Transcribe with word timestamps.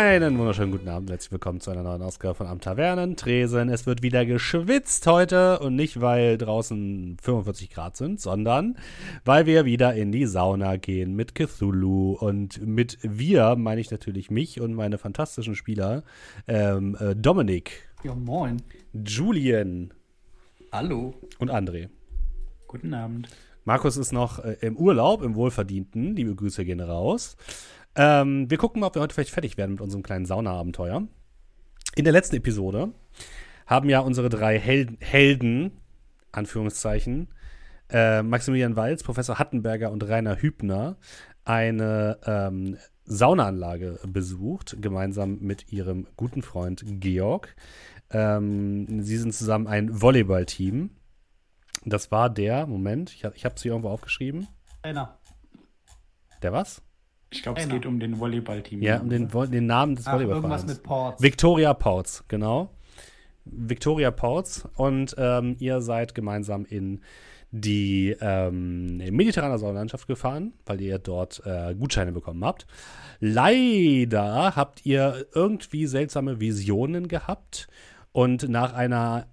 Einen 0.00 0.38
wunderschönen 0.38 0.70
guten 0.70 0.88
Abend, 0.88 1.10
herzlich 1.10 1.32
willkommen 1.32 1.60
zu 1.60 1.72
einer 1.72 1.82
neuen 1.82 2.02
Ausgabe 2.02 2.36
von 2.36 2.46
Am 2.46 2.60
Tavernen 2.60 3.16
Tresen. 3.16 3.68
Es 3.68 3.84
wird 3.84 4.00
wieder 4.00 4.24
geschwitzt 4.24 5.04
heute 5.08 5.58
und 5.58 5.74
nicht, 5.74 6.00
weil 6.00 6.38
draußen 6.38 7.16
45 7.20 7.68
Grad 7.68 7.96
sind, 7.96 8.20
sondern 8.20 8.78
weil 9.24 9.46
wir 9.46 9.64
wieder 9.64 9.94
in 9.94 10.12
die 10.12 10.26
Sauna 10.26 10.76
gehen 10.76 11.16
mit 11.16 11.34
Cthulhu 11.34 12.12
und 12.12 12.64
mit 12.64 12.98
wir 13.02 13.56
meine 13.56 13.80
ich 13.80 13.90
natürlich 13.90 14.30
mich 14.30 14.60
und 14.60 14.72
meine 14.72 14.98
fantastischen 14.98 15.56
Spieler 15.56 16.04
ähm, 16.46 16.96
äh, 17.00 17.16
Dominik. 17.16 17.88
Ja, 18.04 18.14
moin. 18.14 18.62
Julian. 18.92 19.92
Hallo. 20.70 21.14
Und 21.40 21.50
André. 21.50 21.88
Guten 22.68 22.94
Abend. 22.94 23.28
Markus 23.64 23.96
ist 23.96 24.12
noch 24.12 24.38
äh, 24.44 24.58
im 24.60 24.76
Urlaub, 24.76 25.22
im 25.22 25.34
Wohlverdienten. 25.34 26.14
Liebe 26.14 26.36
Grüße 26.36 26.64
gehen 26.64 26.80
raus. 26.80 27.36
Ähm, 27.94 28.50
wir 28.50 28.58
gucken 28.58 28.80
mal, 28.80 28.88
ob 28.88 28.94
wir 28.94 29.02
heute 29.02 29.14
vielleicht 29.14 29.32
fertig 29.32 29.56
werden 29.56 29.72
mit 29.72 29.80
unserem 29.80 30.02
kleinen 30.02 30.26
Sauna-Abenteuer. 30.26 31.06
In 31.96 32.04
der 32.04 32.12
letzten 32.12 32.36
Episode 32.36 32.92
haben 33.66 33.88
ja 33.88 34.00
unsere 34.00 34.28
drei 34.28 34.58
Hel 34.58 34.96
Helden, 35.00 35.72
Anführungszeichen, 36.32 37.28
äh, 37.90 38.22
Maximilian 38.22 38.76
Walz, 38.76 39.02
Professor 39.02 39.38
Hattenberger 39.38 39.90
und 39.90 40.06
Rainer 40.06 40.36
Hübner, 40.36 40.96
eine 41.44 42.18
ähm, 42.24 42.76
Saunaanlage 43.04 43.98
besucht, 44.06 44.76
gemeinsam 44.80 45.38
mit 45.40 45.72
ihrem 45.72 46.06
guten 46.16 46.42
Freund 46.42 46.84
Georg. 47.00 47.56
Ähm, 48.10 49.02
sie 49.02 49.16
sind 49.16 49.34
zusammen 49.34 49.66
ein 49.66 50.00
Volleyballteam. 50.00 50.90
Das 51.84 52.10
war 52.10 52.28
der, 52.28 52.66
Moment, 52.66 53.10
ich, 53.10 53.24
ich 53.24 53.44
habe 53.44 53.54
es 53.54 53.62
hier 53.62 53.72
irgendwo 53.72 53.88
aufgeschrieben. 53.88 54.46
Trainer. 54.82 55.18
Der 56.42 56.52
was? 56.52 56.82
Ich 57.30 57.42
glaube, 57.42 57.60
es 57.60 57.68
geht 57.68 57.84
um 57.84 58.00
den 58.00 58.18
Volleyballteam. 58.18 58.82
Ja, 58.82 59.00
um 59.00 59.08
den, 59.10 59.28
den 59.28 59.66
Namen 59.66 59.96
des 59.96 60.06
Volleyballvereins. 60.06 60.62
Irgendwas 60.62 60.66
mit 60.66 60.82
Ports. 60.82 61.22
Victoria 61.22 61.74
Pautz, 61.74 62.24
genau. 62.28 62.70
Victoria 63.44 64.10
Pautz. 64.10 64.66
Und 64.74 65.14
ähm, 65.18 65.56
ihr 65.58 65.80
seid 65.80 66.14
gemeinsam 66.14 66.64
in 66.64 67.00
die 67.50 68.14
ähm, 68.20 68.98
mediterrane 68.98 69.58
Sauerlandschaft 69.58 70.06
gefahren, 70.06 70.52
weil 70.66 70.80
ihr 70.80 70.98
dort 70.98 71.42
äh, 71.46 71.74
Gutscheine 71.74 72.12
bekommen 72.12 72.44
habt. 72.44 72.66
Leider 73.20 74.54
habt 74.54 74.84
ihr 74.84 75.26
irgendwie 75.34 75.86
seltsame 75.86 76.40
Visionen 76.40 77.08
gehabt 77.08 77.68
und 78.12 78.48
nach 78.48 78.74
einer 78.74 79.26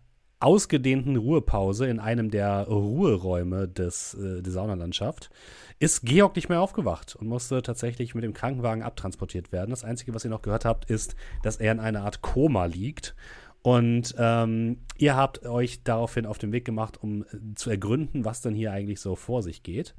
ausgedehnten 0.45 1.15
Ruhepause 1.15 1.87
in 1.87 1.99
einem 1.99 2.29
der 2.29 2.67
Ruheräume 2.67 3.67
des, 3.67 4.13
äh, 4.13 4.43
der 4.43 4.53
Saunalandschaft 4.53 5.31
ist 5.79 6.03
Georg 6.05 6.35
nicht 6.35 6.49
mehr 6.49 6.61
aufgewacht 6.61 7.15
und 7.15 7.27
musste 7.27 7.63
tatsächlich 7.63 8.13
mit 8.13 8.23
dem 8.23 8.33
Krankenwagen 8.33 8.83
abtransportiert 8.83 9.51
werden. 9.51 9.71
Das 9.71 9.83
Einzige, 9.83 10.13
was 10.13 10.23
ihr 10.23 10.29
noch 10.29 10.43
gehört 10.43 10.63
habt, 10.63 10.89
ist, 10.89 11.15
dass 11.41 11.57
er 11.57 11.71
in 11.71 11.79
einer 11.79 12.03
Art 12.03 12.21
Koma 12.21 12.65
liegt. 12.65 13.15
Und 13.63 14.13
ähm, 14.19 14.77
ihr 14.99 15.15
habt 15.15 15.43
euch 15.47 15.83
daraufhin 15.83 16.27
auf 16.27 16.37
den 16.37 16.51
Weg 16.51 16.63
gemacht, 16.63 17.01
um 17.01 17.23
äh, 17.23 17.55
zu 17.55 17.71
ergründen, 17.71 18.23
was 18.23 18.41
denn 18.41 18.53
hier 18.53 18.71
eigentlich 18.71 19.01
so 19.01 19.15
vor 19.15 19.41
sich 19.41 19.63
geht. 19.63 19.95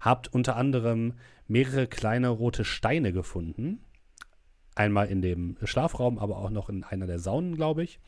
Habt 0.00 0.32
unter 0.32 0.54
anderem 0.54 1.14
mehrere 1.48 1.88
kleine 1.88 2.28
rote 2.28 2.64
Steine 2.64 3.12
gefunden, 3.12 3.80
Einmal 4.78 5.08
in 5.08 5.22
dem 5.22 5.56
Schlafraum, 5.64 6.20
aber 6.20 6.38
auch 6.38 6.50
noch 6.50 6.68
in 6.68 6.84
einer 6.84 7.08
der 7.08 7.18
Saunen, 7.18 7.56
glaube 7.56 7.82
ich. 7.82 7.98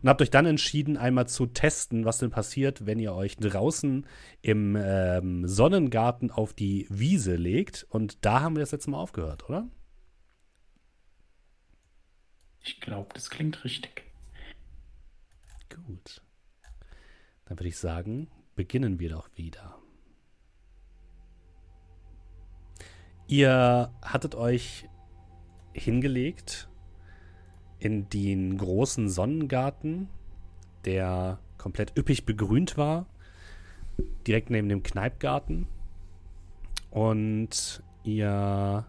Und 0.00 0.08
habt 0.08 0.22
euch 0.22 0.30
dann 0.30 0.46
entschieden, 0.46 0.96
einmal 0.96 1.28
zu 1.28 1.44
testen, 1.44 2.06
was 2.06 2.18
denn 2.18 2.30
passiert, 2.30 2.86
wenn 2.86 2.98
ihr 2.98 3.12
euch 3.12 3.36
draußen 3.36 4.06
im 4.40 4.78
ähm, 4.80 5.46
Sonnengarten 5.46 6.30
auf 6.30 6.54
die 6.54 6.86
Wiese 6.88 7.36
legt. 7.36 7.86
Und 7.90 8.24
da 8.24 8.40
haben 8.40 8.56
wir 8.56 8.60
das 8.60 8.70
jetzt 8.70 8.86
mal 8.88 8.98
aufgehört, 8.98 9.46
oder? 9.50 9.68
Ich 12.64 12.80
glaube, 12.80 13.10
das 13.12 13.28
klingt 13.28 13.62
richtig. 13.64 14.04
Gut. 15.68 16.22
Dann 17.44 17.58
würde 17.58 17.68
ich 17.68 17.76
sagen, 17.76 18.28
beginnen 18.54 18.98
wir 18.98 19.10
doch 19.10 19.28
wieder. 19.34 19.78
Ihr 23.26 23.92
hattet 24.00 24.34
euch 24.34 24.88
hingelegt 25.76 26.68
in 27.78 28.08
den 28.08 28.56
großen 28.56 29.08
Sonnengarten, 29.08 30.08
der 30.84 31.38
komplett 31.58 31.96
üppig 31.96 32.24
begrünt 32.24 32.76
war, 32.76 33.06
direkt 34.26 34.50
neben 34.50 34.68
dem 34.68 34.82
Kneipgarten. 34.82 35.66
Und 36.90 37.82
ihr 38.04 38.86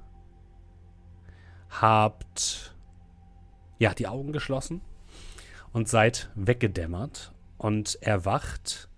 habt 1.70 2.76
ja 3.80 3.94
die 3.94 4.08
Augen 4.08 4.32
geschlossen 4.32 4.82
und 5.74 5.88
seid 5.88 6.32
weggedämmert 6.36 7.34
und 7.58 8.02
erwacht 8.02 8.90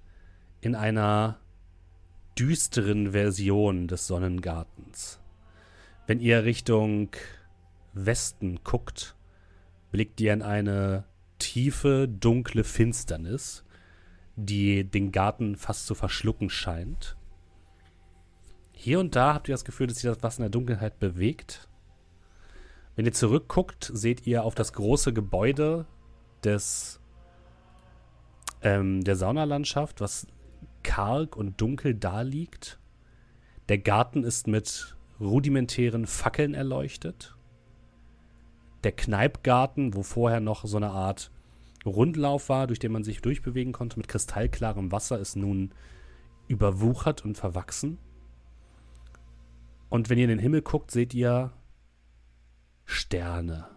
in 0.61 0.75
einer 0.75 1.39
düsteren 2.37 3.11
Version 3.11 3.87
des 3.87 4.07
Sonnengartens. 4.07 5.19
Wenn 6.07 6.19
ihr 6.19 6.43
Richtung 6.43 7.09
Westen 7.93 8.59
guckt, 8.63 9.15
blickt 9.91 10.19
ihr 10.21 10.33
in 10.33 10.41
eine 10.41 11.05
tiefe, 11.39 12.07
dunkle 12.07 12.63
Finsternis, 12.63 13.63
die 14.35 14.83
den 14.83 15.11
Garten 15.11 15.55
fast 15.55 15.87
zu 15.87 15.95
verschlucken 15.95 16.49
scheint. 16.49 17.17
Hier 18.71 18.99
und 18.99 19.15
da 19.15 19.33
habt 19.33 19.49
ihr 19.49 19.53
das 19.53 19.65
Gefühl, 19.65 19.87
dass 19.87 19.97
sich 19.97 20.09
das 20.09 20.21
was 20.23 20.37
in 20.37 20.43
der 20.43 20.49
Dunkelheit 20.49 20.99
bewegt. 20.99 21.67
Wenn 22.95 23.05
ihr 23.05 23.13
zurückguckt, 23.13 23.89
seht 23.93 24.27
ihr 24.27 24.43
auf 24.43 24.55
das 24.55 24.73
große 24.73 25.13
Gebäude 25.13 25.85
des 26.43 26.99
ähm, 28.61 29.03
der 29.03 29.15
Saunalandschaft, 29.15 30.01
was 30.01 30.27
karg 30.83 31.35
und 31.35 31.59
dunkel 31.61 31.93
daliegt. 31.93 32.79
Der 33.67 33.77
Garten 33.77 34.23
ist 34.23 34.47
mit 34.47 34.95
rudimentären 35.19 36.07
Fackeln 36.07 36.53
erleuchtet 36.53 37.35
der 38.83 38.91
Kneipgarten, 38.91 39.93
wo 39.93 40.03
vorher 40.03 40.39
noch 40.39 40.65
so 40.65 40.77
eine 40.77 40.91
Art 40.91 41.31
Rundlauf 41.85 42.49
war, 42.49 42.67
durch 42.67 42.79
den 42.79 42.91
man 42.91 43.03
sich 43.03 43.21
durchbewegen 43.21 43.73
konnte 43.73 43.97
mit 43.97 44.07
kristallklarem 44.07 44.91
Wasser, 44.91 45.19
ist 45.19 45.35
nun 45.35 45.71
überwuchert 46.47 47.23
und 47.23 47.37
verwachsen. 47.37 47.97
Und 49.89 50.09
wenn 50.09 50.17
ihr 50.17 50.25
in 50.25 50.29
den 50.29 50.39
Himmel 50.39 50.61
guckt, 50.61 50.91
seht 50.91 51.13
ihr 51.13 51.51
Sterne 52.85 53.67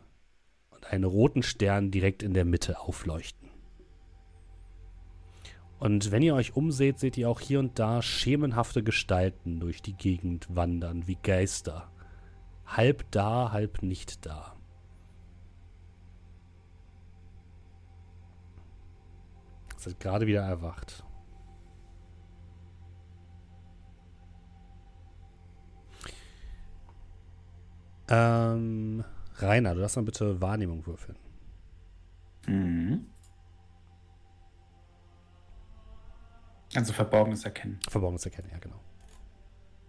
und 0.71 0.93
einen 0.93 1.05
roten 1.05 1.43
Stern 1.43 1.91
direkt 1.91 2.23
in 2.23 2.35
der 2.35 2.45
Mitte 2.45 2.81
aufleuchten. 2.81 3.49
Und 5.79 6.13
wenn 6.13 6.23
ihr 6.23 6.35
euch 6.35 6.55
umseht, 6.55 7.01
seht 7.01 7.17
ihr 7.19 7.29
auch 7.29 7.41
hier 7.41 7.59
und 7.59 7.79
da 7.79 8.03
schemenhafte 8.03 8.83
Gestalten 8.83 9.59
durch 9.59 9.83
die 9.83 9.95
Gegend 9.95 10.47
wandern, 10.55 11.09
wie 11.09 11.19
Geister. 11.21 11.91
Halb 12.65 13.11
da, 13.11 13.51
halb 13.51 13.83
nicht 13.83 14.25
da. 14.25 14.52
Seid 19.83 19.99
gerade 19.99 20.29
wieder 20.29 20.43
erwacht. 20.43 21.03
Ähm, 28.09 29.05
Rainer, 29.39 29.75
du 29.75 29.81
darfst 29.81 29.97
mal 29.97 30.03
bitte 30.05 30.41
Wahrnehmung 30.41 30.87
würfeln. 30.87 31.19
Mhm. 32.47 33.07
Also 36.77 36.93
Verborgenes 36.93 37.45
erkennen. 37.45 37.81
Verborgenes 37.89 38.25
erkennen, 38.25 38.51
ja, 38.53 38.59
genau. 38.59 38.81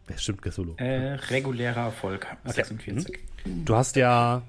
Ja, 0.09 0.17
stimmt, 0.17 0.41
Cthulhu. 0.41 0.73
Äh, 0.77 1.13
regulärer 1.29 1.85
Erfolg, 1.85 2.25
Okay. 2.43 2.53
46. 2.63 3.19
Du 3.45 3.75
hast 3.75 3.95
ja, 3.95 4.41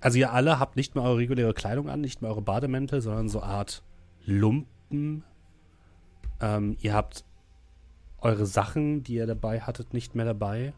also 0.00 0.18
ihr 0.18 0.32
alle 0.32 0.58
habt 0.60 0.76
nicht 0.76 0.94
mehr 0.94 1.02
eure 1.04 1.16
reguläre 1.16 1.54
Kleidung 1.54 1.88
an, 1.88 2.02
nicht 2.02 2.20
mehr 2.20 2.30
eure 2.30 2.42
Bademäntel, 2.42 3.00
sondern 3.00 3.30
so 3.30 3.42
Art 3.42 3.82
Lumpen. 4.26 5.24
Ähm, 6.40 6.76
ihr 6.80 6.94
habt 6.94 7.24
eure 8.20 8.46
Sachen, 8.46 9.02
die 9.02 9.14
ihr 9.14 9.26
dabei 9.26 9.60
hattet, 9.60 9.92
nicht 9.92 10.14
mehr 10.14 10.24
dabei. 10.24 10.72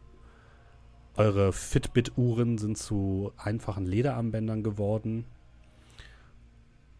Eure 1.15 1.53
Fitbit-Uhren 1.53 2.59
sind 2.59 2.77
zu 2.77 3.33
einfachen 3.37 3.87
Lederarmbändern 3.87 4.63
geworden. 4.63 5.25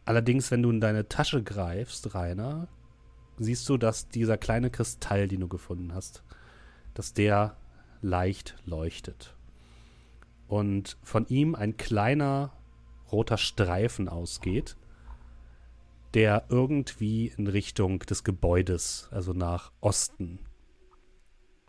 Allerdings, 0.05 0.51
wenn 0.51 0.63
du 0.63 0.71
in 0.71 0.81
deine 0.81 1.09
Tasche 1.09 1.43
greifst, 1.43 2.15
Rainer, 2.15 2.69
siehst 3.39 3.69
du, 3.69 3.77
dass 3.77 4.09
dieser 4.09 4.39
kleine 4.39 4.71
Kristall, 4.71 5.29
den 5.29 5.41
du 5.41 5.49
gefunden 5.49 5.93
hast, 5.93 6.23
dass 6.95 7.13
der 7.13 7.57
leicht 8.01 8.57
leuchtet. 8.65 9.35
Und 10.49 10.97
von 11.03 11.27
ihm 11.27 11.55
ein 11.55 11.77
kleiner 11.77 12.53
roter 13.11 13.37
Streifen 13.37 14.09
ausgeht, 14.09 14.77
der 16.17 16.47
irgendwie 16.49 17.27
in 17.37 17.47
Richtung 17.47 17.99
des 17.99 18.25
Gebäudes, 18.25 19.11
also 19.13 19.35
nach 19.35 19.71
Osten, 19.83 20.39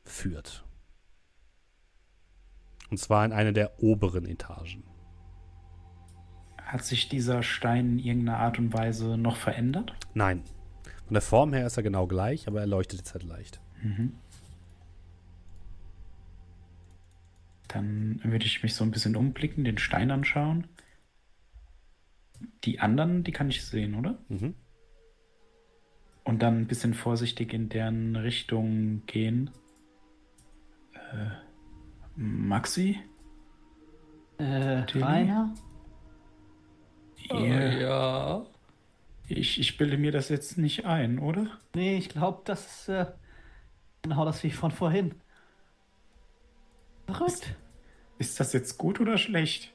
führt. 0.05 0.63
Und 2.89 2.97
zwar 2.97 3.25
in 3.25 3.33
eine 3.33 3.51
der 3.51 3.83
oberen 3.83 4.25
Etagen. 4.25 4.85
Hat 6.63 6.85
sich 6.85 7.09
dieser 7.09 7.43
Stein 7.43 7.91
in 7.91 7.99
irgendeiner 7.99 8.39
Art 8.39 8.57
und 8.57 8.71
Weise 8.71 9.17
noch 9.17 9.35
verändert? 9.35 9.93
Nein. 10.13 10.43
Von 11.07 11.15
der 11.15 11.21
Form 11.21 11.51
her 11.51 11.67
ist 11.67 11.75
er 11.75 11.83
genau 11.83 12.07
gleich, 12.07 12.47
aber 12.47 12.61
er 12.61 12.67
leuchtet 12.67 12.99
jetzt 12.99 13.13
halt 13.13 13.23
leicht. 13.23 13.59
Mhm. 13.83 14.13
Dann 17.67 18.21
würde 18.23 18.45
ich 18.45 18.63
mich 18.63 18.75
so 18.75 18.85
ein 18.85 18.91
bisschen 18.91 19.17
umblicken, 19.17 19.65
den 19.65 19.77
Stein 19.77 20.09
anschauen. 20.09 20.67
Die 22.63 22.79
anderen, 22.79 23.23
die 23.23 23.31
kann 23.31 23.49
ich 23.49 23.65
sehen, 23.65 23.95
oder? 23.95 24.17
Mhm. 24.29 24.55
Und 26.23 26.41
dann 26.41 26.59
ein 26.59 26.67
bisschen 26.67 26.93
vorsichtig 26.93 27.53
in 27.53 27.69
deren 27.69 28.15
Richtung 28.15 29.05
gehen. 29.05 29.49
Äh, 30.93 31.29
Maxi? 32.15 32.99
Äh, 34.37 34.85
Tilly? 34.85 35.03
Rainer? 35.03 35.53
Ihr, 37.29 37.79
ja. 37.79 38.45
ich, 39.27 39.59
ich 39.59 39.77
bilde 39.77 39.97
mir 39.97 40.11
das 40.11 40.29
jetzt 40.29 40.57
nicht 40.57 40.85
ein, 40.85 41.19
oder? 41.19 41.47
Nee, 41.75 41.97
ich 41.97 42.09
glaube, 42.09 42.41
das 42.45 42.65
ist 42.65 42.89
äh, 42.89 43.05
genau 44.01 44.25
das 44.25 44.43
wie 44.43 44.51
von 44.51 44.71
vorhin. 44.71 45.15
Verrückt. 47.05 47.55
Ist 48.19 48.39
das 48.39 48.53
jetzt 48.53 48.77
gut 48.77 48.99
oder 48.99 49.17
schlecht? 49.17 49.73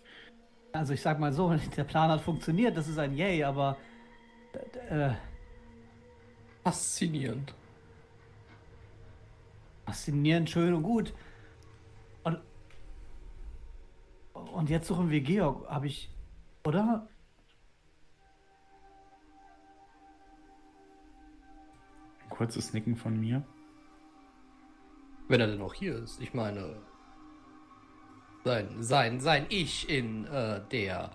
Also 0.72 0.94
ich 0.94 1.02
sag 1.02 1.19
mal 1.19 1.32
so, 1.32 1.54
der 1.76 1.84
Plan 1.84 2.10
hat 2.10 2.20
funktioniert, 2.20 2.76
das 2.76 2.88
ist 2.88 2.98
ein 2.98 3.14
Yay, 3.14 3.44
aber 3.44 3.76
äh, 4.88 5.10
Faszinierend. 6.62 7.54
faszinierend, 9.84 10.48
schön 10.48 10.72
und 10.74 10.84
gut. 10.84 11.12
Und, 12.22 12.40
und 14.32 14.70
jetzt 14.70 14.86
suchen 14.86 15.10
wir 15.10 15.20
Georg, 15.20 15.69
habe 15.69 15.88
ich, 15.88 16.08
oder? 16.64 17.08
Ein 22.22 22.30
kurzes 22.30 22.72
Nicken 22.72 22.96
von 22.96 23.18
mir. 23.18 23.44
Wenn 25.28 25.40
er 25.40 25.48
denn 25.48 25.58
noch 25.58 25.75
hier 25.75 25.96
ist. 25.96 26.20
Ich 26.20 26.32
meine, 26.32 26.80
sein, 28.44 28.82
sein, 28.82 29.20
sein 29.20 29.46
Ich 29.48 29.88
in 29.88 30.26
äh, 30.26 30.60
der, 30.70 31.10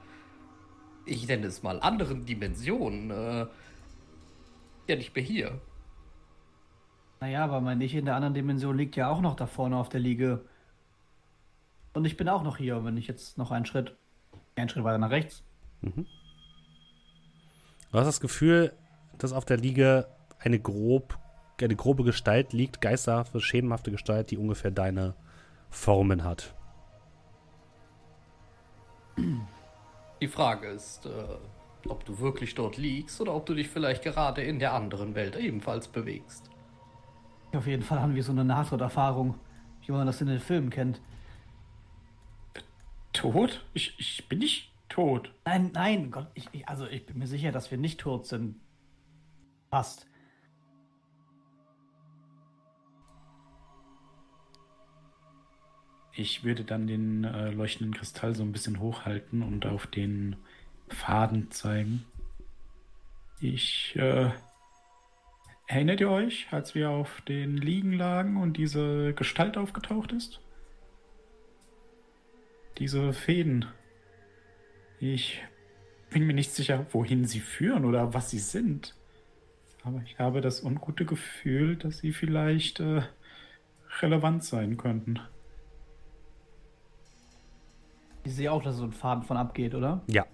ich 1.06 1.27
nenne 1.27 1.47
es 1.47 1.63
mal, 1.63 1.79
anderen 1.79 2.25
Dimension, 2.25 3.12
äh, 3.12 3.47
ja 4.88 4.95
nicht 4.95 5.15
mehr 5.15 5.24
hier. 5.24 5.62
Naja, 7.19 7.44
aber 7.44 7.62
mein 7.62 7.81
Ich 7.81 7.95
in 7.95 8.06
der 8.06 8.15
anderen 8.15 8.33
Dimension 8.33 8.77
liegt 8.77 8.95
ja 8.95 9.09
auch 9.09 9.21
noch 9.21 9.35
da 9.35 9.47
vorne 9.47 9.75
auf 9.77 9.89
der 9.89 10.00
Liege. 10.00 10.45
Und 11.94 12.06
ich 12.06 12.15
bin 12.15 12.29
auch 12.29 12.44
noch 12.44 12.57
hier, 12.57 12.85
wenn 12.85 12.95
ich 12.95 13.07
jetzt 13.07 13.38
noch 13.38 13.51
einen 13.51 13.65
Schritt, 13.65 13.95
einen 14.56 14.69
Schritt 14.69 14.83
weiter 14.83 15.00
nach 15.00 15.09
rechts. 15.09 15.44
Du 17.91 17.97
hast 17.97 18.06
das 18.06 18.19
Gefühl, 18.19 18.74
dass 19.18 19.33
auf 19.33 19.45
der 19.45 19.57
Liege 19.57 20.07
eine, 20.39 20.59
grob, 20.59 21.18
eine 21.59 21.75
grobe 21.75 22.03
Gestalt 22.03 22.53
liegt, 22.53 22.81
geisterhafte, 22.81 23.41
schemenhafte 23.41 23.91
Gestalt, 23.91 24.29
die 24.29 24.38
ungefähr 24.38 24.71
deine 24.71 25.15
Formen 25.69 26.24
hat. 26.24 26.53
Die 30.22 30.28
Frage 30.28 30.68
ist, 30.68 31.06
äh, 31.06 31.10
ob 31.88 32.06
du 32.06 32.19
wirklich 32.19 32.56
dort 32.56 32.78
liegst 32.78 33.22
oder 33.22 33.34
ob 33.36 33.46
du 33.46 33.54
dich 33.54 33.69
vielleicht 33.69 34.04
gerade 34.04 34.42
in 34.42 34.60
der 34.60 34.74
anderen 34.74 35.16
Welt 35.16 35.36
ebenfalls 35.36 35.88
bewegst. 35.88 36.50
Auf 37.54 37.68
jeden 37.68 37.84
Fall 37.84 38.02
haben 38.02 38.16
wir 38.16 38.24
so 38.24 38.31
eine 38.31 38.44
Nahtoderfahrung, 38.44 39.36
wie 39.86 39.92
man 39.92 40.06
das 40.06 40.22
in 40.22 40.28
den 40.28 40.40
Filmen 40.40 40.69
kennt. 40.69 41.02
Tot? 43.14 43.66
Ich, 43.74 43.96
ich 44.00 44.28
bin 44.28 44.40
nicht 44.40 44.72
tot. 44.90 45.31
Nein, 45.46 45.72
nein, 45.74 46.12
Gott, 46.12 46.28
ich, 46.34 46.48
ich, 46.52 46.68
also 46.68 46.86
ich 46.88 47.06
bin 47.06 47.18
mir 47.18 47.28
sicher, 47.28 47.52
dass 47.52 47.72
wir 47.72 47.78
nicht 47.78 48.00
tot 48.00 48.28
sind. 48.28 48.60
Passt. 49.70 50.08
Ich 56.19 56.44
würde 56.44 56.64
dann 56.64 56.88
den 56.88 57.25
äh, 57.25 57.52
leuchtenden 57.52 57.94
Kristall 57.94 58.34
so 58.34 58.42
ein 58.42 58.52
bisschen 58.52 58.80
hochhalten 58.80 59.44
und 59.44 59.68
auf 59.68 59.86
den 59.86 60.36
Faden 60.90 61.52
zeigen. 61.52 62.06
Ich, 63.40 63.96
äh, 63.96 64.31
erinnert 65.68 66.02
ihr 66.02 66.10
euch, 66.10 66.48
als 66.50 66.74
wir 66.74 66.90
auf 66.90 67.22
den 67.22 67.56
Liegen 67.56 67.94
lagen 67.94 68.38
und 68.38 68.58
diese 68.58 69.14
Gestalt 69.14 69.58
aufgetaucht 69.58 70.12
ist? 70.12 70.42
Diese 72.80 73.13
Fäden. 73.13 73.66
Ich 75.00 75.44
bin 76.10 76.25
mir 76.25 76.34
nicht 76.34 76.52
sicher, 76.52 76.88
wohin 76.94 77.25
sie 77.25 77.42
führen 77.42 77.86
oder 77.86 78.16
was 78.16 78.31
sie 78.31 78.40
sind. 78.40 78.96
Aber 79.84 80.02
ich 80.04 80.18
habe 80.18 80.42
das 80.42 80.63
ungute 80.63 81.06
Gefühl, 81.06 81.75
dass 81.75 82.00
sie 82.00 82.12
vielleicht 82.12 82.80
äh, 82.80 83.04
relevant 84.02 84.44
sein 84.44 84.78
könnten. 84.78 85.20
Ich 88.27 88.35
sehe 88.35 88.51
auch, 88.51 88.62
dass 88.62 88.75
so 88.75 88.83
ein 88.83 88.91
Faden 88.91 89.24
von 89.24 89.38
abgeht, 89.38 89.74
oder? 89.74 90.01
Ja. 90.07 90.25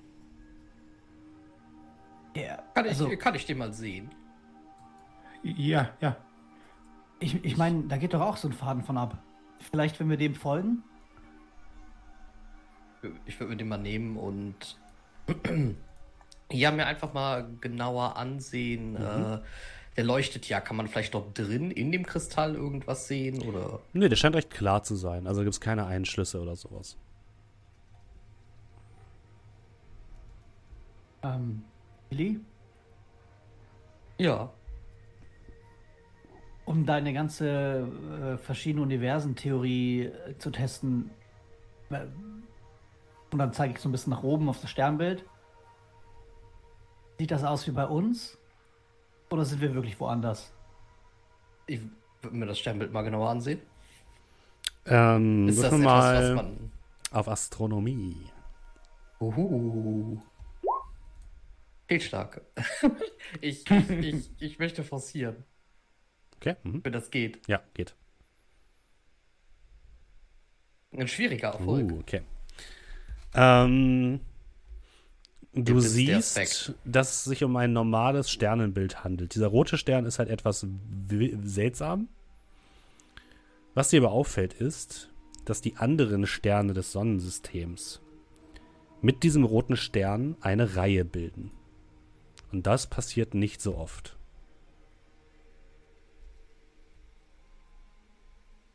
Ja. 2.36 2.58
Kann 2.74 2.86
ich, 2.86 2.92
also, 2.92 3.08
kann 3.18 3.36
ich 3.36 3.46
den 3.46 3.60
mal 3.60 3.72
sehen? 3.72 4.10
Ja, 5.44 5.92
ja. 6.02 6.18
ich, 7.20 7.46
ich 7.46 7.56
meine, 7.56 7.84
da 7.84 7.98
geht 7.98 8.16
doch 8.16 8.22
auch 8.22 8.38
so 8.38 8.48
ein 8.48 8.54
Faden 8.54 8.84
von 8.84 8.98
ab. 8.98 9.22
Vielleicht, 9.60 10.00
wenn 10.00 10.10
wir 10.10 10.18
dem 10.18 10.34
folgen? 10.34 10.82
Ich 13.28 13.40
würde 13.40 13.52
mir 13.52 13.58
den 13.58 13.68
mal 13.68 13.78
nehmen 13.78 14.18
und 14.18 14.80
ja, 16.52 16.72
mir 16.72 16.88
einfach 16.88 17.14
mal 17.14 17.48
genauer 17.62 18.18
ansehen. 18.18 18.96
Äh, 18.96 19.40
der 19.98 20.04
leuchtet 20.04 20.50
ja. 20.50 20.62
Kann 20.62 20.78
man 20.78 20.88
vielleicht 20.88 21.14
dort 21.14 21.38
drin 21.38 21.70
in 21.70 21.92
dem 21.92 22.08
Kristall 22.08 22.56
irgendwas 22.56 23.08
sehen? 23.08 23.44
Oder? 23.44 23.82
Nee, 23.94 24.10
der 24.10 24.16
scheint 24.16 24.36
recht 24.36 24.50
klar 24.50 24.82
zu 24.82 24.96
sein. 24.96 25.28
Also 25.28 25.42
gibt 25.42 25.54
es 25.54 25.62
keine 25.62 25.86
Einschlüsse 25.86 26.42
oder 26.42 26.56
sowas. 26.56 26.98
Ähm, 31.24 31.64
Billy? 32.10 32.40
Ja. 34.18 34.52
Um 36.66 36.86
deine 36.86 37.14
ganze 37.14 37.88
äh, 37.90 38.38
verschiedene 38.38 38.84
Universentheorie 38.84 40.06
äh, 40.06 40.38
zu 40.38 40.52
testen. 40.52 41.10
Äh, 41.90 42.06
und 43.32 43.40
dann 43.40 43.52
zeige 43.52 43.74
ich 43.74 43.80
so 43.80 43.90
ein 43.90 43.92
bisschen 43.92 44.12
nach 44.12 44.24
oben 44.24 44.48
auf 44.48 44.62
das 44.62 44.70
Sternbild. 44.70 45.26
Sieht 47.18 47.32
das 47.32 47.44
aus 47.44 47.66
wie 47.68 47.72
bei 47.72 47.86
uns? 47.86 48.38
Oder 49.30 49.46
sind 49.46 49.62
wir 49.62 49.74
wirklich 49.74 50.00
woanders? 50.00 50.54
Ich 51.66 51.82
würde 52.22 52.38
mir 52.38 52.46
das 52.46 52.60
Sternbild 52.60 52.92
mal 52.92 53.02
genauer 53.02 53.30
ansehen. 53.30 53.60
Ähm, 54.86 55.48
Ist 55.48 55.60
das 55.60 55.66
etwas, 55.66 55.80
mal 55.80 56.30
was 56.30 56.36
man. 56.36 56.72
auf 57.12 57.28
Astronomie. 57.28 58.18
Uhu. 59.20 60.22
Fehlstark. 61.88 62.42
ich, 63.42 63.70
ich, 63.72 63.90
ich, 63.90 64.30
ich 64.40 64.60
möchte 64.60 64.84
forcieren, 64.84 65.44
Okay. 66.38 66.56
Mhm. 66.64 66.82
wenn 66.84 66.94
das 66.94 67.10
geht. 67.10 67.40
Ja, 67.48 67.62
geht. 67.74 67.96
Ein 70.92 71.08
schwieriger 71.08 71.50
Erfolg. 71.50 71.92
Uh, 71.92 72.00
okay. 72.00 72.22
Ähm, 73.34 74.20
du 75.54 75.80
siehst, 75.80 76.76
dass 76.86 77.16
es 77.16 77.24
sich 77.24 77.44
um 77.44 77.56
ein 77.56 77.74
normales 77.74 78.30
Sternenbild 78.30 79.04
handelt. 79.04 79.34
Dieser 79.36 79.48
rote 79.48 79.78
Stern 79.78 80.06
ist 80.06 80.20
halt 80.20 80.30
etwas 80.30 80.68
seltsam. 81.44 82.10
Was 83.74 83.90
dir 83.90 84.02
aber 84.02 84.12
auffällt, 84.12 84.54
ist, 84.54 85.10
dass 85.46 85.62
die 85.62 85.78
anderen 85.78 86.28
Sterne 86.28 86.74
des 86.74 86.92
Sonnensystems 86.92 88.02
mit 89.02 89.24
diesem 89.24 89.44
roten 89.46 89.76
Stern 89.78 90.36
eine 90.42 90.76
Reihe 90.76 91.06
bilden. 91.06 91.52
Und 92.54 92.68
das 92.68 92.86
passiert 92.88 93.34
nicht 93.34 93.62
so 93.62 93.76
oft. 93.76 94.16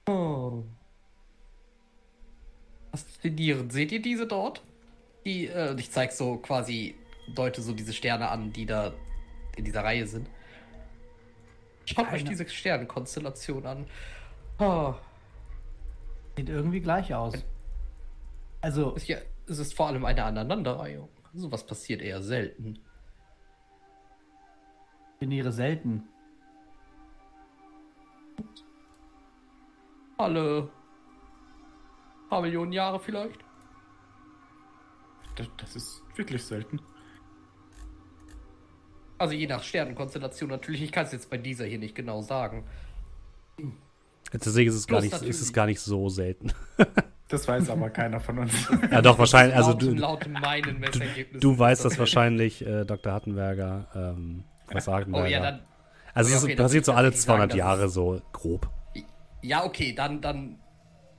Oh. 0.06 0.64
Faszinierend. 2.90 3.73
Seht 3.73 3.92
ihr 3.92 4.02
diese 4.02 4.26
dort? 4.26 4.64
Die, 5.25 5.47
äh, 5.47 5.78
ich 5.78 5.92
zeig 5.92 6.11
so 6.11 6.38
quasi, 6.38 6.97
deute 7.37 7.62
so 7.62 7.73
diese 7.73 7.92
Sterne 7.92 8.28
an, 8.30 8.52
die 8.52 8.66
da 8.66 8.92
in 9.56 9.64
dieser 9.64 9.85
Reihe 9.85 10.06
sind. 10.08 10.28
Schaut 11.85 12.06
euch 12.06 12.25
Keine. 12.25 12.30
diese 12.30 12.49
Sternenkonstellation 12.49 13.64
an. 13.64 13.87
Oh, 14.58 14.94
Sieht 16.37 16.49
irgendwie 16.49 16.80
gleich 16.80 17.14
aus. 17.14 17.35
Also, 18.61 18.94
ist 18.94 19.06
ja, 19.08 19.18
es 19.47 19.58
ist 19.58 19.75
vor 19.75 19.87
allem 19.87 20.04
eine 20.04 20.25
Aneinanderreihung. 20.25 21.08
Sowas 21.32 21.64
passiert 21.64 22.02
eher 22.02 22.23
selten. 22.23 22.78
Turniere 25.18 25.52
selten. 25.52 26.08
Alle 30.16 30.68
paar 32.28 32.42
Millionen 32.42 32.72
Jahre 32.72 33.00
vielleicht. 33.00 33.40
das, 35.37 35.48
das 35.56 35.76
ist 35.76 36.02
wirklich 36.16 36.42
selten. 36.42 36.80
Also 39.18 39.34
je 39.34 39.46
nach 39.46 39.62
Sternenkonstellation 39.62 40.48
natürlich. 40.48 40.82
Ich 40.82 40.92
kann 40.92 41.06
es 41.06 41.12
jetzt 41.12 41.28
bei 41.30 41.38
dieser 41.38 41.64
hier 41.64 41.78
nicht 41.78 41.94
genau 41.94 42.22
sagen. 42.22 42.64
Deswegen 44.32 44.68
ist 44.68 44.76
es 44.76 44.87
gar, 44.87 45.00
nicht, 45.00 45.22
ist 45.22 45.40
es 45.40 45.52
gar 45.52 45.66
nicht 45.66 45.80
so 45.80 46.08
selten. 46.08 46.52
Das 47.30 47.46
weiß 47.46 47.68
aber 47.68 47.90
keiner 47.90 48.20
von 48.20 48.38
uns. 48.38 48.52
Ja, 48.90 49.02
doch, 49.02 49.18
wahrscheinlich. 49.18 49.54
Also 49.54 49.72
laut, 49.72 49.82
du, 49.82 49.90
laut 49.92 50.28
meinen 50.28 50.80
Messergebnissen. 50.80 51.40
du 51.40 51.58
weißt 51.58 51.84
das 51.84 51.98
wahrscheinlich, 51.98 52.66
äh, 52.66 52.87
Dr. 52.87 53.12
Hattenberger, 53.12 53.87
ähm, 53.94 54.44
was 54.72 54.84
sagen 54.84 55.14
Oh 55.14 55.25
ja, 55.25 55.40
dann. 55.40 55.62
Also 56.14 56.34
es 56.34 56.42
okay, 56.42 56.56
passiert 56.56 56.84
so 56.84 56.92
alle 56.92 57.08
kann 57.08 57.14
ich 57.14 57.20
sagen, 57.20 57.37
200 57.38 57.50
dass 57.50 57.58
Jahre 57.58 57.88
so 57.88 58.20
grob. 58.32 58.68
Ja, 59.42 59.64
okay, 59.64 59.92
dann. 59.92 60.20
dann 60.20 60.58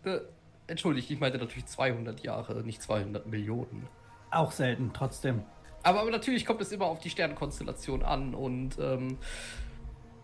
äh, 0.03 0.19
entschuldigt, 0.67 1.09
ich 1.09 1.19
meinte 1.19 1.37
natürlich 1.37 1.65
200 1.65 2.21
Jahre, 2.21 2.63
nicht 2.63 2.81
200 2.81 3.25
Millionen. 3.27 3.87
Auch 4.31 4.51
selten, 4.51 4.91
trotzdem. 4.93 5.43
Aber, 5.83 6.01
aber 6.01 6.11
natürlich 6.11 6.45
kommt 6.45 6.61
es 6.61 6.71
immer 6.71 6.85
auf 6.85 6.99
die 6.99 7.09
Sternenkonstellation 7.09 8.03
an 8.03 8.35
und 8.35 8.77
ähm, 8.79 9.17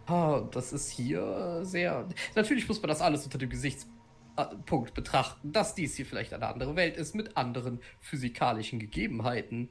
ah, 0.05 0.41
das 0.51 0.73
ist 0.73 0.89
hier 0.89 1.61
sehr. 1.63 2.07
Natürlich 2.35 2.67
muss 2.67 2.81
man 2.81 2.89
das 2.89 3.01
alles 3.01 3.23
unter 3.23 3.37
dem 3.37 3.49
Gesichtspunkt 3.49 4.93
betrachten, 4.93 5.51
dass 5.51 5.75
dies 5.75 5.95
hier 5.95 6.05
vielleicht 6.05 6.33
eine 6.33 6.47
andere 6.47 6.75
Welt 6.75 6.97
ist 6.97 7.15
mit 7.15 7.37
anderen 7.37 7.79
physikalischen 7.99 8.79
Gegebenheiten. 8.79 9.69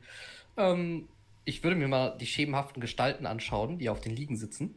Ähm, 0.56 1.08
ich 1.44 1.62
würde 1.62 1.76
mir 1.76 1.88
mal 1.88 2.16
die 2.18 2.26
schemenhaften 2.26 2.80
Gestalten 2.80 3.26
anschauen, 3.26 3.78
die 3.78 3.88
auf 3.88 4.00
den 4.00 4.14
Liegen 4.14 4.36
sitzen. 4.36 4.74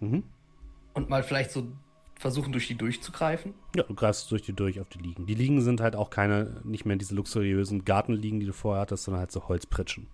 Mhm. 0.00 0.24
Und 0.92 1.08
mal 1.08 1.22
vielleicht 1.22 1.50
so 1.50 1.72
versuchen, 2.18 2.52
durch 2.52 2.68
die 2.68 2.76
durchzugreifen. 2.76 3.54
Ja, 3.74 3.82
du 3.82 3.94
greifst 3.94 4.30
durch 4.30 4.42
die 4.42 4.52
durch 4.52 4.80
auf 4.80 4.88
die 4.88 4.98
Liegen. 4.98 5.26
Die 5.26 5.34
Liegen 5.34 5.60
sind 5.60 5.80
halt 5.80 5.96
auch 5.96 6.10
keine, 6.10 6.60
nicht 6.64 6.84
mehr 6.84 6.96
diese 6.96 7.14
luxuriösen 7.14 7.84
Gartenliegen, 7.84 8.40
die 8.40 8.46
du 8.46 8.52
vorher 8.52 8.82
hattest, 8.82 9.04
sondern 9.04 9.20
halt 9.20 9.32
so 9.32 9.48
Holzpritschen. 9.48 10.06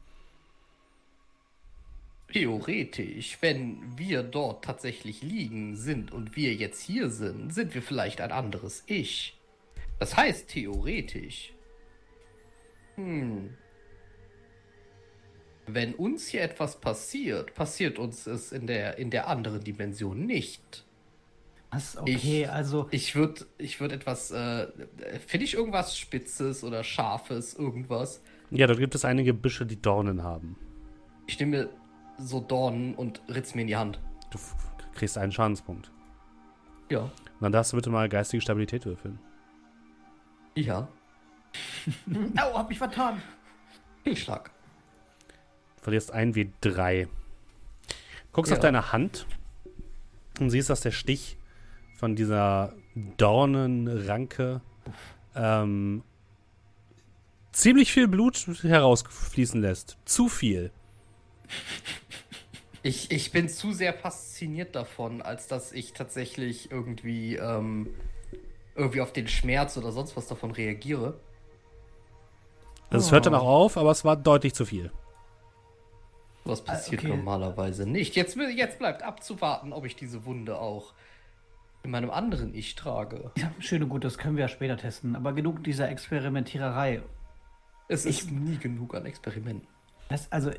Theoretisch, 2.32 3.38
wenn 3.40 3.98
wir 3.98 4.22
dort 4.22 4.64
tatsächlich 4.64 5.22
liegen 5.22 5.76
sind 5.76 6.12
und 6.12 6.36
wir 6.36 6.54
jetzt 6.54 6.80
hier 6.80 7.10
sind, 7.10 7.52
sind 7.52 7.74
wir 7.74 7.82
vielleicht 7.82 8.20
ein 8.20 8.30
anderes 8.32 8.84
Ich. 8.86 9.38
Das 9.98 10.16
heißt 10.16 10.48
theoretisch. 10.48 11.52
Hm. 12.94 13.56
Wenn 15.74 15.94
uns 15.94 16.26
hier 16.28 16.42
etwas 16.42 16.80
passiert, 16.80 17.54
passiert 17.54 17.98
uns 17.98 18.26
es 18.26 18.52
in 18.52 18.66
der, 18.66 18.98
in 18.98 19.10
der 19.10 19.28
anderen 19.28 19.62
Dimension 19.62 20.26
nicht. 20.26 20.84
Ist 21.76 21.98
okay, 21.98 22.42
Ich- 22.42 22.50
also 22.50 22.88
Ich 22.90 23.14
würde 23.14 23.46
ich 23.58 23.80
würd 23.80 23.92
etwas, 23.92 24.30
äh, 24.32 24.66
finde 25.26 25.44
ich 25.44 25.54
irgendwas 25.54 25.96
Spitzes 25.96 26.64
oder 26.64 26.82
Scharfes, 26.82 27.54
irgendwas. 27.54 28.22
Ja, 28.50 28.66
dort 28.66 28.80
gibt 28.80 28.94
es 28.96 29.04
einige 29.04 29.32
Büsche, 29.34 29.64
die 29.66 29.80
Dornen 29.80 30.22
haben. 30.24 30.56
Ich 31.28 31.38
nehme 31.38 31.68
so 32.18 32.40
Dornen 32.40 32.94
und 32.96 33.22
ritz 33.28 33.54
mir 33.54 33.62
in 33.62 33.68
die 33.68 33.76
Hand. 33.76 34.00
Du 34.30 34.38
kriegst 34.94 35.16
einen 35.16 35.30
Schadenspunkt. 35.30 35.90
Ja. 36.90 37.02
Und 37.02 37.12
dann 37.40 37.52
darfst 37.52 37.72
du 37.72 37.76
bitte 37.76 37.90
mal 37.90 38.08
geistige 38.08 38.40
Stabilität 38.40 38.84
würfeln. 38.84 39.20
Ja. 40.56 40.88
Au, 42.36 42.58
hab 42.58 42.68
mich 42.68 42.78
vertan. 42.78 43.22
Fehlschlag. 44.02 44.50
Verlierst 45.80 46.12
ein 46.12 46.34
W3. 46.34 47.08
Guckst 48.32 48.50
Ja. 48.50 48.56
auf 48.56 48.62
deine 48.62 48.92
Hand 48.92 49.26
und 50.38 50.50
siehst, 50.50 50.70
dass 50.70 50.80
der 50.80 50.90
Stich 50.92 51.36
von 51.98 52.16
dieser 52.16 52.74
Dornenranke 53.16 54.60
ähm, 55.34 56.02
ziemlich 57.52 57.92
viel 57.92 58.08
Blut 58.08 58.36
herausfließen 58.62 59.60
lässt. 59.60 59.98
Zu 60.04 60.28
viel. 60.28 60.70
Ich, 62.82 63.10
ich 63.10 63.32
bin 63.32 63.48
zu 63.48 63.72
sehr 63.72 63.92
fasziniert 63.92 64.74
davon, 64.74 65.20
als 65.20 65.48
dass 65.48 65.72
ich 65.72 65.92
tatsächlich 65.92 66.70
irgendwie, 66.70 67.36
ähm, 67.36 67.88
irgendwie 68.74 69.02
auf 69.02 69.12
den 69.12 69.28
Schmerz 69.28 69.76
oder 69.76 69.92
sonst 69.92 70.16
was 70.16 70.26
davon 70.28 70.50
reagiere. 70.52 71.20
Also 72.88 73.06
es 73.06 73.12
hört 73.12 73.26
dann 73.26 73.34
auch 73.34 73.46
auf, 73.46 73.76
aber 73.76 73.90
es 73.90 74.04
war 74.04 74.16
deutlich 74.16 74.54
zu 74.54 74.64
viel. 74.64 74.90
Was 76.44 76.64
passiert 76.64 77.02
okay. 77.02 77.14
normalerweise 77.14 77.86
nicht. 77.86 78.16
Jetzt, 78.16 78.36
jetzt 78.36 78.78
bleibt 78.78 79.02
abzuwarten, 79.02 79.72
ob 79.72 79.84
ich 79.84 79.96
diese 79.96 80.24
Wunde 80.24 80.58
auch 80.58 80.94
in 81.82 81.90
meinem 81.90 82.10
anderen 82.10 82.54
Ich 82.54 82.74
trage. 82.74 83.30
Ja, 83.36 83.52
schön 83.58 83.82
und 83.82 83.88
gut, 83.88 84.04
das 84.04 84.18
können 84.18 84.36
wir 84.36 84.42
ja 84.42 84.48
später 84.48 84.76
testen. 84.76 85.16
Aber 85.16 85.32
genug 85.32 85.64
dieser 85.64 85.88
Experimentiererei. 85.88 87.02
Es 87.88 88.04
ist 88.04 88.30
nie 88.30 88.56
genug 88.56 88.94
an 88.94 89.06
Experimenten. 89.06 89.66
Das, 90.08 90.30
also, 90.32 90.50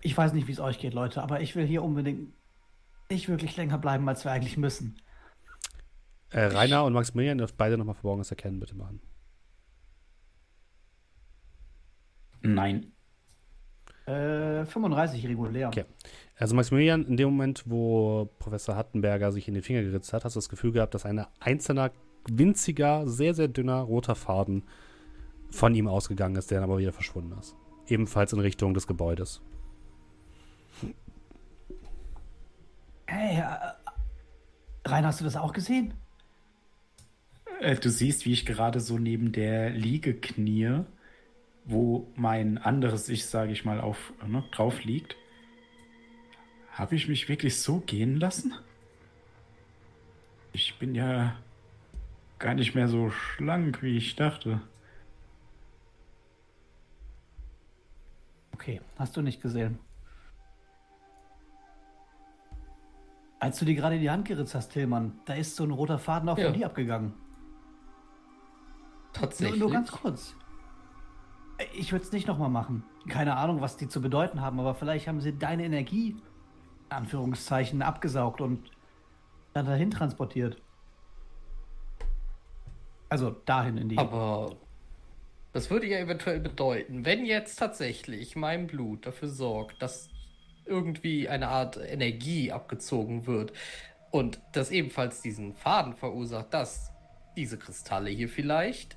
ich 0.00 0.16
weiß 0.16 0.32
nicht, 0.32 0.48
wie 0.48 0.52
es 0.52 0.60
euch 0.60 0.78
geht, 0.78 0.94
Leute, 0.94 1.22
aber 1.22 1.40
ich 1.40 1.54
will 1.54 1.66
hier 1.66 1.82
unbedingt 1.82 2.32
nicht 3.10 3.28
wirklich 3.28 3.56
länger 3.56 3.78
bleiben, 3.78 4.08
als 4.08 4.24
wir 4.24 4.32
eigentlich 4.32 4.56
müssen. 4.56 5.00
Äh, 6.30 6.46
Rainer 6.46 6.84
und 6.84 6.92
Maximilian 6.92 7.38
dürft 7.38 7.56
beide 7.56 7.78
nochmal 7.78 7.94
Verborgenes 7.94 8.30
Erkennen 8.30 8.58
bitte 8.58 8.74
machen. 8.74 9.00
Nein. 12.42 12.92
Äh, 14.06 14.64
35 14.64 15.26
regulär. 15.26 15.68
Okay. 15.68 15.84
Also 16.38 16.54
Maximilian, 16.54 17.04
in 17.06 17.16
dem 17.16 17.30
Moment, 17.30 17.64
wo 17.66 18.28
Professor 18.38 18.76
Hattenberger 18.76 19.32
sich 19.32 19.48
in 19.48 19.54
den 19.54 19.62
Finger 19.62 19.82
geritzt 19.82 20.12
hat, 20.12 20.24
hast 20.24 20.36
du 20.36 20.38
das 20.38 20.48
Gefühl 20.48 20.72
gehabt, 20.72 20.94
dass 20.94 21.04
ein 21.04 21.26
einzelner, 21.40 21.90
winziger, 22.28 23.06
sehr, 23.06 23.34
sehr 23.34 23.48
dünner 23.48 23.80
roter 23.80 24.14
Faden 24.14 24.64
von 25.50 25.74
ihm 25.74 25.88
ausgegangen 25.88 26.36
ist, 26.36 26.50
der 26.50 26.60
dann 26.60 26.70
aber 26.70 26.78
wieder 26.78 26.92
verschwunden 26.92 27.36
ist. 27.38 27.56
Ebenfalls 27.88 28.32
in 28.32 28.40
Richtung 28.40 28.74
des 28.74 28.86
Gebäudes. 28.86 29.40
Hey, 33.06 33.38
äh, 33.38 34.88
Rainer, 34.88 35.08
hast 35.08 35.20
du 35.20 35.24
das 35.24 35.36
auch 35.36 35.52
gesehen? 35.52 35.94
Äh, 37.60 37.76
du 37.76 37.90
siehst, 37.90 38.24
wie 38.26 38.32
ich 38.32 38.46
gerade 38.46 38.80
so 38.80 38.98
neben 38.98 39.32
der 39.32 39.70
Liege 39.70 40.14
knie, 40.14 40.80
wo 41.66 42.06
mein 42.14 42.58
anderes 42.58 43.08
Ich, 43.08 43.26
sage 43.26 43.52
ich 43.52 43.64
mal, 43.64 43.80
auf, 43.80 44.12
ne, 44.26 44.44
drauf 44.52 44.84
liegt. 44.84 45.16
Habe 46.72 46.94
ich 46.94 47.08
mich 47.08 47.28
wirklich 47.28 47.60
so 47.60 47.80
gehen 47.80 48.18
lassen? 48.20 48.54
Ich 50.52 50.78
bin 50.78 50.94
ja 50.94 51.36
gar 52.38 52.54
nicht 52.54 52.74
mehr 52.74 52.88
so 52.88 53.10
schlank, 53.10 53.82
wie 53.82 53.96
ich 53.96 54.14
dachte. 54.16 54.60
Okay, 58.52 58.80
hast 58.98 59.16
du 59.16 59.22
nicht 59.22 59.42
gesehen. 59.42 59.78
Als 63.38 63.58
du 63.58 63.64
dir 63.64 63.74
gerade 63.74 63.98
die 63.98 64.10
Hand 64.10 64.26
geritzt 64.26 64.54
hast, 64.54 64.70
Tillmann, 64.70 65.18
da 65.26 65.34
ist 65.34 65.56
so 65.56 65.64
ein 65.64 65.70
roter 65.70 65.98
Faden 65.98 66.28
auch 66.28 66.38
Ja. 66.38 66.46
von 66.46 66.54
dir 66.58 66.66
abgegangen. 66.66 67.08
Nur, 67.10 67.16
Tatsächlich. 69.12 69.60
nur 69.60 69.70
ganz 69.70 69.90
kurz. 69.90 70.34
Ich 71.74 71.92
würde 71.92 72.04
es 72.04 72.12
nicht 72.12 72.26
nochmal 72.26 72.50
machen. 72.50 72.84
Keine 73.08 73.36
Ahnung, 73.36 73.60
was 73.60 73.76
die 73.76 73.88
zu 73.88 74.00
bedeuten 74.02 74.40
haben, 74.40 74.60
aber 74.60 74.74
vielleicht 74.74 75.08
haben 75.08 75.20
sie 75.20 75.36
deine 75.38 75.64
Energie, 75.64 76.16
Anführungszeichen, 76.88 77.82
abgesaugt 77.82 78.40
und 78.40 78.70
dann 79.54 79.66
dahin 79.66 79.90
transportiert. 79.90 80.60
Also 83.08 83.30
dahin 83.30 83.78
in 83.78 83.88
die. 83.88 83.98
Aber 83.98 84.56
das 85.52 85.70
würde 85.70 85.86
ja 85.86 85.98
eventuell 85.98 86.40
bedeuten, 86.40 87.06
wenn 87.06 87.24
jetzt 87.24 87.56
tatsächlich 87.58 88.36
mein 88.36 88.66
Blut 88.66 89.06
dafür 89.06 89.28
sorgt, 89.28 89.80
dass 89.80 90.10
irgendwie 90.66 91.28
eine 91.28 91.48
Art 91.48 91.78
Energie 91.78 92.52
abgezogen 92.52 93.26
wird 93.26 93.52
und 94.10 94.40
das 94.52 94.70
ebenfalls 94.70 95.22
diesen 95.22 95.54
Faden 95.54 95.94
verursacht, 95.94 96.52
dass 96.52 96.92
diese 97.36 97.58
Kristalle 97.58 98.10
hier 98.10 98.28
vielleicht 98.28 98.96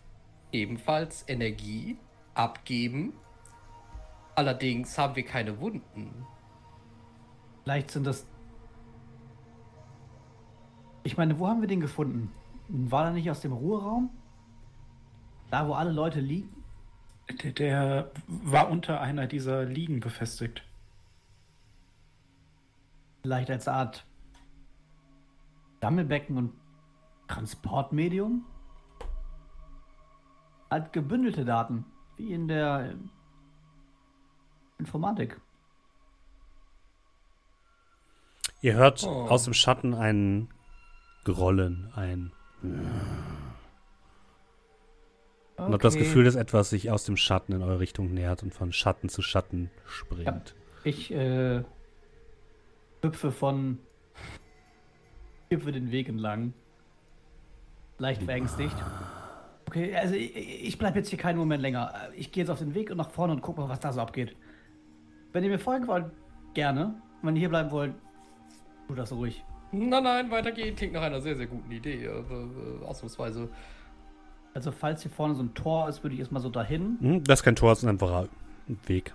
ebenfalls 0.51 1.23
Energie 1.27 1.97
abgeben. 2.33 3.13
Allerdings 4.35 4.97
haben 4.97 5.15
wir 5.15 5.25
keine 5.25 5.59
Wunden. 5.59 6.25
Vielleicht 7.63 7.91
sind 7.91 8.07
das. 8.07 8.25
Ich 11.03 11.17
meine, 11.17 11.39
wo 11.39 11.47
haben 11.47 11.61
wir 11.61 11.67
den 11.67 11.81
gefunden? 11.81 12.31
War 12.67 13.05
er 13.05 13.11
nicht 13.11 13.29
aus 13.29 13.41
dem 13.41 13.51
Ruheraum? 13.51 14.09
Da, 15.49 15.67
wo 15.67 15.73
alle 15.73 15.91
Leute 15.91 16.19
liegen? 16.19 16.63
Der, 17.43 17.51
der 17.51 18.11
war 18.27 18.69
unter 18.69 19.01
einer 19.01 19.27
dieser 19.27 19.65
Liegen 19.65 19.99
befestigt. 19.99 20.63
Vielleicht 23.21 23.49
als 23.49 23.67
Art 23.67 24.05
Sammelbecken 25.81 26.37
und 26.37 26.53
Transportmedium? 27.27 28.45
Halt 30.69 30.93
gebündelte 30.93 31.45
Daten, 31.45 31.85
wie 32.19 32.33
in 32.33 32.47
der 32.47 32.93
Informatik. 34.77 35.39
Ihr 38.61 38.73
hört 38.75 39.03
Oh. 39.05 39.27
aus 39.27 39.45
dem 39.45 39.53
Schatten 39.53 39.93
ein 39.93 40.49
Grollen, 41.23 41.91
ein 41.95 42.31
Und 45.55 45.73
habt 45.73 45.83
das 45.83 45.95
Gefühl, 45.95 46.25
dass 46.25 46.35
etwas 46.35 46.69
sich 46.69 46.91
aus 46.91 47.05
dem 47.05 47.15
Schatten 47.17 47.53
in 47.53 47.61
eure 47.61 47.79
Richtung 47.79 48.13
nähert 48.13 48.43
und 48.43 48.53
von 48.53 48.71
Schatten 48.73 49.07
zu 49.09 49.21
Schatten 49.21 49.71
springt. 49.85 50.25
Ja. 50.27 50.41
Ich 50.83 51.11
äh, 51.11 51.63
hüpfe 53.01 53.31
von. 53.31 53.79
hüpfe 55.49 55.71
den 55.71 55.91
Weg 55.91 56.09
entlang. 56.09 56.53
Leicht 57.97 58.23
verängstigt. 58.25 58.75
Okay, 59.69 59.95
also 59.95 60.15
ich, 60.15 60.35
ich 60.35 60.77
bleibe 60.79 60.97
jetzt 60.97 61.09
hier 61.09 61.19
keinen 61.19 61.37
Moment 61.37 61.61
länger. 61.61 61.93
Ich 62.17 62.31
gehe 62.31 62.41
jetzt 62.43 62.49
auf 62.49 62.57
den 62.57 62.73
Weg 62.73 62.89
und 62.89 62.97
nach 62.97 63.11
vorne 63.11 63.33
und 63.33 63.41
gucke 63.41 63.61
mal, 63.61 63.69
was 63.69 63.79
da 63.79 63.93
so 63.93 64.01
abgeht. 64.01 64.35
Wenn 65.31 65.43
ihr 65.43 65.49
mir 65.51 65.59
folgen 65.59 65.85
wollt, 65.85 66.05
gerne. 66.55 66.95
Wenn 67.21 67.35
ihr 67.35 67.41
hier 67.41 67.49
bleiben 67.49 67.69
wollt, 67.69 67.93
tut 68.87 68.97
das 68.97 69.11
ruhig. 69.11 69.43
Nein, 69.71 70.03
nein, 70.03 70.31
weitergehen 70.31 70.75
klingt 70.75 70.93
nach 70.93 71.03
einer 71.03 71.21
sehr, 71.21 71.35
sehr 71.35 71.45
guten 71.45 71.71
Idee. 71.71 72.03
Äh, 72.05 72.07
äh, 72.07 72.83
ausnahmsweise. 72.83 73.47
Also 74.55 74.71
falls 74.71 75.03
hier 75.03 75.11
vorne 75.11 75.35
so 75.35 75.43
ein 75.43 75.53
Tor 75.53 75.87
ist, 75.87 76.01
würde 76.03 76.15
ich 76.15 76.19
erstmal 76.19 76.41
so 76.41 76.49
dahin. 76.49 76.97
Hm, 76.99 77.23
das 77.23 77.41
ist 77.41 77.43
kein 77.43 77.55
Tor, 77.55 77.69
das 77.69 77.77
ist 77.77 77.83
ein 77.83 77.89
einfacher 77.89 78.27
Weg. 78.87 79.13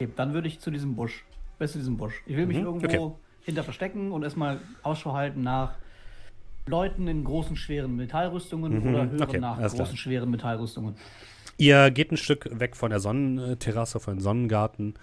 Okay, 0.00 0.10
dann 0.16 0.34
würde 0.34 0.48
ich 0.48 0.58
zu 0.58 0.72
diesem 0.72 0.96
Busch. 0.96 1.24
Bis 1.60 1.70
zu 1.70 1.78
diesem 1.78 1.96
Busch. 1.96 2.20
Ich 2.26 2.36
will 2.36 2.46
mich 2.46 2.58
Mhm, 2.58 2.64
irgendwo 2.64 2.86
okay. 2.86 3.14
hinter 3.42 3.62
verstecken 3.62 4.10
und 4.10 4.24
erstmal 4.24 4.58
Ausschau 4.82 5.12
halten 5.12 5.44
nach 5.44 5.76
Leuten 6.66 7.08
in 7.08 7.24
großen, 7.24 7.56
schweren 7.56 7.96
Metallrüstungen 7.96 8.80
Mhm, 8.80 8.88
oder 8.88 9.10
hören 9.10 9.22
okay, 9.22 9.38
nach 9.38 9.58
großen, 9.58 9.76
klar. 9.76 9.96
schweren 9.96 10.30
Metallrüstungen. 10.30 10.94
Ihr 11.56 11.90
geht 11.90 12.10
ein 12.10 12.16
Stück 12.16 12.48
weg 12.58 12.74
von 12.76 12.90
der 12.90 13.00
Sonnenterrasse, 13.00 14.00
von 14.00 14.16
dem 14.16 14.20
Sonnengarten, 14.20 14.94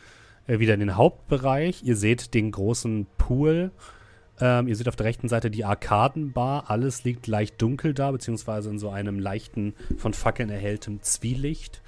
äh, 0.48 0.60
wieder 0.60 0.74
in 0.74 0.80
den 0.82 0.98
Hauptbereich. 0.98 1.84
Ihr 1.84 1.96
seht 1.96 2.34
den 2.34 2.51
großen 2.51 3.08
Pool. 3.18 3.72
Ähm, 4.39 4.68
ihr 4.68 4.75
seht 4.75 4.88
auf 4.89 4.96
der 4.96 5.06
rechten 5.06 5.30
Seite 5.30 5.51
die 5.51 5.63
Arkadenbar. 5.63 6.70
Alles 6.70 7.03
liegt 7.03 7.27
leicht 7.27 7.62
dunkel 7.62 7.94
da, 7.94 8.12
beziehungsweise 8.12 8.70
in 8.70 8.80
so 8.80 8.89
einem 8.89 9.20
leichten, 9.20 9.75
von 9.98 10.13
Fackeln 10.13 10.50
erhelltem 10.50 11.01
Zwielicht. 11.01 11.82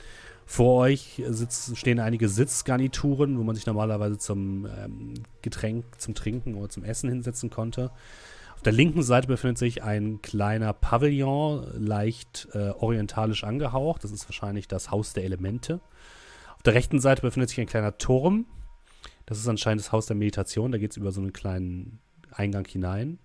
Vor 0.46 0.82
euch 0.82 1.22
sitz, 1.30 1.72
stehen 1.76 2.00
einige 2.00 2.30
Sitzgarnituren, 2.30 3.40
wo 3.40 3.44
man 3.44 3.56
sich 3.56 3.66
normalerweise 3.66 4.18
zum 4.18 4.68
ähm, 4.68 5.14
Getränk, 5.42 5.86
zum 5.98 6.14
Trinken 6.14 6.56
oder 6.56 6.70
zum 6.70 6.84
Essen 6.84 7.10
hinsetzen 7.10 7.50
konnte. 7.50 7.92
Auf 8.64 8.72
der 8.72 8.72
linken 8.72 9.04
Seite 9.04 9.28
befindet 9.28 9.58
sich 9.58 9.84
ein 9.84 10.22
kleiner 10.22 10.72
Pavillon, 10.72 11.68
leicht 11.86 12.48
äh, 12.54 12.70
orientalisch 12.70 13.44
angehaucht. 13.44 14.06
Das 14.06 14.12
ist 14.12 14.26
wahrscheinlich 14.30 14.70
das 14.70 14.90
Haus 14.90 15.12
der 15.12 15.26
Elemente. 15.26 15.82
Auf 16.56 16.64
der 16.64 16.74
rechten 16.74 17.02
Seite 17.02 17.24
befindet 17.24 17.50
sich 17.50 17.60
ein 17.60 17.68
kleiner 17.68 17.98
Turm. 17.98 18.46
Das 19.26 19.38
ist 19.38 19.50
anscheinend 19.50 19.82
das 19.82 19.92
Haus 19.92 20.06
der 20.06 20.16
Meditation. 20.16 20.72
Da 20.72 20.78
geht 20.78 20.92
es 20.92 20.96
über 20.96 21.12
so 21.12 21.20
einen 21.20 21.34
kleinen 21.34 22.00
Eingang 22.32 22.66
hinein. 22.66 23.20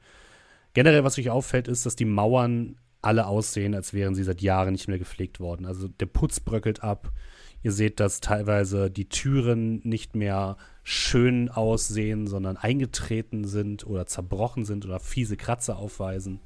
Generell, 0.74 1.04
was 1.04 1.16
euch 1.20 1.30
auffällt, 1.30 1.68
ist, 1.68 1.86
dass 1.86 1.94
die 1.94 2.04
Mauern 2.04 2.74
alle 3.00 3.28
aussehen, 3.28 3.76
als 3.76 3.94
wären 3.94 4.16
sie 4.16 4.24
seit 4.24 4.42
Jahren 4.42 4.72
nicht 4.72 4.88
mehr 4.88 4.98
gepflegt 4.98 5.38
worden. 5.38 5.66
Also 5.66 5.86
der 5.86 6.06
Putz 6.06 6.40
bröckelt 6.40 6.82
ab. 6.82 7.12
Ihr 7.62 7.72
seht, 7.72 8.00
dass 8.00 8.20
teilweise 8.20 8.90
die 8.90 9.08
Türen 9.08 9.80
nicht 9.84 10.14
mehr 10.14 10.56
schön 10.84 11.48
aussehen, 11.48 12.26
sondern 12.26 12.56
eingetreten 12.56 13.44
sind 13.44 13.86
oder 13.86 14.06
zerbrochen 14.06 14.64
sind 14.64 14.86
oder 14.86 15.00
fiese 15.00 15.36
Kratzer 15.36 15.76
aufweisen. 15.78 16.40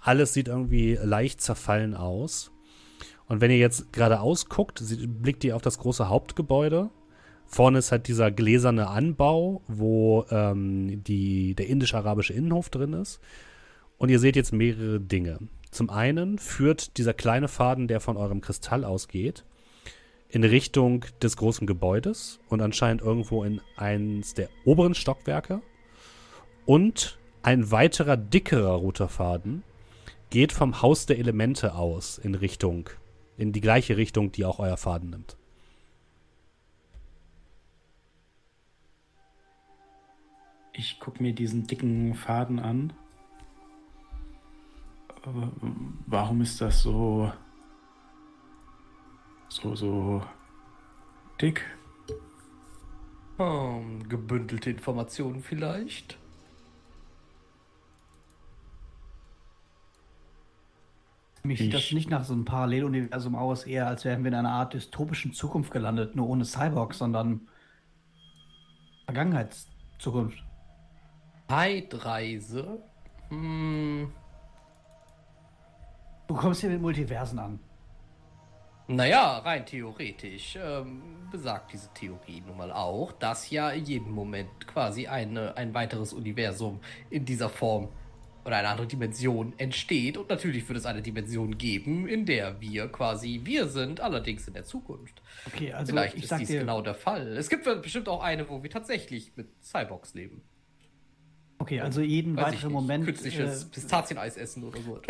Alles 0.00 0.32
sieht 0.34 0.48
irgendwie 0.48 0.98
leicht 1.02 1.40
zerfallen 1.40 1.94
aus. 1.94 2.50
Und 3.26 3.40
wenn 3.40 3.50
ihr 3.50 3.58
jetzt 3.58 3.92
geradeaus 3.92 4.48
guckt, 4.48 4.82
blickt 5.22 5.44
ihr 5.44 5.54
auf 5.54 5.62
das 5.62 5.78
große 5.78 6.08
Hauptgebäude. 6.08 6.90
Vorne 7.46 7.78
ist 7.78 7.92
halt 7.92 8.08
dieser 8.08 8.30
gläserne 8.30 8.88
Anbau, 8.88 9.62
wo 9.68 10.24
ähm, 10.30 11.04
die, 11.04 11.54
der 11.54 11.68
indisch-arabische 11.68 12.32
Innenhof 12.32 12.70
drin 12.70 12.94
ist. 12.94 13.20
Und 13.98 14.08
ihr 14.08 14.18
seht 14.18 14.36
jetzt 14.36 14.52
mehrere 14.52 15.00
Dinge. 15.00 15.38
Zum 15.70 15.88
einen 15.88 16.38
führt 16.38 16.96
dieser 16.98 17.14
kleine 17.14 17.48
Faden, 17.48 17.88
der 17.88 18.00
von 18.00 18.16
eurem 18.16 18.40
Kristall 18.40 18.84
ausgeht, 18.84 19.44
in 20.32 20.44
Richtung 20.44 21.04
des 21.22 21.36
großen 21.36 21.66
Gebäudes 21.66 22.40
und 22.48 22.62
anscheinend 22.62 23.02
irgendwo 23.02 23.44
in 23.44 23.60
eins 23.76 24.32
der 24.32 24.48
oberen 24.64 24.94
Stockwerke. 24.94 25.60
Und 26.64 27.18
ein 27.42 27.70
weiterer 27.70 28.16
dickerer 28.16 28.72
roter 28.72 29.08
Faden 29.08 29.62
geht 30.30 30.52
vom 30.52 30.80
Haus 30.80 31.04
der 31.04 31.18
Elemente 31.18 31.74
aus 31.74 32.16
in 32.16 32.34
Richtung, 32.34 32.88
in 33.36 33.52
die 33.52 33.60
gleiche 33.60 33.98
Richtung, 33.98 34.32
die 34.32 34.46
auch 34.46 34.58
euer 34.58 34.78
Faden 34.78 35.10
nimmt. 35.10 35.36
Ich 40.72 40.98
gucke 40.98 41.22
mir 41.22 41.34
diesen 41.34 41.66
dicken 41.66 42.14
Faden 42.14 42.58
an. 42.58 42.94
Aber 45.24 45.52
warum 46.06 46.40
ist 46.40 46.62
das 46.62 46.80
so. 46.80 47.30
So, 49.62 49.74
so. 49.74 50.22
dick? 51.40 51.62
Hm, 53.38 54.08
gebündelte 54.08 54.70
Informationen 54.70 55.42
vielleicht. 55.42 56.18
Mich 61.44 61.58
sieht 61.58 61.74
das 61.74 61.82
Ich- 61.86 61.92
nicht 61.92 62.08
nach 62.10 62.24
so 62.24 62.34
einem 62.34 62.44
Paralleluniversum 62.44 63.34
aus, 63.34 63.64
eher 63.64 63.88
als 63.88 64.04
wären 64.04 64.22
wir 64.22 64.28
in 64.28 64.36
einer 64.36 64.52
Art 64.52 64.74
dystopischen 64.74 65.32
Zukunft 65.32 65.72
gelandet, 65.72 66.14
nur 66.14 66.28
ohne 66.28 66.44
Cyborgs, 66.44 66.98
sondern 66.98 67.48
Vergangenheitszukunft. 69.06 70.42
Zeitreise. 71.48 72.82
Hm, 73.28 74.12
Du 76.28 76.34
kommst 76.38 76.60
hier 76.62 76.70
mit 76.70 76.80
Multiversen 76.80 77.38
an. 77.38 77.58
Naja, 78.88 79.38
rein 79.38 79.64
theoretisch 79.64 80.58
ähm, 80.60 81.28
besagt 81.30 81.72
diese 81.72 81.92
Theorie 81.94 82.42
nun 82.46 82.56
mal 82.56 82.72
auch, 82.72 83.12
dass 83.12 83.50
ja 83.50 83.70
in 83.70 83.84
jedem 83.84 84.12
Moment 84.12 84.66
quasi 84.66 85.06
eine, 85.06 85.56
ein 85.56 85.72
weiteres 85.74 86.12
Universum 86.12 86.80
in 87.10 87.24
dieser 87.24 87.48
Form 87.48 87.88
oder 88.44 88.56
eine 88.56 88.68
andere 88.68 88.86
Dimension 88.86 89.54
entsteht. 89.56 90.16
Und 90.16 90.28
natürlich 90.28 90.68
wird 90.68 90.78
es 90.78 90.86
eine 90.86 91.00
Dimension 91.00 91.56
geben, 91.58 92.08
in 92.08 92.26
der 92.26 92.60
wir 92.60 92.88
quasi 92.88 93.40
wir 93.44 93.68
sind, 93.68 94.00
allerdings 94.00 94.48
in 94.48 94.54
der 94.54 94.64
Zukunft. 94.64 95.22
Okay, 95.46 95.72
also 95.72 95.92
Vielleicht 95.92 96.16
ich 96.16 96.24
ist 96.24 96.38
dies 96.38 96.48
genau 96.48 96.82
der 96.82 96.94
Fall. 96.94 97.36
Es 97.36 97.48
gibt 97.48 97.64
bestimmt 97.82 98.08
auch 98.08 98.22
eine, 98.22 98.48
wo 98.48 98.62
wir 98.62 98.70
tatsächlich 98.70 99.32
mit 99.36 99.48
Cyborgs 99.62 100.14
leben. 100.14 100.42
okay, 101.58 101.80
also 101.80 102.00
jeden 102.00 102.36
Weiß 102.36 102.54
weiteren. 102.54 102.72
Moment. 102.72 103.04
Künstliches 103.04 103.64
äh, 103.64 103.68
Pistazieneis 103.68 104.36
essen 104.36 104.64
oder 104.64 104.80
so. 104.80 105.00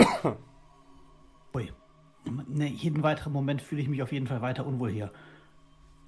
Ui. 1.55 1.73
Ne, 2.25 2.69
jeden 2.69 3.03
weiteren 3.03 3.33
Moment 3.33 3.63
fühle 3.63 3.83
ich 3.83 3.89
mich 3.89 4.03
auf 4.03 4.13
jeden 4.13 4.27
Fall 4.27 4.43
weiter 4.43 4.67
unwohl 4.67 4.91
hier. 4.91 5.13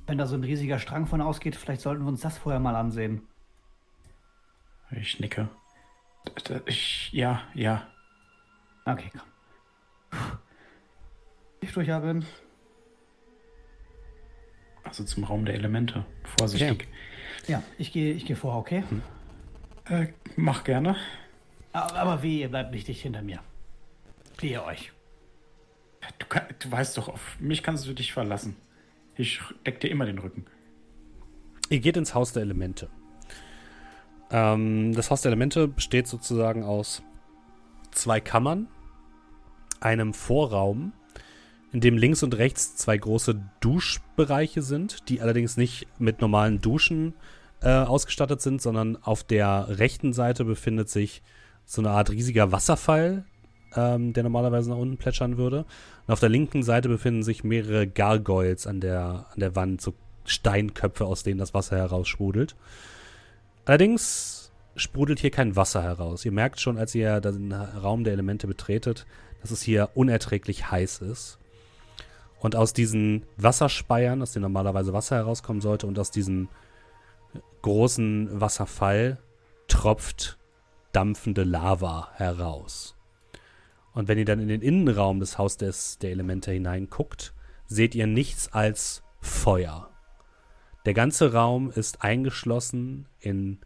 Wenn 0.07 0.19
da 0.19 0.27
so 0.27 0.37
ein 0.37 0.45
riesiger 0.45 0.79
Strang 0.79 1.07
von 1.07 1.21
ausgeht, 1.21 1.57
vielleicht 1.57 1.81
sollten 1.81 2.05
wir 2.05 2.09
uns 2.09 2.21
das 2.21 2.39
vorher 2.39 2.61
mal 2.61 2.77
ansehen. 2.77 3.23
Ich 4.91 5.19
nicke. 5.19 5.49
Ich. 6.67 7.11
ja, 7.13 7.43
ja. 7.55 7.87
Okay, 8.85 9.11
komm. 9.13 9.29
Puh. 10.11 10.37
Tief 11.61 11.73
durchatmen. 11.73 12.25
Also 14.85 15.05
zum 15.05 15.25
Raum 15.25 15.45
der 15.45 15.55
Elemente. 15.55 16.05
Vorsichtig. 16.39 16.87
Ja, 17.47 17.63
ich 17.79 17.93
gehe 17.93 18.13
ich 18.13 18.27
gehe 18.27 18.37
vor, 18.37 18.57
okay? 18.57 18.85
Äh, 19.87 20.09
mach 20.37 20.65
gerne. 20.65 20.97
Aber, 21.73 21.95
aber 21.97 22.23
weh, 22.23 22.41
ihr 22.41 22.49
bleibt 22.49 22.71
nicht 22.71 22.87
dicht 22.87 23.03
hinter 23.03 23.23
mir. 23.23 23.41
Wehe 24.39 24.63
euch. 24.63 24.93
Du, 26.19 26.27
du 26.59 26.71
weißt 26.73 26.97
doch, 26.99 27.09
auf 27.09 27.37
mich 27.41 27.63
kannst 27.63 27.87
du 27.87 27.93
dich 27.93 28.13
verlassen. 28.13 28.57
Ich 29.17 29.41
deck 29.65 29.81
dir 29.81 29.91
immer 29.91 30.07
den 30.07 30.19
Rücken. 30.19 30.45
Ihr 31.71 31.81
geht 31.81 31.97
ins 31.97 32.15
Haus 32.15 32.33
der 32.33 32.43
Elemente. 32.43 32.89
Ähm, 34.31 34.95
das 34.95 35.11
Haus 35.11 35.23
der 35.23 35.31
Elemente 35.31 35.69
besteht 35.69 36.07
sozusagen 36.07 36.65
aus 36.65 37.03
zwei 37.93 38.21
Kammern, 38.21 38.69
einem 39.81 40.15
Vorraum, 40.15 40.93
in 41.73 41.81
dem 41.81 41.97
links 41.97 42.23
und 42.23 42.37
rechts 42.37 42.77
zwei 42.77 42.97
große 42.97 43.41
Duschbereiche 43.61 44.63
sind, 44.63 45.09
die 45.09 45.21
allerdings 45.21 45.57
nicht 45.57 45.87
mit 45.99 46.21
normalen 46.21 46.61
Duschen 46.61 47.15
äh, 47.63 47.69
ausgestattet 47.69 48.41
sind, 48.41 48.63
sondern 48.63 48.97
auf 48.97 49.25
der 49.25 49.67
rechten 49.79 50.13
Seite 50.13 50.45
befindet 50.45 50.89
sich 50.89 51.23
so 51.65 51.81
eine 51.81 51.91
Art 51.91 52.11
riesiger 52.11 52.53
Wasserfall, 52.53 53.25
ähm, 53.77 54.13
der 54.13 54.23
normalerweise 54.23 54.71
nach 54.71 54.77
unten 54.77 54.97
plätschern 54.97 55.37
würde. 55.37 55.65
Und 56.07 56.13
auf 56.13 56.21
der 56.21 56.29
linken 56.29 56.63
Seite 56.63 56.89
befinden 56.89 57.23
sich 57.23 57.45
mehrere 57.45 57.87
Gargoyles 57.87 58.67
an 58.67 58.81
der, 58.81 59.27
an 59.33 59.41
der 59.41 59.57
Wand, 59.57 59.81
so 59.81 59.95
Steinköpfe, 60.25 61.05
aus 61.05 61.23
denen 61.23 61.39
das 61.39 61.55
Wasser 61.55 61.77
heraussprudelt. 61.77 62.57
Allerdings 63.65 64.53
sprudelt 64.77 65.21
hier 65.21 65.31
kein 65.31 65.57
Wasser 65.57 65.83
heraus. 65.83 66.25
Ihr 66.25 66.33
merkt 66.33 66.61
schon, 66.61 66.79
als 66.79 66.95
ihr 66.95 67.21
den 67.21 67.53
Raum 67.53 68.05
der 68.05 68.13
Elemente 68.13 68.47
betretet, 68.47 69.07
dass 69.41 69.51
es 69.51 69.63
hier 69.63 69.91
unerträglich 69.95 70.71
heiß 70.71 71.01
ist. 71.01 71.39
Und 72.41 72.57
aus 72.57 72.73
diesen 72.73 73.25
Wasserspeiern, 73.37 74.21
aus 74.21 74.33
denen 74.33 74.43
normalerweise 74.43 74.93
Wasser 74.93 75.17
herauskommen 75.17 75.63
sollte, 75.63 75.87
und 75.87 75.99
aus 75.99 76.11
diesem 76.11 76.49
großen 77.63 78.41
Wasserfall 78.41 79.19
tropft 79.69 80.39
dampfende 80.93 81.45
Lava 81.45 82.09
heraus. 82.15 82.94
Und 83.95 84.09
wenn 84.09 84.19
ihr 84.19 84.25
dann 84.25 84.41
in 84.41 84.49
den 84.49 84.61
Innenraum 84.61 85.21
des 85.21 85.39
Haus 85.39 85.57
des, 85.57 85.99
der 85.99 86.11
Elemente 86.11 86.51
hineinguckt, 86.51 87.33
seht 87.67 87.95
ihr 87.95 88.07
nichts 88.07 88.53
als 88.53 89.03
Feuer. 89.21 89.91
Der 90.85 90.95
ganze 90.95 91.33
Raum 91.33 91.71
ist 91.71 92.03
eingeschlossen 92.03 93.09
in 93.21 93.61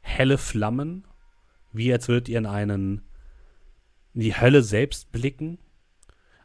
helle 0.00 0.36
Flammen, 0.36 1.06
wie 1.72 1.92
als 1.92 2.08
würdet 2.08 2.28
ihr 2.28 2.38
in 2.38 2.46
einen 2.46 3.02
in 4.14 4.20
die 4.20 4.36
Hölle 4.36 4.62
selbst 4.62 5.12
blicken. 5.12 5.58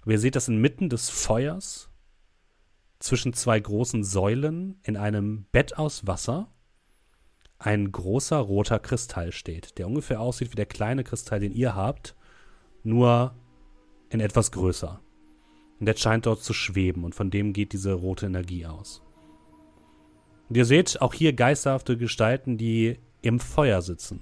Aber 0.02 0.12
ihr 0.12 0.20
seht, 0.20 0.36
dass 0.36 0.48
inmitten 0.48 0.90
des 0.90 1.10
Feuers 1.10 1.90
zwischen 3.00 3.34
zwei 3.34 3.60
großen 3.60 4.04
Säulen 4.04 4.80
in 4.84 4.96
einem 4.96 5.46
Bett 5.52 5.78
aus 5.78 6.06
Wasser 6.06 6.54
ein 7.58 7.92
großer 7.92 8.38
roter 8.38 8.80
Kristall 8.80 9.32
steht, 9.32 9.78
der 9.78 9.88
ungefähr 9.88 10.20
aussieht 10.20 10.52
wie 10.52 10.56
der 10.56 10.66
kleine 10.66 11.04
Kristall, 11.04 11.40
den 11.40 11.54
ihr 11.54 11.76
habt, 11.76 12.16
nur 12.84 13.34
in 14.10 14.20
etwas 14.20 14.52
größer. 14.52 15.00
Und 15.80 15.86
der 15.86 15.96
scheint 15.96 16.26
dort 16.26 16.42
zu 16.44 16.54
schweben 16.54 17.04
und 17.04 17.16
von 17.16 17.30
dem 17.30 17.54
geht 17.54 17.74
diese 17.74 17.94
rote 17.94 18.26
Energie 18.26 18.66
aus. 18.66 19.02
Und 20.50 20.58
ihr 20.58 20.66
seht 20.66 21.02
auch 21.02 21.14
hier 21.14 21.34
geisterhafte 21.34 21.98
Gestalten, 21.98 22.58
die 22.58 23.00
im 23.22 23.40
Feuer 23.40 23.82
sitzen 23.82 24.22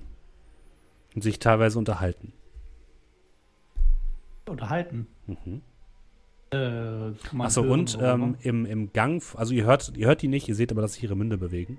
und 1.14 1.24
sich 1.24 1.40
teilweise 1.40 1.78
unterhalten. 1.78 2.34
Unterhalten. 4.48 5.08
Mhm. 5.28 5.62
Äh, 6.52 7.12
Achso, 7.38 7.62
und 7.62 7.98
ähm, 8.02 8.36
im, 8.42 8.66
im 8.66 8.92
Gang, 8.94 9.24
also 9.36 9.54
ihr 9.54 9.66
hört, 9.66 9.94
ihr 9.96 10.08
hört 10.08 10.22
die 10.22 10.28
nicht, 10.28 10.50
ihr 10.50 10.56
seht 10.56 10.72
aber, 10.72 10.82
dass 10.82 10.94
sich 10.94 11.04
ihre 11.04 11.16
Münde 11.16 11.38
bewegen. 11.38 11.78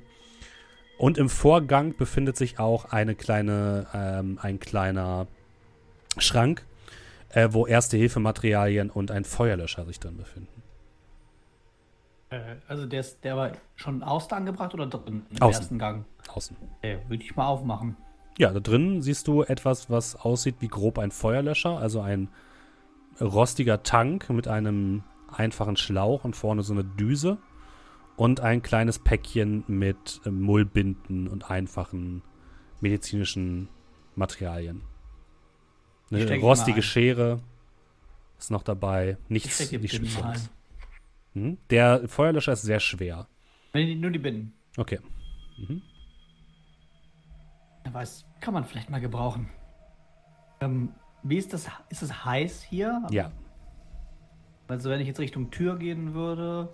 Und 0.98 1.18
im 1.18 1.28
Vorgang 1.28 1.96
befindet 1.96 2.36
sich 2.36 2.58
auch 2.58 2.86
eine 2.86 3.14
kleine, 3.14 3.86
ähm, 3.92 4.38
ein 4.40 4.60
kleiner 4.60 5.26
Schrank, 6.18 6.64
äh, 7.32 7.48
wo 7.52 7.66
erste 7.66 7.96
Hilfematerialien 7.96 8.90
und 8.90 9.10
ein 9.10 9.24
Feuerlöscher 9.24 9.84
sich 9.86 9.98
drin 9.98 10.16
befinden. 10.16 10.62
Äh, 12.30 12.56
also 12.68 12.86
der, 12.86 13.00
ist, 13.00 13.22
der 13.24 13.36
war 13.36 13.52
schon 13.74 14.02
außen 14.02 14.32
angebracht 14.32 14.74
oder 14.74 14.86
drin 14.86 15.26
im 15.30 15.42
Außen. 15.42 15.60
ersten 15.60 15.78
Gang? 15.78 16.04
Außen. 16.28 16.56
Okay, 16.78 16.98
würde 17.08 17.22
ich 17.22 17.36
mal 17.36 17.46
aufmachen. 17.46 17.96
Ja, 18.38 18.52
da 18.52 18.60
drin 18.60 19.02
siehst 19.02 19.28
du 19.28 19.42
etwas, 19.42 19.90
was 19.90 20.16
aussieht 20.16 20.56
wie 20.60 20.68
grob 20.68 20.98
ein 20.98 21.10
Feuerlöscher, 21.10 21.78
also 21.78 22.00
ein 22.00 22.28
rostiger 23.20 23.82
Tank 23.82 24.30
mit 24.30 24.48
einem 24.48 25.04
einfachen 25.30 25.76
Schlauch 25.76 26.24
und 26.24 26.34
vorne 26.34 26.62
so 26.62 26.72
eine 26.72 26.84
Düse 26.84 27.38
und 28.16 28.40
ein 28.40 28.62
kleines 28.62 28.98
Päckchen 28.98 29.64
mit 29.66 30.20
Mullbinden 30.24 31.28
und 31.28 31.50
einfachen 31.50 32.22
medizinischen 32.80 33.68
Materialien. 34.14 34.82
Eine 36.12 36.38
rostige. 36.40 36.82
Schere 36.82 37.40
ist 38.38 38.50
noch 38.50 38.62
dabei, 38.62 39.16
Ich 39.24 39.30
nichts 39.30 39.72
nicht 39.72 40.22
ein. 40.22 40.40
Hm? 41.34 41.58
Der 41.70 42.08
Feuerlöscher 42.08 42.52
ist 42.52 42.62
sehr 42.62 42.80
schwer. 42.80 43.26
Wenn 43.72 43.86
die, 43.86 43.94
nur 43.94 44.10
die 44.10 44.18
Binden. 44.18 44.52
Okay. 44.76 44.98
Mhm. 45.58 45.82
Wer 47.84 47.94
weiß, 47.94 48.26
kann 48.40 48.54
man 48.54 48.64
vielleicht 48.64 48.90
mal 48.90 49.00
gebrauchen. 49.00 49.48
Ähm, 50.60 50.90
wie 51.22 51.38
ist 51.38 51.52
das? 51.52 51.68
Ist 51.88 52.02
es 52.02 52.24
heiß 52.24 52.62
hier? 52.62 53.02
Ja, 53.10 53.30
Also 54.68 54.90
wenn 54.90 55.00
ich 55.00 55.06
jetzt 55.06 55.20
Richtung 55.20 55.50
Tür 55.50 55.78
gehen 55.78 56.14
würde. 56.14 56.68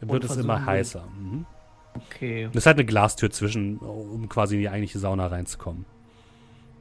wird 0.00 0.24
es 0.24 0.36
immer 0.36 0.64
heißer. 0.64 1.06
Mhm. 1.06 1.46
Okay. 1.94 2.46
Das 2.46 2.56
ist 2.62 2.66
halt 2.66 2.76
eine 2.76 2.86
Glastür 2.86 3.30
zwischen, 3.30 3.78
um 3.78 4.28
quasi 4.28 4.54
in 4.56 4.60
die 4.60 4.68
eigentliche 4.68 4.98
Sauna 4.98 5.26
reinzukommen. 5.26 5.84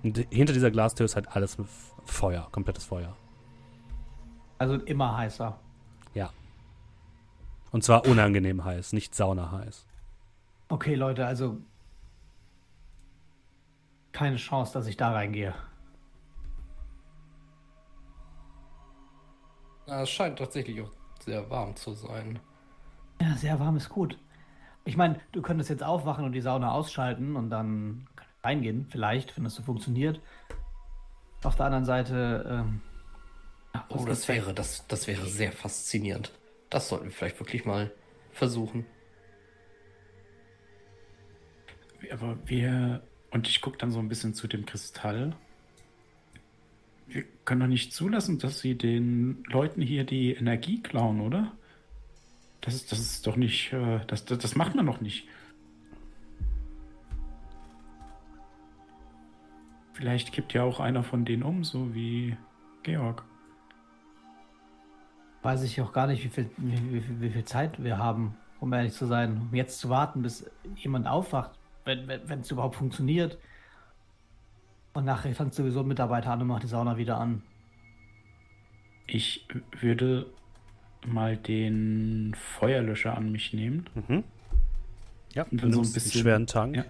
Und 0.03 0.17
hinter 0.29 0.53
dieser 0.53 0.71
Glastür 0.71 1.05
ist 1.05 1.15
halt 1.15 1.27
alles 1.35 1.57
Feuer, 2.05 2.47
komplettes 2.51 2.85
Feuer. 2.85 3.15
Also 4.57 4.75
immer 4.75 5.17
heißer. 5.17 5.59
Ja. 6.13 6.31
Und 7.71 7.83
zwar 7.83 8.05
unangenehm 8.07 8.63
heiß, 8.63 8.93
nicht 8.93 9.13
sauna 9.15 9.51
heiß. 9.51 9.85
Okay, 10.69 10.95
Leute, 10.95 11.25
also 11.25 11.57
keine 14.11 14.37
Chance, 14.37 14.73
dass 14.73 14.87
ich 14.87 14.97
da 14.97 15.11
reingehe. 15.11 15.53
Ja, 19.87 20.01
Es 20.01 20.09
scheint 20.09 20.37
tatsächlich 20.39 20.81
auch 20.81 20.91
sehr 21.23 21.49
warm 21.49 21.75
zu 21.75 21.93
sein. 21.93 22.39
Ja, 23.21 23.35
sehr 23.35 23.59
warm 23.59 23.77
ist 23.77 23.89
gut. 23.89 24.17
Ich 24.85 24.97
meine, 24.97 25.19
du 25.31 25.41
könntest 25.41 25.69
jetzt 25.69 25.83
aufwachen 25.83 26.25
und 26.25 26.31
die 26.31 26.41
Sauna 26.41 26.71
ausschalten 26.71 27.35
und 27.35 27.49
dann 27.49 28.07
reingehen, 28.43 28.87
vielleicht, 28.89 29.35
wenn 29.37 29.43
das 29.43 29.55
so 29.55 29.63
funktioniert. 29.63 30.21
Auf 31.43 31.55
der 31.55 31.67
anderen 31.67 31.85
Seite, 31.85 32.45
ähm, 32.49 32.81
Oh, 33.89 34.05
das 34.05 34.27
wäre, 34.27 34.53
das, 34.53 34.87
das 34.87 35.07
wäre 35.07 35.25
sehr 35.27 35.51
faszinierend. 35.51 36.31
Das 36.69 36.89
sollten 36.89 37.05
wir 37.05 37.11
vielleicht 37.11 37.39
wirklich 37.39 37.65
mal 37.65 37.91
versuchen. 38.31 38.85
Aber 42.11 42.37
wir. 42.45 43.03
Und 43.31 43.47
ich 43.47 43.61
gucke 43.61 43.77
dann 43.77 43.91
so 43.91 43.99
ein 43.99 44.09
bisschen 44.09 44.33
zu 44.33 44.47
dem 44.47 44.65
Kristall. 44.65 45.35
Wir 47.07 47.23
können 47.45 47.61
doch 47.61 47.67
nicht 47.67 47.93
zulassen, 47.93 48.39
dass 48.39 48.59
sie 48.59 48.75
den 48.75 49.43
Leuten 49.47 49.81
hier 49.81 50.03
die 50.03 50.33
Energie 50.33 50.81
klauen, 50.81 51.21
oder? 51.21 51.51
Das 52.61 52.73
ist, 52.73 52.91
das 52.91 52.99
ist 52.99 53.27
doch 53.27 53.35
nicht. 53.35 53.71
Äh, 53.73 53.99
das, 54.07 54.25
das, 54.25 54.39
das 54.39 54.55
macht 54.55 54.75
man 54.75 54.85
doch 54.85 55.01
nicht. 55.01 55.27
Vielleicht 59.99 60.31
kippt 60.31 60.53
ja 60.53 60.63
auch 60.63 60.79
einer 60.79 61.03
von 61.03 61.25
denen 61.25 61.43
um, 61.43 61.65
so 61.65 61.93
wie 61.93 62.37
Georg. 62.83 63.21
weiß 65.41 65.61
ich 65.63 65.81
auch 65.81 65.91
gar 65.91 66.07
nicht, 66.07 66.23
wie 66.23 66.29
viel, 66.29 66.49
wie, 66.55 66.93
wie, 66.93 67.21
wie 67.21 67.29
viel 67.29 67.43
Zeit 67.43 67.83
wir 67.83 67.97
haben, 67.97 68.37
um 68.61 68.71
ehrlich 68.71 68.93
zu 68.93 69.05
sein, 69.07 69.37
um 69.49 69.53
jetzt 69.53 69.77
zu 69.79 69.89
warten, 69.89 70.21
bis 70.21 70.49
jemand 70.77 71.05
aufwacht, 71.05 71.51
wenn 71.83 72.09
es 72.09 72.29
wenn, 72.29 72.41
überhaupt 72.43 72.75
funktioniert. 72.77 73.37
Und 74.93 75.03
nachher 75.03 75.35
fängt 75.35 75.53
sowieso 75.53 75.81
ein 75.81 75.87
Mitarbeiter 75.87 76.31
an 76.31 76.41
und 76.41 76.47
macht 76.47 76.63
die 76.63 76.67
Sauna 76.67 76.95
wieder 76.95 77.17
an. 77.19 77.41
Ich 79.05 79.45
würde 79.81 80.27
mal 81.05 81.35
den 81.35 82.33
Feuerlöscher 82.35 83.17
an 83.17 83.33
mich 83.33 83.51
nehmen. 83.53 83.85
Mhm. 83.95 84.23
Ja, 85.33 85.45
dann 85.51 85.73
so 85.73 85.81
ein 85.81 85.91
bisschen- 85.91 86.21
schweren 86.21 86.47
Tank. 86.47 86.77
Ja. 86.77 86.85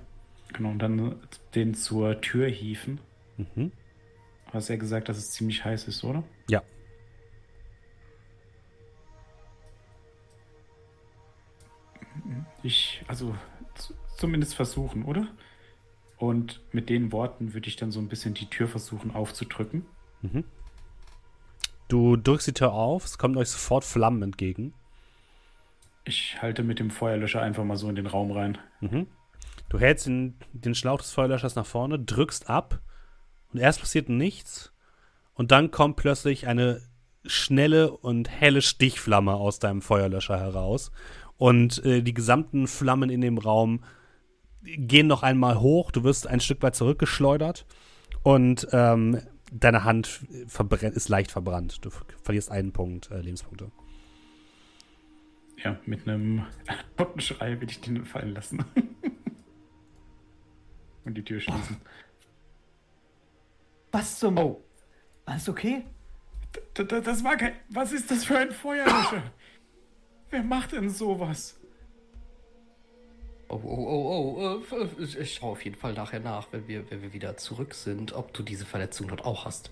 Genau, 0.53 0.69
und 0.69 0.79
dann 0.79 1.19
den 1.55 1.73
zur 1.73 2.21
Tür 2.21 2.47
hieven. 2.47 2.99
Mhm. 3.38 3.71
Du 4.47 4.53
hast 4.53 4.67
ja 4.69 4.75
gesagt, 4.75 5.09
dass 5.09 5.17
es 5.17 5.31
ziemlich 5.31 5.63
heiß 5.63 5.88
ist, 5.88 6.03
oder? 6.03 6.23
Ja. 6.49 6.63
Ich, 12.63 13.03
also 13.07 13.35
zumindest 14.17 14.55
versuchen, 14.55 15.05
oder? 15.05 15.27
Und 16.17 16.62
mit 16.73 16.89
den 16.89 17.12
Worten 17.12 17.53
würde 17.53 17.69
ich 17.69 17.77
dann 17.77 17.91
so 17.91 17.99
ein 17.99 18.09
bisschen 18.09 18.33
die 18.33 18.49
Tür 18.49 18.67
versuchen 18.67 19.12
aufzudrücken. 19.12 19.85
Du 21.88 22.17
drückst 22.17 22.47
die 22.47 22.53
Tür 22.53 22.73
auf, 22.73 23.05
es 23.05 23.17
kommen 23.17 23.38
euch 23.38 23.49
sofort 23.49 23.85
Flammen 23.85 24.21
entgegen. 24.23 24.73
Ich 26.03 26.41
halte 26.41 26.63
mit 26.63 26.79
dem 26.79 26.89
Feuerlöscher 26.89 27.41
einfach 27.41 27.63
mal 27.63 27.77
so 27.77 27.88
in 27.88 27.95
den 27.95 28.07
Raum 28.07 28.31
rein. 28.31 28.57
Mhm. 28.81 29.07
Du 29.67 29.80
hältst 29.80 30.08
den, 30.08 30.38
den 30.54 30.76
Schlauch 30.76 31.00
des 31.00 31.12
Feuerlöschers 31.12 31.56
nach 31.56 31.65
vorne, 31.65 32.00
drückst 32.00 32.50
ab 32.50 32.80
und 33.54 33.60
erst 33.60 33.80
passiert 33.80 34.10
nichts 34.10 34.72
und 35.34 35.52
dann 35.52 35.72
kommt 35.72 35.98
plötzlich 35.98 36.48
eine 36.48 36.82
schnelle 37.26 37.91
und 37.91 38.30
helle 38.30 38.62
Stichflamme 38.62 39.34
aus 39.34 39.60
deinem 39.60 39.82
Feuerlöscher 39.82 40.39
heraus 40.39 40.91
und 41.38 41.84
äh, 41.86 42.02
die 42.02 42.13
gesamten 42.13 42.67
Flammen 42.67 43.10
in 43.10 43.22
dem 43.22 43.38
Raum 43.38 43.84
gehen 44.63 45.08
noch 45.08 45.24
einmal 45.24 45.60
hoch, 45.60 45.91
du 45.91 46.04
wirst 46.04 46.28
ein 46.28 46.39
Stück 46.39 46.62
weit 46.62 46.76
zurückgeschleudert 46.76 47.65
und 48.24 48.67
ähm, 48.72 49.22
deine 49.52 49.84
Hand 49.84 50.22
ist 50.93 51.10
leicht 51.10 51.32
verbrannt. 51.32 51.84
Du 51.84 51.89
ver- 51.89 52.06
verlierst 52.22 52.52
einen 52.52 52.72
Punkt 52.72 53.10
äh, 53.12 53.22
Lebenspunkte. 53.22 53.72
Ja, 55.63 55.78
mit 55.86 56.08
einem 56.08 56.45
Tottenschrei 56.98 57.60
will 57.60 57.69
ich 57.69 57.82
den 57.82 58.06
fallen 58.06 58.34
lassen. 58.34 58.63
Und 61.10 61.15
die 61.15 61.24
Tür 61.24 61.39
schließen. 61.39 61.78
Was 63.91 64.19
zum... 64.19 64.38
Oh. 64.38 64.62
Alles 65.26 65.50
okay? 65.50 65.84
D 66.78 66.84
d- 66.84 67.02
das 67.02 67.24
war 67.24 67.36
kein. 67.36 67.54
Was 67.69 67.91
ist 67.91 68.12
das 68.12 68.26
für 68.26 68.38
ein 68.38 68.52
Feuerlöscher? 68.52 69.24
Wer 70.30 70.43
macht 70.43 70.74
denn 70.74 70.88
sowas? 70.91 71.58
Oh, 73.48 73.60
oh, 73.63 73.86
oh, 73.88 74.62
oh. 74.72 74.76
äh, 74.76 75.04
ich 75.04 75.34
schaue 75.34 75.54
auf 75.54 75.65
jeden 75.65 75.76
Fall 75.78 75.93
nachher 75.93 76.19
nach, 76.19 76.48
wenn 76.52 76.67
wir, 76.67 76.88
wenn 76.91 77.02
wir 77.02 77.12
wieder 77.12 77.38
zurück 77.38 77.74
sind, 77.74 78.13
ob 78.13 78.32
du 78.36 78.43
diese 78.43 78.67
Verletzung 78.67 79.08
dort 79.08 79.26
auch 79.26 79.45
hast. 79.45 79.72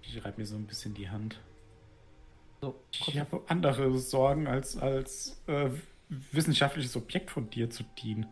Ich 0.00 0.24
reibe 0.24 0.40
mir 0.40 0.46
so 0.46 0.56
ein 0.56 0.66
bisschen 0.66 0.94
die 0.94 1.10
Hand. 1.10 1.38
So, 2.62 2.74
Ich 2.90 3.18
habe 3.18 3.42
andere 3.48 3.98
Sorgen, 3.98 4.46
als 4.46 4.78
als 4.78 5.42
äh, 5.46 5.68
wissenschaftliches 6.08 6.96
Objekt 6.96 7.30
von 7.30 7.50
dir 7.50 7.70
zu 7.70 7.84
dienen. 8.02 8.26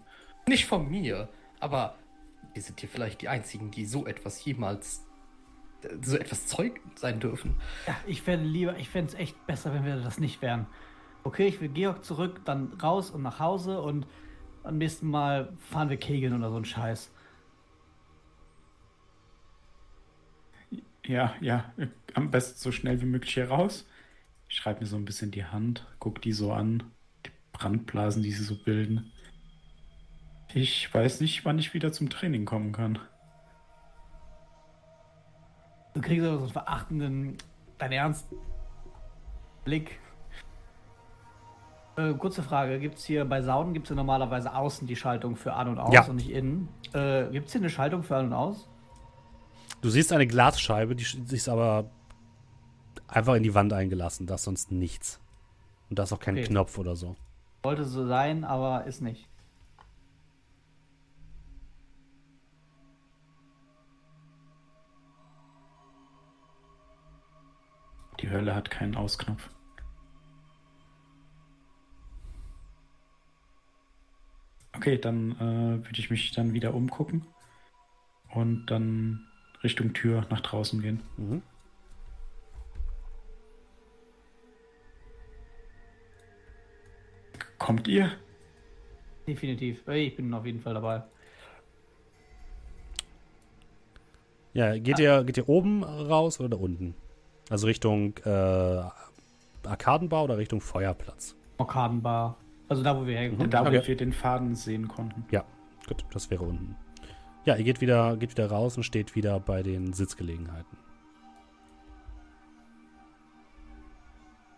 Nicht 0.49 0.67
von 0.67 0.89
mir, 0.89 1.29
aber 1.61 1.99
wir 2.55 2.62
sind 2.62 2.81
hier 2.81 2.89
vielleicht 2.89 3.21
die 3.23 3.29
Einzigen, 3.29 3.71
die 3.71 3.85
so 3.85 4.07
etwas 4.07 4.45
jemals, 4.45 5.05
so 6.03 6.17
etwas 6.17 6.47
Zeug 6.47 6.81
sein 6.95 7.21
dürfen. 7.21 7.57
Ja, 7.87 7.97
ich 8.07 8.23
fände 8.23 8.47
lieber, 8.47 8.77
ich 8.79 8.89
fände 8.89 9.12
es 9.12 9.19
echt 9.19 9.47
besser, 9.47 9.75
wenn 9.75 9.85
wir 9.85 9.97
das 9.97 10.19
nicht 10.19 10.41
wären. 10.43 10.67
Okay, 11.25 11.49
ich 11.49 11.61
will 11.61 11.69
Georg 11.69 12.05
zurück, 12.05 12.41
dann 12.45 12.73
raus 12.75 13.11
und 13.11 13.23
nach 13.23 13.41
Hause 13.41 13.81
und 13.81 14.07
am 14.62 14.79
nächsten 14.79 15.09
Mal 15.09 15.53
fahren 15.59 15.91
wir 15.91 15.97
kegeln 15.97 16.35
oder 16.35 16.51
so 16.51 16.57
ein 16.57 16.65
Scheiß. 16.65 17.11
Ja, 21.05 21.35
ja, 21.41 21.73
am 22.15 22.31
besten 22.31 22.59
so 22.59 22.73
schnell 22.73 23.01
wie 23.01 23.07
möglich 23.07 23.35
hier 23.35 23.49
raus. 23.49 23.89
Ich 24.49 24.57
schreibe 24.57 24.81
mir 24.81 24.87
so 24.87 24.97
ein 24.97 25.05
bisschen 25.05 25.31
die 25.31 25.45
Hand, 25.45 25.87
guck 25.99 26.21
die 26.21 26.33
so 26.33 26.53
an, 26.53 26.83
Brandblasen, 27.59 28.23
die 28.23 28.33
sie 28.33 28.45
so 28.45 28.55
bilden. 28.57 29.12
Ich 30.55 30.92
weiß 30.92 31.21
nicht, 31.21 31.45
wann 31.45 31.59
ich 31.59 31.75
wieder 31.75 31.92
zum 31.92 32.09
Training 32.11 32.45
kommen 32.45 32.73
kann. 32.73 32.99
Du 35.95 36.01
kriegst 36.01 36.25
aber 36.27 36.37
so 36.38 36.42
einen 36.45 36.53
verachtenden, 36.53 37.37
dein 37.79 37.92
Ernst, 37.92 38.27
Blick. 39.64 39.99
Äh, 41.97 42.12
kurze 42.14 42.42
Frage, 42.42 42.79
gibt 42.79 42.99
es 42.99 43.05
hier 43.07 43.25
bei 43.25 43.40
Saunen, 43.40 43.73
gibt 43.73 43.87
es 43.87 43.90
ja 43.90 43.97
normalerweise 43.97 44.55
außen 44.55 44.87
die 44.87 44.97
Schaltung 44.97 45.35
für 45.37 45.55
an 45.55 45.69
und 45.69 45.79
aus 45.79 45.95
Ja. 45.95 46.05
und 46.05 46.16
nicht 46.16 46.31
innen. 46.31 46.69
Äh, 46.92 47.31
gibt 47.31 47.47
es 47.47 47.53
hier 47.53 47.62
eine 47.62 47.71
Schaltung 47.71 48.03
für 48.03 48.16
an 48.16 48.27
und 48.27 48.33
aus? 48.35 48.69
Du 49.81 49.88
siehst 49.88 50.12
eine 50.12 50.27
Glasscheibe, 50.27 50.95
die 50.95 51.05
sch- 51.05 51.27
die 51.27 51.35
ist 51.37 51.49
aber 51.49 51.90
einfach 53.09 53.35
in 53.35 53.42
die 53.42 53.55
Wand 53.55 53.73
eingelassen. 53.73 54.27
Da 54.27 54.35
ist 54.35 54.45
sonst 54.45 54.71
nichts. 54.71 55.21
Und 55.88 55.99
da 55.99 56.03
ist 56.03 56.12
auch 56.12 56.21
kein 56.21 56.35
Okay. 56.35 56.45
Knopf 56.45 56.77
oder 56.77 56.97
so. 56.97 57.16
Sollte 57.66 57.85
so 57.85 58.07
sein, 58.07 58.44
aber 58.44 58.85
ist 58.85 59.00
nicht. 59.00 59.29
Die 68.20 68.31
Hölle 68.31 68.55
hat 68.55 68.70
keinen 68.70 68.94
Ausknopf. 68.94 69.50
Okay, 74.72 74.96
dann 74.98 75.33
äh, 75.33 75.85
würde 75.85 75.98
ich 75.98 76.09
mich 76.09 76.31
dann 76.31 76.52
wieder 76.52 76.72
umgucken 76.72 77.26
und 78.33 78.66
dann 78.66 79.26
Richtung 79.64 79.92
Tür 79.92 80.24
nach 80.31 80.40
draußen 80.40 80.81
gehen. 80.81 81.02
Mhm. 81.16 81.42
Kommt 87.59 87.88
ihr? 87.88 88.11
Definitiv. 89.27 89.87
Ich 89.88 90.16
bin 90.16 90.33
auf 90.35 90.45
jeden 90.47 90.61
Fall 90.61 90.75
dabei. 90.75 91.03
Ja, 94.53 94.79
geht 94.79 94.99
ihr, 94.99 95.25
geht 95.25 95.37
ihr 95.37 95.49
oben 95.49 95.85
raus 95.85 96.40
oder 96.40 96.49
da 96.51 96.57
unten? 96.57 96.95
Also 97.51 97.66
Richtung 97.66 98.16
äh, 98.25 98.83
Arkadenbau 99.64 100.25
oder 100.25 100.38
Richtung 100.38 100.61
Feuerplatz? 100.61 101.37
Arkadenbar. 101.59 102.37
Also 102.69 102.83
da, 102.83 102.97
wo 102.99 103.07
wir 103.07 103.16
hergekommen 103.16 103.51
Da, 103.51 103.62
wo 103.64 103.69
Okay. 103.69 103.87
wir 103.87 103.97
den 103.97 104.12
Faden 104.12 104.55
sehen 104.55 104.88
konnten. 104.88 105.25
Ja, 105.31 105.45
gut, 105.87 106.05
das 106.12 106.31
wäre 106.31 106.42
unten. 106.45 106.77
Ja, 107.45 107.55
ihr 107.57 107.64
geht 107.64 107.81
wieder, 107.81 108.16
geht 108.16 108.31
wieder 108.33 108.51
raus 108.51 108.77
und 108.77 108.83
steht 108.83 109.14
wieder 109.14 109.38
bei 109.38 109.62
den 109.62 109.92
Sitzgelegenheiten. 109.92 110.79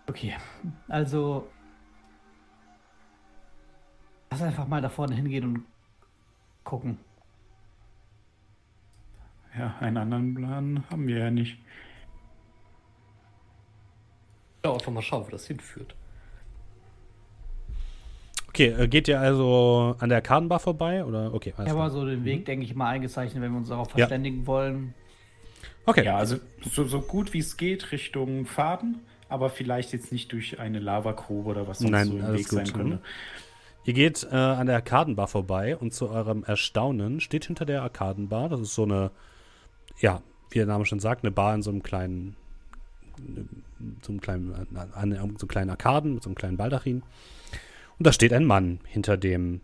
Okay, 0.09 0.35
also 0.89 1.47
lass 4.31 4.43
einfach 4.43 4.67
mal 4.69 4.81
da 4.83 4.89
vorne 4.89 5.15
hingehen 5.15 5.45
und 5.45 5.65
gucken. 6.65 6.99
Ja, 9.59 9.75
einen 9.81 9.97
anderen 9.97 10.35
Plan 10.35 10.85
haben 10.91 11.07
wir 11.07 11.19
ja 11.19 11.31
nicht. 11.31 11.59
Ja, 14.65 14.75
einfach 14.75 14.93
mal 14.93 15.03
schauen, 15.03 15.25
wo 15.27 15.31
das 15.31 15.47
hinführt. 15.47 15.95
Okay, 18.49 18.69
äh, 18.69 18.89
geht 18.89 19.09
ihr 19.09 19.21
also 19.21 19.95
an 19.99 20.09
der 20.09 20.19
Arkadenbar 20.19 20.59
vorbei? 20.59 21.05
Oder? 21.05 21.33
Okay, 21.33 21.51
Ich 21.51 21.59
alles 21.59 21.71
habe 21.71 21.79
mal 21.79 21.89
klar. 21.91 22.01
so 22.01 22.07
den 22.07 22.25
Weg, 22.25 22.45
denke 22.45 22.65
ich, 22.65 22.75
mal 22.75 22.89
eingezeichnet, 22.89 23.43
wenn 23.43 23.53
wir 23.53 23.59
uns 23.59 23.69
darauf 23.69 23.89
Ja. 23.91 23.99
verständigen 23.99 24.47
wollen. 24.47 24.95
Okay, 25.87 26.05
Ja, 26.05 26.17
also 26.19 26.37
so, 26.63 26.85
so 26.85 27.01
gut 27.01 27.33
wie 27.33 27.39
es 27.39 27.57
geht 27.57 27.93
Richtung 27.93 28.47
Faden, 28.47 29.01
aber 29.29 29.49
vielleicht 29.49 29.93
jetzt 29.93 30.13
nicht 30.13 30.33
durch 30.33 30.59
eine 30.59 30.81
Lavagrube 30.81 31.49
oder 31.51 31.69
was 31.69 31.79
sonst 31.79 31.91
Nein, 31.93 32.07
so 32.09 32.19
im 32.19 32.33
Weg 32.35 32.49
gut, 32.49 32.49
sein 32.49 32.73
könnte. 32.73 33.01
Ihr 33.85 33.95
geht 33.95 34.25
äh, 34.31 34.37
an 34.37 34.67
der 34.67 34.77
Arkadenbar 34.77 35.29
vorbei 35.29 35.77
und 35.77 35.95
zu 35.95 36.11
eurem 36.11 36.45
Erstaunen 36.45 37.21
steht 37.21 37.47
hinter 37.47 37.65
der 37.65 37.83
Arkadenbar, 37.83 38.49
das 38.49 38.61
ist 38.61 38.75
so 38.75 38.83
eine, 38.83 39.11
ja, 39.99 40.23
wie 40.51 40.59
der 40.59 40.67
Name 40.67 40.85
schon 40.85 41.01
sagt, 41.01 41.25
eine 41.25 41.31
Bar 41.31 41.55
in 41.55 41.63
so 41.63 41.71
einem 41.71 41.83
kleinen, 41.83 42.37
so 44.03 44.13
einem 44.13 44.21
kleinen, 44.21 44.53
an, 44.53 44.93
an 44.93 45.13
so 45.13 45.19
einem 45.19 45.49
kleinen 45.49 45.71
Arkaden 45.71 46.15
mit 46.15 46.23
so 46.23 46.29
einem 46.29 46.35
kleinen 46.35 46.57
Baldachin. 46.57 47.03
Und 47.99 48.07
da 48.07 48.13
steht 48.13 48.33
ein 48.33 48.45
Mann 48.45 48.81
hinter 48.85 49.17
dem 49.17 49.63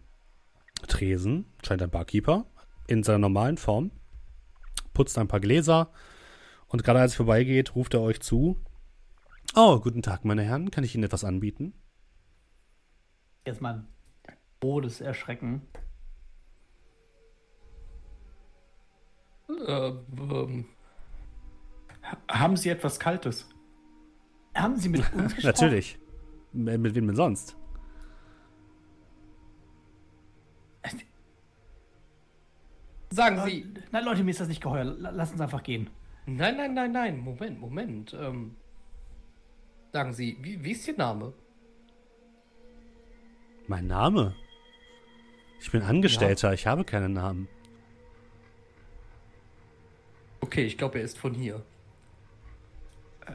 Tresen, 0.88 1.46
scheint 1.64 1.82
ein 1.82 1.90
Barkeeper, 1.90 2.46
in 2.86 3.02
seiner 3.02 3.18
normalen 3.18 3.58
Form, 3.58 3.90
putzt 4.92 5.18
ein 5.18 5.28
paar 5.28 5.40
Gläser 5.40 5.90
und 6.68 6.82
gerade 6.82 7.00
als 7.00 7.14
er 7.14 7.18
vorbeigeht, 7.18 7.74
ruft 7.74 7.94
er 7.94 8.02
euch 8.02 8.20
zu. 8.20 8.58
Oh, 9.54 9.78
guten 9.80 10.02
Tag, 10.02 10.24
meine 10.24 10.42
Herren, 10.42 10.70
kann 10.70 10.84
ich 10.84 10.94
Ihnen 10.94 11.04
etwas 11.04 11.24
anbieten? 11.24 11.74
Mal 13.60 13.74
ein 13.74 13.93
Todeserschrecken. 14.64 15.60
Äh, 19.66 19.88
ähm, 19.90 20.64
Haben 22.30 22.56
Sie 22.56 22.70
etwas 22.70 22.98
Kaltes? 22.98 23.46
Haben 24.54 24.76
Sie 24.76 24.88
mit 24.88 25.00
uns 25.12 25.34
gesprochen? 25.34 25.46
Natürlich. 25.46 25.98
Mit, 26.52 26.80
mit 26.80 26.94
wem 26.94 27.06
denn 27.08 27.16
sonst? 27.16 27.56
sagen 33.10 33.36
Äh, 33.38 33.44
Sie. 33.44 33.74
Nein, 33.92 34.04
Leute, 34.04 34.24
mir 34.24 34.30
ist 34.30 34.40
das 34.40 34.48
nicht 34.48 34.62
geheuer. 34.62 34.84
La- 34.84 35.10
Lass 35.10 35.30
uns 35.30 35.40
einfach 35.42 35.62
gehen. 35.62 35.90
Nein, 36.26 36.56
nein, 36.56 36.72
nein, 36.72 36.90
nein. 36.92 37.18
Moment, 37.20 37.60
Moment. 37.60 38.16
Ähm, 38.18 38.56
sagen 39.92 40.12
Sie, 40.14 40.38
wie, 40.40 40.64
wie 40.64 40.72
ist 40.72 40.88
Ihr 40.88 40.96
Name? 40.96 41.34
Mein 43.68 43.86
Name? 43.86 44.34
Ich 45.64 45.70
bin 45.70 45.80
Angestellter, 45.82 46.52
ich 46.52 46.66
habe 46.66 46.84
keinen 46.84 47.14
Namen. 47.14 47.48
Okay, 50.42 50.66
ich 50.66 50.76
glaube, 50.76 50.98
er 50.98 51.04
ist 51.06 51.16
von 51.18 51.32
hier. 51.32 51.62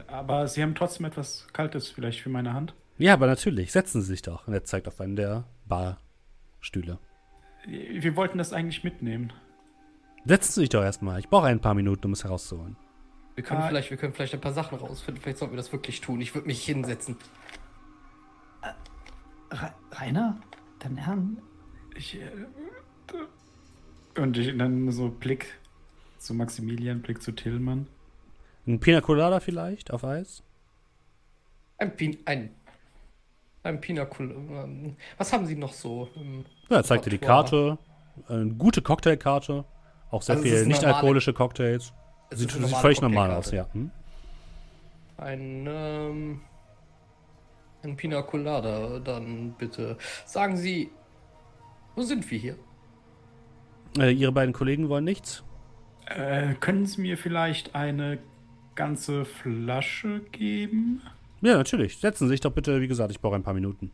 Aber 0.06 0.46
Sie 0.46 0.62
haben 0.62 0.76
trotzdem 0.76 1.06
etwas 1.06 1.48
Kaltes 1.52 1.88
vielleicht 1.88 2.20
für 2.20 2.28
meine 2.28 2.54
Hand? 2.54 2.72
Ja, 2.98 3.14
aber 3.14 3.26
natürlich, 3.26 3.72
setzen 3.72 4.00
Sie 4.00 4.06
sich 4.06 4.22
doch. 4.22 4.46
Und 4.46 4.54
er 4.54 4.62
zeigt 4.62 4.86
auf 4.86 5.00
einen 5.00 5.16
der 5.16 5.42
Barstühle. 5.66 7.00
Wir 7.66 8.14
wollten 8.14 8.38
das 8.38 8.52
eigentlich 8.52 8.84
mitnehmen. 8.84 9.32
Setzen 10.24 10.52
Sie 10.52 10.60
sich 10.60 10.68
doch 10.68 10.84
erstmal. 10.84 11.18
Ich 11.18 11.28
brauche 11.28 11.48
ein 11.48 11.60
paar 11.60 11.74
Minuten, 11.74 12.06
um 12.06 12.12
es 12.12 12.22
herauszuholen. 12.22 12.76
Wir 13.34 13.42
können, 13.42 13.62
Ah. 13.62 13.66
vielleicht, 13.66 13.90
wir 13.90 13.96
können 13.96 14.12
vielleicht 14.12 14.34
ein 14.34 14.40
paar 14.40 14.52
Sachen 14.52 14.78
rausfinden. 14.78 15.20
Vielleicht 15.20 15.38
sollten 15.38 15.54
wir 15.54 15.56
das 15.60 15.72
wirklich 15.72 16.00
tun. 16.00 16.20
Ich 16.20 16.32
würde 16.32 16.46
mich 16.46 16.64
hinsetzen. 16.64 17.16
Re 19.50 19.74
Rainer? 19.90 20.40
Dein 20.78 20.96
Herrn? 20.96 21.42
Ich, 22.00 22.16
äh, 22.18 22.30
und 24.18 24.38
ich 24.38 24.56
dann 24.56 24.90
so 24.90 25.10
Blick 25.10 25.58
zu 26.16 26.32
Maximilian, 26.32 27.02
Blick 27.02 27.20
zu 27.20 27.30
Tillmann. 27.32 27.88
Ein 28.66 28.80
Pina 28.80 29.02
Colada 29.02 29.38
vielleicht 29.38 29.90
auf 29.90 30.02
Eis? 30.02 30.42
Ein 31.76 31.94
Pin... 31.94 32.16
Ein... 32.24 32.54
Ein 33.62 33.82
Pina 33.82 34.04
Col- 34.04 34.30
ähm, 34.30 34.96
Was 35.18 35.30
haben 35.34 35.44
Sie 35.44 35.56
noch 35.56 35.74
so? 35.74 36.08
Ja, 36.70 36.76
er 36.76 36.84
zeigt 36.84 37.04
dir 37.04 37.10
die? 37.10 37.18
Karte. 37.18 37.76
Eine 38.28 38.46
gute 38.54 38.80
Cocktailkarte. 38.80 39.66
Auch 40.10 40.22
sehr 40.22 40.36
Also 40.36 40.48
viel 40.48 40.64
nicht-alkoholische 40.64 41.34
Cocktails. 41.34 41.92
Sieht, 42.30 42.52
sieht 42.52 42.76
völlig 42.76 43.02
normal 43.02 43.30
aus, 43.32 43.50
ja. 43.50 43.66
Hm? 43.74 43.90
Ein, 45.18 45.66
ähm, 45.68 46.40
ein 47.82 47.96
Pina 47.96 48.22
Colada, 48.22 49.00
dann 49.00 49.52
bitte. 49.58 49.98
Sagen 50.24 50.56
Sie, 50.56 50.90
wo 51.96 52.02
sind 52.02 52.28
wir 52.30 52.38
hier? 52.38 52.56
Äh, 53.98 54.12
Ihre 54.12 54.32
beiden 54.32 54.52
Kollegen 54.52 54.88
wollen 54.88 55.04
nichts? 55.04 55.44
Äh, 56.06 56.54
können 56.54 56.86
Sie 56.86 57.00
mir 57.02 57.16
vielleicht 57.16 57.74
eine 57.74 58.18
ganze 58.74 59.24
Flasche 59.24 60.20
geben? 60.32 61.02
Ja, 61.40 61.56
natürlich. 61.56 61.98
Setzen 61.98 62.26
Sie 62.26 62.32
sich 62.34 62.40
doch 62.40 62.52
bitte, 62.52 62.80
wie 62.80 62.88
gesagt, 62.88 63.10
ich 63.10 63.20
brauche 63.20 63.34
ein 63.36 63.42
paar 63.42 63.54
Minuten. 63.54 63.90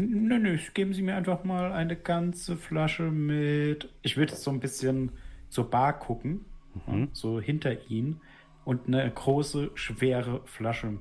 Nö, 0.00 0.38
nö, 0.38 0.58
geben 0.74 0.94
Sie 0.94 1.02
mir 1.02 1.16
einfach 1.16 1.44
mal 1.44 1.72
eine 1.72 1.96
ganze 1.96 2.56
Flasche 2.56 3.04
mit. 3.10 3.88
Ich 4.02 4.16
würde 4.16 4.34
so 4.36 4.50
ein 4.50 4.60
bisschen 4.60 5.12
zur 5.48 5.70
Bar 5.70 5.98
gucken, 5.98 6.44
Mhm. 6.86 7.08
so 7.12 7.40
hinter 7.40 7.88
Ihnen. 7.90 8.20
Und 8.64 8.86
eine 8.86 9.10
große, 9.10 9.70
schwere 9.74 10.42
Flasche. 10.44 10.98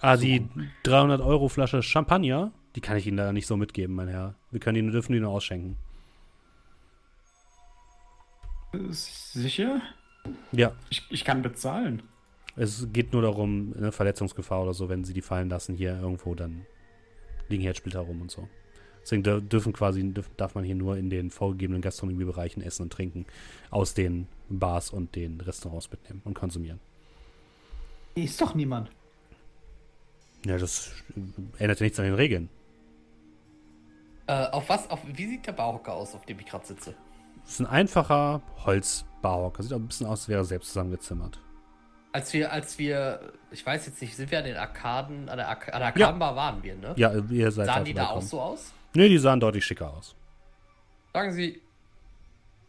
Ah, 0.00 0.16
die 0.16 0.48
300 0.82 1.20
Euro 1.20 1.48
Flasche 1.48 1.82
Champagner, 1.82 2.52
die 2.74 2.80
kann 2.80 2.96
ich 2.96 3.06
Ihnen 3.06 3.16
leider 3.18 3.32
nicht 3.32 3.46
so 3.46 3.56
mitgeben, 3.56 3.94
mein 3.94 4.08
Herr. 4.08 4.34
Wir 4.50 4.60
können 4.60 4.76
Ihnen, 4.78 4.92
dürfen 4.92 5.12
die 5.12 5.20
nur 5.20 5.30
ausschenken. 5.30 5.76
Sicher? 8.90 9.80
Ja, 10.52 10.72
Ich, 10.90 11.02
ich 11.10 11.24
kann 11.24 11.42
bezahlen. 11.42 12.02
es 12.56 12.86
geht 12.92 13.12
nur 13.12 13.22
darum, 13.22 13.74
eine 13.76 13.90
Verletzungsgefahr 13.90 14.62
oder 14.62 14.74
so, 14.74 14.88
wenn 14.88 15.04
sie 15.04 15.14
die 15.14 15.22
fallen 15.22 15.48
lassen 15.48 15.74
hier 15.74 15.98
irgendwo, 16.00 16.34
dann 16.34 16.66
liegen 17.48 17.62
Herzsplitter 17.62 18.00
rum 18.00 18.20
und 18.22 18.30
so. 18.30 18.48
Deswegen 19.02 19.22
dür- 19.24 19.40
dürfen 19.40 19.72
quasi, 19.72 20.12
darf 20.36 20.54
man 20.54 20.62
hier 20.64 20.74
nur 20.74 20.96
in 20.96 21.10
den 21.10 21.30
vorgegebenen 21.30 21.80
Gastronomiebereichen 21.82 22.62
essen 22.62 22.82
und 22.82 22.92
trinken 22.92 23.24
aus 23.70 23.94
den 23.94 24.28
Bars 24.48 24.90
und 24.90 25.16
den 25.16 25.40
Restaurants 25.40 25.90
mitnehmen 25.90 26.20
und 26.24 26.34
konsumieren. 26.34 26.78
Hier 28.14 28.24
ist 28.24 28.40
doch 28.40 28.54
niemand. 28.54 28.90
Ja, 30.44 30.58
das 30.58 30.92
ändert 31.58 31.80
ja 31.80 31.84
nichts 31.84 31.98
an 31.98 32.04
den 32.04 32.14
Regeln. 32.14 32.48
Äh, 34.26 34.46
auf 34.46 34.68
was? 34.68 34.88
Auf, 34.90 35.00
wie 35.04 35.26
sieht 35.26 35.46
der 35.46 35.52
Barhocker 35.52 35.92
aus, 35.92 36.14
auf 36.14 36.24
dem 36.26 36.38
ich 36.38 36.46
gerade 36.46 36.66
sitze? 36.66 36.94
Das 37.42 37.52
ist 37.52 37.60
ein 37.60 37.66
einfacher 37.66 38.42
Holzbarhocker. 38.64 39.62
Sieht 39.62 39.72
auch 39.72 39.78
ein 39.78 39.86
bisschen 39.86 40.06
aus, 40.06 40.20
als 40.20 40.28
wäre 40.28 40.40
er 40.40 40.44
selbst 40.44 40.68
zusammengezimmert. 40.68 41.40
Als 42.12 42.32
wir, 42.32 42.52
als 42.52 42.78
wir, 42.78 43.32
ich 43.50 43.64
weiß 43.64 43.86
jetzt 43.86 44.00
nicht, 44.00 44.16
sind 44.16 44.30
wir 44.30 44.38
an 44.38 44.44
den 44.44 44.56
Arkaden, 44.56 45.28
an 45.28 45.36
der, 45.36 45.48
Ark 45.48 45.72
an 45.72 45.80
der 45.80 45.88
Arkadenbar 45.88 46.34
waren 46.34 46.62
wir, 46.62 46.76
ne? 46.76 46.92
Ja, 46.96 47.12
ihr 47.12 47.52
seid 47.52 47.66
Sahen 47.66 47.84
die 47.84 47.94
da 47.94 48.10
auch 48.10 48.22
so 48.22 48.40
aus? 48.40 48.72
Nee, 48.94 49.08
die 49.08 49.18
sahen 49.18 49.38
deutlich 49.38 49.64
schicker 49.64 49.92
aus. 49.92 50.16
Sagen 51.12 51.32
Sie, 51.32 51.60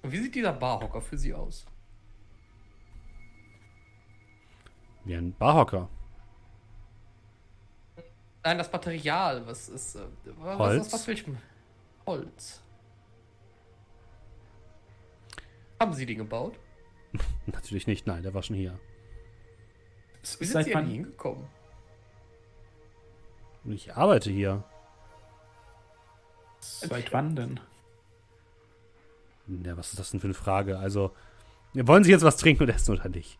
wie 0.03 0.17
sieht 0.17 0.35
dieser 0.35 0.53
Barhocker 0.53 1.01
für 1.01 1.17
Sie 1.17 1.33
aus? 1.33 1.65
Wie 5.03 5.15
ein 5.15 5.33
Barhocker. 5.33 5.89
Nein, 8.43 8.57
das 8.57 8.71
Material, 8.71 9.45
was 9.45 9.69
ist, 9.69 9.95
äh, 9.95 9.99
was, 10.37 10.57
Holz? 10.57 10.79
Was, 10.85 10.93
was 10.93 11.07
will 11.07 11.13
ich? 11.15 11.25
Holz. 12.05 12.61
Haben 15.79 15.93
Sie 15.93 16.05
den 16.05 16.17
gebaut? 16.19 16.57
Natürlich 17.45 17.87
nicht, 17.87 18.07
nein, 18.07 18.23
der 18.23 18.33
war 18.33 18.41
schon 18.43 18.55
hier. 18.55 18.79
Wie 20.39 20.45
sind 20.45 20.53
Seit 20.53 20.65
Sie 20.65 20.71
denn 20.71 20.79
wann? 20.79 20.87
hingekommen? 20.87 21.47
Ich 23.65 23.93
arbeite 23.95 24.31
hier. 24.31 24.63
Seit 26.59 27.11
wann 27.13 27.35
denn? 27.35 27.59
Ja, 29.47 29.77
was 29.77 29.89
ist 29.89 29.99
das 29.99 30.11
denn 30.11 30.19
für 30.19 30.27
eine 30.27 30.33
Frage? 30.33 30.77
Also, 30.79 31.11
wollen 31.73 32.03
Sie 32.03 32.11
jetzt 32.11 32.23
was 32.23 32.37
trinken 32.37 32.63
und 32.63 32.69
essen 32.69 32.97
oder 32.97 33.09
nicht? 33.09 33.37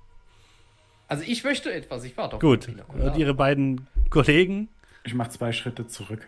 Also 1.08 1.24
ich 1.24 1.44
möchte 1.44 1.72
etwas, 1.74 2.04
ich 2.04 2.16
warte 2.16 2.38
auf 2.38 2.42
Gut. 2.42 2.70
Und 2.88 3.18
Ihre 3.18 3.34
beiden 3.34 3.88
Kollegen? 4.10 4.70
Ich 5.04 5.14
mache 5.14 5.30
zwei 5.30 5.52
Schritte 5.52 5.88
zurück. 5.88 6.28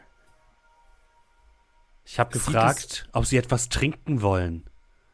Ich 2.05 2.19
habe 2.19 2.31
gefragt, 2.31 3.07
ob 3.13 3.25
Sie 3.25 3.37
etwas 3.37 3.69
trinken 3.69 4.21
wollen. 4.21 4.63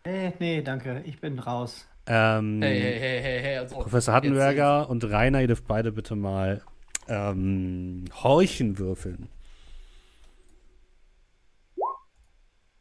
Äh, 0.04 0.32
nee, 0.40 0.62
danke. 0.62 1.04
Ich 1.06 1.20
bin 1.20 1.40
raus. 1.40 1.88
Ähm, 2.08 2.62
Hey, 2.62 2.80
hey, 2.80 3.00
hey, 3.00 3.22
hey, 3.22 3.42
hey. 3.42 3.58
Also, 3.58 3.76
Professor 3.76 4.14
Hattenberger 4.14 4.90
und 4.90 5.04
Rainer, 5.04 5.42
ihr 5.42 5.48
dürft 5.48 5.68
beide 5.68 5.92
bitte 5.92 6.16
mal 6.16 6.62
ähm, 7.08 8.06
Horchen 8.24 8.80
würfeln. 8.80 9.30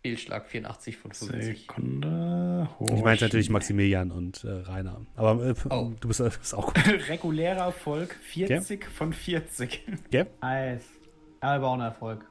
Fehlschlag 0.02 0.46
84 0.46 0.96
von 0.96 1.12
50. 1.12 1.58
Sekunde. 1.60 2.68
Ich 2.80 3.02
meine 3.02 3.20
natürlich 3.20 3.50
Maximilian 3.50 4.10
und 4.12 4.44
äh, 4.44 4.48
Rainer. 4.50 5.00
Aber 5.16 5.44
äh, 5.44 5.54
Oh. 5.70 5.92
du 6.00 6.08
bist, 6.08 6.20
äh, 6.20 6.30
bist 6.38 6.54
auch 6.54 6.66
gut. 6.74 7.08
Regulärer 7.08 7.64
Erfolg 7.64 8.14
40 8.14 8.86
von 8.86 9.12
40. 9.12 9.84
Gell? 10.10 10.26
Nice. 10.40 10.84
Ja, 11.42 11.54
aber 11.56 11.68
auch 11.68 11.74
ein 11.74 11.80
Erfolg. 11.80 12.24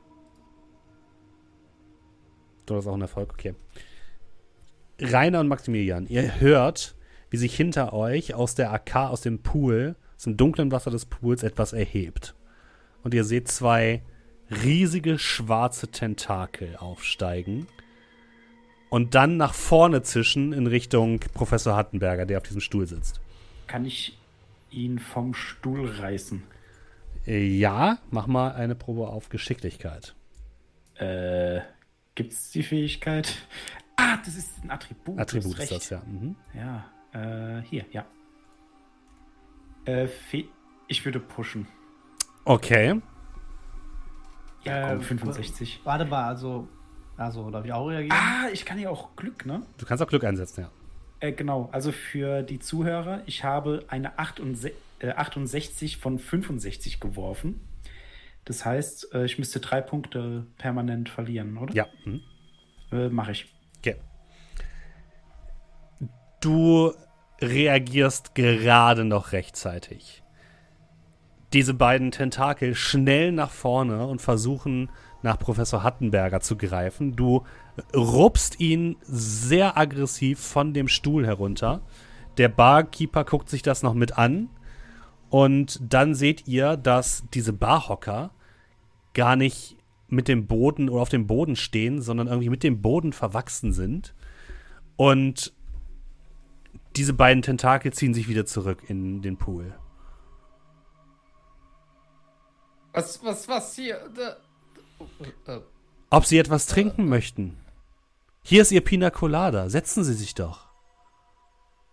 Du 2.65 2.75
hast 2.75 2.87
auch 2.87 2.93
einen 2.93 3.01
Erfolg, 3.03 3.31
okay. 3.33 3.53
Rainer 4.99 5.39
und 5.41 5.47
Maximilian, 5.47 6.07
ihr 6.07 6.39
hört, 6.39 6.95
wie 7.29 7.37
sich 7.37 7.55
hinter 7.55 7.93
euch 7.93 8.33
aus 8.33 8.55
der 8.55 8.73
AK, 8.73 8.95
aus 8.95 9.21
dem 9.21 9.41
Pool, 9.43 9.95
aus 10.15 10.23
dem 10.23 10.37
dunklen 10.37 10.71
Wasser 10.71 10.89
des 10.91 11.05
Pools 11.05 11.43
etwas 11.43 11.71
erhebt. 11.73 12.33
Und 13.03 13.13
ihr 13.13 13.23
seht 13.23 13.47
zwei 13.47 14.01
riesige 14.49 15.19
schwarze 15.19 15.89
Tentakel 15.89 16.75
aufsteigen 16.77 17.67
und 18.89 19.15
dann 19.15 19.37
nach 19.37 19.53
vorne 19.53 20.01
zischen 20.03 20.53
in 20.53 20.67
Richtung 20.67 21.19
Professor 21.33 21.75
Hattenberger, 21.75 22.25
der 22.25 22.37
auf 22.37 22.43
diesem 22.43 22.61
Stuhl 22.61 22.87
sitzt. 22.87 23.19
Kann 23.67 23.85
ich 23.85 24.17
ihn 24.71 24.99
vom 24.99 25.33
Stuhl 25.33 25.89
reißen? 25.89 26.43
Äh, 27.25 27.45
Ja, 27.45 27.99
mach 28.11 28.27
mal 28.27 28.53
eine 28.53 28.75
Probe 28.75 29.07
auf 29.07 29.29
Geschicklichkeit. 29.29 30.15
Äh, 30.95 31.61
gibt's 32.15 32.51
die 32.51 32.63
Fähigkeit? 32.63 33.35
Ah, 33.97 34.17
das 34.23 34.35
ist 34.35 34.63
ein 34.63 34.71
Attribut. 34.71 35.19
Attribut 35.19 35.59
ist 35.59 35.71
das, 35.71 35.89
ja. 35.89 36.01
Mhm. 36.05 36.35
Ja, 36.53 36.85
äh, 37.13 37.61
hier, 37.63 37.85
ja. 37.91 38.05
Äh, 39.85 40.07
ich 40.87 41.05
würde 41.05 41.19
pushen. 41.19 41.67
Okay. 42.45 43.01
Ja, 44.67 44.89
komm, 44.89 44.99
Äh, 45.01 45.03
65. 45.03 45.81
Warte 45.83 46.05
mal, 46.05 46.27
also. 46.27 46.67
Also, 47.17 47.49
darf 47.49 47.65
ich 47.65 47.73
auch 47.73 47.87
reagieren? 47.87 48.15
Ah, 48.15 48.47
ich 48.53 48.63
kann 48.63 48.77
ja 48.77 48.89
auch 48.91 49.15
Glück, 49.15 49.45
ne? 49.45 49.63
Du 49.79 49.85
kannst 49.87 50.03
auch 50.03 50.07
Glück 50.07 50.23
einsetzen, 50.23 50.61
ja. 50.61 50.69
Äh, 51.19 51.31
genau, 51.31 51.67
also 51.71 51.91
für 51.91 52.43
die 52.43 52.59
Zuhörer, 52.59 53.23
ich 53.25 53.43
habe 53.43 53.83
eine 53.87 54.19
68, 54.19 54.73
äh, 54.99 55.09
68 55.09 55.97
von 55.97 56.19
65 56.19 56.99
geworfen. 56.99 57.59
Das 58.45 58.65
heißt, 58.65 59.13
äh, 59.15 59.25
ich 59.25 59.39
müsste 59.39 59.59
drei 59.59 59.81
Punkte 59.81 60.45
permanent 60.59 61.09
verlieren, 61.09 61.57
oder? 61.57 61.73
Ja. 61.73 61.87
Mhm. 62.05 62.21
Äh, 62.91 63.09
Mache 63.09 63.31
ich. 63.31 63.53
Okay. 63.79 63.95
Du 66.39 66.93
reagierst 67.41 68.35
gerade 68.35 69.03
noch 69.03 69.31
rechtzeitig. 69.31 70.23
Diese 71.57 71.73
beiden 71.73 72.11
Tentakel 72.11 72.75
schnell 72.75 73.31
nach 73.31 73.49
vorne 73.49 74.05
und 74.05 74.21
versuchen 74.21 74.91
nach 75.23 75.39
Professor 75.39 75.81
Hattenberger 75.81 76.39
zu 76.39 76.55
greifen. 76.55 77.15
Du 77.15 77.45
rupst 77.95 78.59
ihn 78.59 78.95
sehr 79.01 79.75
aggressiv 79.75 80.39
von 80.39 80.75
dem 80.75 80.87
Stuhl 80.87 81.25
herunter. 81.25 81.81
Der 82.37 82.47
Barkeeper 82.47 83.23
guckt 83.23 83.49
sich 83.49 83.63
das 83.63 83.81
noch 83.81 83.95
mit 83.95 84.19
an. 84.19 84.49
Und 85.31 85.81
dann 85.81 86.13
seht 86.13 86.47
ihr, 86.47 86.77
dass 86.77 87.23
diese 87.33 87.53
Barhocker 87.53 88.29
gar 89.15 89.35
nicht 89.35 89.77
mit 90.09 90.27
dem 90.27 90.45
Boden 90.45 90.89
oder 90.89 91.01
auf 91.01 91.09
dem 91.09 91.25
Boden 91.25 91.55
stehen, 91.55 92.03
sondern 92.03 92.27
irgendwie 92.27 92.51
mit 92.51 92.61
dem 92.61 92.83
Boden 92.83 93.13
verwachsen 93.13 93.73
sind. 93.73 94.13
Und 94.95 95.53
diese 96.95 97.13
beiden 97.13 97.41
Tentakel 97.41 97.93
ziehen 97.93 98.13
sich 98.13 98.29
wieder 98.29 98.45
zurück 98.45 98.83
in 98.87 99.23
den 99.23 99.37
Pool. 99.37 99.73
Was, 102.97 103.23
was, 103.23 103.47
was 103.47 103.75
hier? 103.75 104.09
Da, 104.15 104.37
äh, 105.53 105.59
Ob 106.09 106.25
sie 106.25 106.37
etwas 106.39 106.65
trinken 106.65 107.07
möchten? 107.07 107.57
Hier 108.43 108.61
ist 108.61 108.71
ihr 108.71 108.81
Pina 108.81 109.09
Colada. 109.09 109.69
Setzen 109.69 110.03
Sie 110.03 110.13
sich 110.13 110.33
doch. 110.33 110.67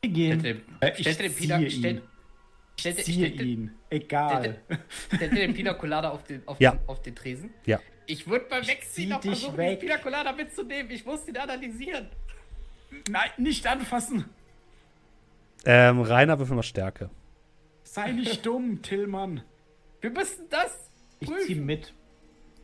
Wir 0.02 0.10
stellt 0.10 0.14
gehen. 0.14 0.42
den, 0.42 0.62
Äh, 0.80 0.92
ich 0.96 1.00
stellt 1.00 1.20
den 1.20 1.34
Pina, 1.34 1.58
ihn. 1.58 2.02
stellt, 2.78 3.08
ihn. 3.08 3.70
Egal. 3.90 4.60
stellt 5.14 5.32
den 5.36 5.54
Pina 5.54 5.74
Colada 5.74 6.10
auf 6.10 6.24
den, 6.24 6.46
auf, 6.46 6.60
Ja. 6.60 6.72
den, 6.72 6.88
auf 6.88 7.02
den 7.02 7.14
Tresen. 7.14 7.50
Ja. 7.66 7.80
Ich 8.06 8.26
würde 8.26 8.46
beim 8.50 8.66
Wegziehen 8.66 9.06
zieh 9.06 9.06
noch 9.06 9.22
versuchen, 9.22 9.56
weg. 9.56 9.80
den 9.80 9.88
Pina 9.88 9.98
Colada 9.98 10.32
mitzunehmen. 10.32 10.90
Ich 10.90 11.04
muss 11.04 11.24
den 11.24 11.36
analysieren. 11.36 12.08
Nein, 13.10 13.30
nicht 13.38 13.66
anfassen. 13.66 14.24
Ähm, 15.66 16.00
Rainer 16.02 16.38
würfel 16.38 16.56
mal 16.56 16.62
Stärke. 16.62 17.10
Sei 17.82 18.12
nicht 18.12 18.44
dumm, 18.44 18.82
Tillmann. 18.82 19.42
Wir 20.00 20.10
müssen 20.10 20.46
das 20.50 20.90
Ich 21.24 21.30
prüfen. 21.30 21.46
ziehe 21.46 21.60
mit. 21.60 21.94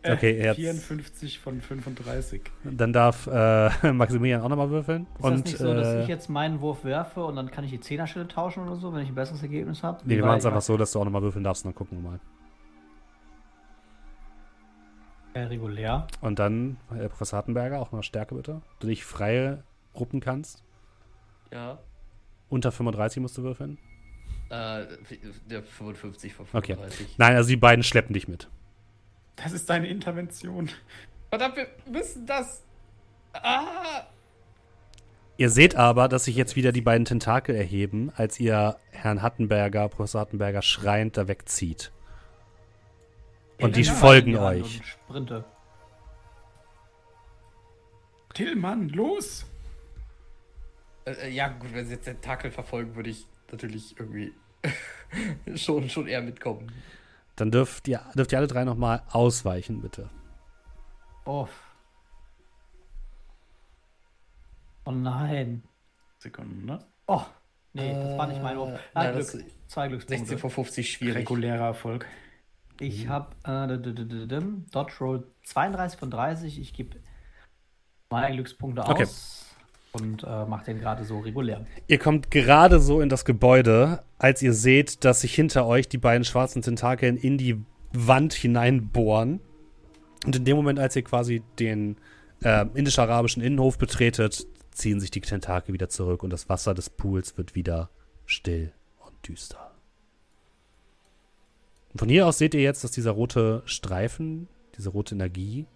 Äh, 0.03 0.15
Okay, 0.15 0.43
jetzt- 0.43 0.57
54 0.57 1.39
von 1.39 1.61
35. 1.61 2.43
Dann 2.65 2.93
darf 2.93 3.27
äh, 3.27 3.71
Maximilian 3.93 4.41
auch 4.41 4.49
nochmal 4.49 4.71
würfeln. 4.71 5.07
Ist 5.19 5.25
und 5.25 5.33
das 5.33 5.45
nicht 5.45 5.59
so, 5.59 5.75
dass 5.75 5.89
äh, 5.89 6.03
ich 6.03 6.09
jetzt 6.09 6.31
meinen 6.31 6.61
Wurf 6.61 6.85
werfe 6.85 7.23
und 7.25 7.37
dann 7.37 7.51
kann 7.51 7.65
ich 7.65 7.71
die 7.71 7.81
Zehnerstelle 7.81 8.27
tauschen 8.27 8.63
oder 8.67 8.77
so, 8.77 8.95
wenn 8.95 9.03
ich 9.03 9.09
ein 9.11 9.15
besseres 9.15 9.43
Ergebnis 9.43 9.83
habe? 9.83 10.01
nee, 10.07 10.17
wir 10.17 10.25
machen 10.25 10.39
es 10.39 10.47
einfach 10.47 10.63
so, 10.63 10.77
dass 10.79 10.93
du 10.93 11.01
auch 11.01 11.05
nochmal 11.05 11.21
würfeln 11.23 11.45
darfst 11.45 11.65
und 11.65 11.71
dann 11.73 11.75
gucken 11.75 12.03
wir 12.03 12.11
mal. 12.11 12.21
Äh, 15.35 15.43
regulär. 15.43 16.07
Und 16.23 16.39
dann, 16.39 16.79
äh, 16.91 17.09
Professor 17.09 17.37
Hartenberger, 17.37 17.79
auch 17.81 17.93
mal 17.93 18.03
Stärke 18.03 18.35
bitte. 18.35 18.63
Du 18.81 18.87
dich 18.89 19.05
frei 19.05 19.59
ruppen 19.95 20.21
kannst. 20.21 20.65
Ja. 21.53 21.79
Unter 22.49 22.73
35 22.73 23.21
musst 23.21 23.39
du 23.39 23.43
würfeln. 23.43 23.79
Äh, 24.51 24.87
der 25.49 25.63
55 25.63 26.35
von 26.35 26.47
Okay. 26.53 26.75
35. 26.75 27.19
Nein, 27.19 27.37
also 27.37 27.49
die 27.49 27.57
beiden 27.57 27.85
schleppen 27.85 28.15
dich 28.15 28.27
mit. 28.27 28.49
Das 29.37 29.53
ist 29.53 29.71
deine 29.71 29.89
Intervention. 29.89 30.71
Verdammt, 31.29 31.57
wir 31.57 31.69
müssen 31.87 32.27
das. 32.27 32.63
Ah! 33.33 34.07
Ihr 35.37 35.51
seht 35.51 35.77
aber, 35.77 36.09
dass 36.09 36.25
sich 36.25 36.35
jetzt 36.37 36.57
wieder 36.57 36.73
die 36.73 36.83
beiden 36.83 37.05
Tentakel 37.05 37.55
erheben, 37.55 38.13
als 38.17 38.39
ihr 38.41 38.77
Herrn 38.91 39.23
Hattenberger, 39.23 39.89
Professor 39.89 40.21
Hattenberger, 40.21 40.63
schreiend 40.63 41.17
da 41.17 41.29
wegzieht. 41.29 41.93
Und 43.59 43.77
die 43.77 43.85
folgen 43.85 44.37
euch. 44.37 44.83
Sprinte. 44.85 45.45
Tillmann, 48.35 48.89
los! 48.89 49.47
Äh, 51.05 51.31
ja, 51.31 51.49
gut, 51.49 51.73
wenn 51.73 51.87
sie 51.87 51.95
jetzt 51.95 52.05
Tentakel 52.05 52.51
verfolgen, 52.51 52.95
würde 52.97 53.11
ich 53.11 53.27
natürlich 53.53 53.99
irgendwie 53.99 54.33
schon, 55.57 55.89
schon 55.89 56.07
eher 56.07 56.23
mitkommen. 56.23 56.73
Dann 57.37 57.51
dürft 57.51 57.89
ihr, 57.89 58.05
dürft 58.15 58.33
ihr 58.33 58.39
alle 58.39 58.47
drei 58.47 58.65
nochmal 58.65 59.03
ausweichen, 59.11 59.81
bitte. 59.81 60.11
Oh. 61.25 61.49
Oh 64.85 64.91
nein. 64.93 65.63
Sekunden, 66.19 66.67
ne? 66.67 66.85
Oh. 67.07 67.23
Nee, 67.73 67.95
das 67.95 68.19
war 68.19 68.27
nicht 68.27 68.43
mein 68.43 68.57
Wurf. 68.57 68.81
Ah, 68.95 69.05
nein, 69.05 69.15
Glück. 69.15 69.27
Zwei 69.69 69.89
16 69.89 69.89
Glückspunkte. 69.89 70.39
von 70.39 70.51
50 70.51 70.93
schwierig. 70.93 71.17
Regulärer 71.19 71.67
Erfolg. 71.67 72.07
Ich 72.81 73.09
habe 73.09 73.37
äh, 73.45 73.79
Dodge 74.71 74.95
Roll 75.01 75.27
32 75.45 75.99
von 75.99 76.11
30. 76.11 76.59
Ich 76.59 76.73
gebe 76.73 76.99
meine 78.11 78.35
Glückspunkte 78.35 78.83
Okay. 78.83 79.07
Und 79.93 80.23
äh, 80.23 80.45
mache 80.45 80.67
den 80.67 80.79
gerade 80.79 81.05
so 81.05 81.19
regulär. 81.19 81.65
Ihr 81.89 81.99
kommt 81.99 82.31
gerade 82.31 82.81
so 82.81 83.01
in 83.01 83.09
das 83.09 83.25
Gebäude, 83.25 84.03
als 84.19 84.43
ihr 84.43 84.53
seht, 84.53 85.05
dass 85.05 85.23
sich 85.23 85.35
hinter 85.35 85.67
euch 85.67 85.89
die 85.89 85.99
beiden 85.99 86.25
schwarzen 86.25 86.63
Tentakeln 86.63 87.17
in 87.17 87.39
die 87.39 87.61
Wand 87.93 88.33
hineinbohren. 88.33 89.41
Und 90.25 90.37
in 90.37 90.45
dem 90.45 90.57
Moment, 90.57 90.79
als 90.79 90.95
ihr 90.97 91.03
quasi 91.03 91.43
den 91.59 91.97
äh, 92.43 92.67
indisch-arabischen 92.75 93.43
Innenhof 93.43 93.79
betretet, 93.79 94.47
ziehen 94.71 95.01
sich 95.01 95.11
die 95.11 95.21
Tentakel 95.21 95.73
wieder 95.73 95.89
zurück 95.89 96.23
und 96.23 96.31
das 96.31 96.49
Wasser 96.49 96.75
des 96.75 96.91
Pools 96.91 97.37
wird 97.37 97.55
wieder 97.55 97.91
still 98.27 98.73
und 99.05 99.29
düster. 99.29 99.73
Und 101.93 101.99
von 101.99 102.09
hier 102.09 102.27
aus 102.27 102.39
seht 102.39 102.55
ihr 102.55 102.63
jetzt, 102.63 102.85
dass 102.85 102.93
dieser 102.93 103.11
rote 103.11 103.63
Streifen, 103.65 104.49
diese 104.77 104.91
rote 104.91 105.15
Energie, 105.15 105.67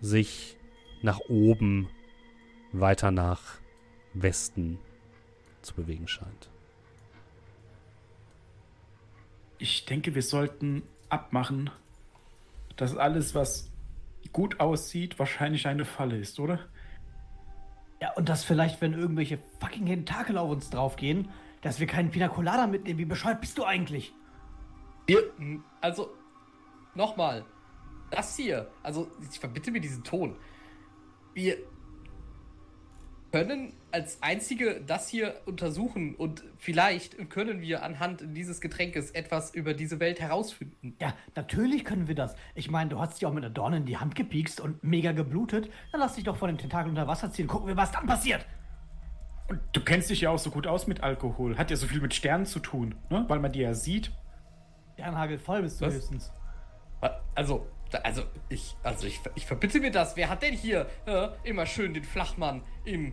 sich 0.00 0.56
nach 1.02 1.20
oben 1.28 1.88
weiter 2.80 3.10
nach 3.10 3.40
Westen 4.12 4.78
zu 5.62 5.74
bewegen 5.74 6.08
scheint. 6.08 6.50
Ich 9.58 9.86
denke, 9.86 10.14
wir 10.14 10.22
sollten 10.22 10.82
abmachen, 11.08 11.70
dass 12.76 12.96
alles, 12.96 13.34
was 13.34 13.70
gut 14.32 14.60
aussieht, 14.60 15.18
wahrscheinlich 15.18 15.66
eine 15.66 15.84
Falle 15.84 16.16
ist, 16.18 16.40
oder? 16.40 16.58
Ja, 18.02 18.12
und 18.14 18.28
dass 18.28 18.44
vielleicht, 18.44 18.80
wenn 18.80 18.92
irgendwelche 18.92 19.38
fucking 19.60 19.86
Tentakel 19.86 20.36
auf 20.36 20.50
uns 20.50 20.70
draufgehen, 20.70 21.30
dass 21.62 21.80
wir 21.80 21.86
keinen 21.86 22.10
Pina 22.10 22.28
Colada 22.28 22.66
mitnehmen. 22.66 22.98
Wie 22.98 23.04
bescheuert 23.04 23.40
bist 23.40 23.56
du 23.56 23.64
eigentlich? 23.64 24.12
Wir, 25.06 25.22
also, 25.80 26.10
nochmal. 26.94 27.44
Das 28.10 28.36
hier, 28.36 28.70
also, 28.82 29.10
ich 29.30 29.38
verbitte 29.38 29.70
mir 29.70 29.80
diesen 29.80 30.04
Ton. 30.04 30.36
Wir 31.32 31.56
können 33.34 33.72
als 33.90 34.22
einzige 34.22 34.80
das 34.86 35.08
hier 35.08 35.34
untersuchen 35.44 36.14
und 36.14 36.44
vielleicht 36.56 37.30
können 37.30 37.60
wir 37.60 37.82
anhand 37.82 38.22
dieses 38.36 38.60
Getränkes 38.60 39.10
etwas 39.10 39.52
über 39.52 39.74
diese 39.74 39.98
Welt 39.98 40.20
herausfinden. 40.20 40.94
Ja, 41.00 41.14
natürlich 41.34 41.84
können 41.84 42.06
wir 42.06 42.14
das. 42.14 42.36
Ich 42.54 42.70
meine, 42.70 42.90
du 42.90 43.00
hast 43.00 43.20
dich 43.20 43.26
auch 43.26 43.32
mit 43.32 43.42
einer 43.42 43.52
Dorne 43.52 43.78
in 43.78 43.86
die 43.86 43.96
Hand 43.96 44.14
gepiekst 44.14 44.60
und 44.60 44.84
mega 44.84 45.10
geblutet. 45.10 45.68
Dann 45.90 46.00
lass 46.00 46.14
dich 46.14 46.22
doch 46.22 46.36
von 46.36 46.46
den 46.46 46.58
Tentakeln 46.58 46.90
unter 46.90 47.08
Wasser 47.08 47.32
ziehen. 47.32 47.48
Gucken 47.48 47.66
wir, 47.66 47.76
was 47.76 47.90
dann 47.90 48.06
passiert. 48.06 48.46
Und 49.48 49.58
du 49.72 49.80
kennst 49.80 50.10
dich 50.10 50.20
ja 50.20 50.30
auch 50.30 50.38
so 50.38 50.52
gut 50.52 50.68
aus 50.68 50.86
mit 50.86 51.02
Alkohol. 51.02 51.58
Hat 51.58 51.72
ja 51.72 51.76
so 51.76 51.88
viel 51.88 52.00
mit 52.00 52.14
Sternen 52.14 52.46
zu 52.46 52.60
tun, 52.60 52.94
ne? 53.10 53.24
Weil 53.26 53.40
man 53.40 53.50
die 53.50 53.62
ja 53.62 53.74
sieht. 53.74 54.12
Sternhagel 54.92 55.38
voll 55.38 55.62
bist 55.62 55.80
du 55.80 55.86
Was? 55.86 55.94
höchstens. 55.94 56.32
Also, 57.34 57.66
also 58.02 58.22
ich, 58.48 58.74
also 58.82 59.06
ich, 59.06 59.20
ich 59.34 59.46
verbitte 59.46 59.80
mir 59.80 59.90
das. 59.90 60.16
Wer 60.16 60.28
hat 60.28 60.42
denn 60.42 60.54
hier 60.54 60.86
äh, 61.06 61.28
immer 61.44 61.66
schön 61.66 61.94
den 61.94 62.04
Flachmann 62.04 62.62
im, 62.84 63.12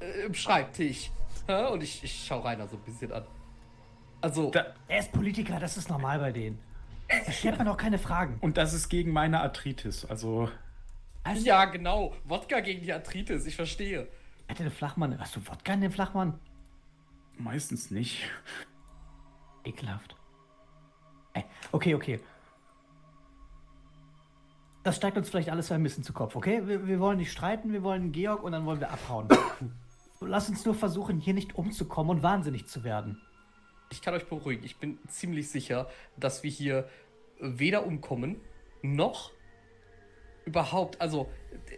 äh, 0.00 0.26
im 0.26 0.34
Schreibtisch? 0.34 1.10
Hä? 1.46 1.66
Und 1.66 1.82
ich, 1.82 2.02
ich 2.02 2.24
schau 2.26 2.40
Rainer 2.40 2.66
so 2.66 2.76
ein 2.76 2.82
bisschen 2.82 3.12
an. 3.12 3.24
Also, 4.20 4.50
Da, 4.50 4.74
Er 4.88 5.00
ist 5.00 5.12
Politiker, 5.12 5.60
das 5.60 5.76
ist 5.76 5.88
normal 5.90 6.18
bei 6.18 6.32
denen. 6.32 6.58
Da 7.26 7.30
stellt 7.32 7.58
man 7.58 7.68
auch 7.68 7.76
keine 7.76 7.98
Fragen. 7.98 8.38
und 8.40 8.56
das 8.56 8.72
ist 8.72 8.88
gegen 8.88 9.12
meine 9.12 9.40
Arthritis. 9.40 10.04
Also, 10.06 10.48
Also, 11.22 11.44
ja, 11.44 11.66
genau. 11.66 12.14
Wodka 12.24 12.60
gegen 12.60 12.82
die 12.82 12.92
Arthritis, 12.92 13.44
ich 13.46 13.54
verstehe. 13.56 14.08
Hat 14.48 14.58
der 14.58 14.70
Flachmann. 14.70 15.18
Hast 15.20 15.36
du 15.36 15.46
Wodka 15.46 15.74
in 15.74 15.82
dem 15.82 15.92
Flachmann? 15.92 16.38
meistens 17.36 17.90
nicht. 17.90 18.22
Ekelhaft. 19.64 20.14
Ey, 21.34 21.44
Okay, 21.72 21.94
okay. 21.94 22.20
Das 24.84 24.96
steigt 24.96 25.16
uns 25.16 25.30
vielleicht 25.30 25.50
alles 25.50 25.72
ein 25.72 25.82
bisschen 25.82 26.04
zu 26.04 26.12
Kopf, 26.12 26.36
okay? 26.36 26.62
Wir, 26.66 26.86
wir 26.86 27.00
wollen 27.00 27.18
nicht 27.18 27.32
streiten, 27.32 27.72
wir 27.72 27.82
wollen 27.82 28.12
Georg 28.12 28.42
und 28.44 28.52
dann 28.52 28.66
wollen 28.66 28.80
wir 28.80 28.90
abhauen. 28.90 29.28
Lass 30.20 30.48
uns 30.48 30.64
nur 30.64 30.74
versuchen, 30.74 31.18
hier 31.18 31.34
nicht 31.34 31.56
umzukommen 31.56 32.18
und 32.18 32.22
wahnsinnig 32.22 32.66
zu 32.66 32.84
werden. 32.84 33.20
Ich 33.90 34.02
kann 34.02 34.14
euch 34.14 34.26
beruhigen. 34.26 34.62
Ich 34.64 34.76
bin 34.76 34.98
ziemlich 35.08 35.50
sicher, 35.50 35.88
dass 36.16 36.42
wir 36.42 36.50
hier 36.50 36.88
weder 37.40 37.86
umkommen, 37.86 38.40
noch 38.82 39.32
überhaupt, 40.44 41.00
also 41.00 41.30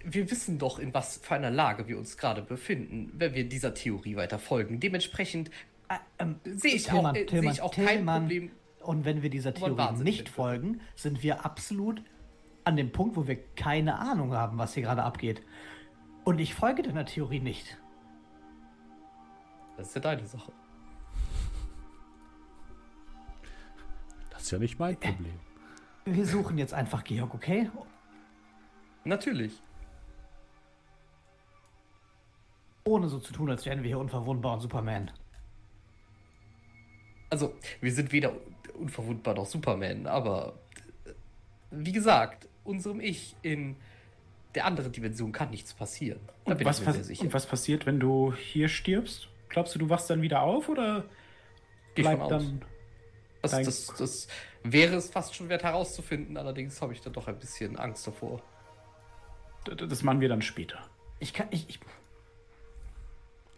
wir 0.05 0.29
wissen 0.31 0.59
doch, 0.59 0.79
in 0.81 0.93
was 0.93 1.19
für 1.19 1.35
einer 1.35 1.51
Lage 1.51 1.87
wir 1.87 1.99
uns 1.99 2.17
gerade 2.17 2.43
befinden, 2.43 3.13
wenn 3.15 3.35
wir 3.35 3.49
dieser 3.49 3.75
Theorie 3.75 4.17
weiter 4.17 4.39
folgen. 4.39 4.81
Dementsprechend 4.81 5.51
Äh, 5.89 5.99
ähm, 6.19 6.41
sehe 6.45 6.75
ich, 6.75 6.85
Tillmann, 6.85 7.07
auch, 7.07 7.15
äh, 7.15 7.27
Tillmann, 7.27 7.53
ich 7.53 7.63
auch 7.63 7.75
Tillmann. 7.75 8.05
kein 8.05 8.23
Problem. 8.23 8.51
Und 8.81 9.05
wenn 9.05 9.23
wir 9.23 9.31
dieser 9.31 9.55
Theorie 9.55 10.03
nicht 10.03 10.29
folgen, 10.29 10.81
sind 10.95 11.23
wir 11.23 11.45
absolut 11.45 12.03
an 12.67 12.77
dem 12.77 12.91
Punkt, 12.91 13.17
wo 13.17 13.29
wir 13.29 13.37
keine 13.55 13.99
Ahnung 14.01 14.35
haben, 14.35 14.59
was 14.59 14.75
hier 14.75 14.83
gerade 14.83 15.05
abgeht. 15.05 15.41
Und 16.25 16.41
ich 16.41 16.53
folge 16.53 16.83
deiner 16.83 17.07
Theorie 17.07 17.39
nicht. 17.39 17.79
Das 19.77 19.89
ist 19.89 19.95
ja 19.95 20.01
deine 20.01 20.27
Sache. 20.27 20.51
Das 24.31 24.43
ist 24.43 24.51
ja 24.51 24.59
nicht 24.59 24.79
mein 24.81 24.99
Problem. 24.99 25.39
Wir 26.07 26.27
suchen 26.27 26.59
jetzt 26.59 26.75
einfach 26.75 27.05
Georg, 27.05 27.35
okay? 27.35 27.71
Natürlich. 29.05 29.63
Ohne 32.85 33.09
so 33.09 33.21
zu 33.21 33.33
tun, 33.33 33.49
als 33.49 33.65
wären 33.65 33.83
wir 33.83 33.89
hier 33.89 33.99
unverwundbar 34.01 34.55
und 34.55 34.61
Superman. 34.61 35.13
Also, 37.31 37.55
wir 37.81 37.93
sind 37.93 38.11
weder 38.11 38.33
unverwundbar 38.75 39.35
noch 39.35 39.47
Superman, 39.47 40.07
aber 40.09 40.59
äh, 41.05 41.13
wie 41.71 41.93
gesagt, 41.93 42.49
unserem 42.67 43.01
Ich 43.01 43.37
in 43.43 43.77
der 44.55 44.65
anderen 44.67 44.93
Dimension 44.93 45.33
kann 45.33 45.51
nichts 45.51 45.75
passieren. 45.75 46.21
Da 46.45 46.53
Und 46.53 46.59
bin 46.59 46.67
was, 46.67 46.81
ich 46.81 46.87
mir 46.87 46.93
sehr 46.93 47.05
sicher. 47.05 47.23
und 47.25 47.35
was 47.35 47.47
passiert, 47.47 47.87
wenn 47.87 48.01
du 48.01 48.33
hier 48.35 48.69
stirbst? 48.69 49.29
Glaubst 49.49 49.75
du, 49.75 49.79
du 49.79 49.89
wachst 49.91 50.09
dann 50.11 50.23
wieder 50.23 50.43
auf 50.43 50.69
oder 50.69 51.05
bleibt 51.95 52.23
aus. 52.23 52.31
dann. 52.31 52.63
Das, 53.43 53.53
das, 53.53 53.87
das 53.99 54.29
wäre 54.65 54.97
es 54.97 55.11
fast 55.11 55.35
schon 55.37 55.49
wert 55.49 55.63
herauszufinden, 55.63 56.37
allerdings 56.37 56.81
habe 56.83 56.93
ich 56.93 57.01
da 57.01 57.11
doch 57.11 57.29
ein 57.29 57.39
bisschen 57.39 57.79
Angst 57.79 58.07
davor. 58.07 58.43
Das 59.89 60.03
machen 60.03 60.21
wir 60.21 60.29
dann 60.29 60.43
später. 60.43 60.79
Ich 61.21 61.33
kann, 61.33 61.47
ich, 61.51 61.69
ich, 61.69 61.79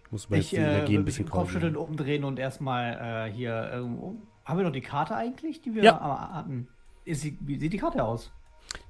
Ich 0.04 0.12
muss 0.12 0.28
mal 0.28 0.36
jetzt 0.36 0.46
ich 0.46 0.50
die 0.50 0.56
äh, 0.56 0.60
Energie 0.62 0.78
ein 0.78 0.88
würde 0.88 0.98
mich 0.98 1.04
bisschen 1.06 1.28
Kopfschütteln 1.30 1.74
korrigieren. 1.74 1.90
umdrehen 1.90 2.24
und 2.24 2.38
erstmal 2.38 3.28
äh, 3.28 3.32
hier. 3.32 3.70
Ähm, 3.74 4.22
haben 4.44 4.58
wir 4.58 4.64
noch 4.64 4.72
die 4.72 4.80
Karte 4.80 5.14
eigentlich, 5.16 5.60
die 5.62 5.74
wir 5.74 5.82
Ja. 5.84 5.96
äh, 5.96 6.34
hatten? 6.36 6.68
Ist 7.04 7.22
sie, 7.22 7.36
wie 7.40 7.58
sieht 7.58 7.72
die 7.72 7.78
Karte 7.78 8.02
aus? 8.04 8.30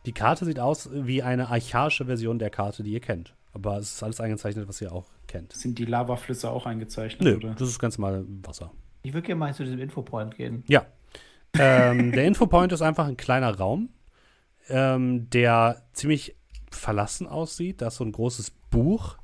Die 0.06 0.12
Karte 0.12 0.44
sieht 0.44 0.58
aus 0.58 0.88
wie 0.92 1.22
eine 1.22 1.48
archaische 1.48 2.06
Version 2.06 2.38
der 2.38 2.50
Karte, 2.50 2.82
die 2.82 2.92
ihr 2.92 3.00
kennt. 3.00 3.34
Aber 3.52 3.78
es 3.78 3.94
ist 3.94 4.02
alles 4.02 4.20
eingezeichnet, 4.20 4.68
was 4.68 4.80
ihr 4.80 4.92
auch 4.92 5.06
kennt. 5.26 5.52
Sind 5.52 5.78
die 5.78 5.84
Lavaflüsse 5.84 6.50
auch 6.50 6.66
eingezeichnet? 6.66 7.22
Nö, 7.22 7.36
Oder? 7.36 7.54
das 7.54 7.68
ist 7.68 7.78
ganz 7.78 7.98
normal 7.98 8.24
Wasser. 8.42 8.72
Ich 9.02 9.12
würde 9.12 9.26
gerne 9.26 9.38
mal 9.38 9.54
zu 9.54 9.64
diesem 9.64 9.78
Infopoint 9.78 10.36
gehen. 10.36 10.64
Ja. 10.68 10.86
ähm, 11.58 12.12
der 12.12 12.24
Infopoint 12.26 12.72
ist 12.72 12.82
einfach 12.82 13.06
ein 13.06 13.16
kleiner 13.16 13.56
Raum, 13.56 13.90
ähm, 14.68 15.30
der 15.30 15.82
ziemlich 15.92 16.36
verlassen 16.70 17.26
aussieht. 17.26 17.80
Da 17.80 17.88
ist 17.88 17.96
so 17.96 18.04
ein 18.04 18.12
großes 18.12 18.50
Buch 18.70 19.16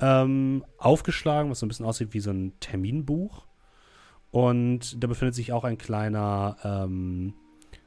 ähm, 0.00 0.64
aufgeschlagen, 0.78 1.50
was 1.50 1.60
so 1.60 1.66
ein 1.66 1.68
bisschen 1.68 1.86
aussieht 1.86 2.14
wie 2.14 2.20
so 2.20 2.30
ein 2.30 2.52
Terminbuch. 2.60 3.46
Und 4.30 5.02
da 5.02 5.06
befindet 5.06 5.34
sich 5.34 5.52
auch 5.52 5.64
ein 5.64 5.78
kleiner, 5.78 6.56
ähm, 6.64 7.34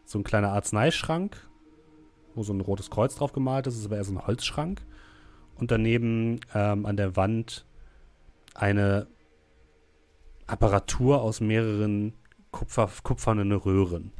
so 0.05 0.19
ein 0.19 0.23
kleiner 0.23 0.51
Arzneischrank, 0.53 1.37
wo 2.37 2.43
so 2.43 2.53
ein 2.53 2.61
rotes 2.61 2.89
Kreuz 2.89 3.15
drauf 3.15 3.33
gemalt 3.33 3.67
ist. 3.67 3.73
Das 3.73 3.79
ist 3.81 3.85
aber 3.87 3.97
eher 3.97 4.03
so 4.03 4.13
ein 4.13 4.25
Holzschrank. 4.25 4.81
Und 5.55 5.71
daneben 5.71 6.39
ähm, 6.53 6.85
an 6.85 6.97
der 6.97 7.15
Wand 7.15 7.65
eine 8.53 9.07
Apparatur 10.45 11.21
aus 11.21 11.41
mehreren 11.41 12.13
Kupfer, 12.51 12.89
kupfernen 13.03 13.51
Röhren. 13.51 14.11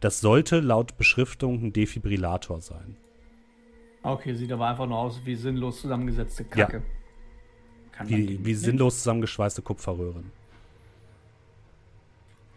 Das 0.00 0.20
sollte 0.20 0.60
laut 0.60 0.96
Beschriftung 0.96 1.62
ein 1.62 1.72
Defibrillator 1.72 2.60
sein. 2.60 2.96
Okay, 4.02 4.34
sieht 4.34 4.50
aber 4.50 4.66
einfach 4.68 4.86
nur 4.86 4.98
aus 4.98 5.20
wie 5.24 5.34
sinnlos 5.34 5.82
zusammengesetzte 5.82 6.44
Ja. 6.54 6.66
Kacke. 6.66 6.82
Kann 7.92 8.08
man 8.08 8.18
Wie, 8.18 8.44
wie 8.44 8.54
sinnlos 8.54 8.98
zusammengeschweißte 8.98 9.60
Kupferröhren. 9.60 10.32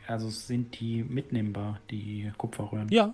Also 0.07 0.29
sind 0.29 0.79
die 0.79 1.03
mitnehmbar, 1.03 1.79
die 1.89 2.31
Kupferröhren? 2.37 2.87
Ja, 2.89 3.13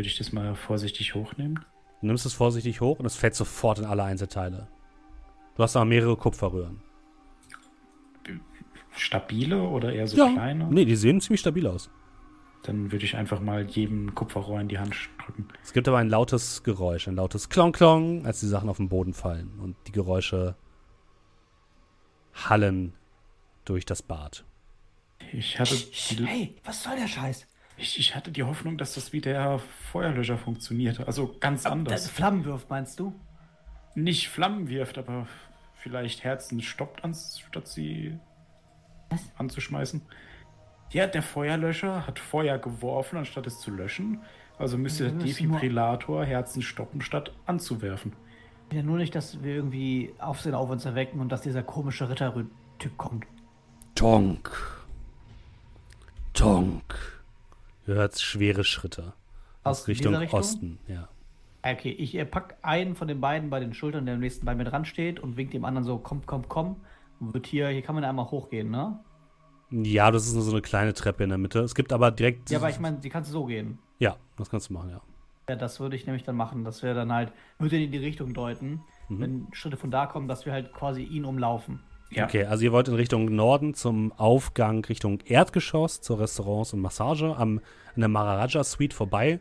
würde 0.00 0.08
ich 0.08 0.16
das 0.16 0.32
mal 0.32 0.54
vorsichtig 0.54 1.14
hochnehmen. 1.14 1.60
Du 2.00 2.06
nimmst 2.06 2.24
es 2.24 2.32
vorsichtig 2.32 2.80
hoch 2.80 3.00
und 3.00 3.04
es 3.04 3.16
fällt 3.16 3.34
sofort 3.34 3.80
in 3.80 3.84
alle 3.84 4.02
Einzelteile. 4.02 4.66
Du 5.56 5.62
hast 5.62 5.76
aber 5.76 5.84
mehrere 5.84 6.16
Kupferröhren. 6.16 6.80
Stabile 8.92 9.60
oder 9.62 9.92
eher 9.92 10.08
so 10.08 10.16
ja. 10.16 10.32
kleine? 10.32 10.68
Nee, 10.70 10.86
die 10.86 10.96
sehen 10.96 11.20
ziemlich 11.20 11.40
stabil 11.40 11.66
aus. 11.66 11.90
Dann 12.62 12.90
würde 12.92 13.04
ich 13.04 13.14
einfach 13.14 13.40
mal 13.40 13.68
jedem 13.68 14.14
Kupferrohr 14.14 14.58
in 14.62 14.68
die 14.68 14.78
Hand 14.78 14.96
drücken. 15.22 15.48
Es 15.62 15.74
gibt 15.74 15.86
aber 15.86 15.98
ein 15.98 16.08
lautes 16.08 16.62
Geräusch, 16.62 17.06
ein 17.06 17.16
lautes 17.16 17.50
Klong-Klong, 17.50 18.24
als 18.24 18.40
die 18.40 18.46
Sachen 18.46 18.70
auf 18.70 18.78
den 18.78 18.88
Boden 18.88 19.12
fallen. 19.12 19.60
Und 19.60 19.76
die 19.86 19.92
Geräusche 19.92 20.56
hallen 22.32 22.94
durch 23.66 23.84
das 23.84 24.00
Bad. 24.00 24.46
Ich 25.30 25.58
hatte, 25.58 25.74
Hey, 26.24 26.56
was 26.64 26.84
soll 26.84 26.96
der 26.96 27.06
Scheiß? 27.06 27.46
Ich, 27.80 27.98
ich 27.98 28.14
hatte 28.14 28.30
die 28.30 28.42
Hoffnung, 28.42 28.78
dass 28.78 28.94
das 28.94 29.12
wie 29.12 29.20
der 29.20 29.58
Feuerlöscher 29.92 30.38
funktioniert. 30.38 31.00
Also 31.06 31.36
ganz 31.40 31.62
Das 31.64 31.72
anders. 31.72 32.08
Flammen 32.08 32.44
wirft, 32.44 32.70
meinst 32.70 33.00
du? 33.00 33.14
Nicht 33.94 34.28
Flammen 34.28 34.68
wirft, 34.68 34.98
aber 34.98 35.26
vielleicht 35.74 36.22
Herzen 36.24 36.60
stoppt, 36.60 37.02
anstatt 37.04 37.68
sie 37.68 38.18
Was? 39.08 39.22
anzuschmeißen. 39.36 40.02
Ja, 40.92 41.06
der 41.06 41.22
Feuerlöscher 41.22 42.06
hat 42.06 42.18
Feuer 42.18 42.58
geworfen, 42.58 43.18
anstatt 43.18 43.46
es 43.46 43.60
zu 43.60 43.70
löschen. 43.70 44.20
Also 44.58 44.76
müsste 44.76 45.04
der 45.10 45.12
Defibrillator 45.12 46.24
Herzen 46.24 46.62
stoppen, 46.62 47.00
statt 47.00 47.32
anzuwerfen. 47.46 48.12
Ja, 48.72 48.82
nur 48.82 48.98
nicht, 48.98 49.14
dass 49.14 49.42
wir 49.42 49.54
irgendwie 49.54 50.12
Aufsehen 50.18 50.54
auf 50.54 50.70
uns 50.70 50.84
erwecken 50.84 51.20
und 51.20 51.30
dass 51.30 51.42
dieser 51.42 51.62
komische 51.62 52.08
Ritter-Typ 52.08 52.96
kommt. 52.98 53.26
Tonk. 53.94 54.50
Tonk. 56.34 57.19
Hört 57.84 58.20
schwere 58.20 58.64
Schritte. 58.64 59.14
Aus 59.62 59.88
Richtung 59.88 60.14
Richtung? 60.14 60.40
Osten, 60.40 60.78
ja. 60.86 61.08
Okay, 61.62 61.90
ich 61.90 62.14
äh, 62.14 62.24
pack 62.24 62.56
einen 62.62 62.94
von 62.94 63.06
den 63.08 63.20
beiden 63.20 63.50
bei 63.50 63.60
den 63.60 63.74
Schultern, 63.74 64.06
der 64.06 64.14
am 64.14 64.20
nächsten 64.20 64.46
bei 64.46 64.54
mir 64.54 64.64
dran 64.64 64.84
steht 64.84 65.20
und 65.20 65.36
wink 65.36 65.50
dem 65.50 65.64
anderen 65.64 65.84
so, 65.84 65.98
komm, 65.98 66.22
komm, 66.24 66.48
komm. 66.48 66.76
Und 67.20 67.34
wird 67.34 67.46
hier, 67.46 67.68
hier 67.68 67.82
kann 67.82 67.94
man 67.94 68.04
einmal 68.04 68.30
hochgehen, 68.30 68.70
ne? 68.70 68.98
Ja, 69.70 70.10
das 70.10 70.26
ist 70.26 70.34
nur 70.34 70.42
so 70.42 70.52
eine 70.52 70.62
kleine 70.62 70.94
Treppe 70.94 71.22
in 71.22 71.28
der 71.28 71.38
Mitte. 71.38 71.60
Es 71.60 71.74
gibt 71.74 71.92
aber 71.92 72.10
direkt. 72.10 72.50
Ja, 72.50 72.58
aber 72.58 72.70
ich 72.70 72.80
meine, 72.80 72.96
die 72.98 73.10
kannst 73.10 73.30
du 73.30 73.32
so 73.34 73.44
gehen. 73.44 73.78
Ja, 73.98 74.16
das 74.36 74.48
kannst 74.50 74.70
du 74.70 74.74
machen, 74.74 74.90
ja. 74.90 75.00
Ja, 75.48 75.56
das 75.56 75.80
würde 75.80 75.96
ich 75.96 76.06
nämlich 76.06 76.22
dann 76.24 76.36
machen. 76.36 76.64
Das 76.64 76.82
wäre 76.82 76.94
dann 76.94 77.12
halt, 77.12 77.32
würde 77.58 77.80
in 77.82 77.92
die 77.92 77.98
Richtung 77.98 78.32
deuten, 78.34 78.82
Mhm. 79.08 79.20
wenn 79.20 79.46
Schritte 79.52 79.76
von 79.76 79.90
da 79.90 80.06
kommen, 80.06 80.28
dass 80.28 80.46
wir 80.46 80.52
halt 80.52 80.72
quasi 80.72 81.02
ihn 81.02 81.24
umlaufen. 81.24 81.80
Ja, 82.10 82.24
Okay, 82.24 82.44
also 82.44 82.64
ihr 82.64 82.72
wollt 82.72 82.88
in 82.88 82.94
Richtung 82.94 83.26
Norden 83.34 83.74
zum 83.74 84.12
Aufgang 84.12 84.84
Richtung 84.84 85.20
Erdgeschoss, 85.24 86.00
zur 86.00 86.18
Restaurants 86.20 86.72
und 86.72 86.80
Massage, 86.80 87.36
am, 87.36 87.58
an 87.94 88.00
der 88.00 88.08
Maharaja 88.08 88.64
Suite 88.64 88.92
vorbei 88.94 89.38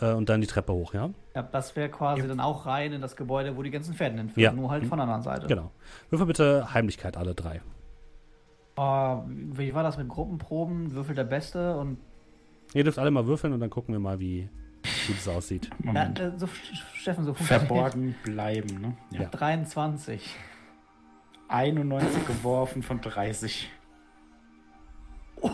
äh, 0.00 0.12
und 0.12 0.28
dann 0.30 0.40
die 0.40 0.46
Treppe 0.46 0.72
hoch, 0.72 0.94
ja? 0.94 1.10
Ja, 1.34 1.42
das 1.42 1.76
wäre 1.76 1.90
quasi 1.90 2.26
dann 2.26 2.40
auch 2.40 2.64
rein 2.64 2.94
in 2.94 3.02
das 3.02 3.14
Gebäude, 3.14 3.56
wo 3.58 3.62
die 3.62 3.70
ganzen 3.70 3.92
Pferde 3.94 4.16
hinführen, 4.16 4.42
Ja. 4.42 4.52
nur 4.52 4.70
halt 4.70 4.86
von 4.86 4.96
der 4.98 5.02
anderen 5.04 5.22
Seite. 5.22 5.46
Genau. 5.48 5.70
Würfel 6.08 6.26
bitte 6.26 6.72
Heimlichkeit, 6.72 7.16
alle 7.18 7.34
drei. 7.34 7.60
Oh, 8.76 9.22
wie 9.26 9.74
war 9.74 9.82
das 9.82 9.96
mit 9.98 10.08
Gruppenproben? 10.08 10.92
Würfel 10.92 11.14
der 11.14 11.24
Beste 11.24 11.76
und 11.76 11.98
Ihr 12.74 12.84
dürft 12.84 12.98
alle 12.98 13.10
mal 13.10 13.26
würfeln 13.26 13.52
und 13.52 13.60
dann 13.60 13.70
gucken 13.70 13.94
wir 13.94 14.00
mal, 14.00 14.18
wie, 14.18 14.48
wie 15.06 15.12
das 15.14 15.28
aussieht. 15.28 15.70
ja, 15.84 16.04
äh, 16.04 16.32
so, 16.36 16.46
Steffen, 16.94 17.24
so 17.24 17.32
funktioniert. 17.32 17.68
Verborgen 17.68 18.14
bleiben, 18.24 18.80
ne? 18.80 18.96
Ja. 19.12 19.22
Ja. 19.22 19.28
23. 19.28 20.34
91 21.48 22.26
geworfen 22.26 22.82
von 22.82 23.00
30. 23.00 23.68
Uhu, 25.42 25.50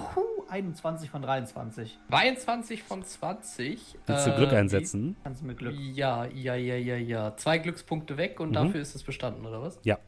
21 0.49 1.11
von 1.11 1.23
23. 1.23 1.99
22 2.09 2.83
von 2.83 3.05
20. 3.05 3.97
Willst 4.07 4.27
du 4.27 4.31
Äh, 4.31 4.37
Glück 4.37 4.53
einsetzen? 4.53 5.17
Kannst 5.25 5.43
du 5.43 5.47
mit 5.47 5.59
Glück. 5.59 5.75
Ja, 5.79 6.25
ja, 6.27 6.55
ja, 6.55 6.77
ja, 6.77 6.97
ja. 6.97 7.37
Zwei 7.37 7.59
Glückspunkte 7.59 8.17
weg 8.17 8.39
und 8.41 8.51
Mhm. 8.51 8.55
dafür 8.55 8.81
ist 8.81 8.95
es 8.95 9.03
bestanden, 9.03 9.45
oder 9.45 9.61
was? 9.63 9.79
Ja. 9.85 9.99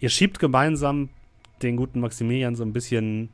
Ihr 0.00 0.08
schiebt 0.10 0.38
gemeinsam 0.38 1.08
den 1.62 1.76
guten 1.76 2.00
Maximilian 2.00 2.54
so 2.54 2.64
ein 2.64 2.72
bisschen 2.72 3.30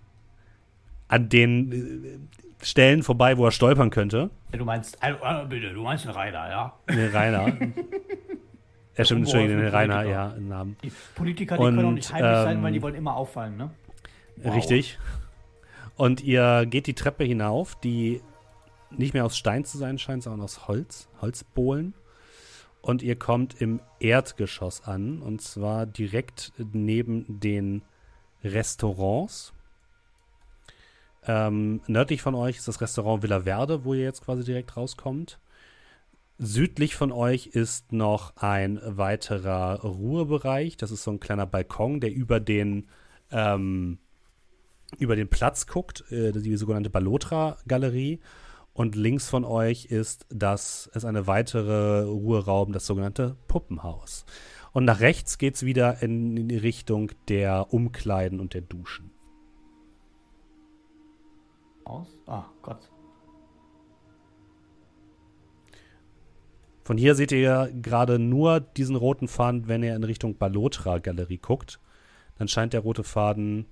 an 1.08 1.28
den 1.28 1.72
äh, 1.72 2.64
Stellen 2.64 3.02
vorbei, 3.02 3.36
wo 3.36 3.44
er 3.46 3.50
stolpern 3.50 3.90
könnte. 3.90 4.30
Du 4.52 4.64
meinst, 4.64 5.02
also, 5.02 5.48
bitte, 5.48 5.72
du 5.74 5.82
meinst 5.82 6.04
den 6.04 6.12
Reiter, 6.12 6.48
ja? 6.48 6.72
Den 6.88 7.10
Rainer. 7.10 7.56
er 8.95 9.05
stimmt, 9.05 9.22
Entschuldigung, 9.22 9.59
den 9.59 9.68
Rainer, 9.68 9.95
Politiker. 9.97 10.11
ja, 10.11 10.30
im 10.30 10.49
Namen. 10.49 10.76
Die 10.82 10.93
Politiker, 11.14 11.57
die 11.57 11.62
Und, 11.62 11.76
können 11.76 11.88
auch 11.88 11.93
nicht 11.93 12.12
heimlich 12.12 12.36
sein, 12.36 12.57
ähm, 12.59 12.62
weil 12.62 12.72
die 12.72 12.82
wollen 12.82 12.95
immer 12.95 13.16
auffallen, 13.16 13.57
ne? 13.57 13.70
Wow. 14.36 14.55
Richtig. 14.55 14.99
Und 15.97 16.22
ihr 16.22 16.66
geht 16.66 16.86
die 16.86 16.95
Treppe 16.95 17.24
hinauf, 17.24 17.74
die 17.76 18.20
nicht 18.90 19.14
mehr 19.14 19.24
aus 19.24 19.36
Stein 19.36 19.64
zu 19.64 19.78
sein 19.78 19.99
scheint, 19.99 20.22
sondern 20.22 20.43
aus 20.43 20.68
Holz, 20.68 21.09
Holzbohlen. 21.20 21.95
Und 22.80 23.03
ihr 23.03 23.16
kommt 23.16 23.61
im 23.61 23.80
Erdgeschoss 24.01 24.84
an, 24.84 25.22
und 25.22 25.40
zwar 25.40 25.86
direkt 25.86 26.53
neben 26.72 27.40
den 27.40 27.82
Restaurants. 28.43 29.53
Ähm, 31.24 31.80
nördlich 31.86 32.22
von 32.22 32.34
euch 32.34 32.57
ist 32.57 32.66
das 32.66 32.80
Restaurant 32.80 33.22
Villa 33.22 33.40
Verde, 33.43 33.84
wo 33.84 33.95
ihr 33.95 34.03
jetzt 34.03 34.24
quasi 34.24 34.43
direkt 34.43 34.76
rauskommt. 34.76 35.38
Südlich 36.45 36.97
von 36.97 37.12
euch 37.12 37.47
ist 37.47 37.93
noch 37.93 38.36
ein 38.36 38.80
weiterer 38.84 39.80
Ruhebereich. 39.82 40.76
Das 40.76 40.90
ist 40.90 41.05
so 41.05 41.12
ein 41.12 41.20
kleiner 41.20 41.47
Balkon, 41.47 42.01
der 42.01 42.12
über 42.12 42.40
den 42.40 42.88
ähm, 43.30 43.99
über 44.99 45.14
den 45.14 45.28
Platz 45.28 45.68
guckt, 45.68 46.05
äh, 46.11 46.32
die 46.32 46.57
sogenannte 46.57 46.90
Balotra-Galerie. 46.90 48.18
Und 48.72 48.97
links 48.97 49.30
von 49.30 49.45
euch 49.45 49.84
ist 49.84 50.26
das 50.30 50.90
ist 50.93 51.05
eine 51.05 51.28
weitere 51.28 52.03
Ruheraum, 52.03 52.72
das 52.72 52.86
sogenannte 52.86 53.36
Puppenhaus. 53.47 54.24
Und 54.72 54.84
nach 54.84 54.99
rechts 54.99 55.38
geht 55.38 55.55
es 55.55 55.64
wieder 55.64 56.03
in 56.03 56.49
die 56.49 56.57
Richtung 56.57 57.12
der 57.28 57.72
Umkleiden 57.72 58.40
und 58.40 58.55
der 58.55 58.62
Duschen. 58.62 59.12
Aus? 61.84 62.09
Ah, 62.26 62.47
Gott. 62.62 62.90
Von 66.84 66.96
hier 66.96 67.14
seht 67.14 67.30
ihr 67.30 67.72
gerade 67.80 68.18
nur 68.18 68.60
diesen 68.60 68.96
roten 68.96 69.28
Faden, 69.28 69.68
wenn 69.68 69.84
ihr 69.84 69.94
in 69.94 70.02
Richtung 70.02 70.36
Balotra-Galerie 70.36 71.38
guckt. 71.38 71.78
Dann 72.38 72.48
scheint 72.48 72.72
der 72.72 72.80
rote 72.80 73.04
Faden 73.04 73.66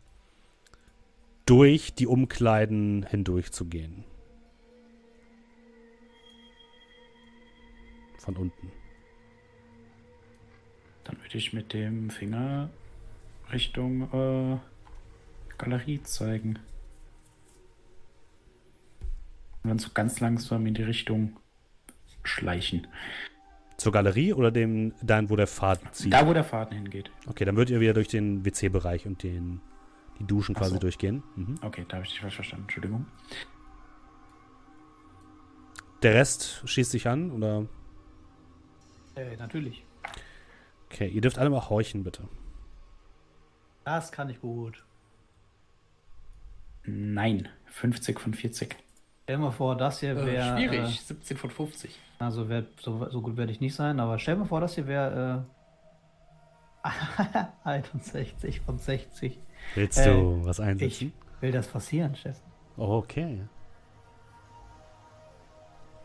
durch 1.44 1.92
die 1.94 2.06
Umkleiden 2.06 3.04
hindurch 3.08 3.50
zu 3.50 3.64
gehen. 3.64 4.04
Von 8.18 8.36
unten. 8.36 8.70
Dann 11.02 11.18
würde 11.20 11.38
ich 11.38 11.52
mit 11.52 11.72
dem 11.72 12.10
Finger 12.10 12.70
Richtung 13.50 14.02
äh, 14.12 14.58
Galerie 15.58 16.00
zeigen. 16.04 16.60
Und 19.64 19.70
dann 19.70 19.78
so 19.80 19.90
ganz 19.92 20.20
langsam 20.20 20.64
in 20.66 20.74
die 20.74 20.84
Richtung 20.84 21.39
schleichen. 22.22 22.86
Zur 23.76 23.92
Galerie 23.92 24.34
oder 24.34 24.50
dem, 24.50 24.92
dahin, 25.02 25.30
wo 25.30 25.36
der 25.36 25.46
Faden 25.46 25.88
zieht? 25.92 26.12
Da, 26.12 26.26
wo 26.26 26.34
der 26.34 26.44
Faden 26.44 26.76
hingeht. 26.76 27.10
Okay, 27.26 27.44
dann 27.44 27.56
würdet 27.56 27.70
ihr 27.72 27.80
wieder 27.80 27.94
durch 27.94 28.08
den 28.08 28.44
WC-Bereich 28.44 29.06
und 29.06 29.22
den, 29.22 29.60
die 30.18 30.24
Duschen 30.26 30.54
Ach 30.54 30.60
quasi 30.60 30.74
so. 30.74 30.80
durchgehen. 30.80 31.22
Mhm. 31.36 31.54
Okay, 31.62 31.86
da 31.88 31.96
habe 31.96 32.04
ich 32.04 32.12
dich 32.12 32.20
falsch 32.20 32.34
verstanden. 32.34 32.64
Entschuldigung. 32.64 33.06
Der 36.02 36.14
Rest 36.14 36.62
schießt 36.64 36.90
sich 36.90 37.08
an 37.08 37.30
oder? 37.30 37.66
Äh, 39.16 39.36
natürlich. 39.36 39.84
Okay, 40.86 41.08
ihr 41.08 41.20
dürft 41.20 41.38
alle 41.38 41.50
mal 41.50 41.68
horchen, 41.68 42.04
bitte. 42.04 42.28
Das 43.84 44.12
kann 44.12 44.28
ich 44.28 44.40
gut. 44.40 44.84
Nein, 46.84 47.48
50 47.66 48.18
von 48.18 48.34
40. 48.34 48.76
Stell 49.30 49.38
dir 49.38 49.44
mal 49.44 49.52
vor, 49.52 49.76
das 49.76 50.00
hier 50.00 50.16
Äh, 50.16 50.26
wäre. 50.26 50.56
schwierig. 50.58 51.00
17 51.02 51.36
von 51.36 51.50
50. 51.50 51.90
Äh, 52.18 52.24
also 52.24 52.48
wär, 52.48 52.64
so, 52.80 53.08
so 53.10 53.22
gut 53.22 53.36
werde 53.36 53.52
ich 53.52 53.60
nicht 53.60 53.76
sein, 53.76 54.00
aber 54.00 54.18
stell 54.18 54.34
dir 54.34 54.40
mal 54.40 54.46
vor, 54.46 54.60
das 54.60 54.74
hier 54.74 54.88
wäre. 54.88 55.46
Äh, 56.82 56.88
61 57.62 58.60
von 58.62 58.78
60. 58.80 59.38
Willst 59.76 59.98
Äh, 59.98 60.12
du 60.12 60.44
was 60.44 60.58
Ich 60.58 60.64
einsetzen? 60.64 61.12
will 61.40 61.52
das 61.52 61.68
passieren, 61.68 62.16
Steffen. 62.16 62.42
Okay. 62.76 63.42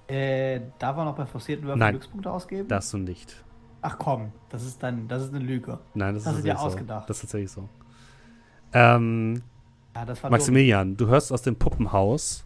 Äh, 0.07 0.61
darf 0.77 0.95
man 0.95 1.05
noch 1.05 1.15
bei 1.15 1.25
forcierten 1.25 1.65
Würfen. 1.65 1.79
Glückspunkte 1.79 2.29
ausgeben? 2.31 2.67
Das 2.67 2.91
du 2.91 2.99
nicht. 2.99 3.43
Ach 3.81 3.97
komm, 3.97 4.33
das 4.49 4.63
ist 4.63 4.83
dann, 4.83 5.07
das 5.07 5.23
ist 5.23 5.29
eine 5.33 5.43
Lüge. 5.43 5.79
Nein, 5.95 6.13
das, 6.13 6.27
Hast 6.27 6.33
ist 6.33 6.43
tatsächlich 6.43 6.59
so. 6.59 6.65
ausgedacht? 6.67 7.09
Das 7.09 7.17
ist 7.17 7.21
tatsächlich 7.21 7.51
so. 7.51 7.67
Ähm, 8.71 9.41
Ja, 9.95 10.05
das 10.05 10.21
war 10.21 10.29
Maximilian, 10.29 10.95
du 10.95 11.07
hörst 11.07 11.31
aus 11.33 11.41
dem 11.41 11.55
Puppenhaus 11.55 12.45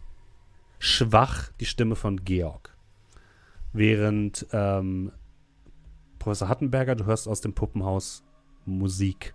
schwach 0.80 1.52
die 1.60 1.66
Stimme 1.66 1.94
von 1.94 2.24
Georg. 2.24 2.76
Während 3.72 4.46
ähm, 4.50 5.12
Professor 6.18 6.48
Hattenberger, 6.48 6.96
du 6.96 7.04
hörst 7.04 7.28
aus 7.28 7.40
dem 7.40 7.54
Puppenhaus 7.54 8.24
Musik. 8.64 9.34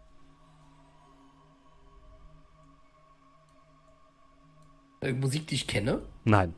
Äh, 5.02 5.14
Musik, 5.14 5.48
die 5.48 5.56
ich 5.56 5.68
kenne. 5.68 6.02
Nein, 6.26 6.54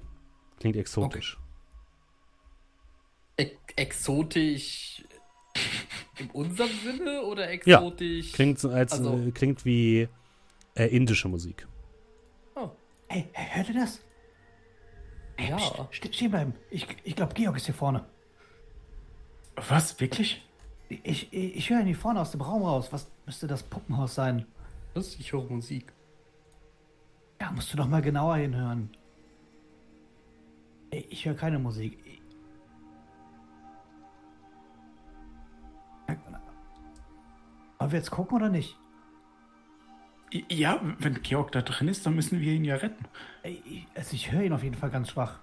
klingt 0.59 0.75
exotisch. 0.77 1.37
E 3.37 3.51
exotisch 3.75 5.03
in 6.17 6.29
unserem 6.31 6.69
Sinne 6.83 7.21
oder 7.23 7.45
Ja, 7.67 7.77
exotisch? 7.77 8.31
Klingt, 8.31 8.57
so 8.59 8.69
als, 8.69 8.93
Also- 8.93 9.17
äh, 9.17 9.31
klingt 9.31 9.65
wie 9.65 10.07
äh, 10.75 10.85
indische 10.87 11.27
Musik. 11.27 11.67
Oh, 12.55 12.71
Hey, 13.09 13.27
hey, 13.33 13.47
hört 13.57 13.69
ihr 13.69 13.75
das? 13.81 14.01
Hey, 15.37 15.49
Ja. 15.51 15.57
pst, 15.57 15.75
ste- 15.95 16.13
stehen 16.13 16.31
bleiben. 16.31 16.53
Ich, 16.69 16.87
ich 17.03 17.15
glaube, 17.15 17.33
Georg 17.33 17.55
ist 17.57 17.65
hier 17.65 17.75
vorne. 17.75 18.05
Was, 19.69 19.99
wirklich? 19.99 20.43
Ich, 20.89 21.31
ich, 21.33 21.33
ich 21.33 21.69
höre 21.69 21.79
ihn 21.81 21.87
hier 21.87 21.95
vorne 21.95 22.19
aus 22.21 22.31
dem 22.31 22.41
Raum 22.41 22.63
raus. 22.63 22.91
Was 22.91 23.07
müsste 23.25 23.47
das 23.47 23.63
Puppenhaus 23.63 24.15
sein? 24.15 24.45
was? 24.93 25.15
Ich 25.19 25.31
höre 25.33 25.43
Musik. 25.49 25.93
Ja, 27.39 27.51
musst 27.51 27.71
du 27.71 27.77
doch 27.77 27.87
mal 27.87 28.01
genauer 28.01 28.37
hinhören. 28.37 28.89
Ich 30.89 31.25
höre 31.25 31.35
keine 31.35 31.59
Musik. 31.59 31.99
Wollen 37.79 37.91
wir 37.91 37.99
jetzt 37.99 38.11
gucken 38.11 38.37
oder 38.37 38.49
nicht? 38.49 38.77
Ja, 40.49 40.81
wenn 40.99 41.21
Georg 41.23 41.51
da 41.53 41.61
drin 41.61 41.87
ist, 41.87 42.05
dann 42.05 42.15
müssen 42.15 42.41
wir 42.41 42.51
ihn 42.53 42.65
ja 42.65 42.75
retten. 42.75 43.05
Ich, 43.43 43.87
also 43.95 44.13
ich 44.13 44.31
höre 44.31 44.41
ihn 44.43 44.51
auf 44.53 44.63
jeden 44.63 44.75
Fall 44.75 44.89
ganz 44.89 45.11
schwach. 45.11 45.39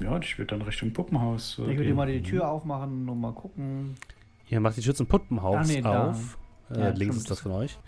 Ja, 0.00 0.18
ich 0.18 0.38
würde 0.38 0.56
dann 0.56 0.62
Richtung 0.62 0.92
Puppenhaus. 0.92 1.58
äh, 1.58 1.70
Ich 1.72 1.78
würde 1.78 1.94
mal 1.94 2.06
die 2.10 2.22
Tür 2.22 2.48
aufmachen 2.50 3.08
und 3.08 3.20
mal 3.20 3.32
gucken. 3.34 3.94
Ihr 4.48 4.60
macht 4.60 4.76
die 4.76 4.80
Tür 4.80 4.94
zum 4.94 5.06
Puppenhaus 5.06 5.68
Ah, 5.68 5.72
nee, 5.72 5.82
auf. 5.84 6.38
Äh, 6.70 6.78
Ja, 6.80 6.88
links 6.88 7.00
stimmt. 7.00 7.16
ist 7.18 7.30
das 7.30 7.40
von 7.40 7.52
euch. 7.52 7.78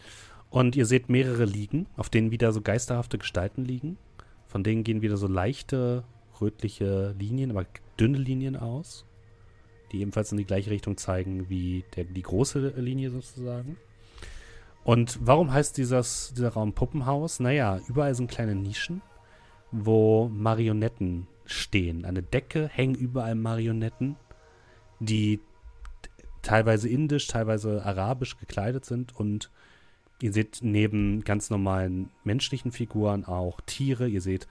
Und 0.51 0.77
ihr 0.77 0.85
seht 0.87 1.09
mehrere 1.09 1.47
Liegen, 1.47 1.87
auf 1.97 2.11
denen 2.11 2.31
wieder 2.31 2.53
so 2.53 2.61
geisterhafte 2.61 3.17
Gestalten 3.19 3.65
liegen. 3.65 3.97
Von 4.47 4.63
denen 4.63 4.85
gehen 4.85 5.01
wieder 5.01 5.17
so 5.17 5.27
leichte 5.27 6.05
rötliche 6.41 7.15
Linien, 7.19 7.51
aber 7.51 7.65
dünne 7.99 8.19
Linien 8.19 8.57
aus, 8.57 9.07
die 9.93 10.01
ebenfalls 10.01 10.33
in 10.33 10.39
die 10.39 10.45
gleiche 10.45 10.71
Richtung 10.71 10.97
zeigen 10.97 11.49
wie 11.49 11.85
der, 11.95 12.05
die 12.05 12.23
große 12.23 12.75
Linie 12.77 13.11
sozusagen. 13.11 13.77
Und 14.85 15.19
warum 15.23 15.53
heißt 15.53 15.77
dieses, 15.77 16.33
dieser 16.37 16.51
Raum 16.51 16.73
Puppenhaus? 16.73 17.39
Naja, 17.39 17.81
überall 17.87 18.15
sind 18.15 18.31
kleine 18.31 18.55
Nischen, 18.55 19.01
wo 19.71 20.29
Marionetten 20.29 21.29
stehen. 21.45 22.05
An 22.05 22.15
der 22.15 22.25
Decke 22.25 22.69
hängen 22.69 22.95
überall 22.95 23.35
Marionetten, 23.35 24.17
die 24.99 25.41
teilweise 26.43 26.89
indisch, 26.89 27.29
teilweise 27.29 27.85
arabisch 27.85 28.39
gekleidet 28.39 28.85
sind 28.85 29.15
und 29.15 29.51
ihr 30.21 30.33
seht 30.33 30.59
neben 30.63 31.23
ganz 31.25 31.51
normalen 31.51 32.11
menschlichen 32.25 32.73
Figuren 32.73 33.25
auch 33.25 33.61
Tiere, 33.63 34.09
ihr 34.09 34.21
seht 34.21 34.49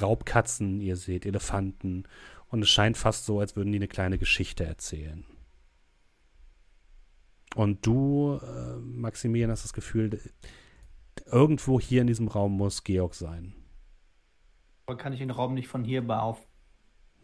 Raubkatzen, 0.00 0.80
ihr 0.80 0.96
seht 0.96 1.26
Elefanten 1.26 2.04
und 2.52 2.62
es 2.62 2.70
scheint 2.70 2.96
fast 2.96 3.24
so, 3.26 3.40
als 3.40 3.56
würden 3.56 3.72
die 3.72 3.78
eine 3.78 3.88
kleine 3.88 4.18
Geschichte 4.18 4.64
erzählen. 4.64 5.24
Und 7.54 7.84
du, 7.86 8.38
äh, 8.42 8.76
Maximilian, 8.76 9.50
hast 9.50 9.64
das 9.64 9.72
Gefühl, 9.72 10.20
irgendwo 11.26 11.80
hier 11.80 12.00
in 12.02 12.06
diesem 12.06 12.28
Raum 12.28 12.56
muss 12.56 12.84
Georg 12.84 13.14
sein. 13.14 13.54
Aber 14.86 14.96
kann 14.96 15.12
ich 15.12 15.18
den 15.18 15.30
Raum 15.30 15.54
nicht 15.54 15.68
von 15.68 15.82
hier 15.84 16.08
auf? 16.08 16.46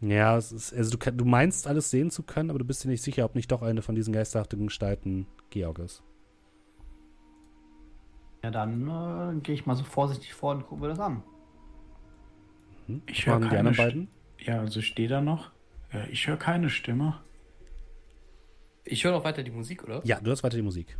Ja, 0.01 0.37
es 0.37 0.51
ist, 0.51 0.73
also 0.73 0.97
du, 0.97 1.11
du 1.11 1.25
meinst 1.25 1.67
alles 1.67 1.89
sehen 1.89 2.09
zu 2.09 2.23
können, 2.23 2.49
aber 2.49 2.59
du 2.59 2.65
bist 2.65 2.83
dir 2.83 2.89
nicht 2.89 3.01
sicher, 3.03 3.25
ob 3.25 3.35
nicht 3.35 3.51
doch 3.51 3.61
eine 3.61 3.81
von 3.81 3.95
diesen 3.95 4.13
geisterhaften 4.13 4.65
Gestalten 4.67 5.27
Georg 5.49 5.79
ist. 5.79 6.03
Ja, 8.43 8.51
dann 8.51 8.87
äh, 8.87 9.41
gehe 9.41 9.55
ich 9.55 9.65
mal 9.65 9.75
so 9.75 9.83
vorsichtig 9.83 10.33
vor 10.33 10.53
und 10.55 10.65
gucke 10.65 10.81
mir 10.81 10.87
das 10.89 10.99
an. 10.99 11.23
Hm? 12.87 13.01
Ich 13.07 13.25
höre 13.25 13.39
machen 13.39 13.43
die 13.43 13.49
keine 13.49 13.69
anderen 13.69 13.75
St- 13.75 13.77
beiden? 13.77 14.09
Ja, 14.45 14.59
also 14.59 14.79
ich 14.79 14.87
stehe 14.87 15.07
da 15.07 15.21
noch. 15.21 15.51
Ja, 15.91 16.05
ich 16.07 16.27
höre 16.27 16.37
keine 16.37 16.69
Stimme. 16.69 17.21
Ich 18.85 19.03
höre 19.03 19.11
noch 19.11 19.23
weiter 19.23 19.43
die 19.43 19.51
Musik, 19.51 19.83
oder? 19.83 20.01
Ja, 20.05 20.19
du 20.19 20.31
hast 20.31 20.43
weiter 20.43 20.57
die 20.57 20.63
Musik. 20.63 20.97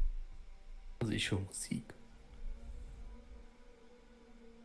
Also 1.00 1.14
ich 1.14 1.32
höre 1.32 1.40
Musik. 1.40 1.84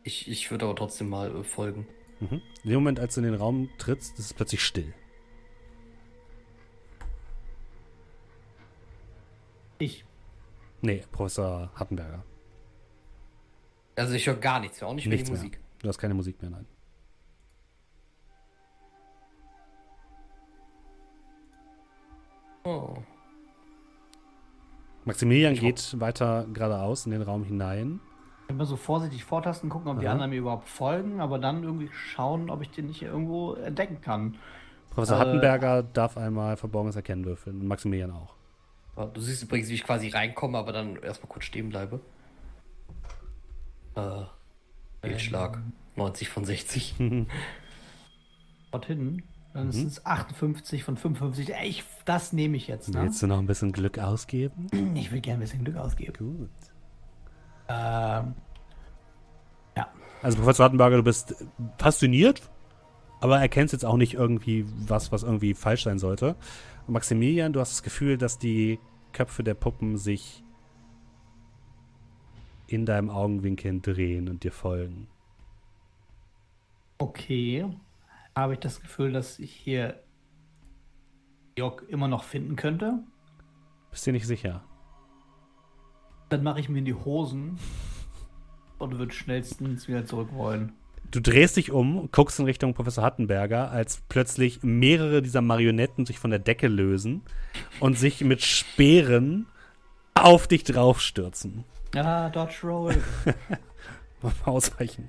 Ich, 0.03 0.29
ich 0.29 0.51
würde 0.51 0.65
aber 0.65 0.75
trotzdem 0.75 1.09
mal 1.09 1.35
äh, 1.35 1.43
folgen. 1.43 1.87
Mhm. 2.19 2.41
In 2.63 2.69
dem 2.69 2.73
Moment, 2.75 2.99
als 2.99 3.15
du 3.15 3.21
in 3.21 3.25
den 3.25 3.35
Raum 3.35 3.69
trittst, 3.77 4.19
ist 4.19 4.25
es 4.25 4.33
plötzlich 4.33 4.63
still. 4.63 4.93
Ich. 9.79 10.05
Nee, 10.81 11.03
Professor 11.11 11.71
Hattenberger. 11.75 12.23
Also 13.95 14.13
ich 14.13 14.27
höre 14.27 14.35
gar 14.35 14.59
nichts 14.59 14.79
mehr, 14.79 14.89
auch 14.89 14.93
nicht 14.93 15.07
mehr 15.07 15.15
Nichts 15.15 15.29
die 15.29 15.33
mehr. 15.33 15.41
Musik. 15.43 15.59
Du 15.81 15.87
hast 15.87 15.97
keine 15.97 16.13
Musik 16.13 16.41
mehr, 16.41 16.51
nein. 16.51 16.65
Oh. 22.65 22.95
Maximilian 25.05 25.53
geht 25.53 25.99
weiter 25.99 26.47
geradeaus 26.51 27.05
in 27.05 27.11
den 27.11 27.21
Raum 27.21 27.43
hinein. 27.43 27.99
Immer 28.47 28.65
so 28.65 28.75
vorsichtig 28.75 29.23
vortasten, 29.23 29.69
gucken, 29.69 29.87
ob 29.89 29.99
die 29.99 30.07
Aha. 30.07 30.13
anderen 30.13 30.31
mir 30.31 30.37
überhaupt 30.37 30.67
folgen, 30.67 31.19
aber 31.19 31.39
dann 31.39 31.63
irgendwie 31.63 31.89
schauen, 31.91 32.49
ob 32.49 32.61
ich 32.61 32.71
den 32.71 32.87
nicht 32.87 33.03
irgendwo 33.03 33.53
entdecken 33.53 34.01
kann. 34.01 34.37
Professor 34.89 35.17
Äh, 35.17 35.19
Hattenberger 35.19 35.83
darf 35.83 36.17
einmal 36.17 36.57
Verborgenes 36.57 36.95
Erkennen 36.95 37.25
würfeln 37.25 37.61
und 37.61 37.67
Maximilian 37.67 38.11
auch. 38.11 38.33
Ja, 38.97 39.05
Du 39.05 39.21
siehst 39.21 39.43
übrigens, 39.43 39.69
wie 39.69 39.75
ich 39.75 39.83
quasi 39.83 40.09
reinkomme, 40.09 40.57
aber 40.57 40.71
dann 40.71 40.95
erstmal 40.97 41.29
kurz 41.29 41.45
stehen 41.45 41.69
bleibe. 41.69 41.99
Äh, 43.95 44.23
Fehlschlag. 45.01 45.59
90 45.95 46.29
von 46.29 46.45
60. 46.45 46.95
Dorthin. 48.71 49.23
Dann 49.55 49.67
Mhm. 49.67 49.71
sind 49.71 49.87
es 49.87 50.05
58 50.05 50.83
von 50.83 50.97
55. 50.97 51.55
Ey, 51.55 51.69
ich, 51.69 51.85
das 52.03 52.33
nehme 52.33 52.57
ich 52.57 52.67
jetzt. 52.67 52.93
Ne? 52.93 53.03
Willst 53.03 53.21
du 53.21 53.27
noch 53.27 53.39
ein 53.39 53.47
bisschen 53.47 53.71
Glück 53.71 53.97
ausgeben? 53.99 54.67
Ich 54.95 55.13
will 55.13 55.21
gerne 55.21 55.37
ein 55.37 55.41
bisschen 55.41 55.63
Glück 55.63 55.77
ausgeben. 55.77 56.13
Gut. 56.17 56.49
Ähm, 57.69 58.33
ja. 59.77 59.87
Also 60.21 60.37
Professor 60.39 60.65
Hattenberger, 60.65 60.97
du 60.97 61.03
bist 61.03 61.35
fasziniert, 61.77 62.41
aber 63.21 63.39
erkennst 63.39 63.71
jetzt 63.71 63.85
auch 63.85 63.95
nicht 63.95 64.13
irgendwie 64.15 64.65
was, 64.87 65.13
was 65.13 65.23
irgendwie 65.23 65.53
falsch 65.53 65.83
sein 65.85 65.99
sollte. 65.99 66.35
Und 66.85 66.93
Maximilian, 66.93 67.53
du 67.53 67.61
hast 67.61 67.71
das 67.71 67.81
Gefühl, 67.83 68.17
dass 68.17 68.37
die 68.37 68.77
Köpfe 69.13 69.41
der 69.41 69.53
Puppen 69.53 69.95
sich 69.97 70.43
in 72.67 72.85
deinem 72.85 73.09
Augenwinkel 73.09 73.79
drehen 73.79 74.27
und 74.27 74.43
dir 74.43 74.51
folgen. 74.51 75.07
Okay. 76.97 77.65
Habe 78.37 78.53
ich 78.53 78.59
das 78.59 78.81
Gefühl, 78.81 79.13
dass 79.13 79.39
ich 79.39 79.51
hier 79.51 80.03
Jörg 81.57 81.83
immer 81.87 82.09
noch 82.09 82.23
finden 82.25 82.57
könnte? 82.57 82.99
Bist 83.91 84.05
dir 84.05 84.11
nicht 84.11 84.27
sicher? 84.27 84.61
Dann 86.27 86.43
mache 86.43 86.59
ich 86.59 86.67
mir 86.67 86.79
in 86.79 86.85
die 86.85 86.93
Hosen 86.93 87.57
und 88.77 88.97
würde 88.97 89.13
schnellstens 89.13 89.87
wieder 89.87 90.05
zurück 90.05 90.33
wollen. 90.33 90.73
Du 91.11 91.21
drehst 91.21 91.55
dich 91.55 91.71
um, 91.71 92.09
guckst 92.11 92.39
in 92.39 92.45
Richtung 92.45 92.73
Professor 92.73 93.05
Hattenberger, 93.05 93.71
als 93.71 94.01
plötzlich 94.09 94.63
mehrere 94.63 95.21
dieser 95.21 95.41
Marionetten 95.41 96.05
sich 96.05 96.19
von 96.19 96.29
der 96.29 96.39
Decke 96.39 96.67
lösen 96.67 97.21
und 97.79 97.97
sich 97.97 98.19
mit 98.19 98.41
Speeren 98.41 99.45
auf 100.13 100.47
dich 100.47 100.65
draufstürzen. 100.65 101.63
Ja, 101.93 102.29
Dodge 102.29 102.59
Roll. 102.63 103.01
Ausweichen. 104.45 105.07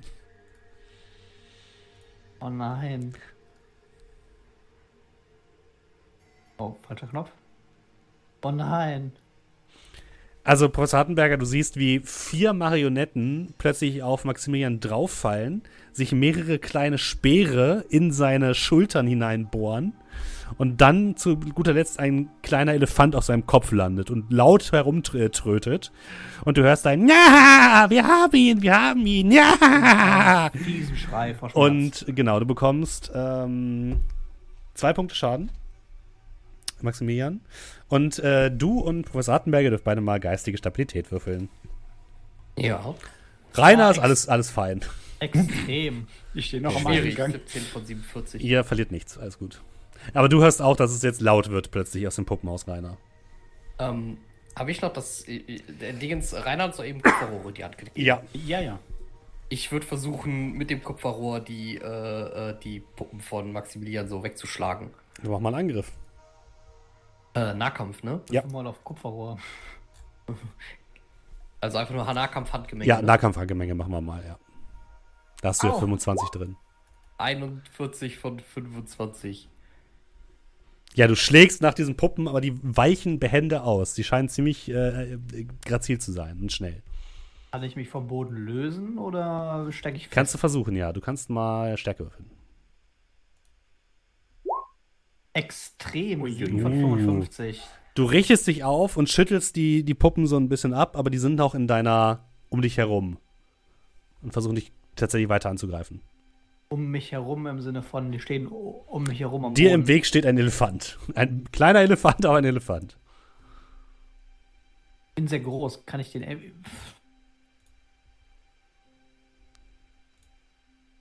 Oh 2.39 2.49
nein. 2.49 3.13
Oh, 6.57 6.75
falscher 6.87 7.07
Knopf. 7.07 7.31
Oh 8.43 8.51
nein. 8.51 9.11
Also, 10.43 10.69
Professor 10.69 10.99
Hattenberger, 10.99 11.37
du 11.37 11.45
siehst, 11.45 11.75
wie 11.75 11.99
vier 11.99 12.53
Marionetten 12.53 13.53
plötzlich 13.57 14.01
auf 14.01 14.23
Maximilian 14.23 14.79
drauffallen, 14.79 15.63
sich 15.91 16.13
mehrere 16.13 16.57
kleine 16.57 16.97
Speere 16.97 17.83
in 17.89 18.13
seine 18.13 18.55
Schultern 18.55 19.07
hineinbohren 19.07 19.93
und 20.57 20.81
dann 20.81 21.15
zu 21.17 21.37
guter 21.37 21.73
Letzt 21.73 21.99
ein 21.99 22.29
kleiner 22.41 22.73
Elefant 22.73 23.15
auf 23.15 23.25
seinem 23.25 23.45
Kopf 23.45 23.71
landet 23.71 24.09
und 24.09 24.31
laut 24.31 24.71
herumtrötet. 24.71 25.91
Und 26.45 26.57
du 26.57 26.63
hörst 26.63 26.87
ein 26.87 27.07
Ja, 27.07 27.85
wir 27.89 28.03
haben 28.05 28.35
ihn, 28.35 28.61
wir 28.61 28.79
haben 28.79 29.05
ihn, 29.05 29.31
ja. 29.31 30.49
Fiesen 30.53 30.95
Schrei 30.95 31.33
vor 31.33 31.49
Schmerz. 31.49 31.65
Und 32.03 32.15
genau, 32.15 32.39
du 32.39 32.45
bekommst 32.45 33.11
ähm, 33.13 33.97
zwei 34.73 34.93
Punkte 34.93 35.15
Schaden. 35.15 35.51
Maximilian. 36.81 37.41
Und 37.87 38.19
äh, 38.19 38.51
du 38.51 38.79
und 38.79 39.05
Professor 39.05 39.33
Hattenberger 39.33 39.69
dürft 39.69 39.83
beide 39.83 40.01
mal 40.01 40.19
geistige 40.19 40.57
Stabilität 40.57 41.11
würfeln. 41.11 41.49
Ja. 42.57 42.95
Rainer 43.53 43.83
Ja, 43.83 43.91
ist 43.91 43.99
alles, 43.99 44.27
alles 44.27 44.51
fein. 44.51 44.81
Extrem. 45.19 46.07
Ich 46.33 46.47
stehe 46.47 46.61
noch 46.61 46.75
am. 46.75 46.85
Eingang. 46.85 47.31
17 47.31 47.61
von 47.63 47.85
47. 47.85 48.43
Ihr 48.43 48.63
verliert 48.63 48.91
nichts, 48.91 49.17
alles 49.17 49.39
gut. 49.39 49.61
Aber 50.13 50.29
du 50.29 50.41
hörst 50.41 50.61
auch, 50.61 50.75
dass 50.75 50.91
es 50.91 51.01
jetzt 51.01 51.21
laut 51.21 51.49
wird 51.49 51.71
plötzlich 51.71 52.05
aus 52.07 52.15
dem 52.15 52.25
Puppenhaus, 52.25 52.67
Rainer. 52.67 52.97
Ähm, 53.79 54.17
habe 54.55 54.71
ich 54.71 54.81
noch 54.81 54.93
das. 54.93 55.27
äh, 55.27 55.59
Der 55.79 55.93
Dingens, 55.93 56.33
Rainer 56.33 56.65
hat 56.65 56.75
so 56.75 56.83
eben 56.83 57.01
Kupferrohre 57.01 57.49
in 57.49 57.53
die 57.53 57.63
Hand 57.63 57.77
gelegt. 57.77 57.97
Ja. 57.97 58.21
Ja, 58.33 58.59
ja. 58.59 58.79
Ich 59.49 59.71
würde 59.71 59.85
versuchen, 59.85 60.53
mit 60.53 60.69
dem 60.69 60.83
Kupferrohr 60.83 61.39
die, 61.39 61.77
äh, 61.77 61.81
äh, 62.49 62.59
die 62.59 62.81
Puppen 62.81 63.21
von 63.21 63.51
Maximilian 63.53 64.07
so 64.07 64.23
wegzuschlagen. 64.23 64.89
Mach 65.23 65.39
mal 65.39 65.53
einen 65.55 65.69
Angriff. 65.69 65.91
Äh, 67.33 67.53
Nahkampf, 67.53 68.03
ne? 68.03 68.21
Ja. 68.29 68.43
Mal 68.47 68.67
auf 68.67 68.83
Kupferrohr. 68.83 69.37
Also 71.59 71.79
einfach 71.79 71.93
nur 71.95 72.05
Nahkampf, 72.13 72.53
Handgemenge. 72.53 72.87
Ja, 72.87 72.97
ne? 72.97 73.07
Nahkampfhandgemenge 73.07 73.73
machen 73.73 73.91
wir 73.91 74.01
mal, 74.01 74.23
ja. 74.23 74.37
Da 75.41 75.49
hast 75.49 75.63
du 75.63 75.67
ja 75.67 75.73
Au. 75.73 75.79
25 75.79 76.29
drin. 76.29 76.55
41 77.17 78.17
von 78.19 78.39
25. 78.39 79.49
Ja, 80.95 81.07
du 81.07 81.15
schlägst 81.15 81.61
nach 81.61 81.73
diesen 81.73 81.95
Puppen, 81.95 82.27
aber 82.27 82.41
die 82.41 82.53
weichen 82.63 83.19
behende 83.19 83.63
aus. 83.63 83.93
Die 83.93 84.03
scheinen 84.03 84.29
ziemlich 84.29 84.69
äh, 84.69 85.17
grazil 85.63 85.99
zu 85.99 86.11
sein 86.11 86.39
und 86.41 86.51
schnell. 86.51 86.81
Kann 87.51 87.63
ich 87.63 87.75
mich 87.75 87.87
vom 87.87 88.07
Boden 88.07 88.35
lösen 88.35 88.97
oder 88.97 89.67
stecke 89.71 89.97
ich 89.97 90.03
fest? 90.03 90.13
Kannst 90.13 90.33
du 90.33 90.37
versuchen, 90.37 90.75
ja. 90.75 90.91
Du 90.91 91.01
kannst 91.01 91.29
mal 91.29 91.77
Stärke 91.77 92.03
würfeln. 92.03 92.29
Extrem. 95.33 96.21
Ui, 96.23 96.35
von 96.35 96.73
ui. 96.73 96.79
55. 96.79 97.61
Du 97.93 98.05
richtest 98.05 98.47
dich 98.47 98.63
auf 98.63 98.97
und 98.97 99.09
schüttelst 99.09 99.55
die, 99.55 99.83
die 99.83 99.93
Puppen 99.93 100.27
so 100.27 100.37
ein 100.37 100.49
bisschen 100.49 100.73
ab, 100.73 100.97
aber 100.97 101.09
die 101.09 101.19
sind 101.19 101.39
auch 101.41 101.55
in 101.55 101.67
deiner, 101.67 102.25
um 102.49 102.61
dich 102.61 102.77
herum. 102.77 103.17
Und 104.21 104.33
versuchen 104.33 104.55
dich 104.55 104.71
tatsächlich 104.95 105.29
weiter 105.29 105.49
anzugreifen. 105.49 106.01
Um 106.69 106.87
mich 106.91 107.11
herum 107.13 107.47
im 107.47 107.61
Sinne 107.61 107.81
von, 107.81 108.11
die 108.11 108.19
stehen 108.19 108.47
um 108.47 109.03
mich 109.03 109.19
herum 109.19 109.45
am 109.45 109.53
Dir 109.53 109.69
Boden. 109.69 109.81
im 109.81 109.87
Weg 109.87 110.05
steht 110.05 110.25
ein 110.25 110.37
Elefant. 110.37 110.97
Ein 111.15 111.45
kleiner 111.51 111.79
Elefant, 111.79 112.25
aber 112.25 112.37
ein 112.37 112.43
Elefant. 112.45 112.97
bin 115.15 115.27
sehr 115.27 115.39
groß. 115.39 115.85
Kann 115.85 115.99
ich 115.99 116.11
den. 116.11 116.23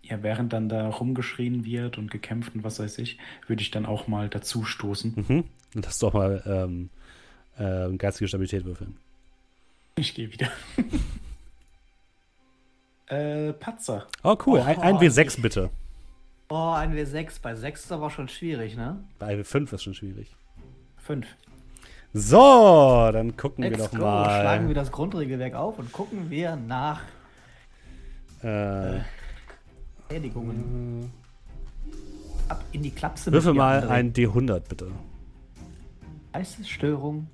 Ja, 0.03 0.23
während 0.23 0.53
dann 0.53 0.69
da 0.69 0.89
rumgeschrien 0.89 1.65
wird 1.65 1.99
und 1.99 2.13
gekämpft 2.13 2.55
und 2.55 2.63
was 2.63 2.79
weiß 2.79 2.99
ich, 2.99 3.19
würde 3.49 3.63
ich 3.63 3.73
dann 3.73 3.87
auch 3.87 4.07
mal 4.07 4.29
dazu 4.29 4.65
stoßen. 4.65 5.25
Mhm. 5.27 5.45
Du 5.75 6.07
auch 6.07 6.15
mal 6.15 6.43
ähm, 6.47 6.91
äh, 7.59 7.97
geistige 7.97 8.29
Stabilität 8.29 8.65
würfeln. 8.65 8.97
Ich 9.97 10.15
gehe 10.15 10.33
wieder. 10.33 10.49
äh, 13.09 13.53
Patzer. 13.53 14.07
Oh, 14.23 14.37
cool. 14.47 14.61
Ein, 14.61 14.79
ein 14.81 14.97
Oh, 14.97 15.01
W6 15.01 15.41
bitte. 15.41 15.71
Oh, 16.49 16.73
ein 16.73 16.95
W6. 16.95 17.41
Bei 17.43 17.55
6 17.55 17.85
ist 17.85 17.93
aber 17.93 18.11
schon 18.11 18.29
schwierig, 18.29 18.77
ne? 18.77 18.99
Bei 19.19 19.35
W5 19.35 19.75
ist 19.75 19.83
schon 19.83 19.95
schwierig. 19.95 20.35
Fünf. 20.97 21.27
So, 22.13 23.11
dann 23.13 23.37
gucken 23.37 23.65
wir 23.65 23.71
Let's 23.71 23.85
doch 23.85 23.91
go. 23.91 23.97
Schlagen 23.99 24.65
mal. 24.65 24.69
wir 24.69 24.75
das 24.75 24.91
Grundregelwerk 24.91 25.55
auf 25.55 25.79
und 25.79 25.93
gucken 25.93 26.31
wir 26.31 26.57
nach 26.57 27.01
Äh, 28.43 29.01
Schädigungen. 30.11 31.11
Ab 32.49 32.63
in 32.73 32.83
die 32.83 32.91
Klapse. 32.93 33.33
würfel 33.33 33.55
mal 33.55 33.89
ein 33.89 34.13
D100 34.13 34.61
bitte. 34.69 34.91
Geistesstörung. 36.33 37.27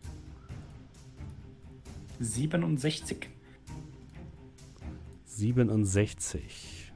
67. 2.21 3.29
67. 5.37 6.93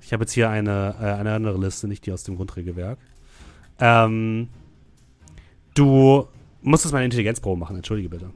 Ich 0.00 0.12
habe 0.12 0.24
jetzt 0.24 0.32
hier 0.32 0.50
eine, 0.50 0.94
äh, 1.00 1.04
eine 1.04 1.34
andere 1.34 1.58
Liste, 1.58 1.88
nicht 1.88 2.06
die 2.06 2.12
aus 2.12 2.24
dem 2.24 2.36
Grundregelwerk. 2.36 2.98
Ähm, 3.78 4.48
du 5.74 6.28
musstest 6.60 6.92
mal 6.92 6.98
eine 6.98 7.06
Intelligenzprobe 7.06 7.58
machen, 7.58 7.76
entschuldige 7.76 8.08
bitte. 8.08 8.30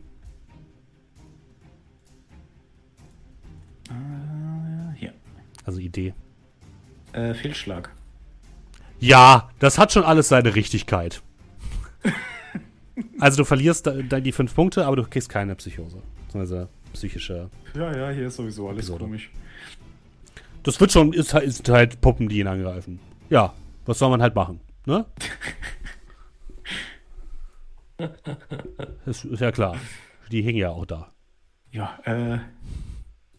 Äh, 3.90 4.96
hier. 4.96 5.12
Also 5.64 5.80
Idee. 5.80 6.14
Äh, 7.12 7.34
Fehlschlag. 7.34 7.90
Ja, 8.98 9.50
das 9.58 9.78
hat 9.78 9.92
schon 9.92 10.04
alles 10.04 10.28
seine 10.28 10.54
Richtigkeit. 10.54 11.22
also 13.20 13.38
du 13.38 13.44
verlierst 13.44 13.86
da, 13.86 13.92
da 14.02 14.20
die 14.20 14.32
fünf 14.32 14.54
Punkte, 14.54 14.86
aber 14.86 14.96
du 14.96 15.04
kriegst 15.04 15.28
keine 15.28 15.54
Psychose. 15.54 16.02
Also 16.32 16.68
psychische. 16.96 17.50
Ja, 17.74 17.94
ja, 17.96 18.10
hier 18.10 18.26
ist 18.28 18.36
sowieso 18.36 18.68
alles 18.68 18.78
Episode. 18.86 19.04
komisch. 19.04 19.30
Das 20.62 20.80
wird 20.80 20.90
schon, 20.92 21.12
ist, 21.12 21.32
halt- 21.34 21.44
ist 21.44 21.68
halt 21.68 22.00
Puppen, 22.00 22.28
die 22.28 22.40
ihn 22.40 22.46
angreifen. 22.48 22.98
Ja, 23.30 23.54
was 23.84 23.98
soll 23.98 24.10
man 24.10 24.22
halt 24.22 24.34
machen, 24.34 24.60
ne? 24.86 25.04
ist, 29.06 29.24
ist 29.24 29.40
ja 29.40 29.52
klar. 29.52 29.76
Die 30.30 30.42
hingen 30.42 30.58
ja 30.58 30.70
auch 30.70 30.86
da. 30.86 31.12
Ja, 31.70 31.98
äh, 32.04 32.38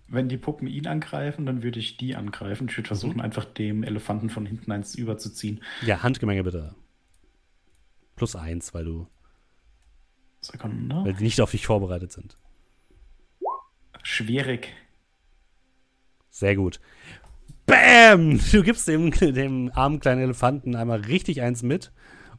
wenn 0.07 0.29
die 0.29 0.37
Puppen 0.37 0.67
ihn 0.67 0.87
angreifen, 0.87 1.45
dann 1.45 1.63
würde 1.63 1.79
ich 1.79 1.97
die 1.97 2.15
angreifen. 2.15 2.67
Ich 2.69 2.77
würde 2.77 2.87
versuchen, 2.87 3.19
einfach 3.19 3.45
dem 3.45 3.83
Elefanten 3.83 4.29
von 4.29 4.45
hinten 4.45 4.71
eins 4.71 4.95
überzuziehen. 4.95 5.61
Ja, 5.85 6.01
Handgemenge 6.03 6.43
bitte. 6.43 6.75
Plus 8.15 8.35
eins, 8.35 8.73
weil 8.73 8.85
du, 8.85 9.07
Sekunde. 10.41 10.95
weil 11.03 11.13
die 11.13 11.23
nicht 11.23 11.41
auf 11.41 11.51
dich 11.51 11.65
vorbereitet 11.65 12.11
sind. 12.11 12.37
Schwierig. 14.09 14.73
Sehr 16.29 16.55
gut. 16.55 16.79
Bam! 17.65 18.39
Du 18.53 18.63
gibst 18.63 18.87
dem, 18.87 19.11
dem 19.11 19.69
armen 19.75 19.99
kleinen 19.99 20.21
Elefanten 20.21 20.77
einmal 20.77 21.01
richtig 21.01 21.41
eins 21.41 21.61
mit. 21.61 21.91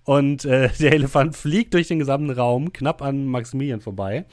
Und 0.03 0.47
äh, 0.47 0.71
der 0.81 0.95
Elefant 0.95 1.37
fliegt 1.37 1.75
durch 1.75 1.87
den 1.87 1.99
gesamten 1.99 2.31
Raum, 2.31 2.73
knapp 2.73 3.03
an 3.03 3.27
Maximilian 3.27 3.83
vorbei. 3.83 4.25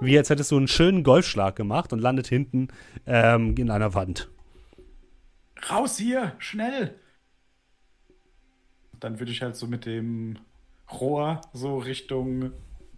Wie 0.00 0.16
als 0.16 0.30
hättest 0.30 0.50
du 0.50 0.56
einen 0.56 0.66
schönen 0.66 1.04
Golfschlag 1.04 1.56
gemacht 1.56 1.92
und 1.92 1.98
landet 1.98 2.26
hinten 2.26 2.68
ähm, 3.04 3.54
in 3.58 3.70
einer 3.70 3.92
Wand. 3.92 4.30
Raus 5.70 5.98
hier, 5.98 6.36
schnell! 6.38 6.98
Dann 8.98 9.20
würde 9.20 9.30
ich 9.30 9.42
halt 9.42 9.56
so 9.56 9.66
mit 9.66 9.84
dem 9.84 10.38
Rohr 10.90 11.42
so 11.52 11.76
Richtung 11.76 12.52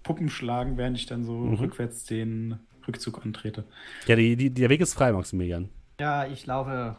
Puppen 0.05 0.31
schlagen, 0.31 0.77
während 0.77 0.97
ich 0.97 1.07
dann 1.07 1.25
so 1.25 1.43
rückwärts 1.55 2.05
den 2.05 2.61
Rückzug 2.91 3.25
antrete. 3.25 3.65
Ja, 4.07 4.17
die, 4.17 4.37
die, 4.37 4.51
der 4.51 4.69
Weg 4.69 4.81
ist 4.81 4.95
frei, 4.95 5.13
Maximilian. 5.13 5.69
Ja, 6.01 6.27
ich 6.27 6.47
laufe. 6.47 6.97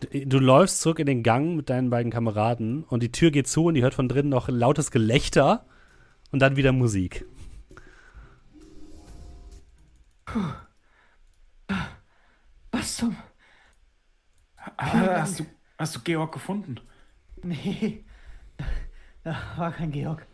Du, 0.00 0.26
du 0.26 0.38
läufst 0.38 0.80
zurück 0.80 0.98
in 0.98 1.06
den 1.06 1.22
Gang 1.22 1.56
mit 1.56 1.68
deinen 1.68 1.90
beiden 1.90 2.10
Kameraden 2.10 2.84
und 2.84 3.02
die 3.02 3.12
Tür 3.12 3.30
geht 3.30 3.48
zu 3.48 3.66
und 3.66 3.74
die 3.74 3.82
hört 3.82 3.94
von 3.94 4.08
drinnen 4.08 4.30
noch 4.30 4.48
lautes 4.48 4.90
Gelächter 4.90 5.66
und 6.30 6.40
dann 6.40 6.56
wieder 6.56 6.72
Musik. 6.72 7.26
Was 12.70 12.96
zum. 12.96 13.16
Ah, 14.56 15.20
hast, 15.20 15.40
du, 15.40 15.46
hast 15.76 15.96
du 15.96 16.00
Georg 16.00 16.32
gefunden? 16.32 16.76
Nee. 17.42 18.04
Da 19.24 19.36
war 19.56 19.72
kein 19.72 19.92
Georg. 19.92 20.26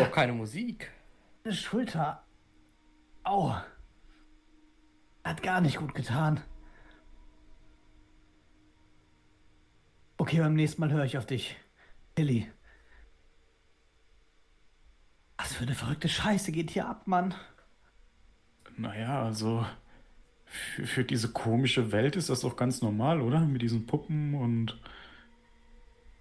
Auch 0.00 0.12
keine 0.12 0.32
Musik. 0.32 0.90
Eine 1.44 1.54
Schulter. 1.54 2.23
Au. 3.24 3.54
Hat 5.24 5.42
gar 5.42 5.60
nicht 5.60 5.78
gut 5.78 5.94
getan. 5.94 6.40
Okay, 10.16 10.38
beim 10.38 10.54
nächsten 10.54 10.80
Mal 10.80 10.92
höre 10.92 11.04
ich 11.04 11.18
auf 11.18 11.26
dich. 11.26 11.56
Tilly. 12.14 12.50
Was 15.38 15.54
für 15.54 15.64
eine 15.64 15.74
verrückte 15.74 16.08
Scheiße 16.08 16.52
geht 16.52 16.70
hier 16.70 16.88
ab, 16.88 17.06
Mann. 17.06 17.34
Naja, 18.76 19.22
also 19.22 19.66
für, 20.46 20.86
für 20.86 21.04
diese 21.04 21.32
komische 21.32 21.92
Welt 21.92 22.16
ist 22.16 22.28
das 22.30 22.40
doch 22.40 22.56
ganz 22.56 22.82
normal, 22.82 23.20
oder? 23.20 23.40
Mit 23.40 23.62
diesen 23.62 23.86
Puppen 23.86 24.34
und 24.34 24.78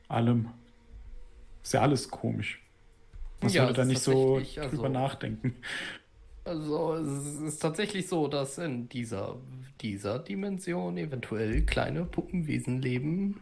allem. 0.07 0.49
Ist 1.61 1.73
ja 1.73 1.81
alles 1.81 2.09
komisch. 2.09 2.61
Man 3.41 3.51
Ja, 3.51 3.63
sollte 3.65 3.81
da 3.81 3.85
nicht 3.85 4.01
so 4.01 4.35
tatsächlich, 4.35 4.61
also- 4.61 4.75
drüber 4.75 4.89
nachdenken. 4.89 5.55
Also 6.45 6.95
es 6.95 7.39
ist 7.41 7.59
tatsächlich 7.59 8.07
so, 8.07 8.27
dass 8.27 8.57
in 8.57 8.89
dieser, 8.89 9.37
dieser 9.81 10.19
Dimension 10.19 10.97
eventuell 10.97 11.65
kleine 11.65 12.05
Puppenwesen 12.05 12.81
leben. 12.81 13.41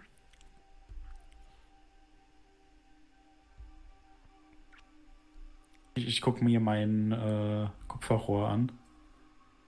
Ich, 5.95 6.08
ich 6.08 6.22
gucke 6.22 6.43
mir 6.43 6.60
mein 6.60 7.12
äh, 7.12 7.68
Kupferrohr 7.88 8.47
an. 8.49 8.72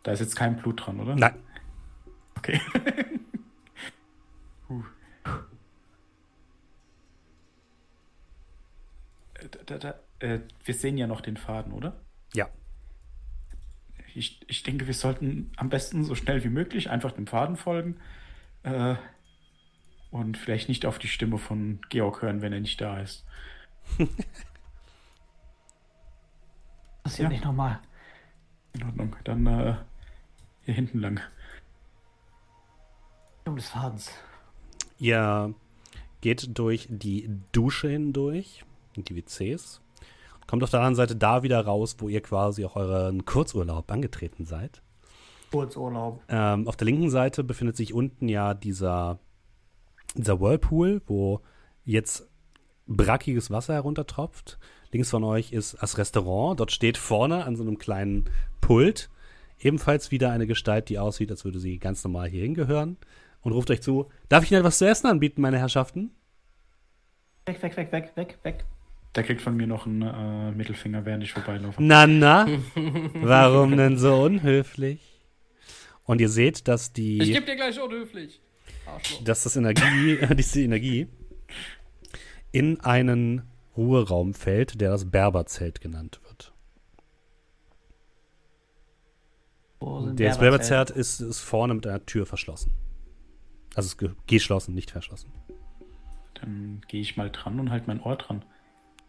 Da 0.03 0.11
ist 0.11 0.19
jetzt 0.19 0.35
kein 0.35 0.57
Blut 0.57 0.85
dran, 0.85 0.99
oder? 0.99 1.15
Nein, 1.15 1.35
Okay. 2.37 2.59
Äh, 9.35 9.47
Da, 9.49 9.59
da, 9.65 9.77
da, 9.77 9.99
äh, 10.19 10.39
wir 10.63 10.73
sehen 10.73 10.97
ja 10.97 11.07
noch 11.07 11.21
den 11.21 11.37
Faden, 11.37 11.73
oder? 11.73 12.01
ja. 12.33 12.49
Ich, 14.15 14.39
ich 14.47 14.63
denke, 14.63 14.85
wir 14.87 14.93
sollten 14.93 15.51
am 15.57 15.69
besten 15.69 16.03
so 16.03 16.15
schnell 16.15 16.43
wie 16.43 16.49
möglich 16.49 16.89
einfach 16.89 17.11
dem 17.11 17.27
Faden 17.27 17.55
folgen. 17.57 17.97
Äh, 18.63 18.95
und 20.11 20.37
vielleicht 20.37 20.69
nicht 20.69 20.85
auf 20.85 20.99
die 20.99 21.07
Stimme 21.07 21.37
von 21.39 21.79
Georg 21.89 22.21
hören, 22.21 22.41
wenn 22.41 22.53
er 22.53 22.59
nicht 22.59 22.79
da 22.79 22.99
ist. 22.99 23.25
Passiert 27.03 27.23
Ja. 27.25 27.29
nicht 27.29 27.43
nochmal. 27.43 27.79
In 28.73 28.83
Ordnung. 28.83 29.15
Dann 29.23 29.45
äh, 29.47 29.75
Hier 30.65 30.73
hinten 30.73 30.99
lang. 30.99 31.19
Um 33.45 33.55
des 33.57 33.69
Fadens. 33.69 34.11
Ihr 34.99 35.53
geht 36.21 36.57
durch 36.57 36.87
die 36.89 37.29
Dusche 37.51 37.89
hindurch, 37.89 38.63
die 38.95 39.15
WCs, 39.17 39.81
kommt 40.47 40.63
auf 40.63 40.69
der 40.69 40.79
anderen 40.79 40.95
Seite 40.95 41.15
da 41.15 41.43
wieder 41.43 41.59
raus, 41.61 41.95
wo 41.99 42.09
ihr 42.09 42.21
quasi 42.21 42.65
auch 42.65 42.75
euren 42.75 43.25
Kurzurlaub 43.25 43.91
angetreten 43.91 44.45
seid. 44.45 44.81
Kurzurlaub. 45.51 46.21
Ähm, 46.29 46.67
auf 46.67 46.75
der 46.75 46.85
linken 46.85 47.09
Seite 47.09 47.43
befindet 47.43 47.77
sich 47.77 47.93
unten 47.93 48.27
ja 48.27 48.53
dieser, 48.53 49.19
dieser 50.15 50.39
Whirlpool, 50.39 51.01
wo 51.05 51.41
jetzt 51.85 52.27
brackiges 52.87 53.51
Wasser 53.51 53.73
heruntertropft. 53.73 54.57
Links 54.91 55.09
von 55.09 55.23
euch 55.23 55.51
ist 55.51 55.77
das 55.79 55.97
Restaurant. 55.97 56.59
Dort 56.59 56.71
steht 56.71 56.97
vorne 56.97 57.45
an 57.45 57.55
so 57.55 57.63
einem 57.63 57.77
kleinen 57.77 58.25
Pult 58.61 59.09
ebenfalls 59.59 60.11
wieder 60.11 60.31
eine 60.31 60.47
Gestalt, 60.47 60.89
die 60.89 60.99
aussieht, 60.99 61.31
als 61.31 61.45
würde 61.45 61.59
sie 61.59 61.79
ganz 61.79 62.03
normal 62.03 62.29
hier 62.29 62.43
hingehören. 62.43 62.97
Und 63.41 63.53
ruft 63.53 63.71
euch 63.71 63.81
zu: 63.81 64.09
Darf 64.29 64.43
ich 64.43 64.51
Ihnen 64.51 64.61
etwas 64.61 64.77
zu 64.77 64.87
essen 64.87 65.07
anbieten, 65.07 65.41
meine 65.41 65.59
Herrschaften? 65.59 66.11
Weg, 67.45 67.61
weg, 67.61 67.75
weg, 67.75 67.91
weg, 67.91 68.11
weg, 68.15 68.39
weg. 68.43 68.65
Der 69.15 69.23
kriegt 69.23 69.41
von 69.41 69.55
mir 69.55 69.67
noch 69.67 69.85
einen 69.85 70.01
äh, 70.01 70.51
Mittelfinger, 70.51 71.05
während 71.05 71.23
ich 71.23 71.33
vorbeilaufe. 71.33 71.81
Na, 71.83 72.07
na, 72.07 72.47
warum 73.13 73.77
denn 73.77 73.97
so 73.97 74.15
unhöflich? 74.23 74.99
Und 76.05 76.19
ihr 76.19 76.29
seht, 76.29 76.67
dass 76.67 76.87
Ich 76.87 76.93
die, 76.93 77.19
geb 77.31 77.45
dir 77.45 77.55
gleich 77.55 77.79
unhöflich. 77.79 78.41
Arschloch. 78.85 79.23
dass 79.23 79.43
das 79.43 79.55
Energie, 79.55 80.17
diese 80.35 80.61
Energie 80.61 81.07
in 82.51 82.79
einen 82.81 83.43
Ruheraum 83.77 84.33
fällt, 84.33 84.81
der 84.81 84.89
das 84.91 85.09
Berberzelt 85.09 85.79
genannt 85.79 86.19
wird. 86.25 86.53
Sind 89.79 90.19
Das 90.19 90.37
Berberzelt? 90.39 90.39
Berberzelt 90.39 90.89
ist, 90.91 91.19
ist 91.21 91.39
vorne 91.41 91.73
mit 91.73 91.85
einer 91.87 92.05
Tür 92.05 92.25
verschlossen. 92.25 92.71
Also 93.75 93.87
ist 93.87 93.97
ge- 93.97 94.11
geschlossen, 94.27 94.73
nicht 94.75 94.91
verschlossen. 94.91 95.31
Dann 96.35 96.81
gehe 96.87 97.01
ich 97.01 97.17
mal 97.17 97.29
dran 97.31 97.59
und 97.59 97.69
halt 97.69 97.87
mein 97.87 98.01
Ohr 98.01 98.15
dran. 98.15 98.43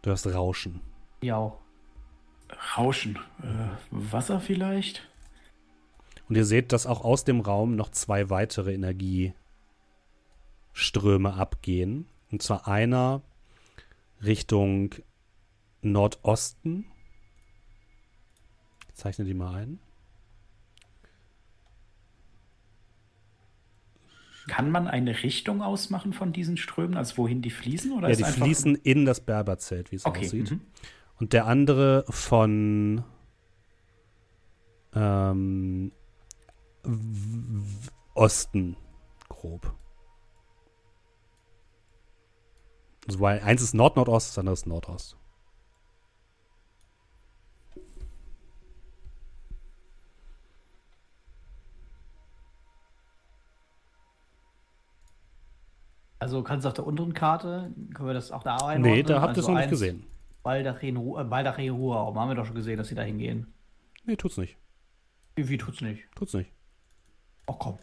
Du 0.05 0.11
hörst 0.11 0.26
Rauschen. 0.26 0.82
Ja. 1.22 1.57
Rauschen. 2.76 3.18
Äh, 3.42 3.68
Wasser 3.90 4.38
vielleicht? 4.38 5.09
Und 6.28 6.36
ihr 6.36 6.44
seht, 6.44 6.72
dass 6.72 6.86
auch 6.86 7.02
aus 7.02 7.24
dem 7.24 7.40
Raum 7.40 7.74
noch 7.74 7.90
zwei 7.90 8.28
weitere 8.28 8.74
Energieströme 8.74 11.32
abgehen. 11.32 12.07
Und 12.30 12.42
zwar 12.42 12.68
einer 12.68 13.22
Richtung 14.22 14.94
Nordosten. 15.80 16.84
Ich 18.88 18.94
zeichne 18.96 19.24
die 19.24 19.32
mal 19.32 19.55
ein. 19.55 19.78
Kann 24.47 24.70
man 24.70 24.88
eine 24.88 25.22
Richtung 25.22 25.62
ausmachen 25.62 26.12
von 26.12 26.32
diesen 26.32 26.57
Strömen, 26.57 26.97
also 26.97 27.16
wohin 27.16 27.40
die 27.42 27.51
fließen? 27.51 27.92
Oder 27.92 28.11
ja, 28.11 28.16
die 28.16 28.24
fließen 28.24 28.74
in 28.76 29.05
das 29.05 29.20
Berberzelt, 29.20 29.90
wie 29.90 29.97
es 29.97 30.05
Okay. 30.05 30.26
aussieht. 30.26 30.51
Mhm. 30.51 30.61
Und 31.18 31.32
der 31.32 31.47
andere 31.47 32.05
von 32.09 33.05
ähm, 34.95 35.92
Osten, 38.14 38.76
grob. 39.28 39.74
Also 43.07 43.20
weil 43.20 43.40
eins 43.40 43.62
ist 43.62 43.74
Nord-Nordost, 43.74 44.30
das 44.30 44.38
andere 44.38 44.55
ist 44.55 44.66
Nordost. 44.66 45.16
Also 56.19 56.43
kannst 56.43 56.65
du 56.65 56.69
auf 56.69 56.75
der 56.75 56.87
unteren 56.87 57.12
Karte, 57.12 57.73
können 57.93 58.09
wir 58.09 58.15
das 58.15 58.31
auch 58.31 58.43
da 58.43 58.57
einordnen? 58.57 58.83
Nee, 58.93 59.03
da 59.03 59.21
habt 59.21 59.37
ihr 59.37 59.41
es 59.41 59.47
also 59.47 59.53
noch 59.53 59.59
nicht 59.59 59.71
gesehen. 59.71 60.05
Baldachin, 60.43 60.97
äh, 60.97 61.25
Baldachin 61.25 61.71
Ruheraum. 61.71 62.19
Haben 62.19 62.29
wir 62.31 62.35
doch 62.35 62.47
schon 62.47 62.55
gesehen, 62.55 62.77
dass 62.79 62.89
sie 62.89 62.95
da 62.95 63.03
hingehen. 63.03 63.53
Nee, 64.05 64.17
tut's 64.17 64.37
nicht. 64.37 64.57
Wie, 65.37 65.49
wie 65.49 65.59
tut's 65.59 65.81
nicht? 65.81 66.05
Tut's 66.15 66.35
nicht. 66.35 66.51
Oh 67.47 67.55
komm. 67.55 67.79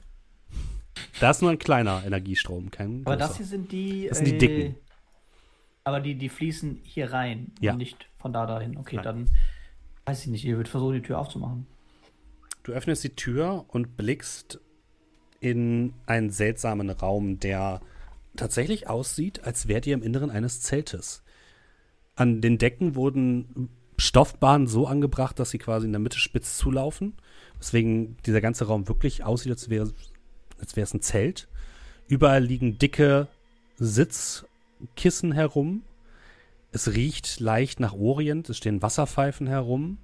Da 1.20 1.30
ist 1.32 1.42
nur 1.42 1.52
ein 1.52 1.60
kleiner 1.60 2.04
Energiestrom, 2.06 2.72
kein 2.72 3.02
Aber 3.06 3.16
großer. 3.16 3.28
das 3.28 3.38
hier 3.38 3.46
sind 3.46 3.72
die. 3.72 4.08
Das 4.08 4.18
sind 4.20 4.28
die 4.28 4.38
dicken. 4.38 4.76
Aber 5.84 6.00
die, 6.00 6.16
die 6.16 6.30
fließen 6.30 6.80
hier 6.84 7.12
rein 7.12 7.52
Ja. 7.60 7.72
und 7.74 7.80
nicht 7.80 8.08
von 8.20 8.34
da 8.34 8.46
dahin. 8.46 8.78
Okay, 8.78 8.98
Nein. 8.98 9.04
dann 9.06 9.30
weiß 10.06 10.22
ich 10.22 10.28
nicht. 10.28 10.46
Ihr 10.46 10.56
würdet 10.56 10.68
versuchen, 10.70 10.94
die 10.94 11.02
Tür 11.02 11.20
aufzumachen. 11.20 11.66
Du 12.64 12.72
öffnest 12.72 13.04
die 13.04 13.16
Tür 13.16 13.66
und 13.70 13.98
blickst 13.98 14.60
in 15.40 15.94
einen 16.06 16.30
seltsamen 16.30 16.90
Raum, 16.92 17.40
der 17.40 17.82
tatsächlich 18.36 18.88
aussieht, 18.88 19.44
als 19.44 19.68
wärt 19.68 19.88
ihr 19.88 19.94
im 19.94 20.04
Inneren 20.04 20.30
eines 20.30 20.62
Zeltes. 20.62 21.24
An 22.16 22.42
den 22.42 22.58
Decken 22.58 22.96
wurden 22.96 23.70
Stoffbahnen 23.98 24.68
so 24.68 24.88
angebracht, 24.88 25.38
dass 25.40 25.52
sie 25.52 25.58
quasi 25.58 25.86
in 25.86 25.94
der 25.94 26.00
Mitte 26.00 26.20
spitz 26.20 26.58
zulaufen, 26.58 27.14
weswegen 27.60 28.18
dieser 28.26 28.42
ganze 28.42 28.66
Raum 28.66 28.88
wirklich 28.88 29.24
aussieht, 29.24 29.52
als 29.52 29.70
wäre 29.70 29.92
als 30.62 30.76
wäre 30.76 30.86
es 30.86 30.94
ein 30.94 31.02
Zelt. 31.02 31.48
Überall 32.08 32.44
liegen 32.44 32.78
dicke 32.78 33.28
Sitzkissen 33.78 35.32
herum. 35.32 35.84
Es 36.72 36.94
riecht 36.94 37.40
leicht 37.40 37.80
nach 37.80 37.94
Orient, 37.94 38.50
es 38.50 38.58
stehen 38.58 38.82
Wasserpfeifen 38.82 39.48
herum. 39.48 39.98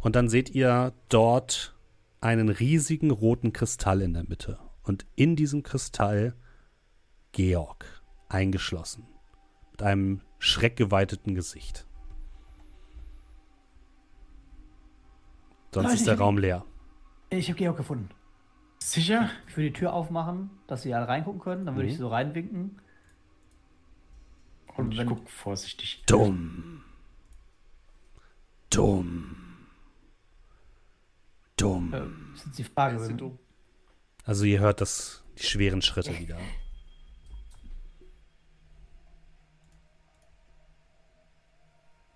Und 0.00 0.14
dann 0.16 0.28
seht 0.28 0.50
ihr 0.50 0.92
dort 1.08 1.74
einen 2.20 2.48
riesigen 2.48 3.10
roten 3.10 3.52
Kristall 3.52 4.02
in 4.02 4.12
der 4.12 4.24
Mitte. 4.24 4.58
Und 4.82 5.06
in 5.16 5.34
diesem 5.34 5.62
Kristall 5.62 6.34
Georg 7.34 7.84
eingeschlossen. 8.28 9.06
Mit 9.72 9.82
einem 9.82 10.20
schreckgeweiteten 10.38 11.34
Gesicht. 11.34 11.84
Sonst 15.72 15.84
Leute, 15.86 15.96
ist 15.96 16.06
der 16.06 16.14
ich- 16.14 16.20
Raum 16.20 16.38
leer. 16.38 16.64
Ich 17.30 17.48
habe 17.48 17.58
Georg 17.58 17.76
gefunden. 17.76 18.10
Sicher? 18.78 19.30
Ich 19.48 19.56
will 19.56 19.66
die 19.66 19.72
Tür 19.72 19.92
aufmachen, 19.92 20.50
dass 20.68 20.82
sie 20.82 20.94
alle 20.94 21.08
reingucken 21.08 21.40
können. 21.40 21.66
Dann 21.66 21.74
würde 21.74 21.86
Mhm. 21.88 21.92
ich 21.92 21.98
so 21.98 22.08
reinwinken. 22.08 22.80
Und 24.76 24.92
ich 24.92 24.98
wenn- 24.98 25.08
guck 25.08 25.28
vorsichtig. 25.28 26.04
Dumm. 26.06 26.84
Dumm. 28.70 29.36
Dumm. 31.56 31.92
Äh, 31.94 32.34
ist 32.34 32.46
jetzt 32.46 32.58
die 32.58 32.64
Frage. 32.64 32.98
Weißt 32.98 33.08
Wenn, 33.10 33.18
du, 33.18 33.38
Also 34.24 34.44
ihr 34.44 34.60
hört 34.60 34.80
das, 34.80 35.24
die 35.38 35.44
schweren 35.44 35.82
Schritte 35.82 36.16
wieder. 36.18 36.38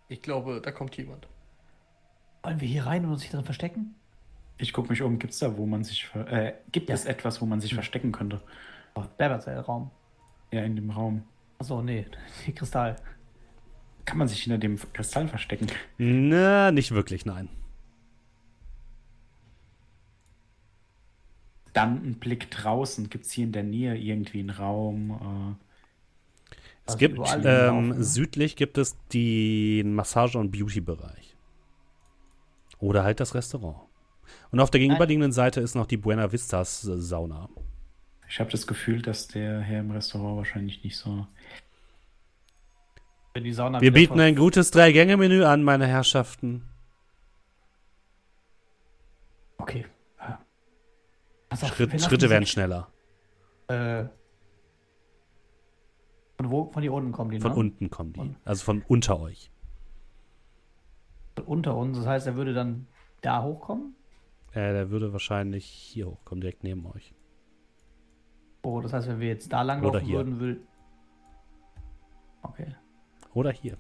Ich 0.09 0.23
glaube, 0.23 0.61
da 0.63 0.71
kommt 0.73 0.97
jemand. 0.97 1.27
wollen 2.43 2.61
wir 2.61 2.69
hier 2.69 2.87
rein 2.87 3.05
und 3.05 3.13
uns 3.13 3.23
hier 3.23 3.33
drin 3.33 3.45
verstecken? 3.45 3.95
Ich 4.57 4.73
guck 4.73 4.89
mich 4.91 5.03
um. 5.03 5.19
Gibt's 5.19 5.39
da, 5.39 5.57
wo 5.57 5.67
man 5.67 5.85
sich 5.85 6.07
ver 6.07 6.27
äh, 6.33 6.55
gibt 6.73 6.89
Ja. 6.89 6.95
es 6.95 7.05
etwas, 7.05 7.41
wo 7.41 7.47
man 7.47 7.61
sich 7.61 7.75
verstecken 7.75 8.11
könnte? 8.13 8.41
Oh, 8.95 9.05
Berberzelt-Raum. 9.17 9.91
Ja, 10.51 10.63
in 10.63 10.75
dem 10.77 10.91
Raum. 10.91 11.23
Achso, 11.59 11.83
nee. 11.83 12.07
Die 12.47 12.53
Kristall. 12.53 12.97
Kann 14.05 14.19
man 14.19 14.27
sich 14.29 14.43
hinter 14.43 14.59
dem 14.59 14.77
Kristall 14.93 15.29
verstecken? 15.29 15.67
Na, 15.99 16.71
nicht 16.73 16.91
wirklich, 16.93 17.27
nein. 17.27 17.49
Dann 21.75 21.97
ein 22.05 22.15
Blick 22.19 22.51
draußen. 22.51 23.11
Gibt's 23.11 23.31
hier 23.33 23.45
in 23.45 23.53
der 23.53 23.63
Nähe 23.63 23.97
irgendwie 23.97 24.41
einen 24.41 24.51
Raum? 24.51 25.57
Es 26.89 26.95
Also 26.95 26.99
gibt 26.99 27.19
ähm, 27.45 27.69
rumlaufen. 27.69 28.03
südlich 28.03 28.57
gibt 28.57 28.79
es 28.79 28.97
den 29.13 29.95
Massage- 29.95 30.39
und 30.39 30.51
Beauty-Bereich. 30.51 31.37
Oder 32.79 33.05
halt 33.05 33.21
das 33.21 33.35
Restaurant. 33.35 33.81
Und 34.51 34.61
auf 34.61 34.71
der 34.71 34.81
gegenüberliegenden 34.81 35.33
Seite 35.33 35.61
ist 35.61 35.75
noch 35.75 35.87
die 35.87 35.99
Buena 35.99 36.33
Vistas 36.33 36.87
äh, 36.87 36.99
Sauna. 36.99 37.51
Ich 38.31 38.41
habe 38.41 38.51
das 38.51 38.67
Gefühl, 38.67 39.03
dass 39.03 39.29
der 39.29 39.61
Herr 39.61 39.81
im 39.81 39.91
Restaurant 39.91 40.39
wahrscheinlich 40.39 40.83
nicht 40.83 40.97
so. 40.97 41.27
Wenn 43.35 43.45
die 43.45 43.53
Sauna 43.53 43.81
Wir 43.83 43.93
bieten 43.93 44.19
ein 44.21 44.35
gutes 44.37 44.71
Drei-Gänge-Menü 44.71 45.45
an, 45.45 45.63
meine 45.63 45.87
Herrschaften. 45.87 46.65
Okay. 49.59 49.85
Auf, 51.51 51.61
Schritt, 51.75 52.01
Schritte 52.01 52.31
werden 52.31 52.47
schneller. 52.47 52.89
Äh, 53.69 54.05
von 56.39 56.51
wo? 56.51 56.71
Von 56.71 56.83
hier 56.83 56.93
unten 56.93 57.13
kommen 57.13 57.31
die, 57.31 57.41
Von 57.41 57.51
ne? 57.53 57.57
unten 57.59 57.91
kommen 57.91 58.13
die. 58.13 58.35
Also 58.45 58.65
von 58.65 58.83
unter 58.89 59.21
euch. 59.21 59.51
Von 61.37 61.45
unter 61.47 61.77
uns. 61.77 61.99
Das 61.99 62.07
heißt, 62.07 62.27
er 62.29 62.37
würde 62.37 62.55
dann 62.55 62.87
da 63.21 63.43
hochkommen? 63.43 63.95
Äh, 64.53 64.73
der 64.73 64.91
würde 64.91 65.13
wahrscheinlich 65.13 65.65
hier 65.67 66.07
hochkommen, 66.07 66.41
direkt 66.41 66.63
neben 66.65 66.87
euch. 66.87 67.13
Oh, 68.63 68.81
das 68.81 68.93
heißt, 68.93 69.09
wenn 69.09 69.21
wir 69.21 69.29
jetzt 69.29 69.53
da 69.53 69.63
lang 69.63 69.81
Oder 69.83 69.95
laufen 69.95 70.07
hier. 70.07 70.17
würden, 70.17 70.41
würde. 70.41 70.61
Okay. 72.43 72.75
Oder 73.35 73.51
hier. 73.53 73.77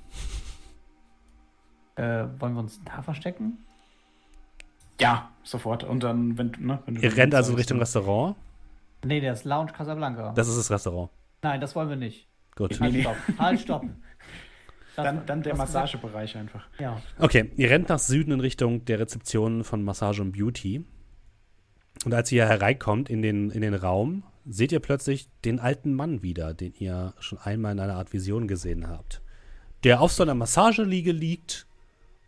Äh, 1.96 2.26
wollen 2.38 2.54
wir 2.54 2.61
uns 2.61 2.82
da 2.84 3.02
verstecken? 3.02 3.59
Ja, 5.00 5.30
sofort. 5.42 5.84
Und 5.84 6.02
dann, 6.02 6.36
wenn, 6.38 6.52
du- 6.52 6.61
ne, 6.64 6.82
wenn 6.86 6.94
du 6.96 7.00
Ihr 7.00 7.16
rennt 7.16 7.34
also 7.34 7.54
Richtung 7.54 7.78
ne? 7.78 7.82
Restaurant. 7.82 8.36
Nee, 9.04 9.20
der 9.20 9.32
ist 9.32 9.44
Lounge 9.44 9.72
Casablanca. 9.72 10.32
Das 10.32 10.48
ist 10.48 10.59
das 10.59 10.70
Restaurant. 10.70 11.11
Nein, 11.42 11.61
das 11.61 11.74
wollen 11.76 11.88
wir 11.88 11.96
nicht. 11.96 12.27
Gut. 12.59 12.80
Halt, 12.80 13.00
stopp. 13.00 13.16
Halt, 13.38 13.61
stopp. 13.61 13.84
Dann, 14.96 15.24
dann 15.26 15.42
der? 15.44 15.54
Massagebereich 15.54 16.36
einfach. 16.36 16.66
Ja. 16.80 17.00
Okay, 17.20 17.52
ihr 17.56 17.70
rennt 17.70 17.88
nach 17.88 18.00
Süden 18.00 18.32
in 18.32 18.40
Richtung 18.40 18.84
der 18.84 18.98
Rezeption 18.98 19.62
von 19.62 19.84
Massage 19.84 20.20
und 20.20 20.32
Beauty. 20.32 20.84
Und 22.04 22.14
als 22.14 22.32
ihr 22.32 22.48
hereinkommt 22.48 23.09
in 23.09 23.22
den, 23.22 23.50
in 23.50 23.61
den 23.61 23.74
Raum, 23.74 24.24
seht 24.44 24.72
ihr 24.72 24.80
plötzlich 24.80 25.28
den 25.44 25.61
alten 25.61 25.94
Mann 25.94 26.22
wieder, 26.22 26.52
den 26.52 26.74
ihr 26.74 27.14
schon 27.20 27.38
einmal 27.38 27.70
in 27.72 27.78
einer 27.78 27.94
Art 27.94 28.12
Vision 28.12 28.48
gesehen 28.48 28.88
habt. 28.88 29.22
Der 29.84 30.00
auf 30.00 30.11
so 30.11 30.24
einer 30.24 30.34
Massageliege 30.34 31.12
liegt 31.12 31.68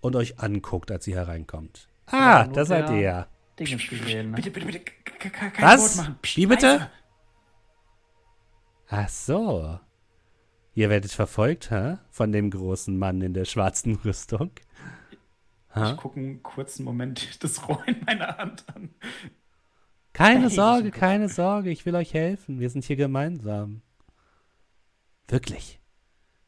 und 0.01 0.14
euch 0.14 0.39
anguckt, 0.39 0.93
als 0.93 1.09
ihr 1.09 1.16
hereinkommt. 1.16 1.89
Ah, 2.07 2.47
da 2.47 2.64
seid 2.64 2.89
ihr. 2.91 3.26
Gesehen. 3.57 4.31
Ne? 4.31 4.37
Bitte, 4.37 4.53
bitte, 4.53 4.66
bitte, 4.66 5.31
kein 5.31 5.53
Was? 5.59 5.99
Wort 5.99 6.07
machen. 6.07 6.18
Psst, 6.22 6.37
Wie 6.37 6.47
bitte? 6.47 6.89
Ach 8.89 9.09
so. 9.09 9.81
Ihr 10.75 10.89
werdet 10.89 11.12
verfolgt, 11.12 11.71
hä? 11.71 11.99
Von 12.11 12.33
dem 12.33 12.51
großen 12.51 12.97
Mann 12.97 13.21
in 13.23 13.35
der 13.35 13.45
schwarzen 13.45 13.97
Rüstung. 13.97 14.51
Ich 15.75 15.97
gucke 15.97 16.18
einen 16.18 16.43
kurzen 16.43 16.85
Moment 16.85 17.43
das 17.45 17.68
Rohr 17.68 17.83
in 17.87 18.01
meiner 18.05 18.37
Hand 18.39 18.64
an. 18.75 18.91
Keine 20.12 20.49
Hey, 20.49 20.51
Sorge, 20.51 20.91
keine 20.91 21.29
Sorge, 21.29 21.71
ich 21.71 21.87
will 21.87 21.95
euch 21.95 22.12
helfen. 22.12 22.61
Wir 22.61 22.71
sind 22.71 22.85
hier 22.85 22.97
gemeinsam. 22.97 23.83
Wirklich. 25.29 25.81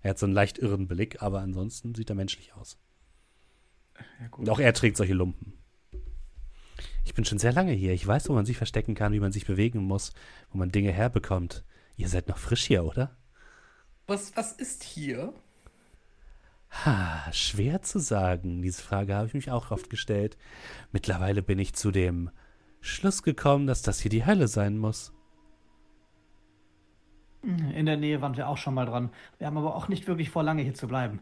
Er 0.01 0.11
hat 0.11 0.19
so 0.19 0.27
einen 0.27 0.35
leicht 0.35 0.59
irren 0.59 0.89
Blick, 0.89 1.23
aber 1.23 1.41
ansonsten 1.41 1.95
sieht 1.95 2.11
er 2.11 2.17
menschlich 2.17 2.55
aus. 2.55 2.79
Ja, 4.21 4.27
gut. 4.29 4.41
Und 4.41 4.51
auch 4.51 4.59
er 4.59 4.75
trägt 4.75 4.97
solche 4.97 5.15
Lumpen. 5.15 5.55
Ich 7.05 7.15
bin 7.15 7.25
schon 7.25 7.39
sehr 7.39 7.53
lange 7.53 7.73
hier. 7.73 7.93
Ich 7.93 8.07
weiß, 8.07 8.29
wo 8.29 8.33
man 8.33 8.47
sich 8.47 8.57
verstecken 8.57 8.95
kann, 8.95 9.13
wie 9.13 9.21
man 9.21 9.33
sich 9.33 9.47
bewegen 9.47 9.81
muss, 9.81 10.13
wo 10.51 10.59
man 10.59 10.73
Dinge 10.73 10.93
herbekommt. 10.93 11.65
Ihr 11.97 12.09
seid 12.09 12.29
noch 12.29 12.39
frisch 12.39 12.65
hier, 12.65 12.85
oder? 12.85 13.17
Was, 14.13 14.37
was 14.37 14.53
ist 14.53 14.83
hier? 14.83 15.33
Ha, 16.85 17.33
schwer 17.33 17.81
zu 17.81 17.99
sagen. 17.99 18.61
Diese 18.61 18.83
Frage 18.83 19.15
habe 19.15 19.27
ich 19.27 19.33
mich 19.33 19.51
auch 19.51 19.71
oft 19.71 19.89
gestellt. 19.89 20.37
Mittlerweile 20.93 21.43
bin 21.43 21.59
ich 21.59 21.73
zu 21.73 21.91
dem 21.91 22.29
Schluss 22.83 23.23
gekommen, 23.23 23.67
dass 23.67 23.81
das 23.81 24.01
hier 24.01 24.11
die 24.11 24.27
Hölle 24.27 24.49
sein 24.49 24.77
muss. 24.77 25.15
In 27.43 27.87
der 27.87 27.97
Nähe 27.97 28.21
waren 28.21 28.37
wir 28.37 28.49
auch 28.49 28.59
schon 28.59 28.75
mal 28.75 28.85
dran. 28.85 29.09
Wir 29.39 29.47
haben 29.47 29.57
aber 29.57 29.75
auch 29.75 29.89
nicht 29.89 30.07
wirklich 30.07 30.29
vor, 30.29 30.43
lange 30.43 30.61
hier 30.61 30.75
zu 30.75 30.89
bleiben. 30.89 31.21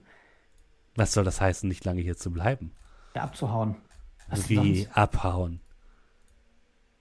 Was 0.96 1.12
soll 1.12 1.22
das 1.22 1.40
heißen, 1.40 1.68
nicht 1.68 1.84
lange 1.84 2.00
hier 2.00 2.16
zu 2.16 2.32
bleiben? 2.32 2.72
Ja, 3.14 3.22
abzuhauen. 3.22 3.76
Was 4.28 4.48
Wie 4.48 4.88
abhauen. 4.94 5.60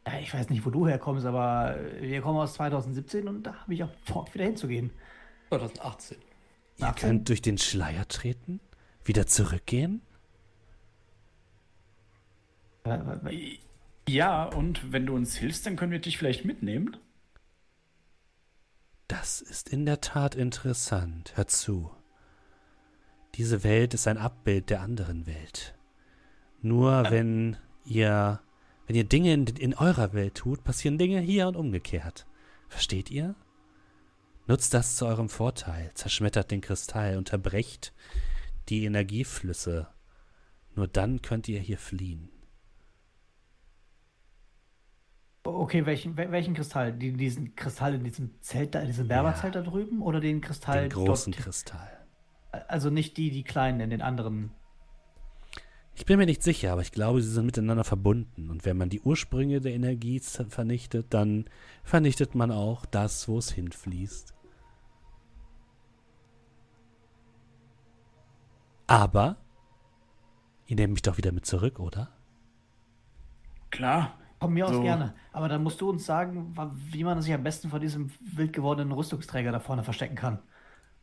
Ja, 0.06 0.20
ich 0.20 0.32
weiß 0.32 0.52
nicht, 0.52 0.64
wo 0.68 0.70
du 0.70 0.88
herkommst, 0.88 1.26
aber 1.26 1.78
wir 2.00 2.22
kommen 2.22 2.38
aus 2.38 2.54
2017 2.54 3.28
und 3.28 3.42
da 3.42 3.56
habe 3.56 3.74
ich 3.74 3.84
auch 3.84 3.92
vor, 4.06 4.32
wieder 4.36 4.46
hinzugehen. 4.46 4.92
2018. 5.50 6.18
Ihr 6.78 6.88
18? 6.88 7.10
könnt 7.10 7.30
durch 7.30 7.42
den 7.42 7.58
Schleier 7.58 8.08
treten? 8.08 8.60
Wieder 9.04 9.28
zurückgehen? 9.28 10.02
Äh, 12.86 12.96
äh, 12.96 13.58
Ja, 14.08 14.46
und 14.46 14.92
wenn 14.92 15.06
du 15.06 15.16
uns 15.16 15.36
hilfst, 15.36 15.66
dann 15.66 15.76
können 15.76 15.92
wir 15.92 16.00
dich 16.00 16.18
vielleicht 16.18 16.46
mitnehmen. 16.46 16.98
Das 19.08 19.42
ist 19.42 19.70
in 19.70 19.86
der 19.86 20.02
Tat 20.02 20.36
interessant. 20.36 21.36
Hört 21.36 21.50
zu. 21.50 21.92
Diese 23.36 23.64
Welt 23.64 23.94
ist 23.94 24.08
ein 24.08 24.18
Abbild 24.18 24.70
der 24.70 24.82
anderen 24.82 25.26
Welt. 25.26 25.76
Nur 26.62 27.10
wenn 27.10 27.58
ihr, 27.86 28.42
wenn 28.86 28.96
ihr 28.96 29.04
Dinge 29.04 29.34
in, 29.34 29.48
in 29.48 29.74
eurer 29.74 30.14
Welt 30.14 30.36
tut, 30.36 30.64
passieren 30.64 30.98
Dinge 30.98 31.20
hier 31.20 31.48
und 31.48 31.56
umgekehrt. 31.56 32.28
Versteht 32.68 33.10
ihr? 33.10 33.36
Nutzt 34.50 34.74
das 34.74 34.96
zu 34.96 35.06
eurem 35.06 35.30
Vorteil, 35.30 35.92
zerschmettert 35.94 36.50
den 36.50 36.62
Kristall, 36.62 37.18
unterbrecht 37.18 37.94
die 38.68 38.84
Energieflüsse. 38.84 39.88
Nur 40.74 40.88
dann 40.88 41.22
könnt 41.22 41.48
ihr 41.48 41.60
hier 41.60 41.78
fliehen. 41.78 42.30
Okay, 45.44 45.86
welchen, 45.86 46.16
wel- 46.18 46.32
welchen 46.32 46.56
Kristall? 46.56 46.92
Die, 46.94 47.14
diesen 47.14 47.56
Kristall 47.56 47.94
in 47.94 48.04
diesem 48.04 48.42
Zelt 48.42 48.74
in 48.74 48.88
diesem 48.88 49.08
Berberzelt 49.08 49.54
da 49.54 49.62
drüben 49.62 50.02
oder 50.02 50.20
den 50.20 50.42
Kristall 50.42 50.90
Den 50.90 50.94
großen 50.94 51.32
dort? 51.32 51.44
Kristall. 51.44 52.08
Also 52.68 52.90
nicht 52.90 53.18
die, 53.18 53.30
die 53.30 53.44
kleinen 53.44 53.80
in 53.82 53.92
den 53.92 54.02
anderen. 54.02 54.50
Ich 55.94 56.08
bin 56.08 56.18
mir 56.18 56.26
nicht 56.26 56.42
sicher, 56.42 56.72
aber 56.72 56.82
ich 56.82 56.92
glaube, 56.92 57.22
sie 57.22 57.30
sind 57.30 57.46
miteinander 57.46 57.84
verbunden. 57.84 58.50
Und 58.50 58.66
wenn 58.66 58.78
man 58.78 58.90
die 58.90 59.02
Ursprünge 59.02 59.62
der 59.62 59.74
Energie 59.74 60.20
vernichtet, 60.20 61.14
dann 61.14 61.46
vernichtet 61.84 62.34
man 62.34 62.50
auch 62.52 62.88
das, 62.88 63.28
wo 63.28 63.38
es 63.38 63.52
hinfließt. 63.52 64.34
Aber 68.90 69.38
ihr 70.66 70.76
nehmt 70.76 70.94
mich 70.94 71.02
doch 71.04 71.18
wieder 71.18 71.32
mit 71.32 71.46
zurück, 71.46 71.80
oder? 71.80 72.10
Klar. 73.70 74.16
Von 74.40 74.54
mir 74.54 74.66
aus 74.66 74.74
So. 74.74 74.82
gerne. 74.82 75.14
Aber 75.34 75.50
dann 75.50 75.62
musst 75.64 75.80
du 75.82 75.90
uns 75.90 76.06
sagen, 76.06 76.56
wie 76.92 77.04
man 77.04 77.22
sich 77.22 77.34
am 77.34 77.44
besten 77.44 77.70
vor 77.70 77.80
diesem 77.80 78.10
wild 78.22 78.54
gewordenen 78.54 78.92
Rüstungsträger 78.94 79.52
da 79.52 79.60
vorne 79.60 79.84
verstecken 79.84 80.16
kann. 80.16 80.40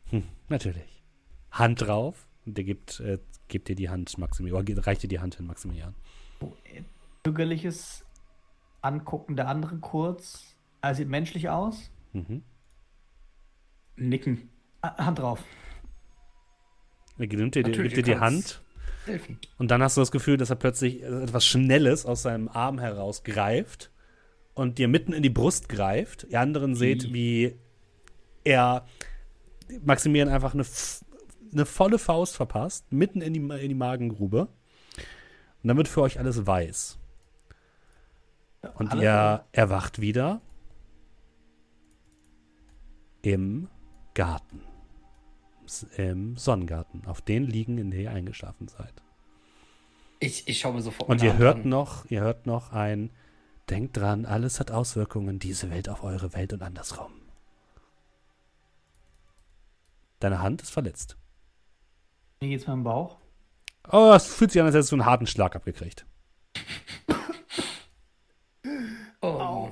Hm, 0.09 0.23
natürlich. 0.49 1.03
Hand 1.51 1.81
drauf. 1.87 2.27
Und 2.45 2.57
der 2.57 2.63
gibt, 2.63 2.99
äh, 2.99 3.19
gibt 3.47 3.67
dir 3.67 3.75
die 3.75 3.89
Hand, 3.89 4.17
Maximilian. 4.17 4.63
Oder 4.63 4.87
reicht 4.87 5.03
dir 5.03 5.07
die 5.07 5.19
Hand 5.19 5.35
hin, 5.35 5.45
Maximilian. 5.45 5.93
Zögerliches 7.23 8.05
Angucken 8.81 9.35
der 9.35 9.47
anderen 9.47 9.81
kurz. 9.81 10.55
Er 10.81 10.95
sieht 10.95 11.07
menschlich 11.07 11.49
aus. 11.49 11.91
Mhm. 12.13 12.43
Nicken. 13.97 14.49
Ah, 14.81 15.05
Hand 15.05 15.19
drauf. 15.19 15.43
Er 17.17 17.27
nimmt 17.27 17.55
dir, 17.55 17.63
die- 17.63 17.71
Natürlich, 17.71 17.93
gibt 17.93 18.07
dir 18.07 18.13
die 18.15 18.19
Hand. 18.19 18.61
Helfen. 19.05 19.39
Und 19.57 19.71
dann 19.71 19.81
hast 19.81 19.95
du 19.97 20.01
das 20.01 20.11
Gefühl, 20.11 20.37
dass 20.37 20.49
er 20.49 20.57
plötzlich 20.57 21.01
etwas 21.01 21.45
Schnelles 21.45 22.05
aus 22.05 22.21
seinem 22.23 22.49
Arm 22.49 22.77
heraus 22.79 23.23
greift 23.23 23.89
und 24.53 24.77
dir 24.77 24.87
mitten 24.89 25.13
in 25.13 25.23
die 25.23 25.29
Brust 25.29 25.69
greift. 25.69 26.25
Ihr 26.29 26.41
anderen 26.41 26.75
seht, 26.75 27.13
wie 27.13 27.55
er 28.43 28.85
Maximilian 29.83 30.27
einfach 30.29 30.53
eine, 30.53 30.65
eine 31.53 31.65
volle 31.65 31.99
Faust 31.99 32.35
verpasst, 32.35 32.91
mitten 32.91 33.21
in 33.21 33.33
die, 33.33 33.39
in 33.39 33.69
die 33.69 33.75
Magengrube. 33.75 34.41
Und 35.63 35.67
dann 35.69 35.77
wird 35.77 35.87
für 35.87 36.01
euch 36.01 36.19
alles 36.19 36.45
weiß. 36.45 36.97
Und 38.75 38.91
Alle- 38.91 39.03
ihr 39.03 39.45
erwacht 39.53 40.01
wieder 40.01 40.41
im 43.21 43.69
Garten. 44.13 44.61
Im 45.97 46.37
Sonnengarten, 46.37 47.05
auf 47.05 47.21
den 47.21 47.43
liegen, 47.43 47.77
in 47.77 47.91
dem 47.91 48.01
ihr 48.01 48.11
eingeschlafen 48.11 48.67
seid. 48.67 48.93
Ich, 50.19 50.47
ich 50.47 50.59
schaue 50.59 50.73
mir 50.73 50.81
sofort 50.81 51.09
Und 51.09 51.21
ihr 51.21 51.37
hört 51.37 51.63
an. 51.63 51.69
noch, 51.69 52.05
ihr 52.09 52.21
hört 52.21 52.45
noch 52.47 52.71
ein 52.71 53.11
Denkt 53.69 53.97
dran, 53.97 54.25
alles 54.25 54.61
hat 54.61 54.71
Auswirkungen, 54.71 55.39
diese 55.39 55.69
Welt 55.69 55.89
auf 55.89 56.01
eure 56.03 56.33
Welt 56.33 56.53
und 56.53 56.61
andersrum. 56.63 57.11
Deine 60.19 60.41
Hand 60.41 60.61
ist 60.61 60.71
verletzt. 60.71 61.17
Wie 62.39 62.47
geht's 62.47 62.65
mit 62.65 62.75
dem 62.75 62.83
Bauch? 62.83 63.17
Oh, 63.91 64.13
es 64.15 64.27
fühlt 64.27 64.51
sich 64.51 64.61
an, 64.61 64.67
als 64.67 64.75
hättest 64.75 64.91
du 64.91 64.95
einen 64.95 65.05
harten 65.05 65.27
Schlag 65.27 65.55
abgekriegt. 65.55 66.05
Oh. 69.19 69.71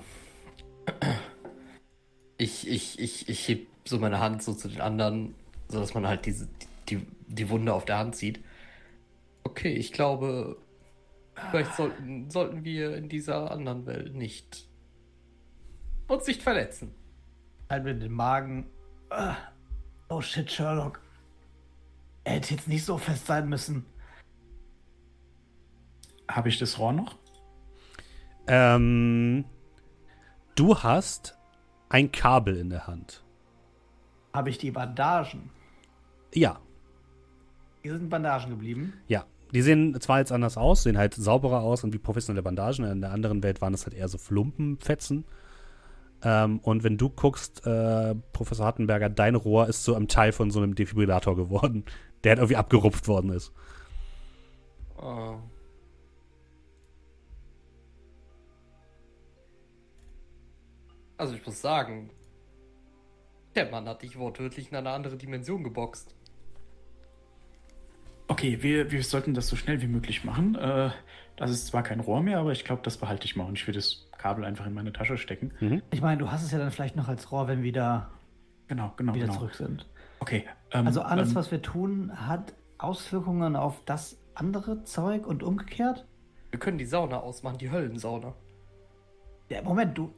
Ich, 2.37 2.67
ich, 2.67 2.99
ich, 2.99 3.29
ich 3.29 3.47
heb 3.47 3.67
so 3.85 3.99
meine 3.99 4.19
Hand 4.19 4.41
so 4.41 4.55
zu 4.55 4.67
den 4.67 4.81
anderen, 4.81 5.35
sodass 5.67 5.93
man 5.93 6.07
halt 6.07 6.25
diese, 6.25 6.47
die, 6.89 7.05
die 7.27 7.49
Wunde 7.49 7.73
auf 7.73 7.85
der 7.85 7.97
Hand 7.97 8.15
sieht. 8.15 8.43
Okay, 9.43 9.73
ich 9.73 9.93
glaube, 9.93 10.57
vielleicht 11.51 11.75
sollten, 11.75 12.29
sollten 12.29 12.63
wir 12.63 12.95
in 12.95 13.09
dieser 13.09 13.51
anderen 13.51 13.85
Welt 13.85 14.15
nicht 14.15 14.67
uns 16.07 16.27
nicht 16.27 16.43
verletzen. 16.43 16.93
Halt 17.69 17.83
mir 17.83 17.95
den 17.95 18.11
Magen. 18.11 18.67
Ah. 19.09 19.35
Oh 20.09 20.21
shit, 20.21 20.51
Sherlock. 20.51 21.01
Er 22.23 22.33
hätte 22.33 22.53
jetzt 22.53 22.67
nicht 22.67 22.85
so 22.85 22.97
fest 22.97 23.25
sein 23.25 23.49
müssen. 23.49 23.85
Habe 26.29 26.49
ich 26.49 26.59
das 26.59 26.79
Rohr 26.79 26.93
noch? 26.93 27.17
Ähm, 28.47 29.45
du 30.55 30.77
hast 30.77 31.37
ein 31.89 32.11
Kabel 32.11 32.57
in 32.57 32.69
der 32.69 32.87
Hand. 32.87 33.23
Habe 34.35 34.49
ich 34.49 34.57
die 34.57 34.71
Bandagen? 34.71 35.49
Ja. 36.33 36.59
Hier 37.83 37.93
sind 37.93 38.09
Bandagen 38.09 38.49
geblieben? 38.49 38.93
Ja. 39.07 39.23
Die 39.53 39.61
sehen 39.61 39.97
zwar 40.01 40.19
jetzt 40.19 40.33
anders 40.33 40.57
aus, 40.57 40.83
sehen 40.83 40.97
halt 40.97 41.13
sauberer 41.13 41.61
aus 41.61 41.85
und 41.85 41.93
wie 41.93 41.99
professionelle 41.99 42.43
Bandagen. 42.43 42.83
In 42.83 42.99
der 42.99 43.11
anderen 43.11 43.43
Welt 43.43 43.61
waren 43.61 43.71
das 43.71 43.85
halt 43.85 43.95
eher 43.95 44.09
so 44.09 44.17
Flumpenfetzen. 44.17 45.23
Ähm, 46.21 46.59
und 46.59 46.83
wenn 46.83 46.97
du 46.97 47.09
guckst, 47.09 47.65
äh, 47.65 48.13
Professor 48.33 48.65
Hartenberger, 48.65 49.09
dein 49.09 49.35
Rohr 49.35 49.69
ist 49.69 49.85
so 49.85 49.95
am 49.95 50.09
Teil 50.09 50.33
von 50.33 50.51
so 50.51 50.59
einem 50.59 50.75
Defibrillator 50.75 51.37
geworden, 51.37 51.85
der 52.25 52.31
halt 52.31 52.39
irgendwie 52.39 52.57
abgerupft 52.57 53.07
worden 53.07 53.31
ist. 53.31 53.53
Oh. 54.97 55.37
Also 61.15 61.35
ich 61.35 61.45
muss 61.45 61.61
sagen, 61.61 62.09
der 63.55 63.69
Mann 63.71 63.87
hat 63.87 64.01
dich 64.01 64.17
wortwörtlich 64.17 64.71
in 64.71 64.77
eine 64.77 64.89
andere 64.91 65.15
Dimension 65.17 65.63
geboxt. 65.63 66.15
Okay, 68.27 68.61
wir, 68.61 68.91
wir 68.91 69.03
sollten 69.03 69.33
das 69.33 69.47
so 69.47 69.55
schnell 69.55 69.81
wie 69.81 69.87
möglich 69.87 70.23
machen. 70.23 70.55
Äh, 70.55 70.89
das 71.35 71.51
ist 71.51 71.67
zwar 71.67 71.83
kein 71.83 71.99
Rohr 71.99 72.21
mehr, 72.21 72.39
aber 72.39 72.51
ich 72.51 72.65
glaube, 72.65 72.81
das 72.83 72.97
behalte 72.97 73.25
ich 73.25 73.35
mal 73.35 73.45
und 73.45 73.57
ich 73.57 73.67
will 73.67 73.73
das 73.73 74.07
Kabel 74.17 74.45
einfach 74.45 74.65
in 74.65 74.73
meine 74.73 74.91
Tasche 74.93 75.17
stecken. 75.17 75.51
Mhm. 75.59 75.81
Ich 75.91 76.01
meine, 76.01 76.17
du 76.17 76.31
hast 76.31 76.43
es 76.43 76.51
ja 76.51 76.57
dann 76.57 76.71
vielleicht 76.71 76.95
noch 76.95 77.07
als 77.07 77.31
Rohr, 77.31 77.47
wenn 77.47 77.61
wir 77.63 77.73
da 77.73 78.09
Genau, 78.67 78.93
genau, 78.97 79.13
wieder 79.13 79.27
genau. 79.27 79.37
zurück 79.37 79.53
sind. 79.55 79.85
Okay. 80.19 80.45
ähm, 80.71 80.87
Also 80.87 81.01
alles, 81.01 81.29
ähm, 81.29 81.35
was 81.35 81.51
wir 81.51 81.61
tun, 81.61 82.11
hat 82.27 82.53
Auswirkungen 82.79 83.55
auf 83.55 83.83
das 83.85 84.17
andere 84.33 84.83
Zeug 84.83 85.27
und 85.27 85.43
umgekehrt? 85.43 86.05
Wir 86.49 86.59
können 86.59 86.77
die 86.77 86.85
Sauna 86.85 87.19
ausmachen, 87.19 87.57
die 87.59 87.69
Höllensauna. 87.69 88.33
Ja, 89.49 89.61
Moment, 89.61 89.97
du, 89.97 90.13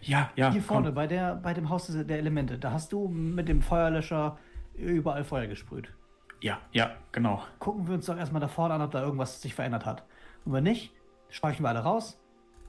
Ja, 0.00 0.30
ja. 0.36 0.50
hier 0.50 0.62
vorne 0.62 0.88
komm. 0.88 0.94
bei, 0.94 1.06
der, 1.06 1.36
bei 1.36 1.54
dem 1.54 1.68
Haus 1.68 1.86
der 1.86 2.18
Elemente, 2.18 2.58
da 2.58 2.72
hast 2.72 2.92
du 2.92 3.08
mit 3.08 3.48
dem 3.48 3.62
Feuerlöscher 3.62 4.38
überall 4.74 5.24
Feuer 5.24 5.46
gesprüht. 5.46 5.92
Ja, 6.40 6.58
ja, 6.72 6.96
genau. 7.12 7.42
Gucken 7.58 7.86
wir 7.86 7.94
uns 7.94 8.06
doch 8.06 8.16
erstmal 8.16 8.40
da 8.40 8.48
vorne 8.48 8.74
an, 8.74 8.82
ob 8.82 8.90
da 8.90 9.02
irgendwas 9.02 9.40
sich 9.40 9.54
verändert 9.54 9.86
hat. 9.86 10.04
Und 10.44 10.52
wenn 10.52 10.64
nicht, 10.64 10.92
scheuchen 11.28 11.64
wir 11.64 11.68
alle 11.68 11.80
raus, 11.80 12.18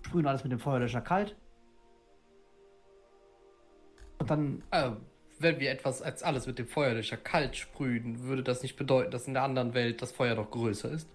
sprühen 0.05 0.27
alles 0.27 0.43
mit 0.43 0.51
dem 0.51 0.59
Feuerlöscher 0.59 1.01
kalt. 1.01 1.35
Und 4.19 4.29
dann, 4.29 4.63
Äh, 4.71 4.91
wenn 5.39 5.59
wir 5.59 5.71
etwas 5.71 6.01
als 6.01 6.23
alles 6.23 6.45
mit 6.45 6.59
dem 6.59 6.67
Feuerlöscher 6.67 7.17
kalt 7.17 7.55
sprühen, 7.55 8.23
würde 8.23 8.43
das 8.43 8.61
nicht 8.61 8.77
bedeuten, 8.77 9.11
dass 9.11 9.27
in 9.27 9.33
der 9.33 9.43
anderen 9.43 9.73
Welt 9.73 10.01
das 10.01 10.11
Feuer 10.11 10.35
noch 10.35 10.51
größer 10.51 10.91
ist? 10.91 11.09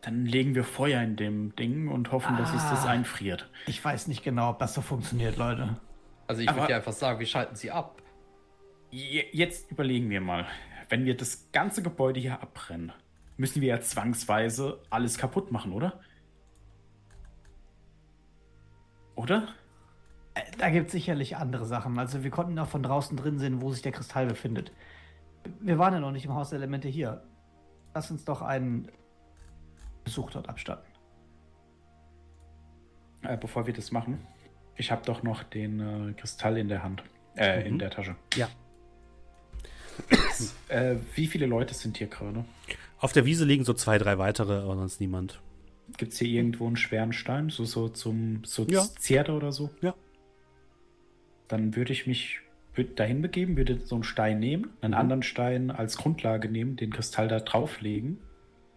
Dann 0.00 0.24
legen 0.26 0.54
wir 0.54 0.64
Feuer 0.64 1.02
in 1.02 1.16
dem 1.16 1.56
Ding 1.56 1.88
und 1.88 2.12
hoffen, 2.12 2.36
dass 2.36 2.54
es 2.54 2.62
das 2.70 2.86
Ah. 2.86 2.90
einfriert. 2.90 3.50
ich 3.66 3.84
weiß 3.84 4.06
nicht 4.06 4.22
genau, 4.22 4.50
ob 4.50 4.58
das 4.60 4.74
so 4.74 4.80
funktioniert, 4.80 5.36
Leute. 5.36 5.76
Also 6.28 6.42
ich 6.42 6.48
würde 6.54 6.66
dir 6.68 6.76
einfach 6.76 6.92
sagen, 6.92 7.18
wir 7.18 7.26
schalten 7.26 7.56
sie 7.56 7.70
ab. 7.70 8.00
Je- 8.90 9.26
Jetzt 9.32 9.70
überlegen 9.70 10.08
wir 10.10 10.20
mal. 10.20 10.46
Wenn 10.88 11.04
wir 11.04 11.16
das 11.16 11.50
ganze 11.52 11.82
Gebäude 11.82 12.20
hier 12.20 12.40
abbrennen, 12.40 12.92
müssen 13.36 13.60
wir 13.60 13.68
ja 13.68 13.80
zwangsweise 13.80 14.80
alles 14.90 15.18
kaputt 15.18 15.50
machen, 15.52 15.72
oder? 15.72 16.00
Oder? 19.16 19.48
Äh, 20.34 20.42
Da 20.58 20.70
gibt 20.70 20.86
es 20.86 20.92
sicherlich 20.92 21.36
andere 21.36 21.66
Sachen. 21.66 21.98
Also 21.98 22.22
wir 22.22 22.30
konnten 22.30 22.58
auch 22.58 22.68
von 22.68 22.82
draußen 22.82 23.16
drin 23.16 23.38
sehen, 23.38 23.60
wo 23.60 23.70
sich 23.72 23.82
der 23.82 23.92
Kristall 23.92 24.26
befindet. 24.26 24.72
Wir 25.60 25.78
waren 25.78 25.92
ja 25.94 26.00
noch 26.00 26.12
nicht 26.12 26.24
im 26.24 26.34
Haus 26.34 26.50
der 26.50 26.58
Elemente 26.58 26.88
hier. 26.88 27.22
Lass 27.94 28.10
uns 28.10 28.24
doch 28.24 28.42
einen 28.42 28.88
Besuch 30.08 30.30
dort 30.30 30.48
abstatten. 30.48 30.86
Äh, 33.22 33.36
bevor 33.36 33.66
wir 33.66 33.74
das 33.74 33.92
machen, 33.92 34.18
ich 34.76 34.90
habe 34.90 35.04
doch 35.04 35.22
noch 35.22 35.42
den 35.42 35.80
äh, 35.80 36.12
Kristall 36.14 36.56
in 36.56 36.68
der 36.68 36.82
Hand. 36.82 37.02
Äh, 37.36 37.66
in 37.68 37.74
Mhm. 37.74 37.78
der 37.80 37.90
Tasche. 37.90 38.16
Ja. 38.34 38.48
Äh, 40.68 40.96
wie 41.16 41.26
viele 41.26 41.46
Leute 41.46 41.74
sind 41.74 41.96
hier 41.98 42.06
gerade? 42.06 42.44
Auf 43.00 43.12
der 43.12 43.24
Wiese 43.24 43.44
liegen 43.44 43.64
so 43.64 43.72
zwei, 43.74 43.98
drei 43.98 44.18
weitere, 44.18 44.54
aber 44.62 44.76
sonst 44.76 45.00
niemand. 45.00 45.40
Gibt 45.96 46.12
es 46.12 46.18
hier 46.20 46.28
irgendwo 46.28 46.66
einen 46.66 46.76
schweren 46.76 47.12
Stein, 47.12 47.48
so, 47.50 47.64
so 47.64 47.88
zum 47.88 48.44
so 48.44 48.64
Ja. 48.68 48.82
Zierde 48.98 49.32
oder 49.32 49.50
so? 49.50 49.70
Ja. 49.80 49.94
Dann 51.48 51.74
würde 51.74 51.92
ich 51.92 52.06
mich 52.06 52.40
dahin 52.96 53.22
begeben, 53.22 53.56
würde 53.56 53.80
so 53.80 53.96
einen 53.96 54.04
Stein 54.04 54.38
nehmen, 54.38 54.70
einen 54.82 54.92
Mhm. 54.92 54.98
anderen 55.00 55.22
Stein 55.24 55.70
als 55.72 55.96
Grundlage 55.96 56.48
nehmen, 56.48 56.76
den 56.76 56.92
Kristall 56.92 57.26
da 57.28 57.40
drauflegen, 57.40 58.18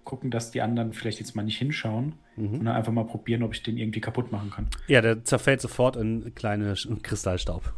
gucken, 0.04 0.32
dass 0.32 0.52
die 0.52 0.62
anderen 0.62 0.94
vielleicht 0.94 1.20
jetzt 1.20 1.36
mal 1.36 1.44
nicht 1.44 1.58
hinschauen 1.58 2.16
Mhm. 2.38 2.54
und 2.60 2.66
dann 2.66 2.76
einfach 2.76 2.94
mal 2.94 3.06
probieren, 3.06 3.44
ob 3.44 3.54
ich 3.54 3.62
den 3.62 3.78
irgendwie 3.78 4.02
kaputt 4.02 4.32
machen 4.32 4.50
kann. 4.52 4.68
Ja, 4.88 5.02
der 5.02 5.24
zerfällt 5.26 5.60
sofort 5.62 5.96
in 5.98 6.34
kleine 6.34 6.74
Kristallstaub. 7.04 7.74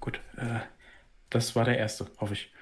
Gut, 0.00 0.20
äh, 0.36 0.60
das 1.30 1.56
war 1.56 1.64
der 1.64 1.78
erste, 1.78 2.06
hoffe 2.18 2.34
ich. 2.34 2.52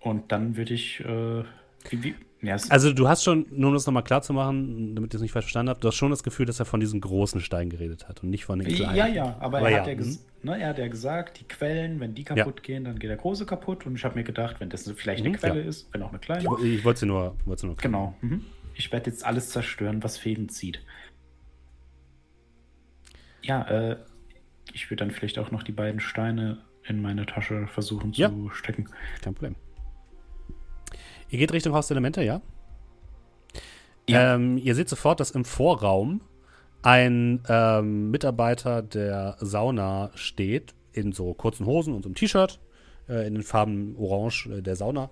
Und 0.00 0.30
dann 0.32 0.56
würde 0.56 0.74
ich, 0.74 1.00
äh, 1.00 1.44
wie, 1.90 2.02
wie, 2.04 2.14
ja, 2.42 2.56
Also 2.68 2.92
du 2.92 3.08
hast 3.08 3.24
schon, 3.24 3.46
nur 3.50 3.68
um 3.68 3.74
das 3.74 3.84
nochmal 3.86 4.04
klar 4.04 4.22
zu 4.22 4.32
machen, 4.32 4.94
damit 4.94 5.12
ihr 5.12 5.16
es 5.16 5.22
nicht 5.22 5.32
falsch 5.32 5.46
verstanden 5.46 5.70
habt, 5.70 5.82
du 5.82 5.88
hast 5.88 5.96
schon 5.96 6.10
das 6.10 6.22
Gefühl, 6.22 6.46
dass 6.46 6.60
er 6.60 6.66
von 6.66 6.78
diesem 6.80 7.00
großen 7.00 7.40
Stein 7.40 7.68
geredet 7.70 8.08
hat 8.08 8.22
und 8.22 8.30
nicht 8.30 8.44
von 8.44 8.58
den 8.60 8.68
kleinen. 8.72 8.96
Ja, 8.96 9.06
ja, 9.06 9.36
aber, 9.40 9.58
Aber 9.58 9.70
er, 9.70 9.70
ja, 9.70 9.80
hat 9.80 9.86
ja 9.88 9.94
ges- 9.94 10.20
mhm. 10.42 10.50
ne, 10.50 10.60
er 10.60 10.68
hat 10.68 10.78
ja 10.78 10.86
gesagt, 10.88 11.40
die 11.40 11.44
Quellen, 11.48 11.98
wenn 12.00 12.14
die 12.14 12.22
Ja. 12.22 12.34
kaputt 12.36 12.62
gehen, 12.62 12.84
dann 12.84 12.98
geht 12.98 13.10
der 13.10 13.16
große 13.16 13.44
kaputt. 13.46 13.86
Und 13.86 13.96
ich 13.96 14.04
habe 14.04 14.14
mir 14.14 14.24
gedacht, 14.24 14.60
wenn 14.60 14.70
das 14.70 14.88
vielleicht 14.96 15.20
eine 15.22 15.30
Mhm, 15.30 15.38
Quelle 15.40 15.62
ja. 15.62 15.68
ist, 15.68 15.88
wenn 15.92 16.02
auch 16.02 16.10
eine 16.10 16.18
kleine. 16.20 16.44
Ich, 16.60 16.64
ich 16.64 16.84
wollte 16.84 17.00
sie 17.00 17.06
nur, 17.06 17.34
wollte 17.44 17.60
sie 17.62 17.66
nur 17.66 17.76
Genau. 17.76 18.14
Mhm. 18.20 18.44
Ich 18.74 18.92
werde 18.92 19.10
jetzt 19.10 19.26
alles 19.26 19.50
zerstören, 19.50 20.04
was 20.04 20.16
Fäden 20.18 20.48
zieht. 20.48 20.80
Ja, 23.42 23.62
äh, 23.68 23.96
ich 24.72 24.90
würde 24.90 25.04
dann 25.04 25.10
vielleicht 25.10 25.38
auch 25.38 25.50
noch 25.50 25.62
die 25.62 25.72
beiden 25.72 26.00
Steine 26.00 26.58
in 26.84 27.02
meine 27.02 27.26
Tasche 27.26 27.66
versuchen 27.66 28.12
Ja. 28.12 28.28
zu 28.30 28.50
stecken. 28.50 28.88
Kein 29.22 29.34
Problem. 29.34 29.56
Ihr 31.30 31.38
geht 31.38 31.52
Richtung 31.52 31.74
Haus 31.74 31.88
der 31.88 31.96
Elemente, 31.96 32.22
ja? 32.22 32.40
Ja. 34.08 34.34
Ähm, 34.34 34.56
ihr 34.56 34.74
seht 34.74 34.88
sofort, 34.88 35.20
dass 35.20 35.30
im 35.30 35.44
Vorraum 35.44 36.22
ein 36.82 37.42
ähm, 37.48 38.10
Mitarbeiter 38.10 38.82
der 38.82 39.36
Sauna 39.40 40.10
steht, 40.14 40.74
in 40.92 41.12
so 41.12 41.34
kurzen 41.34 41.66
Hosen 41.66 41.94
und 41.94 42.02
so 42.02 42.08
einem 42.08 42.14
T-Shirt, 42.14 42.58
äh, 43.08 43.26
in 43.26 43.34
den 43.34 43.42
Farben 43.42 43.96
Orange 43.98 44.46
äh, 44.46 44.62
der 44.62 44.76
Sauna. 44.76 45.10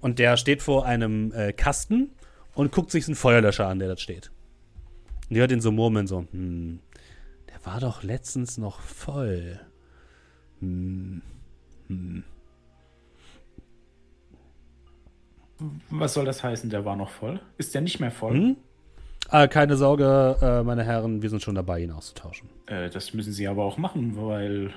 Und 0.00 0.20
der 0.20 0.36
steht 0.36 0.62
vor 0.62 0.86
einem 0.86 1.32
äh, 1.32 1.52
Kasten 1.52 2.10
und 2.54 2.70
guckt 2.70 2.90
sich 2.90 3.06
einen 3.06 3.16
Feuerlöscher 3.16 3.66
an, 3.66 3.80
der 3.80 3.88
dort 3.88 4.00
steht. 4.00 4.30
Und 5.28 5.36
ihr 5.36 5.40
hört 5.40 5.52
ihn 5.52 5.60
so 5.60 5.72
murmeln, 5.72 6.06
so, 6.06 6.24
hm, 6.30 6.78
der 7.48 7.66
war 7.66 7.80
doch 7.80 8.02
letztens 8.04 8.58
noch 8.58 8.80
voll. 8.80 9.58
Hm, 10.60 11.22
hm. 11.88 12.24
Was 15.90 16.14
soll 16.14 16.24
das 16.24 16.42
heißen? 16.42 16.70
Der 16.70 16.84
war 16.84 16.96
noch 16.96 17.10
voll? 17.10 17.40
Ist 17.56 17.74
der 17.74 17.80
nicht 17.80 18.00
mehr 18.00 18.10
voll? 18.10 18.34
Hm? 18.34 18.56
Äh, 19.30 19.48
keine 19.48 19.76
Sorge, 19.76 20.36
äh, 20.40 20.62
meine 20.62 20.84
Herren, 20.84 21.22
wir 21.22 21.30
sind 21.30 21.42
schon 21.42 21.54
dabei, 21.54 21.80
ihn 21.80 21.90
auszutauschen. 21.90 22.48
Äh, 22.66 22.88
das 22.88 23.12
müssen 23.12 23.32
sie 23.32 23.46
aber 23.46 23.64
auch 23.64 23.76
machen, 23.76 24.16
weil 24.16 24.72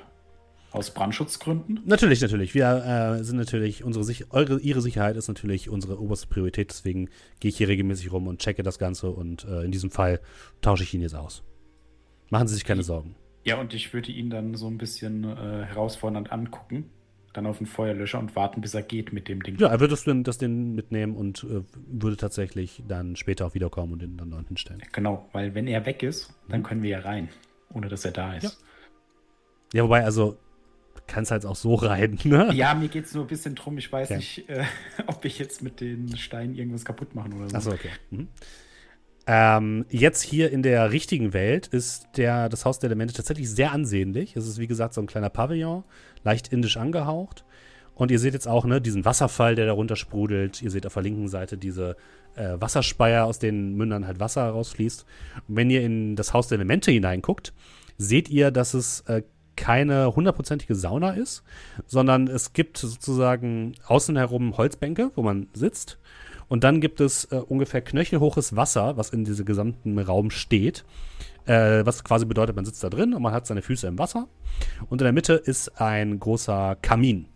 aus 0.72 0.92
Brandschutzgründen. 0.92 1.82
Natürlich, 1.86 2.22
natürlich. 2.22 2.54
Wir 2.54 3.18
äh, 3.20 3.24
sind 3.24 3.38
natürlich, 3.38 3.84
unsere 3.84 4.04
Sich 4.04 4.32
eure, 4.32 4.60
ihre 4.60 4.82
Sicherheit 4.82 5.18
ist 5.18 5.28
natürlich 5.28 5.70
unsere 5.70 6.02
oberste 6.02 6.28
Priorität, 6.28 6.70
deswegen 6.70 7.10
gehe 7.40 7.50
ich 7.50 7.58
hier 7.58 7.68
regelmäßig 7.68 8.12
rum 8.12 8.28
und 8.28 8.40
checke 8.40 8.64
das 8.64 8.80
Ganze 8.80 9.12
und 9.12 9.46
äh, 9.46 9.64
in 9.64 9.72
diesem 9.72 9.92
Fall 9.92 10.20
tausche 10.62 10.84
ich 10.84 10.94
ihn 10.94 11.02
jetzt 11.02 11.16
aus. 11.16 11.44
Machen 12.30 12.48
Sie 12.48 12.56
sich 12.56 12.64
keine 12.64 12.84
Sorgen. 12.84 13.16
Ja, 13.44 13.60
und 13.60 13.74
ich 13.74 13.94
würde 13.94 14.12
ihn 14.12 14.30
dann 14.30 14.56
so 14.56 14.68
ein 14.68 14.78
bisschen 14.78 15.26
äh, 15.26 15.66
herausfordernd 15.66 16.32
angucken, 16.32 16.90
dann 17.34 17.46
auf 17.46 17.58
den 17.60 17.68
Feuerlöscher 17.68 18.20
und 18.20 18.36
warten, 18.36 18.62
bis 18.62 18.74
er 18.74 18.82
geht 18.82 19.14
mit 19.14 19.28
dem 19.28 19.42
Ding. 19.44 19.58
Ja, 19.58 19.68
er 19.70 19.80
würde 19.80 19.92
das, 19.96 20.04
das 20.24 20.38
den 20.38 20.76
mitnehmen 20.76 21.16
und 21.16 21.44
äh, 21.44 21.62
würde 21.88 22.18
tatsächlich 22.18 22.84
dann 22.88 23.16
später 23.16 23.46
auch 23.48 23.54
wiederkommen 23.54 23.94
und 23.94 24.04
ihn 24.04 24.18
dann 24.18 24.32
dort 24.32 24.48
hinstellen. 24.48 24.82
Genau, 24.92 25.30
weil 25.32 25.56
wenn 25.56 25.68
er 25.68 25.86
weg 25.86 26.04
ist, 26.04 26.30
Mhm. 26.48 26.52
dann 26.52 26.64
können 26.64 26.84
wir 26.84 26.90
ja 26.90 27.00
rein, 27.00 27.30
ohne 27.74 27.88
dass 27.88 28.04
er 28.06 28.12
da 28.12 28.34
ist. 28.36 28.44
Ja. 28.44 28.50
Ja, 29.74 29.84
wobei, 29.86 30.04
also, 30.04 30.38
du 30.96 31.02
kannst 31.08 31.32
halt 31.32 31.46
auch 31.46 31.56
so 31.56 31.76
rein, 31.76 32.20
ne? 32.26 32.52
Ja, 32.54 32.74
mir 32.74 32.90
geht 32.90 33.06
es 33.06 33.14
nur 33.14 33.24
ein 33.24 33.28
bisschen 33.28 33.56
drum. 33.56 33.78
Ich 33.78 33.90
weiß 33.92 34.10
Okay. 34.10 34.18
nicht, 34.18 34.50
äh, 34.50 34.66
ob 35.08 35.24
ich 35.24 35.40
jetzt 35.40 35.62
mit 35.64 35.80
den 35.80 36.18
Steinen 36.18 36.56
irgendwas 36.56 36.84
kaputt 36.84 37.16
machen 37.16 37.34
oder 37.34 37.48
so. 37.50 37.56
Achso, 37.56 37.72
okay. 37.72 37.90
Mhm. 38.10 38.28
Ähm, 39.28 39.86
jetzt 39.90 40.22
hier 40.22 40.52
in 40.52 40.64
der 40.64 40.92
richtigen 40.92 41.34
Welt 41.34 41.68
ist 41.68 42.08
der, 42.18 42.50
das 42.50 42.66
Haus 42.66 42.80
der 42.80 42.90
Elemente 42.90 43.14
tatsächlich 43.14 43.50
sehr 43.50 43.72
ansehnlich. 43.72 44.36
Es 44.36 44.48
ist, 44.48 44.58
wie 44.58 44.68
gesagt, 44.68 44.94
so 44.94 45.02
ein 45.02 45.08
kleiner 45.08 45.30
Pavillon, 45.30 45.84
leicht 46.24 46.52
indisch 46.52 46.78
angehaucht. 46.78 47.46
Und 47.94 48.10
ihr 48.10 48.20
seht 48.20 48.34
jetzt 48.34 48.48
auch 48.48 48.66
ne, 48.66 48.82
diesen 48.82 49.06
Wasserfall, 49.06 49.56
der 49.56 49.68
darunter 49.68 49.96
sprudelt. 49.96 50.62
Ihr 50.62 50.72
seht 50.72 50.88
auf 50.88 50.94
der 50.94 51.04
linken 51.04 51.28
Seite 51.28 51.58
diese 51.58 51.98
äh, 52.36 52.56
Wasserspeier, 52.60 53.26
aus 53.26 53.38
denen 53.38 53.76
Mündern 53.76 54.08
halt 54.08 54.20
Wasser 54.20 54.50
rausfließt. 54.50 55.06
Und 55.48 55.56
wenn 55.56 55.70
ihr 55.70 55.82
in 55.82 56.16
das 56.16 56.34
Haus 56.34 56.48
der 56.48 56.56
Elemente 56.56 56.92
hineinguckt, 56.92 57.54
seht 57.98 58.30
ihr, 58.30 58.50
dass 58.50 58.74
es 58.74 59.02
äh, 59.02 59.22
keine 59.56 60.16
hundertprozentige 60.16 60.74
Sauna 60.74 61.12
ist, 61.12 61.44
sondern 61.86 62.28
es 62.28 62.54
gibt 62.54 62.78
sozusagen 62.78 63.76
außen 63.86 64.16
herum 64.16 64.58
Holzbänke, 64.58 65.12
wo 65.16 65.22
man 65.22 65.48
sitzt. 65.54 66.00
Und 66.52 66.66
dann 66.66 66.82
gibt 66.82 67.00
es 67.00 67.24
äh, 67.32 67.38
ungefähr 67.38 67.80
knöchelhoches 67.80 68.58
Wasser, 68.58 68.98
was 68.98 69.12
in 69.12 69.24
diesem 69.24 69.46
gesamten 69.46 69.98
Raum 69.98 70.32
steht. 70.32 70.84
Äh, 71.46 71.86
was 71.86 72.04
quasi 72.04 72.26
bedeutet, 72.26 72.58
man 72.58 72.66
sitzt 72.66 72.84
da 72.84 72.90
drin 72.90 73.14
und 73.14 73.22
man 73.22 73.32
hat 73.32 73.48
seine 73.48 73.62
Füße 73.62 73.88
im 73.88 73.98
Wasser. 73.98 74.28
Und 74.90 75.00
in 75.00 75.06
der 75.06 75.14
Mitte 75.14 75.36
ist 75.36 75.80
ein 75.80 76.20
großer 76.20 76.76
Kamin, 76.82 77.28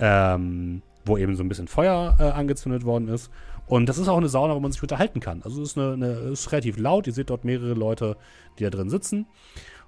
ähm, 0.00 0.80
wo 1.04 1.18
eben 1.18 1.36
so 1.36 1.42
ein 1.42 1.50
bisschen 1.50 1.68
Feuer 1.68 2.16
äh, 2.18 2.22
angezündet 2.22 2.86
worden 2.86 3.08
ist. 3.08 3.30
Und 3.66 3.86
das 3.86 3.98
ist 3.98 4.08
auch 4.08 4.16
eine 4.16 4.30
Sauna, 4.30 4.54
wo 4.54 4.60
man 4.60 4.72
sich 4.72 4.80
unterhalten 4.80 5.20
kann. 5.20 5.42
Also 5.42 5.60
es 5.60 5.72
ist, 5.72 5.78
eine, 5.78 5.92
eine, 5.92 6.06
ist 6.30 6.50
relativ 6.50 6.78
laut. 6.78 7.06
Ihr 7.06 7.12
seht 7.12 7.28
dort 7.28 7.44
mehrere 7.44 7.74
Leute, 7.74 8.16
die 8.58 8.64
da 8.64 8.70
drin 8.70 8.88
sitzen. 8.88 9.26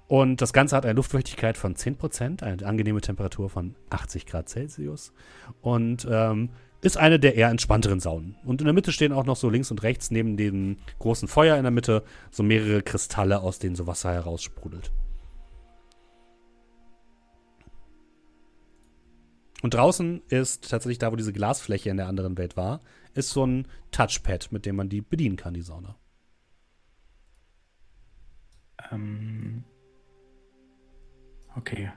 Und 0.07 0.43
das 0.43 0.53
Ganze 0.53 0.77
hat 0.77 0.85
eine 0.85 0.97
Luftfeuchtigkeit 0.97 1.57
von 1.57 1.77
10%, 1.77 2.43
eine 2.43 2.66
angenehme 2.66 3.01
Temperatur 3.01 3.49
von 3.49 3.74
80 3.89 4.27
Grad 4.27 4.51
Celsius. 4.51 5.15
Und 5.62 6.07
ähm, 6.11 6.51
ist 6.82 6.97
eine 6.97 7.20
der 7.20 7.35
eher 7.35 7.48
entspannteren 7.48 8.01
Saunen. 8.01 8.36
Und 8.44 8.61
in 8.61 8.65
der 8.65 8.74
Mitte 8.74 8.93
stehen 8.93 9.12
auch 9.12 9.24
noch 9.24 9.36
so 9.36 9.51
links 9.51 9.70
und 9.70 9.82
rechts 9.82 10.11
neben 10.11 10.36
dem 10.36 10.78
großen 10.98 11.28
Feuer 11.28 11.57
in 11.57 11.62
der 11.65 11.70
Mitte 11.70 12.05
so 12.31 12.43
mehrere 12.43 12.82
Kristalle, 12.82 13.40
aus 13.40 13.59
denen 13.59 13.77
so 13.77 13.86
Wasser 13.86 14.12
heraussprudelt. 14.12 14.90
Und 19.62 19.74
draußen 19.74 20.23
ist 20.28 20.70
tatsächlich 20.70 20.98
da, 20.98 21.12
wo 21.12 21.16
diese 21.16 21.35
Glasfläche 21.35 21.90
in 21.90 21.98
der 21.98 22.09
anderen 22.09 22.39
Welt 22.39 22.57
war, 22.57 22.81
ist 23.12 23.31
so 23.31 23.47
ein 23.47 23.66
Touchpad, 23.90 24.52
mit 24.52 24.65
dem 24.65 24.77
man 24.77 24.89
die 24.89 25.02
bedienen 25.02 25.36
kann, 25.36 25.52
die 25.52 25.61
Sauna. 25.61 25.97
Ähm, 28.90 29.65
okay. 31.57 31.93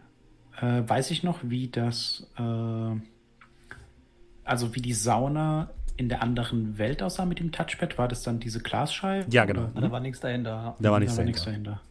Äh, 0.60 0.84
weiß 0.88 1.11
ich 1.11 1.23
noch, 1.23 1.39
wie 1.43 1.69
das, 1.69 2.27
äh, 2.38 2.95
also 4.44 4.76
wie 4.76 4.82
die 4.82 4.94
Sauna 4.94 5.70
in 5.95 6.10
der 6.10 6.22
anderen 6.22 6.78
Welt 6.78 7.03
aussah 7.03 7.26
mit 7.26 7.40
dem 7.40 7.52
Touchpad? 7.52 7.98
War 7.98 8.07
das 8.07 8.24
dann 8.24 8.40
diese 8.40 8.60
Glasscheibe? 8.60 9.30
Ja, 9.30 9.45
genau. 9.45 9.70
Na, 9.74 9.82
da 9.82 9.91
war 9.91 9.99
nichts 9.99 10.20
dahinter. 10.20 10.76
Da 10.80 10.91
war 10.91 10.99
nichts 10.99 11.15
da 11.15 11.20
war 11.20 11.26
dahinter. 11.26 11.26
nichts 11.26 11.44
dahinter. 11.45 11.82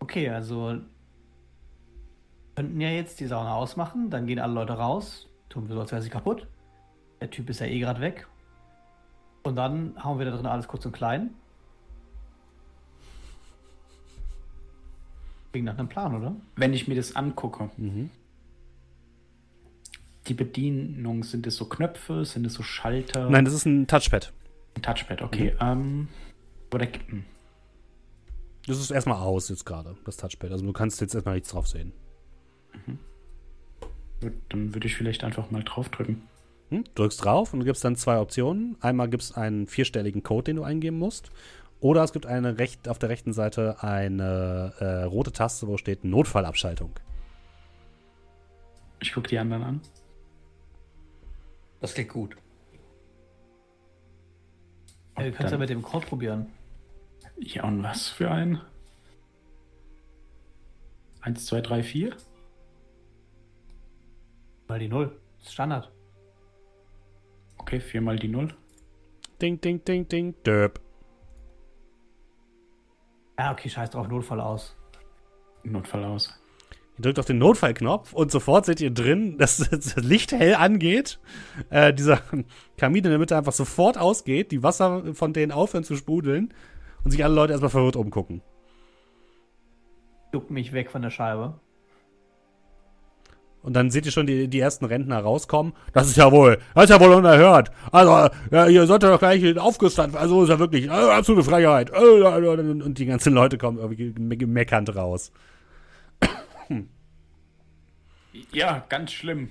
Okay, 0.00 0.28
also 0.28 0.80
könnten 2.54 2.80
ja 2.80 2.90
jetzt 2.90 3.20
die 3.20 3.26
Sauna 3.26 3.54
ausmachen, 3.54 4.10
dann 4.10 4.26
gehen 4.26 4.38
alle 4.38 4.52
Leute 4.52 4.74
raus, 4.74 5.28
tun 5.48 5.68
wir 5.68 5.74
so, 5.74 5.80
als 5.80 5.92
wäre 5.92 6.02
sie 6.02 6.10
kaputt. 6.10 6.48
Der 7.20 7.30
Typ 7.30 7.48
ist 7.48 7.60
ja 7.60 7.66
eh 7.66 7.78
gerade 7.78 8.00
weg. 8.00 8.26
Und 9.42 9.56
dann 9.56 9.94
hauen 10.02 10.18
wir 10.18 10.26
da 10.26 10.32
drin 10.32 10.46
alles 10.46 10.68
kurz 10.68 10.84
und 10.84 10.92
klein. 10.92 11.30
Klingt 15.52 15.66
nach 15.66 15.78
einem 15.78 15.88
Plan, 15.88 16.14
oder? 16.16 16.34
Wenn 16.56 16.72
ich 16.74 16.88
mir 16.88 16.94
das 16.94 17.14
angucke, 17.14 17.70
Mhm. 17.76 18.10
die 20.28 20.34
Bedienung, 20.34 21.24
sind 21.24 21.46
es 21.46 21.56
so 21.56 21.66
Knöpfe, 21.66 22.24
sind 22.24 22.46
es 22.46 22.54
so 22.54 22.62
Schalter? 22.62 23.28
Nein, 23.28 23.44
das 23.44 23.54
ist 23.54 23.66
ein 23.66 23.86
Touchpad. 23.86 24.32
Ein 24.76 24.82
Touchpad, 24.82 25.20
okay. 25.22 25.54
Ähm, 25.60 26.08
oder, 26.72 26.86
hm, 27.08 27.24
Das 28.66 28.78
ist 28.78 28.92
erstmal 28.92 29.18
aus 29.18 29.48
jetzt 29.48 29.66
gerade, 29.66 29.96
das 30.04 30.16
Touchpad. 30.16 30.52
Also 30.52 30.64
du 30.64 30.72
kannst 30.72 31.00
jetzt 31.00 31.14
erstmal 31.14 31.34
nichts 31.34 31.50
drauf 31.50 31.66
sehen. 31.68 31.92
gut, 34.20 34.32
dann 34.50 34.72
würde 34.72 34.86
ich 34.86 34.94
vielleicht 34.94 35.24
einfach 35.24 35.50
mal 35.50 35.64
draufdrücken. 35.64 36.22
Hm? 36.70 36.84
Drückst 36.94 37.24
drauf 37.24 37.52
und 37.52 37.58
du 37.60 37.66
gibst 37.66 37.84
dann 37.84 37.96
zwei 37.96 38.18
Optionen. 38.20 38.76
Einmal 38.80 39.10
gibt 39.10 39.24
es 39.24 39.32
einen 39.32 39.66
vierstelligen 39.66 40.22
Code, 40.22 40.44
den 40.44 40.56
du 40.56 40.62
eingeben 40.62 40.96
musst. 40.98 41.30
Oder 41.82 42.04
es 42.04 42.12
gibt 42.12 42.26
eine 42.26 42.58
recht, 42.58 42.88
auf 42.88 43.00
der 43.00 43.08
rechten 43.08 43.32
Seite 43.32 43.82
eine 43.82 44.72
äh, 44.78 45.02
rote 45.02 45.32
Taste, 45.32 45.66
wo 45.66 45.76
steht 45.76 46.04
Notfallabschaltung. 46.04 46.92
Ich 49.00 49.12
gucke 49.12 49.28
die 49.28 49.36
anderen 49.36 49.64
an. 49.64 49.80
Das 51.80 51.94
klingt 51.94 52.10
gut. 52.10 52.36
Ja, 55.18 55.24
wir 55.24 55.32
können 55.32 55.46
es 55.46 55.50
ja 55.50 55.58
mit 55.58 55.70
dem 55.70 55.82
Code 55.82 56.06
probieren. 56.06 56.46
Ja, 57.36 57.64
und 57.64 57.82
was 57.82 58.10
für 58.10 58.30
ein? 58.30 58.60
Eins, 61.20 61.46
zwei, 61.46 61.62
drei, 61.62 61.82
vier? 61.82 62.16
Mal 64.68 64.78
die 64.78 64.88
Null. 64.88 65.20
Das 65.38 65.48
ist 65.48 65.54
Standard. 65.54 65.90
Okay, 67.58 67.80
viermal 67.80 68.20
die 68.20 68.28
Null. 68.28 68.54
Ding, 69.40 69.60
ding, 69.60 69.84
ding, 69.84 70.06
ding, 70.06 70.40
döp. 70.44 70.80
Ja, 73.42 73.50
okay, 73.50 73.68
scheiß 73.68 73.90
drauf, 73.90 74.06
Notfall 74.06 74.40
aus. 74.40 74.76
Notfall 75.64 76.04
aus. 76.04 76.32
Ihr 76.96 77.02
drückt 77.02 77.18
auf 77.18 77.24
den 77.24 77.38
Notfallknopf 77.38 78.12
und 78.12 78.30
sofort 78.30 78.66
seht 78.66 78.80
ihr 78.80 78.92
drin, 78.92 79.36
dass 79.36 79.56
das 79.70 79.96
Licht 79.96 80.30
hell 80.30 80.54
angeht. 80.54 81.18
Äh, 81.68 81.92
dieser 81.92 82.20
Kamin 82.76 83.02
in 83.02 83.10
der 83.10 83.18
Mitte 83.18 83.36
einfach 83.36 83.52
sofort 83.52 83.98
ausgeht, 83.98 84.52
die 84.52 84.62
Wasser 84.62 85.12
von 85.14 85.32
denen 85.32 85.50
aufhören 85.50 85.82
zu 85.82 85.96
sprudeln 85.96 86.54
und 87.02 87.10
sich 87.10 87.24
alle 87.24 87.34
Leute 87.34 87.52
erstmal 87.52 87.70
verwirrt 87.70 87.96
umgucken. 87.96 88.42
Juckt 90.32 90.52
mich 90.52 90.72
weg 90.72 90.92
von 90.92 91.02
der 91.02 91.10
Scheibe. 91.10 91.58
Und 93.62 93.74
dann 93.74 93.90
seht 93.90 94.06
ihr 94.06 94.12
schon 94.12 94.26
die, 94.26 94.48
die 94.48 94.58
ersten 94.58 94.84
Rentner 94.84 95.20
rauskommen. 95.20 95.72
Das 95.92 96.08
ist 96.08 96.16
ja 96.16 96.32
wohl, 96.32 96.58
das 96.74 96.84
ist 96.84 96.90
ja 96.90 97.00
wohl 97.00 97.12
unerhört. 97.14 97.70
Also, 97.92 98.34
ja, 98.50 98.66
ihr 98.66 98.86
solltet 98.86 99.10
doch 99.10 99.20
gleich 99.20 99.56
aufgestanden. 99.58 100.18
Also 100.18 100.42
ist 100.42 100.48
ja 100.48 100.58
wirklich 100.58 100.86
äh, 100.86 100.90
absolute 100.90 101.48
Freiheit. 101.48 101.90
Äh, 101.90 102.22
Und 102.22 102.82
und 102.82 102.98
die 102.98 103.06
ganzen 103.06 103.32
Leute 103.34 103.58
kommen 103.58 103.78
irgendwie 103.78 104.12
me- 104.18 104.46
meckernd 104.46 104.94
raus. 104.96 105.30
Ja, 108.52 108.84
ganz 108.88 109.12
schlimm. 109.12 109.50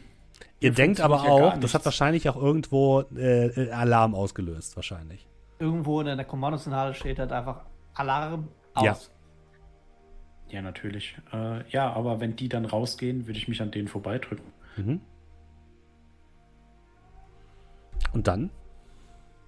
Ihr 0.60 0.70
Hier 0.70 0.74
denkt 0.74 1.02
aber 1.02 1.24
ja 1.24 1.30
auch, 1.32 1.58
das 1.58 1.74
hat 1.74 1.86
wahrscheinlich 1.86 2.28
auch 2.30 2.36
irgendwo 2.36 3.02
äh, 3.16 3.48
äh, 3.48 3.72
Alarm 3.72 4.14
ausgelöst, 4.16 4.76
wahrscheinlich. 4.76 5.28
Irgendwo 5.60 6.02
in 6.02 6.08
der 6.08 6.26
Kommandozentrale 6.26 6.94
steht 6.94 7.20
halt 7.20 7.32
einfach 7.32 7.62
Alarm 7.94 8.48
aus. 8.74 8.84
Ja. 8.84 8.98
Ja, 10.52 10.62
natürlich. 10.62 11.18
Äh, 11.32 11.68
ja, 11.70 11.92
aber 11.94 12.20
wenn 12.20 12.36
die 12.36 12.50
dann 12.50 12.66
rausgehen, 12.66 13.26
würde 13.26 13.40
ich 13.40 13.48
mich 13.48 13.62
an 13.62 13.72
denen 13.72 13.88
vorbeidrücken. 13.88 14.46
Mhm. 14.76 15.00
Und 18.12 18.28
dann? 18.28 18.50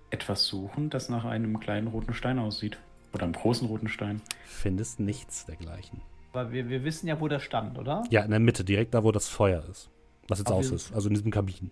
Etwas 0.10 0.46
suchen, 0.46 0.90
das 0.90 1.10
nach 1.10 1.26
einem 1.26 1.60
kleinen 1.60 1.88
roten 1.88 2.14
Stein 2.14 2.40
aussieht. 2.40 2.78
Oder 3.12 3.26
einem 3.26 3.34
großen 3.34 3.68
roten 3.68 3.90
Stein. 3.90 4.22
Findest 4.46 5.02
nichts 5.02 5.46
dergleichen. 5.46 6.02
Aber 6.32 6.52
wir, 6.52 6.70
wir 6.70 6.84
wissen 6.86 7.08
ja, 7.08 7.20
wo 7.20 7.28
der 7.28 7.40
stand, 7.40 7.78
oder? 7.78 8.04
Ja, 8.10 8.24
in 8.24 8.32
der 8.32 8.40
Mitte, 8.40 8.64
direkt 8.64 8.94
da, 8.94 9.04
wo 9.04 9.12
das 9.12 9.28
Feuer 9.28 9.64
ist. 9.70 9.90
Was 10.30 10.40
jetzt 10.40 10.52
Auf 10.52 10.60
aus 10.60 10.72
ist. 10.72 10.94
Also 10.94 11.10
in 11.10 11.16
diesem 11.16 11.32
Kabin. 11.32 11.70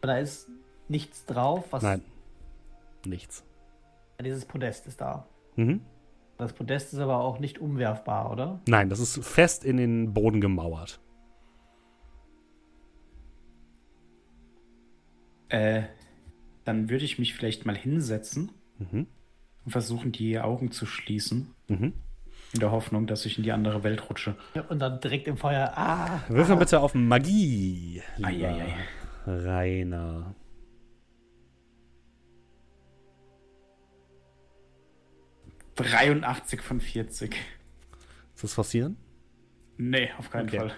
Aber 0.00 0.12
da 0.12 0.18
ist 0.18 0.48
nichts 0.88 1.26
drauf, 1.26 1.66
was. 1.70 1.82
Nein. 1.82 2.02
Nichts. 3.04 3.44
Dieses 4.20 4.46
Podest 4.46 4.86
ist 4.86 5.00
da. 5.00 5.26
Mhm. 5.56 5.82
Das 6.38 6.52
Podest 6.52 6.92
ist 6.92 6.98
aber 6.98 7.18
auch 7.20 7.38
nicht 7.38 7.58
umwerfbar, 7.60 8.30
oder? 8.32 8.60
Nein, 8.66 8.88
das 8.88 8.98
ist 8.98 9.24
fest 9.24 9.64
in 9.64 9.76
den 9.76 10.12
Boden 10.14 10.40
gemauert. 10.40 11.00
Äh, 15.48 15.82
dann 16.64 16.88
würde 16.90 17.04
ich 17.04 17.18
mich 17.18 17.34
vielleicht 17.34 17.66
mal 17.66 17.76
hinsetzen 17.76 18.50
Mhm. 18.78 19.06
und 19.64 19.70
versuchen, 19.70 20.10
die 20.10 20.40
Augen 20.40 20.70
zu 20.72 20.86
schließen. 20.86 21.54
Mhm. 21.68 21.92
In 22.52 22.60
der 22.60 22.70
Hoffnung, 22.72 23.06
dass 23.06 23.24
ich 23.26 23.36
in 23.38 23.44
die 23.44 23.52
andere 23.52 23.82
Welt 23.84 24.08
rutsche. 24.10 24.36
Ja, 24.54 24.62
und 24.62 24.78
dann 24.80 25.00
direkt 25.00 25.28
im 25.28 25.36
Feuer. 25.36 25.72
Ah! 25.76 26.20
Wirf 26.28 26.48
mal 26.48 26.56
bitte 26.56 26.80
auf 26.80 26.94
Magie, 26.94 28.02
lieber 28.16 28.28
Eieiei. 28.28 28.74
Rainer. 29.26 30.34
83 35.76 36.60
von 36.60 36.80
40. 36.80 37.34
Ist 38.34 38.44
das 38.44 38.54
passieren? 38.54 38.96
Nee, 39.76 40.10
auf 40.18 40.30
keinen 40.30 40.48
Okay. 40.48 40.58
Fall. 40.58 40.72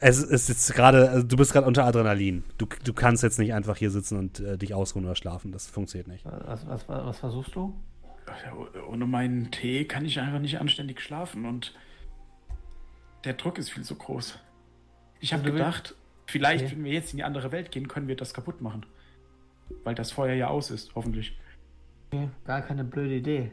Es 0.00 0.18
ist 0.22 0.48
jetzt 0.48 0.74
gerade, 0.74 1.08
also 1.08 1.26
du 1.26 1.36
bist 1.36 1.52
gerade 1.52 1.66
unter 1.66 1.84
Adrenalin. 1.84 2.44
Du, 2.58 2.66
du 2.84 2.92
kannst 2.92 3.22
jetzt 3.22 3.38
nicht 3.38 3.54
einfach 3.54 3.76
hier 3.76 3.90
sitzen 3.90 4.18
und 4.18 4.40
äh, 4.40 4.58
dich 4.58 4.74
ausruhen 4.74 5.04
oder 5.04 5.14
schlafen. 5.14 5.52
Das 5.52 5.66
funktioniert 5.68 6.08
nicht. 6.08 6.24
Was, 6.24 6.66
was, 6.66 6.88
was, 6.88 7.06
was 7.06 7.18
versuchst 7.18 7.54
du? 7.54 7.74
Ja, 8.26 8.82
ohne 8.88 9.06
meinen 9.06 9.50
Tee 9.50 9.84
kann 9.84 10.04
ich 10.04 10.18
einfach 10.18 10.40
nicht 10.40 10.58
anständig 10.58 11.00
schlafen 11.00 11.44
und 11.46 11.74
der 13.24 13.34
Druck 13.34 13.58
ist 13.58 13.70
viel 13.70 13.84
zu 13.84 13.94
groß. 13.94 14.38
Ich 15.20 15.32
habe 15.32 15.44
Also 15.44 15.52
gedacht, 15.54 15.94
vielleicht, 16.26 16.64
Okay. 16.64 16.72
wenn 16.76 16.84
wir 16.84 16.92
jetzt 16.92 17.12
in 17.12 17.18
die 17.18 17.24
andere 17.24 17.52
Welt 17.52 17.70
gehen, 17.70 17.86
können 17.88 18.08
wir 18.08 18.16
das 18.16 18.34
kaputt 18.34 18.60
machen. 18.60 18.84
Weil 19.84 19.94
das 19.94 20.10
Feuer 20.12 20.34
ja 20.34 20.48
aus 20.48 20.70
ist, 20.70 20.94
hoffentlich. 20.94 21.38
Okay, 22.10 22.28
gar 22.44 22.60
keine 22.62 22.84
blöde 22.84 23.14
Idee. 23.16 23.52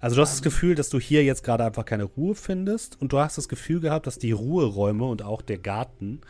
Also 0.00 0.16
du 0.16 0.22
hast 0.22 0.32
das 0.32 0.42
Gefühl, 0.42 0.74
dass 0.74 0.88
du 0.88 0.98
hier 0.98 1.24
jetzt 1.24 1.44
gerade 1.44 1.64
einfach 1.64 1.84
keine 1.84 2.04
Ruhe 2.04 2.34
findest 2.34 3.00
und 3.00 3.12
du 3.12 3.18
hast 3.18 3.36
das 3.36 3.48
Gefühl 3.48 3.80
gehabt, 3.80 4.06
dass 4.06 4.18
die 4.18 4.32
Ruheräume 4.32 5.04
und 5.04 5.22
auch 5.22 5.42
der 5.42 5.58
Garten 5.58 6.22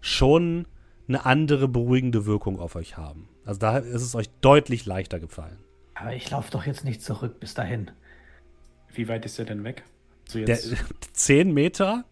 schon 0.00 0.66
eine 1.08 1.26
andere 1.26 1.68
beruhigende 1.68 2.24
Wirkung 2.26 2.58
auf 2.58 2.74
euch 2.74 2.96
haben. 2.96 3.28
Also 3.44 3.60
da 3.60 3.78
ist 3.78 4.02
es 4.02 4.14
euch 4.14 4.30
deutlich 4.40 4.86
leichter 4.86 5.20
gefallen. 5.20 5.58
Aber 5.94 6.14
ich 6.14 6.30
laufe 6.30 6.50
doch 6.50 6.64
jetzt 6.64 6.84
nicht 6.84 7.02
zurück 7.02 7.38
bis 7.40 7.54
dahin. 7.54 7.90
Wie 8.94 9.08
weit 9.08 9.24
ist 9.26 9.38
er 9.38 9.44
denn 9.44 9.64
weg? 9.64 9.84
So 10.26 10.42
Der, 10.42 10.58
zehn 11.12 11.52
Meter? 11.52 12.04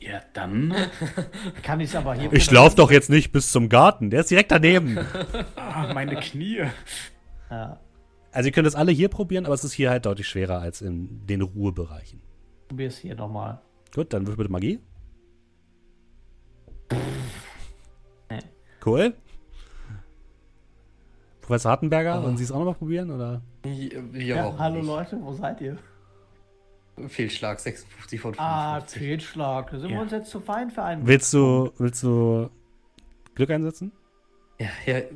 ja, 0.00 0.20
dann. 0.32 0.74
Kann 1.62 1.80
ich 1.80 1.90
es 1.90 1.96
aber 1.96 2.14
hier. 2.14 2.32
Ich 2.32 2.50
laufe 2.50 2.76
doch 2.76 2.90
jetzt 2.90 3.10
nicht 3.10 3.32
bis 3.32 3.50
zum 3.52 3.68
Garten. 3.68 4.10
Der 4.10 4.20
ist 4.20 4.30
direkt 4.30 4.50
daneben. 4.50 4.98
Ah, 5.56 5.92
meine 5.94 6.16
Knie. 6.16 6.64
Ja, 7.50 7.78
Also 8.32 8.48
ihr 8.48 8.52
könnt 8.52 8.66
es 8.66 8.74
alle 8.74 8.92
hier 8.92 9.08
probieren, 9.08 9.44
aber 9.44 9.54
es 9.54 9.62
ist 9.64 9.72
hier 9.74 9.90
halt 9.90 10.06
deutlich 10.06 10.26
schwerer 10.26 10.58
als 10.60 10.80
in 10.80 11.26
den 11.26 11.42
Ruhebereichen. 11.42 12.20
probier 12.68 12.88
es 12.88 12.96
hier 12.98 13.14
nochmal. 13.14 13.60
Gut, 13.94 14.12
dann 14.14 14.26
würfel 14.26 14.38
bitte 14.38 14.50
Magie. 14.52 14.80
Nee. 18.30 18.38
Cool. 18.84 19.14
Professor 21.42 21.70
Hartenberger, 21.72 22.20
Oh. 22.20 22.24
wollen 22.24 22.36
Sie 22.36 22.44
es 22.44 22.52
auch 22.52 22.58
nochmal 22.58 22.74
probieren? 22.74 23.10
Oder? 23.10 23.42
Hier, 23.64 24.02
Ja, 24.14 24.44
auch 24.46 24.58
hallo 24.58 24.76
nicht. 24.76 24.86
Leute, 24.86 25.18
wo 25.20 25.32
seid 25.32 25.60
ihr? 25.60 25.76
Fehlschlag, 27.08 27.58
56 27.60 28.20
von 28.20 28.34
55. 28.34 28.38
Ah, 28.40 28.80
Fehlschlag. 28.80 29.70
Da 29.70 29.78
sind 29.78 29.88
wir 29.90 29.96
Ja. 29.96 30.02
uns 30.02 30.12
jetzt 30.12 30.30
zu 30.30 30.40
fein 30.40 30.70
für 30.70 30.82
einen. 30.82 31.06
Willst 31.06 31.32
du, 31.34 31.70
willst 31.78 32.02
du 32.02 32.48
Glück 33.34 33.50
einsetzen? 33.50 33.92
Ja, 34.58 34.68
ja, 34.86 34.98
äh, 34.98 35.10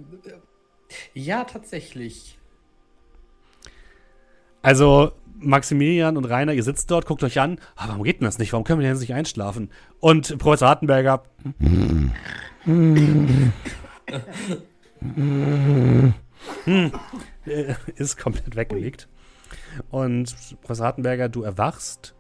ja, 1.14 1.44
tatsächlich. 1.44 2.38
Also, 4.66 5.12
Maximilian 5.38 6.16
und 6.16 6.24
Rainer, 6.24 6.52
ihr 6.52 6.64
sitzt 6.64 6.90
dort, 6.90 7.06
guckt 7.06 7.22
euch 7.22 7.38
an. 7.38 7.60
Ah, 7.76 7.86
warum 7.86 8.02
geht 8.02 8.18
denn 8.18 8.24
das 8.24 8.40
nicht? 8.40 8.52
Warum 8.52 8.64
können 8.64 8.80
wir 8.80 8.88
denn 8.88 8.98
nicht 8.98 9.14
einschlafen? 9.14 9.70
Und 10.01 10.38
Professor 10.38 10.66
Hartenberger. 10.66 11.22
Hm, 11.60 12.10
ist 17.94 18.18
komplett 18.18 18.56
weggelegt. 18.56 19.09
Und 19.93 20.34
Professor 20.62 20.86
Hartenberger, 20.86 21.28
du 21.28 21.44
erwachst 21.44 22.16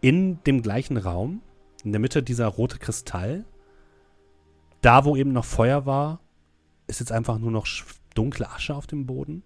in 0.00 0.40
dem 0.44 0.62
gleichen 0.62 0.96
Raum, 0.96 1.42
in 1.82 1.90
der 1.90 2.00
Mitte 2.00 2.22
dieser 2.22 2.46
rote 2.46 2.78
Kristall. 2.78 3.44
Da, 4.80 5.04
wo 5.04 5.16
eben 5.16 5.32
noch 5.32 5.44
Feuer 5.44 5.86
war, 5.86 6.20
ist 6.86 7.00
jetzt 7.00 7.10
einfach 7.10 7.38
nur 7.38 7.50
noch 7.50 7.66
dunkle 8.14 8.48
Asche 8.48 8.76
auf 8.76 8.86
dem 8.86 9.06
Boden. 9.06 9.42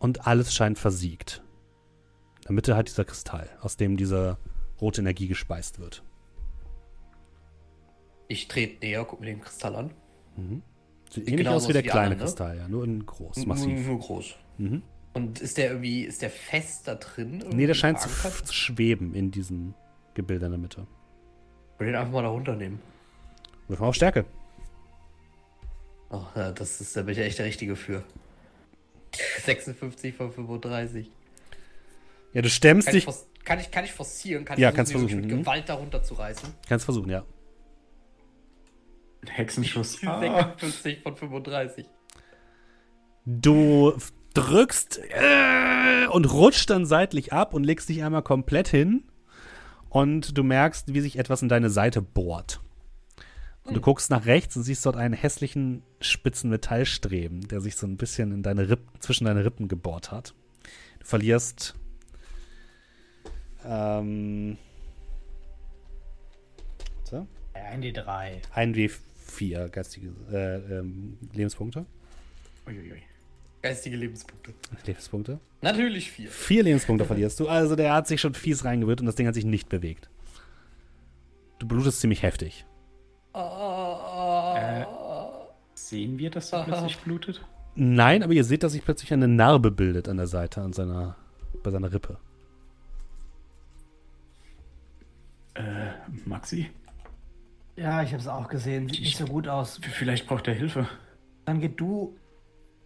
Und 0.00 0.26
alles 0.26 0.52
scheint 0.52 0.78
versiegt. 0.78 1.42
In 2.38 2.42
der 2.46 2.52
Mitte 2.52 2.76
hat 2.76 2.88
dieser 2.88 3.04
Kristall, 3.04 3.48
aus 3.60 3.76
dem 3.76 3.96
diese 3.96 4.38
rote 4.80 5.02
Energie 5.02 5.28
gespeist 5.28 5.78
wird. 5.78 6.02
Ich 8.26 8.48
trete 8.48 8.84
näher, 8.84 9.04
guck 9.04 9.20
mir 9.20 9.26
den 9.26 9.40
Kristall 9.40 9.76
an. 9.76 9.90
Sieht 11.10 11.28
ähnlich 11.28 11.44
genau 11.44 11.56
aus 11.56 11.68
wie 11.68 11.72
der 11.72 11.82
kleine 11.82 12.12
anderen? 12.12 12.20
Kristall, 12.20 12.56
ja. 12.56 12.68
Nur 12.68 12.84
in 12.84 13.04
groß, 13.04 13.44
massiv. 13.46 13.86
nur 13.86 13.98
groß. 13.98 14.36
Mhm. 14.58 14.82
Und 15.12 15.40
ist 15.40 15.58
der 15.58 15.70
irgendwie, 15.70 16.02
ist 16.02 16.22
der 16.22 16.30
fest 16.30 16.88
da 16.88 16.94
drin? 16.94 17.44
Nee, 17.52 17.66
der 17.66 17.74
scheint 17.74 18.00
zu, 18.00 18.08
verankert? 18.08 18.46
zu 18.46 18.54
schweben 18.54 19.14
in 19.14 19.30
diesem 19.30 19.74
Gebilde 20.14 20.46
in 20.46 20.52
der 20.52 20.60
Mitte. 20.60 20.86
Ich 21.74 21.80
will 21.80 21.88
den 21.88 21.96
einfach 21.96 22.12
mal 22.12 22.22
da 22.22 22.28
runternehmen. 22.28 22.80
Wirf 23.68 23.80
mal 23.80 23.88
auf 23.88 23.94
Stärke. 23.94 24.24
Oh, 26.10 26.22
ja, 26.36 26.52
das 26.52 26.80
ist, 26.80 26.96
da 26.96 27.02
bin 27.02 27.12
ich 27.12 27.18
ja 27.18 27.24
echt 27.24 27.38
der 27.38 27.46
Richtige 27.46 27.76
für. 27.76 28.02
56 29.44 30.14
von 30.14 30.32
35. 30.32 31.10
Ja, 32.32 32.42
du 32.42 32.48
stemmst 32.48 32.86
Kann 32.88 32.96
ich, 32.96 33.04
dich. 33.04 33.14
forc- 33.14 33.26
kann 33.44 33.58
ich, 33.58 33.70
kann 33.70 33.84
ich 33.84 33.92
forcieren? 33.92 34.44
Kann 34.44 34.58
Ja, 34.58 34.70
ich 34.70 34.74
kannst 34.76 34.92
versuchen, 34.92 35.20
mit. 35.22 35.28
Gewalt 35.28 35.68
darunter 35.68 36.02
zu 36.02 36.14
reißen? 36.14 36.48
Kannst 36.68 36.84
versuchen, 36.84 37.10
ja. 37.10 37.24
Hexenschuss. 39.26 39.98
Ah, 40.06 40.20
56 40.20 41.02
von 41.02 41.16
35. 41.16 41.86
Du 43.26 43.92
drückst 44.34 45.00
äh, 45.10 46.06
und 46.08 46.32
rutscht 46.32 46.70
dann 46.70 46.86
seitlich 46.86 47.32
ab 47.32 47.52
und 47.54 47.64
legst 47.64 47.88
dich 47.88 48.02
einmal 48.02 48.22
komplett 48.22 48.68
hin. 48.68 49.04
Und 49.88 50.38
du 50.38 50.44
merkst, 50.44 50.94
wie 50.94 51.00
sich 51.00 51.18
etwas 51.18 51.42
in 51.42 51.48
deine 51.48 51.68
Seite 51.68 52.00
bohrt. 52.00 52.60
Und 53.64 53.74
du 53.74 53.80
guckst 53.80 54.10
nach 54.10 54.26
rechts 54.26 54.56
und 54.56 54.62
siehst 54.62 54.84
dort 54.86 54.96
einen 54.96 55.14
hässlichen 55.14 55.82
spitzen 56.00 56.50
Metallstreben, 56.50 57.46
der 57.48 57.60
sich 57.60 57.76
so 57.76 57.86
ein 57.86 57.96
bisschen 57.96 58.32
in 58.32 58.42
deine 58.42 58.68
Rippen, 58.68 58.88
zwischen 59.00 59.26
deine 59.26 59.44
Rippen 59.44 59.68
gebohrt 59.68 60.10
hat. 60.10 60.34
Du 61.00 61.06
verlierst 61.06 61.74
ähm, 63.64 64.56
warte, 67.04 67.26
Ein 67.54 67.82
D3. 67.82 68.40
ein 68.54 68.74
W4 68.74 69.68
geistige 69.68 70.08
äh, 70.32 70.78
ähm, 70.78 71.18
Lebenspunkte. 71.34 71.84
uiuiui. 72.66 73.02
Geistige 73.62 73.96
Lebenspunkte. 73.96 74.54
Lebenspunkte. 74.86 75.38
Natürlich 75.60 76.10
vier. 76.10 76.30
Vier 76.30 76.62
Lebenspunkte 76.62 77.04
verlierst 77.04 77.38
du. 77.40 77.48
Also 77.48 77.76
der 77.76 77.92
hat 77.92 78.08
sich 78.08 78.18
schon 78.22 78.32
fies 78.32 78.64
reingewirrt 78.64 79.00
und 79.00 79.06
das 79.06 79.16
Ding 79.16 79.26
hat 79.26 79.34
sich 79.34 79.44
nicht 79.44 79.68
bewegt. 79.68 80.08
Du 81.58 81.68
blutest 81.68 82.00
ziemlich 82.00 82.22
heftig. 82.22 82.64
Äh, 83.34 84.84
sehen 85.74 86.18
wir, 86.18 86.30
dass 86.30 86.52
er 86.52 86.64
plötzlich 86.64 86.98
blutet? 86.98 87.44
Nein, 87.76 88.22
aber 88.22 88.32
ihr 88.32 88.44
seht, 88.44 88.62
dass 88.62 88.72
sich 88.72 88.84
plötzlich 88.84 89.12
eine 89.12 89.28
Narbe 89.28 89.70
bildet 89.70 90.08
an 90.08 90.16
der 90.16 90.26
Seite, 90.26 90.60
an 90.62 90.72
seiner, 90.72 91.16
bei 91.62 91.70
seiner 91.70 91.92
Rippe. 91.92 92.18
Äh, 95.54 95.90
Maxi? 96.24 96.70
Ja, 97.76 98.02
ich 98.02 98.10
habe 98.10 98.20
es 98.20 98.28
auch 98.28 98.48
gesehen. 98.48 98.88
Sieht 98.88 99.00
nicht 99.00 99.16
so 99.16 99.24
gut 99.24 99.48
aus. 99.48 99.80
Vielleicht 99.82 100.26
braucht 100.26 100.48
er 100.48 100.54
Hilfe. 100.54 100.88
Dann 101.44 101.60
geht 101.60 101.80
du. 101.80 102.16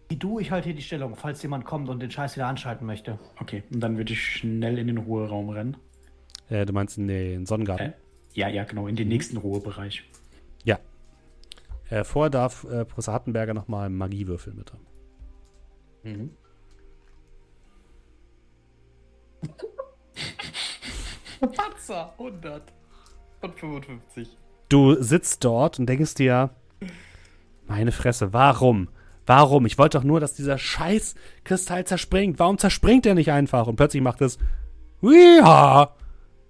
Geh 0.07 0.15
du, 0.15 0.39
ich 0.39 0.51
halte 0.51 0.65
hier 0.65 0.75
die 0.75 0.83
Stellung, 0.83 1.15
falls 1.15 1.41
jemand 1.41 1.65
kommt 1.65 1.89
und 1.89 1.99
den 1.99 2.11
Scheiß 2.11 2.35
wieder 2.35 2.45
anschalten 2.45 2.85
möchte. 2.85 3.17
Okay, 3.39 3.63
und 3.73 3.79
dann 3.79 3.97
würde 3.97 4.13
ich 4.13 4.21
schnell 4.23 4.77
in 4.77 4.85
den 4.85 4.99
Ruheraum 4.99 5.49
rennen. 5.49 5.77
Äh, 6.47 6.65
du 6.65 6.73
meinst 6.73 6.99
in 6.99 7.07
den 7.07 7.47
Sonnengarten? 7.47 7.87
Äh, 7.87 7.93
ja, 8.33 8.47
ja, 8.47 8.65
genau, 8.65 8.87
in 8.87 8.95
den 8.95 9.07
nächsten 9.07 9.37
Ruhebereich. 9.37 10.03
Äh, 11.89 12.03
vorher 12.03 12.29
darf 12.29 12.63
äh, 12.65 12.85
Professor 12.85 13.13
Hattenberger 13.13 13.53
nochmal 13.53 13.89
Magie 13.89 14.27
würfeln, 14.27 14.57
bitte. 14.57 14.77
Mhm. 16.03 16.31
Patzer, 21.39 22.13
100 22.17 22.73
von 23.41 23.53
55. 23.53 24.37
Du 24.69 24.95
sitzt 25.01 25.43
dort 25.43 25.77
und 25.79 25.87
denkst 25.87 26.15
dir, 26.15 26.49
meine 27.67 27.91
Fresse, 27.91 28.33
warum? 28.33 28.89
Warum? 29.25 29.65
Ich 29.65 29.77
wollte 29.77 29.97
doch 29.97 30.03
nur, 30.03 30.19
dass 30.19 30.33
dieser 30.33 30.57
scheiß 30.57 31.15
Kristall 31.43 31.85
zerspringt. 31.85 32.39
Warum 32.39 32.57
zerspringt 32.57 33.05
er 33.05 33.15
nicht 33.15 33.31
einfach? 33.31 33.67
Und 33.67 33.75
plötzlich 33.75 34.03
macht 34.03 34.21
es 34.21 34.37
ja 35.01 35.91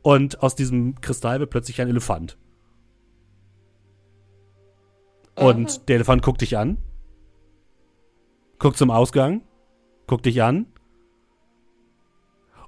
Und 0.02 0.44
aus 0.44 0.56
diesem 0.56 1.00
Kristall 1.02 1.40
wird 1.40 1.50
plötzlich 1.50 1.82
ein 1.82 1.88
Elefant. 1.88 2.38
Und 5.36 5.90
der 5.90 5.98
Elefant 5.98 6.22
guckt 6.22 6.42
dich 6.42 6.58
an. 6.58 6.78
Guckt 8.60 8.78
zum 8.78 8.90
Ausgang. 8.90 9.42
Guckt 10.08 10.26
dich 10.26 10.42
an. 10.42 10.68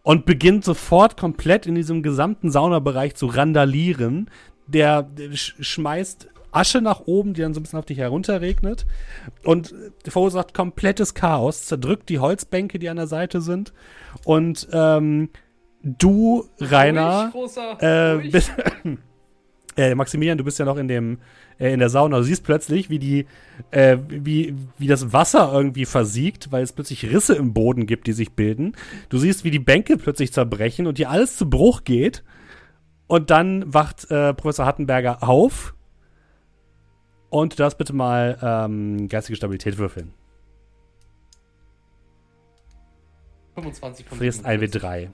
Und 0.03 0.25
beginnt 0.25 0.63
sofort 0.63 1.17
komplett 1.17 1.65
in 1.65 1.75
diesem 1.75 2.03
gesamten 2.03 2.51
Saunabereich 2.51 3.15
zu 3.15 3.27
randalieren. 3.27 4.29
Der, 4.67 5.03
der 5.03 5.33
sch 5.33 5.55
schmeißt 5.59 6.29
Asche 6.51 6.81
nach 6.81 7.01
oben, 7.05 7.33
die 7.33 7.41
dann 7.41 7.53
so 7.53 7.59
ein 7.59 7.63
bisschen 7.63 7.79
auf 7.79 7.85
dich 7.85 7.97
herunterregnet. 7.97 8.85
Und 9.43 9.73
verursacht 10.05 10.53
komplettes 10.53 11.13
Chaos. 11.13 11.65
Zerdrückt 11.65 12.09
die 12.09 12.19
Holzbänke, 12.19 12.79
die 12.79 12.89
an 12.89 12.97
der 12.97 13.07
Seite 13.07 13.41
sind. 13.41 13.73
Und 14.25 14.67
ähm, 14.71 15.29
du, 15.83 16.45
Rainer. 16.59 17.23
Ruhig, 17.23 17.31
großer, 17.33 18.17
Äh, 18.23 18.29
bist, 18.29 18.51
äh, 19.77 19.95
Maximilian, 19.95 20.37
du 20.37 20.43
bist 20.43 20.59
ja 20.59 20.65
noch 20.65 20.77
in 20.77 20.87
dem 20.87 21.19
äh, 21.59 21.73
in 21.73 21.79
der 21.79 21.89
Sauna. 21.89 22.17
Du 22.17 22.23
siehst 22.23 22.43
plötzlich, 22.43 22.89
wie 22.89 22.99
die 22.99 23.25
äh, 23.71 23.97
wie 24.07 24.55
wie 24.77 24.87
das 24.87 25.13
Wasser 25.13 25.51
irgendwie 25.53 25.85
versiegt, 25.85 26.51
weil 26.51 26.63
es 26.63 26.73
plötzlich 26.73 27.05
Risse 27.11 27.35
im 27.35 27.53
Boden 27.53 27.85
gibt, 27.85 28.07
die 28.07 28.13
sich 28.13 28.33
bilden. 28.33 28.75
Du 29.09 29.17
siehst, 29.17 29.43
wie 29.43 29.51
die 29.51 29.59
Bänke 29.59 29.97
plötzlich 29.97 30.33
zerbrechen 30.33 30.87
und 30.87 30.97
dir 30.97 31.09
alles 31.09 31.37
zu 31.37 31.49
Bruch 31.49 31.83
geht. 31.83 32.23
Und 33.07 33.29
dann 33.29 33.73
wacht 33.73 34.09
äh, 34.11 34.33
Professor 34.33 34.65
Hattenberger 34.65 35.23
auf. 35.23 35.73
Und 37.29 37.53
du 37.53 37.57
darfst 37.57 37.77
bitte 37.77 37.93
mal 37.93 38.37
ähm, 38.41 39.07
geistige 39.07 39.35
Stabilität 39.35 39.77
würfeln. 39.77 40.13
25 43.55 44.05
Du 44.05 44.09
von 44.09 44.17
verlierst 44.17 44.41
45. 44.43 44.81
1W3 44.81 45.09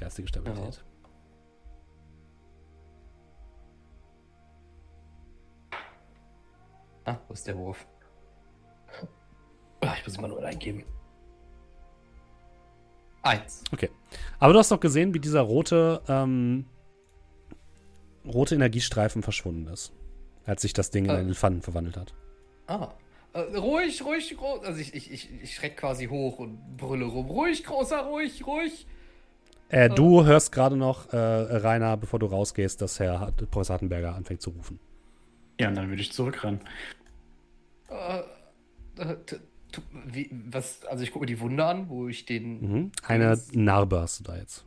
geistige 0.00 0.28
Stabilität. 0.28 0.82
Ah, 7.04 7.16
wo 7.28 7.34
ist 7.34 7.46
der 7.46 7.56
Wurf? 7.56 7.86
Ah, 9.80 9.94
ich 9.98 10.06
muss 10.06 10.16
immer 10.16 10.28
nur 10.28 10.44
eingeben. 10.44 10.84
Eins. 13.22 13.64
Okay. 13.72 13.90
Aber 14.38 14.52
du 14.52 14.58
hast 14.58 14.70
doch 14.70 14.80
gesehen, 14.80 15.12
wie 15.14 15.20
dieser 15.20 15.40
rote, 15.40 16.00
ähm, 16.08 16.66
rote 18.26 18.54
Energiestreifen 18.54 19.22
verschwunden 19.22 19.66
ist. 19.68 19.92
Als 20.46 20.62
sich 20.62 20.72
das 20.72 20.90
Ding 20.90 21.04
in 21.04 21.10
Äh. 21.10 21.14
einen 21.14 21.26
Elefanten 21.26 21.62
verwandelt 21.62 21.96
hat. 21.96 22.14
Ah. 22.66 22.92
Äh, 23.32 23.40
ruhig, 23.56 24.04
ruhig, 24.04 24.36
groß. 24.36 24.64
Also 24.64 24.80
ich, 24.80 24.94
ich, 24.94 25.10
ich, 25.12 25.30
ich 25.42 25.54
schreck 25.54 25.76
quasi 25.76 26.06
hoch 26.06 26.38
und 26.38 26.76
brülle 26.76 27.04
rum. 27.04 27.26
Ruhig, 27.26 27.62
großer, 27.64 28.00
ruhig, 28.06 28.46
ruhig. 28.46 28.86
Äh, 29.68 29.88
du 29.88 30.24
hörst 30.24 30.50
gerade 30.50 30.76
noch, 30.76 31.12
äh, 31.12 31.16
Rainer, 31.16 31.96
bevor 31.96 32.18
du 32.18 32.26
rausgehst, 32.26 32.82
dass 32.82 32.98
Herr 32.98 33.30
Professor 33.50 33.74
Hattenberger 33.74 34.14
anfängt 34.16 34.42
zu 34.42 34.50
rufen. 34.50 34.80
Ja, 35.60 35.68
und 35.68 35.74
dann 35.76 35.88
würde 35.88 36.02
ich 36.02 36.12
zurückrennen. 36.12 36.60
Äh, 37.88 38.20
äh, 39.02 39.16
wie, 40.06 40.30
was, 40.48 40.84
also 40.86 41.04
ich 41.04 41.12
gucke 41.12 41.22
mir 41.22 41.26
die 41.26 41.40
Wunde 41.40 41.64
an, 41.64 41.88
wo 41.88 42.08
ich 42.08 42.24
den. 42.26 42.60
Mhm. 42.60 42.92
Eine 43.06 43.40
Narbe 43.52 44.00
hast 44.00 44.20
du 44.20 44.24
da 44.24 44.36
jetzt. 44.36 44.64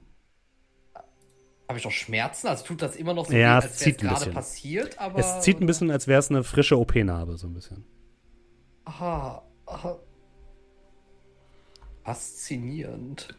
Habe 1.67 1.79
ich 1.79 1.85
noch 1.85 1.91
Schmerzen? 1.91 2.47
Also 2.47 2.65
tut 2.65 2.81
das 2.81 2.95
immer 2.95 3.13
noch 3.13 3.25
so, 3.25 3.33
Ja, 3.33 3.55
weh, 3.55 3.57
es 3.59 3.63
als 3.71 3.77
zieht 3.77 4.01
wäre 4.01 4.07
gerade 4.09 4.19
bisschen. 4.19 4.33
passiert? 4.33 4.99
Aber, 4.99 5.19
es 5.19 5.41
zieht 5.41 5.59
ein 5.61 5.65
bisschen, 5.65 5.89
als 5.91 6.07
wäre 6.07 6.19
es 6.19 6.29
eine 6.29 6.43
frische 6.43 6.77
OP-Narbe, 6.77 7.37
so 7.37 7.47
ein 7.47 7.53
bisschen. 7.53 7.83
Aha, 8.85 9.43
aha. 9.65 9.99
Faszinierend. 12.03 13.29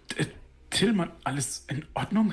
Tillmann, 0.70 1.12
alles 1.22 1.66
in 1.68 1.84
Ordnung? 1.94 2.32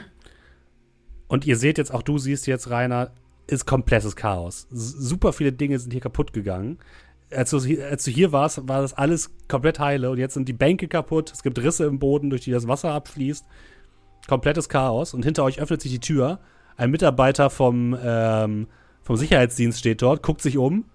Und 1.28 1.46
ihr 1.46 1.58
seht 1.58 1.78
jetzt, 1.78 1.94
auch 1.94 2.02
du 2.02 2.18
siehst 2.18 2.48
jetzt, 2.48 2.70
Rainer, 2.70 3.12
ist 3.48 3.66
komplettes 3.66 4.16
Chaos. 4.16 4.68
Super 4.72 5.34
viele 5.34 5.52
Dinge 5.52 5.78
sind 5.80 5.92
hier 5.92 6.02
kaputt 6.02 6.34
gegangen. 6.34 6.80
Als 7.34 7.52
du, 7.52 7.58
als 7.58 8.04
du 8.04 8.12
hier 8.12 8.32
warst, 8.32 8.68
war 8.68 8.82
das 8.82 8.94
alles 8.94 9.32
komplett 9.48 9.80
heile 9.80 10.10
und 10.12 10.18
jetzt 10.18 10.34
sind 10.34 10.48
die 10.50 10.54
Bänke 10.54 10.88
kaputt. 10.88 11.32
Es 11.32 11.44
gibt 11.44 11.60
Risse 11.60 11.86
im 11.86 12.00
Boden, 12.00 12.30
durch 12.30 12.42
die 12.42 12.52
das 12.52 12.68
Wasser 12.68 12.92
abfließt. 12.92 13.46
Komplettes 14.28 14.70
Chaos. 14.70 15.14
Und 15.14 15.24
hinter 15.24 15.44
euch 15.44 15.62
öffnet 15.62 15.82
sich 15.82 15.92
die 15.92 16.00
Tür. 16.00 16.40
Ein 16.76 16.92
Mitarbeiter 16.92 17.50
vom, 17.50 17.98
ähm, 18.02 18.68
vom 19.02 19.16
Sicherheitsdienst 19.16 19.80
steht 19.80 20.02
dort, 20.02 20.24
guckt 20.24 20.42
sich 20.42 20.58
um. 20.58 20.86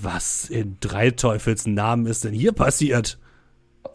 Was 0.00 0.48
in 0.48 0.76
drei 0.80 1.10
Teufels 1.10 1.66
Namen 1.66 2.06
ist 2.06 2.24
denn 2.24 2.32
hier 2.32 2.52
passiert? 2.52 3.18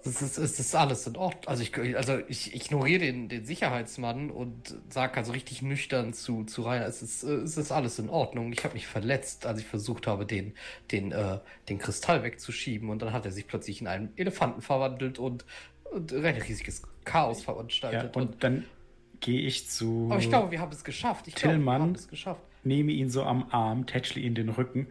Es 0.04 0.22
ist, 0.22 0.38
es 0.38 0.60
ist 0.60 0.76
alles 0.76 1.06
in 1.08 1.16
Ordnung. 1.16 1.48
Also 1.48 1.64
ich, 1.64 1.98
also 1.98 2.20
ich 2.28 2.56
ignoriere 2.56 3.00
den, 3.00 3.30
den 3.30 3.46
Sicherheitsmann 3.46 4.32
und 4.32 4.76
sage 4.90 5.18
also 5.18 5.32
richtig 5.32 5.62
nüchtern 5.62 6.14
zu, 6.14 6.44
zu 6.44 6.64
Rainer, 6.64 6.86
es 6.86 7.02
ist, 7.02 7.24
es 7.24 7.58
ist 7.58 7.72
alles 7.72 8.00
in 8.00 8.10
Ordnung. 8.10 8.52
Ich 8.52 8.64
habe 8.64 8.74
mich 8.74 8.88
verletzt, 8.88 9.46
als 9.46 9.60
ich 9.60 9.66
versucht 9.66 10.08
habe, 10.08 10.26
den, 10.26 10.54
den, 10.92 11.12
äh, 11.12 11.40
den 11.70 11.78
Kristall 11.78 12.24
wegzuschieben. 12.24 12.90
Und 12.90 13.02
dann 13.02 13.14
hat 13.14 13.26
er 13.26 13.32
sich 13.32 13.48
plötzlich 13.48 13.82
in 13.82 13.88
einen 13.88 14.12
Elefanten 14.16 14.62
verwandelt 14.62 15.20
und, 15.20 15.46
und 15.92 16.14
ein 16.14 16.36
riesiges 16.36 16.84
Chaos 17.04 17.44
veranstaltet. 17.44 18.16
Ja, 18.16 18.22
und, 18.22 18.34
und 18.34 18.44
dann 18.44 18.66
gehe 19.20 19.42
ich 19.42 19.70
zu. 19.70 20.08
aber 20.12 20.20
ich 20.20 20.30
glaube, 20.30 20.52
wir 20.52 20.60
haben 20.60 20.72
es 20.72 20.84
geschafft. 20.84 21.28
Ich 21.28 21.36
glaube, 21.36 21.54
wir 21.54 21.58
Tillmann. 21.58 21.82
haben 21.82 21.96
es 21.96 22.08
geschafft. 22.08 22.42
nehme 22.64 22.92
ihn 22.92 23.10
so 23.10 23.24
am 23.24 23.48
Arm, 23.52 23.86
tätschle 23.88 24.22
ihn 24.22 24.36
den 24.36 24.50
Rücken. 24.50 24.88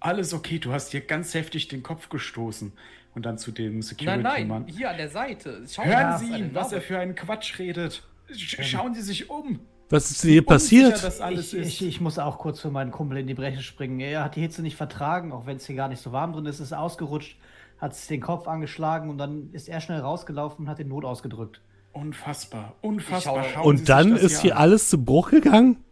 Alles 0.00 0.34
okay, 0.34 0.58
du 0.58 0.72
hast 0.72 0.90
hier 0.90 1.00
ganz 1.00 1.34
heftig 1.34 1.68
den 1.68 1.82
Kopf 1.82 2.08
gestoßen. 2.08 2.72
Und 3.14 3.26
dann 3.26 3.36
zu 3.38 3.50
dem 3.52 3.74
Nein, 3.74 3.82
Security-Mann. 3.82 4.48
nein, 4.48 4.66
hier 4.66 4.90
an 4.90 4.96
der 4.96 5.08
Seite. 5.10 5.62
Schau 5.70 5.84
Hören 5.84 6.10
mal, 6.10 6.18
Sie 6.18 6.32
ihn, 6.34 6.54
was 6.54 6.72
er 6.72 6.80
für 6.80 6.98
einen 6.98 7.14
Quatsch 7.14 7.58
redet. 7.58 8.02
Sch 8.34 8.56
schauen 8.62 8.94
Sie 8.94 9.02
sich 9.02 9.28
um. 9.28 9.60
Was 9.90 10.10
ist 10.10 10.24
denn 10.24 10.30
hier 10.30 10.46
passiert? 10.46 10.96
ich, 11.30 11.38
ist. 11.38 11.52
ich, 11.52 11.86
ich 11.86 12.00
muss 12.00 12.18
auch 12.18 12.38
kurz 12.38 12.60
für 12.60 12.70
meinen 12.70 12.90
Kumpel 12.90 13.18
in 13.18 13.26
die 13.26 13.34
Breche 13.34 13.60
springen. 13.60 14.00
Er 14.00 14.24
hat 14.24 14.36
die 14.36 14.40
Hitze 14.40 14.62
nicht 14.62 14.76
vertragen, 14.76 15.32
auch 15.32 15.44
wenn 15.44 15.58
es 15.58 15.66
hier 15.66 15.76
gar 15.76 15.88
nicht 15.88 16.00
so 16.00 16.12
warm 16.12 16.32
drin 16.32 16.46
ist, 16.46 16.60
ist 16.60 16.72
ausgerutscht, 16.72 17.36
hat 17.78 17.94
sich 17.94 18.06
den 18.08 18.22
Kopf 18.22 18.48
angeschlagen 18.48 19.10
und 19.10 19.18
dann 19.18 19.50
ist 19.52 19.68
er 19.68 19.82
schnell 19.82 20.00
rausgelaufen 20.00 20.64
und 20.64 20.70
hat 20.70 20.78
den 20.78 20.88
Not 20.88 21.04
ausgedrückt. 21.04 21.60
Unfassbar, 21.92 22.74
unfassbar. 22.80 23.44
Schauen 23.44 23.62
Sie 23.64 23.68
Und 23.68 23.76
sich 23.78 23.86
dann 23.86 24.16
ist 24.16 24.40
hier 24.40 24.56
an. 24.56 24.62
alles 24.62 24.88
zu 24.88 25.04
Bruch 25.04 25.30
gegangen? 25.30 25.84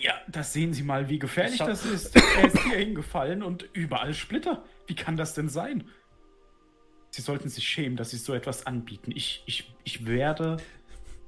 Ja, 0.00 0.12
das 0.28 0.52
sehen 0.52 0.72
Sie 0.72 0.84
mal, 0.84 1.08
wie 1.08 1.18
gefährlich 1.18 1.56
Schau- 1.58 1.66
das 1.66 1.84
ist. 1.84 2.14
Er 2.14 2.46
ist 2.46 2.58
hier 2.60 2.76
hingefallen 2.78 3.42
und 3.42 3.64
überall 3.72 4.14
Splitter. 4.14 4.62
Wie 4.86 4.94
kann 4.94 5.16
das 5.16 5.34
denn 5.34 5.48
sein? 5.48 5.82
Sie 7.14 7.20
sollten 7.20 7.50
sich 7.50 7.68
schämen, 7.68 7.96
dass 7.98 8.10
Sie 8.10 8.16
so 8.16 8.32
etwas 8.32 8.66
anbieten. 8.66 9.12
Ich, 9.14 9.42
ich, 9.44 9.70
ich 9.84 10.06
werde 10.06 10.56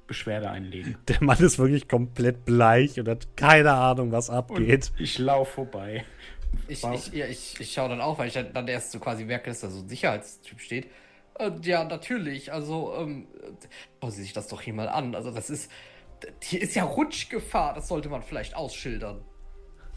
Beschwerde 0.06 0.50
einlegen. 0.50 0.96
Der 1.08 1.22
Mann 1.22 1.38
ist 1.38 1.58
wirklich 1.58 1.88
komplett 1.88 2.46
bleich 2.46 2.98
und 2.98 3.06
hat 3.06 3.36
keine 3.36 3.72
Ahnung, 3.72 4.10
was 4.10 4.30
Und 4.30 4.36
abgeht. 4.36 4.92
ich 4.98 5.18
laufe 5.18 5.52
vorbei. 5.52 6.04
Ich, 6.68 6.82
Wow. 6.82 6.94
ich, 6.94 7.12
ja, 7.12 7.26
ich, 7.26 7.60
ich 7.60 7.72
schaue 7.72 7.90
dann 7.90 8.00
auf, 8.00 8.18
weil 8.18 8.28
ich 8.28 8.34
dann, 8.34 8.52
dann 8.54 8.66
erst 8.66 8.92
so 8.92 8.98
quasi 8.98 9.24
merke, 9.24 9.50
dass 9.50 9.60
da 9.60 9.68
so 9.68 9.80
ein 9.80 9.88
Sicherheitstyp 9.88 10.58
steht. 10.60 10.90
Und 11.38 11.66
ja, 11.66 11.84
natürlich, 11.84 12.50
also, 12.52 12.94
ähm, 12.96 13.26
schauen 14.00 14.10
Sie 14.10 14.22
sich 14.22 14.32
das 14.32 14.48
doch 14.48 14.62
hier 14.62 14.72
mal 14.72 14.88
an. 14.88 15.14
Also, 15.14 15.32
das 15.32 15.50
ist, 15.50 15.70
hier 16.42 16.62
ist 16.62 16.74
ja 16.76 16.84
Rutschgefahr, 16.84 17.74
das 17.74 17.88
sollte 17.88 18.08
man 18.08 18.22
vielleicht 18.22 18.54
ausschildern. 18.56 19.20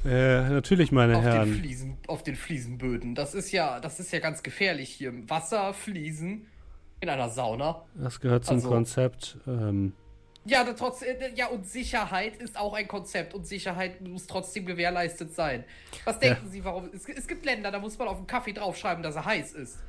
Äh, 0.08 0.50
natürlich, 0.50 0.92
meine 0.92 1.18
Auf 1.18 1.24
den, 1.24 1.32
Herren. 1.34 1.54
Fliesen, 1.54 1.98
auf 2.08 2.24
den 2.24 2.36
Fliesenböden. 2.36 3.14
Das 3.14 3.34
ist 3.36 3.52
ja, 3.52 3.80
das 3.82 4.00
ist 4.00 4.12
ja 4.14 4.20
ganz 4.20 4.42
gefährlich 4.42 4.90
hier. 4.90 5.12
Wasser, 5.30 5.74
Fliesen 5.74 6.48
in 7.02 7.10
einer 7.10 7.30
Sauna. 7.30 7.84
Das 7.96 8.20
gehört 8.22 8.46
zum 8.46 8.56
Also- 8.56 8.70
Konzept. 8.70 9.38
Ähm, 9.48 9.94
Ja, 10.46 10.64
trotz, 10.64 11.02
äh, 11.02 11.16
ja, 11.36 11.48
und 11.48 11.68
Sicherheit 11.68 12.38
ist 12.38 12.58
auch 12.58 12.74
ein 12.74 12.88
Konzept 12.88 13.34
und 13.34 13.46
Sicherheit 13.46 14.00
muss 14.00 14.28
trotzdem 14.28 14.66
gewährleistet 14.66 15.36
sein. 15.36 15.66
Was 16.06 16.20
denken 16.20 16.50
Sie, 16.50 16.64
warum? 16.64 16.90
Es, 16.94 17.06
es 17.10 17.28
gibt 17.28 17.44
Länder, 17.46 17.70
da 17.70 17.80
muss 17.80 17.98
man 18.00 18.08
auf 18.08 18.16
dem 18.16 18.28
Kaffee 18.28 18.54
draufschreiben, 18.54 19.04
dass 19.04 19.18
er 19.18 19.26
heiß 19.26 19.52
ist. 19.52 19.80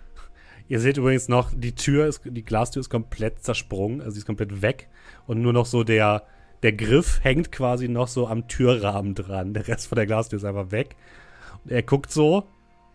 ihr 0.66 0.80
seht 0.80 0.96
übrigens 0.96 1.28
noch, 1.28 1.52
die 1.54 1.76
Tür 1.76 2.08
ist, 2.08 2.22
die 2.24 2.42
Glastür 2.44 2.80
ist 2.80 2.90
komplett 2.90 3.40
zersprungen, 3.44 4.00
also 4.00 4.10
sie 4.14 4.18
ist 4.18 4.26
komplett 4.26 4.60
weg. 4.60 4.88
Und 5.28 5.40
nur 5.42 5.52
noch 5.52 5.64
so 5.64 5.84
der, 5.84 6.24
der 6.62 6.72
Griff 6.72 7.20
hängt 7.22 7.52
quasi 7.52 7.88
noch 7.88 8.08
so 8.08 8.26
am 8.26 8.48
Türrahmen 8.48 9.14
dran. 9.14 9.54
Der 9.54 9.68
Rest 9.68 9.86
von 9.88 9.96
der 9.96 10.06
Glastür 10.06 10.38
ist 10.38 10.44
einfach 10.44 10.70
weg. 10.70 10.96
Und 11.64 11.70
er 11.72 11.82
guckt 11.82 12.10
so, 12.10 12.44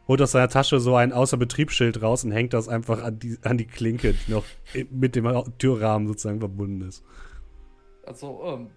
holt 0.07 0.22
aus 0.22 0.31
seiner 0.31 0.49
Tasche 0.49 0.80
so 0.80 0.95
ein 0.95 1.14
Außerbetriebsschild 1.14 2.02
raus 2.02 2.23
und 2.23 2.31
hängt 2.34 2.53
das 2.53 2.68
einfach 2.68 3.02
an 3.03 3.19
die, 3.19 3.38
an 3.44 3.57
die 3.57 3.65
Klinke, 3.68 4.14
die 4.14 4.31
noch 4.31 4.44
mit 4.91 5.15
dem 5.15 5.27
Türrahmen 5.57 6.07
sozusagen 6.07 6.40
verbunden 6.40 6.81
ist. 6.88 7.03
Also, 8.06 8.41
ähm, 8.45 8.68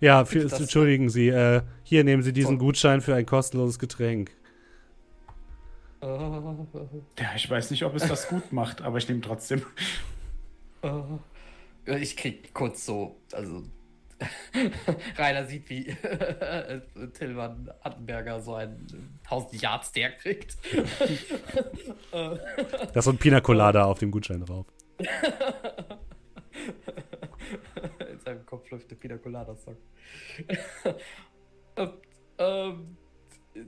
Ja, 0.00 0.26
für, 0.26 0.40
Das- 0.40 0.60
entschuldigen 0.60 1.08
Sie, 1.08 1.28
äh, 1.28 1.62
hier 1.82 2.04
nehmen 2.04 2.22
Sie 2.22 2.34
diesen. 2.34 2.58
Gutschein 2.58 3.00
für 3.00 3.14
ein 3.14 3.24
kostenloses 3.24 3.78
Getränk. 3.78 4.30
äh, 6.02 6.06
Ja, 6.06 7.30
ich 7.34 7.48
weiß 7.48 7.70
nicht, 7.70 7.82
ob 7.84 7.94
es 7.94 8.06
das 8.06 8.28
gut 8.28 8.52
macht, 8.52 8.82
aber 8.82 8.98
ich 8.98 9.08
nehme 9.08 9.22
trotzdem. 9.22 9.62
Ich 11.86 12.16
krieg 12.16 12.52
kurz 12.52 12.84
so, 12.84 13.20
also, 13.32 13.62
Rainer 15.18 15.46
sieht, 15.46 15.68
wie 15.68 15.84
Tillmann 17.12 17.70
Attenberger 17.82 18.40
so 18.40 18.54
einen 18.54 19.18
1000 19.24 19.62
Yards 19.62 19.92
der 19.92 20.12
kriegt. 20.12 20.56
Da 22.12 22.38
ist 22.94 23.04
so 23.04 23.10
ein 23.10 23.18
Pina 23.18 23.40
Colada 23.40 23.84
auf 23.84 23.98
dem 23.98 24.10
Gutschein 24.10 24.40
drauf. 24.40 24.64
In 28.10 28.18
seinem 28.20 28.46
Kopf 28.46 28.70
läuft 28.70 28.90
der 28.90 28.96
Pina 28.96 29.18
Colada 29.18 29.54
Song. 29.54 29.76
ähm, 31.76 31.92
ähm, 32.38 32.96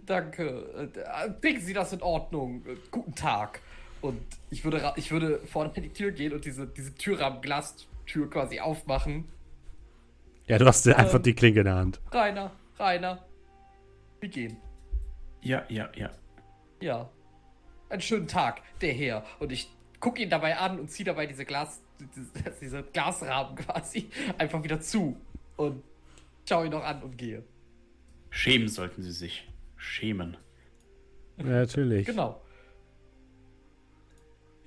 danke. 0.06 0.90
Bringen 1.42 1.60
Sie 1.60 1.74
das 1.74 1.92
in 1.92 2.00
Ordnung. 2.00 2.64
Guten 2.90 3.14
Tag. 3.14 3.60
Und 4.00 4.22
ich 4.50 4.64
würde, 4.64 4.94
ich 4.96 5.10
würde 5.10 5.40
vorne 5.46 5.72
in 5.74 5.82
die 5.82 5.92
Tür 5.92 6.12
gehen 6.12 6.32
und 6.32 6.44
diese, 6.44 6.66
diese 6.66 6.94
Türrahmen-Glastür 8.08 8.30
quasi 8.30 8.60
aufmachen. 8.60 9.28
Ja, 10.46 10.58
du 10.58 10.66
hast 10.66 10.86
dir 10.86 10.96
einfach 10.96 11.16
Ähm. 11.16 11.22
die 11.22 11.34
Klinke 11.34 11.60
in 11.60 11.66
der 11.66 11.74
Hand. 11.76 12.00
Rainer, 12.10 12.52
Rainer. 12.78 13.24
Wir 14.20 14.28
gehen. 14.28 14.56
Ja, 15.42 15.64
ja, 15.68 15.88
ja. 15.94 16.10
Ja. 16.80 17.10
Einen 17.90 18.00
schönen 18.00 18.26
Tag, 18.26 18.62
der 18.80 18.92
Herr. 18.92 19.24
Und 19.38 19.52
ich 19.52 19.70
gucke 20.00 20.22
ihn 20.22 20.30
dabei 20.30 20.56
an 20.58 20.80
und 20.80 20.90
ziehe 20.90 21.04
dabei 21.04 21.26
diese 21.26 21.44
Glas, 21.44 21.80
diese, 22.16 22.32
diese 22.60 22.82
Glasrahmen 22.82 23.56
quasi 23.56 24.10
einfach 24.38 24.62
wieder 24.62 24.80
zu. 24.80 25.16
Und 25.56 25.82
schaue 26.48 26.66
ihn 26.66 26.72
noch 26.72 26.84
an 26.84 27.02
und 27.02 27.16
gehe. 27.16 27.44
Schämen 28.30 28.68
sollten 28.68 29.02
Sie 29.02 29.12
sich. 29.12 29.48
Schämen. 29.76 30.36
Ja, 31.38 31.44
natürlich. 31.44 32.06
Genau. 32.06 32.42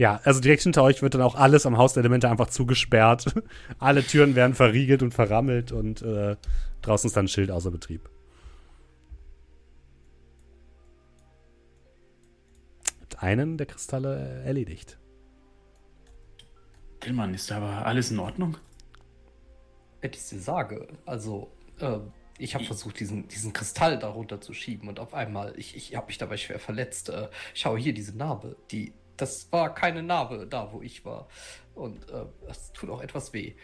Ja, 0.02 0.19
also 0.23 0.40
direkt 0.40 0.64
hinter 0.64 0.82
euch 0.82 1.03
wird 1.03 1.14
dann 1.14 1.22
auch 1.22 1.36
alles 1.36 1.68
am 1.68 1.78
Haus 1.78 1.94
der 1.94 2.02
Elemente 2.02 2.28
einfach 2.28 2.49
zugesperrt. 2.49 3.36
Alle 3.78 4.03
Türen 4.03 4.34
werden 4.34 4.56
verriegelt 4.56 5.03
und 5.03 5.14
verrammelt 5.14 5.72
und 5.72 6.02
äh, 6.02 6.38
draußen 6.82 7.07
ist 7.07 7.15
dann 7.15 7.26
ein 7.26 7.28
Schild 7.28 7.52
außer 7.52 7.69
Betrieb. 7.69 8.10
Habt 12.99 13.22
einen 13.22 13.60
der 13.60 13.68
Kristalle 13.68 14.41
erledigt. 14.44 14.98
Tillmann, 16.99 17.36
ist 17.36 17.52
aber 17.52 17.86
alles 17.86 18.10
in 18.10 18.18
Ordnung? 18.18 18.57
Wenn 19.99 20.14
ich 20.14 20.30
dir 20.30 20.40
sage, 20.40 20.88
also, 21.06 21.52
ähm, 21.80 22.11
ich 22.40 22.56
habe 22.56 22.64
versucht, 22.64 22.99
diesen, 22.99 23.28
diesen 23.28 23.53
Kristall 23.53 23.99
darunter 23.99 24.41
zu 24.41 24.56
schieben 24.56 24.90
und 24.90 24.99
auf 24.99 25.14
einmal, 25.14 25.53
ich, 25.60 25.76
ich 25.76 25.95
habe 25.95 26.07
mich 26.07 26.18
dabei 26.18 26.38
schwer 26.38 26.57
verletzt. 26.57 27.10
Äh, 27.10 27.30
schau 27.53 27.78
hier, 27.78 27.94
diese 27.94 28.18
Narbe, 28.18 28.56
die, 28.72 28.94
das 29.22 29.52
war 29.52 29.73
keine 29.73 30.03
Narbe 30.03 30.48
da, 30.48 30.72
wo 30.73 30.81
ich 30.81 31.06
war. 31.06 31.27
Und 31.76 32.10
äh, 32.10 32.26
das 32.48 32.73
tut 32.73 32.89
auch 32.89 33.02
etwas 33.02 33.34
weh. 33.34 33.56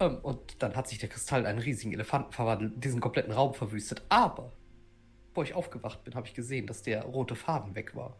Ähm, 0.00 0.18
und 0.22 0.62
dann 0.62 0.74
hat 0.76 0.88
sich 0.88 0.98
der 0.98 1.08
Kristall 1.08 1.40
in 1.40 1.46
einen 1.46 1.58
riesigen 1.58 1.92
Elefanten 1.92 2.32
verwandelt, 2.32 2.82
diesen 2.82 3.00
kompletten 3.00 3.32
Raum 3.32 3.54
verwüstet. 3.54 4.02
Aber, 4.08 4.52
bevor 5.28 5.44
ich 5.44 5.54
aufgewacht 5.54 6.04
bin, 6.04 6.14
habe 6.14 6.26
ich 6.26 6.34
gesehen, 6.34 6.66
dass 6.66 6.82
der 6.82 7.04
rote 7.04 7.36
Faden 7.36 7.74
weg 7.74 7.94
war. 7.94 8.16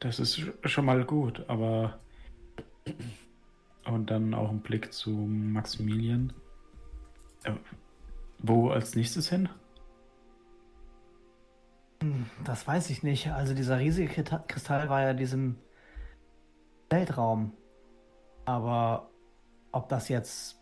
Das 0.00 0.18
ist 0.18 0.36
sch- 0.36 0.68
schon 0.68 0.84
mal 0.84 1.04
gut, 1.04 1.44
aber. 1.48 2.00
Und 3.84 4.10
dann 4.10 4.34
auch 4.34 4.50
ein 4.50 4.60
Blick 4.60 4.92
zu 4.92 5.10
Maximilian. 5.10 6.32
Äh, 7.44 7.52
wo 8.38 8.70
als 8.70 8.96
nächstes 8.96 9.28
hin? 9.28 9.48
Das 12.44 12.66
weiß 12.66 12.90
ich 12.90 13.02
nicht. 13.02 13.30
Also 13.30 13.54
dieser 13.54 13.78
riesige 13.78 14.24
Kristall 14.48 14.88
war 14.88 15.02
ja 15.02 15.10
in 15.10 15.16
diesem 15.16 15.56
Weltraum. 16.90 17.52
Aber 18.44 19.10
ob 19.70 19.88
das 19.88 20.08
jetzt... 20.08 20.58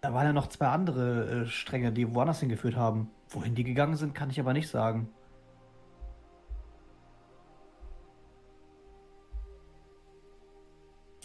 Da 0.00 0.14
waren 0.14 0.26
ja 0.26 0.32
noch 0.32 0.48
zwei 0.48 0.68
andere 0.68 1.42
äh, 1.42 1.46
Stränge, 1.46 1.92
die 1.92 2.14
woanders 2.14 2.40
hingeführt 2.40 2.76
haben. 2.76 3.10
Wohin 3.28 3.54
die 3.54 3.64
gegangen 3.64 3.96
sind, 3.96 4.14
kann 4.14 4.30
ich 4.30 4.40
aber 4.40 4.52
nicht 4.52 4.68
sagen. 4.68 5.10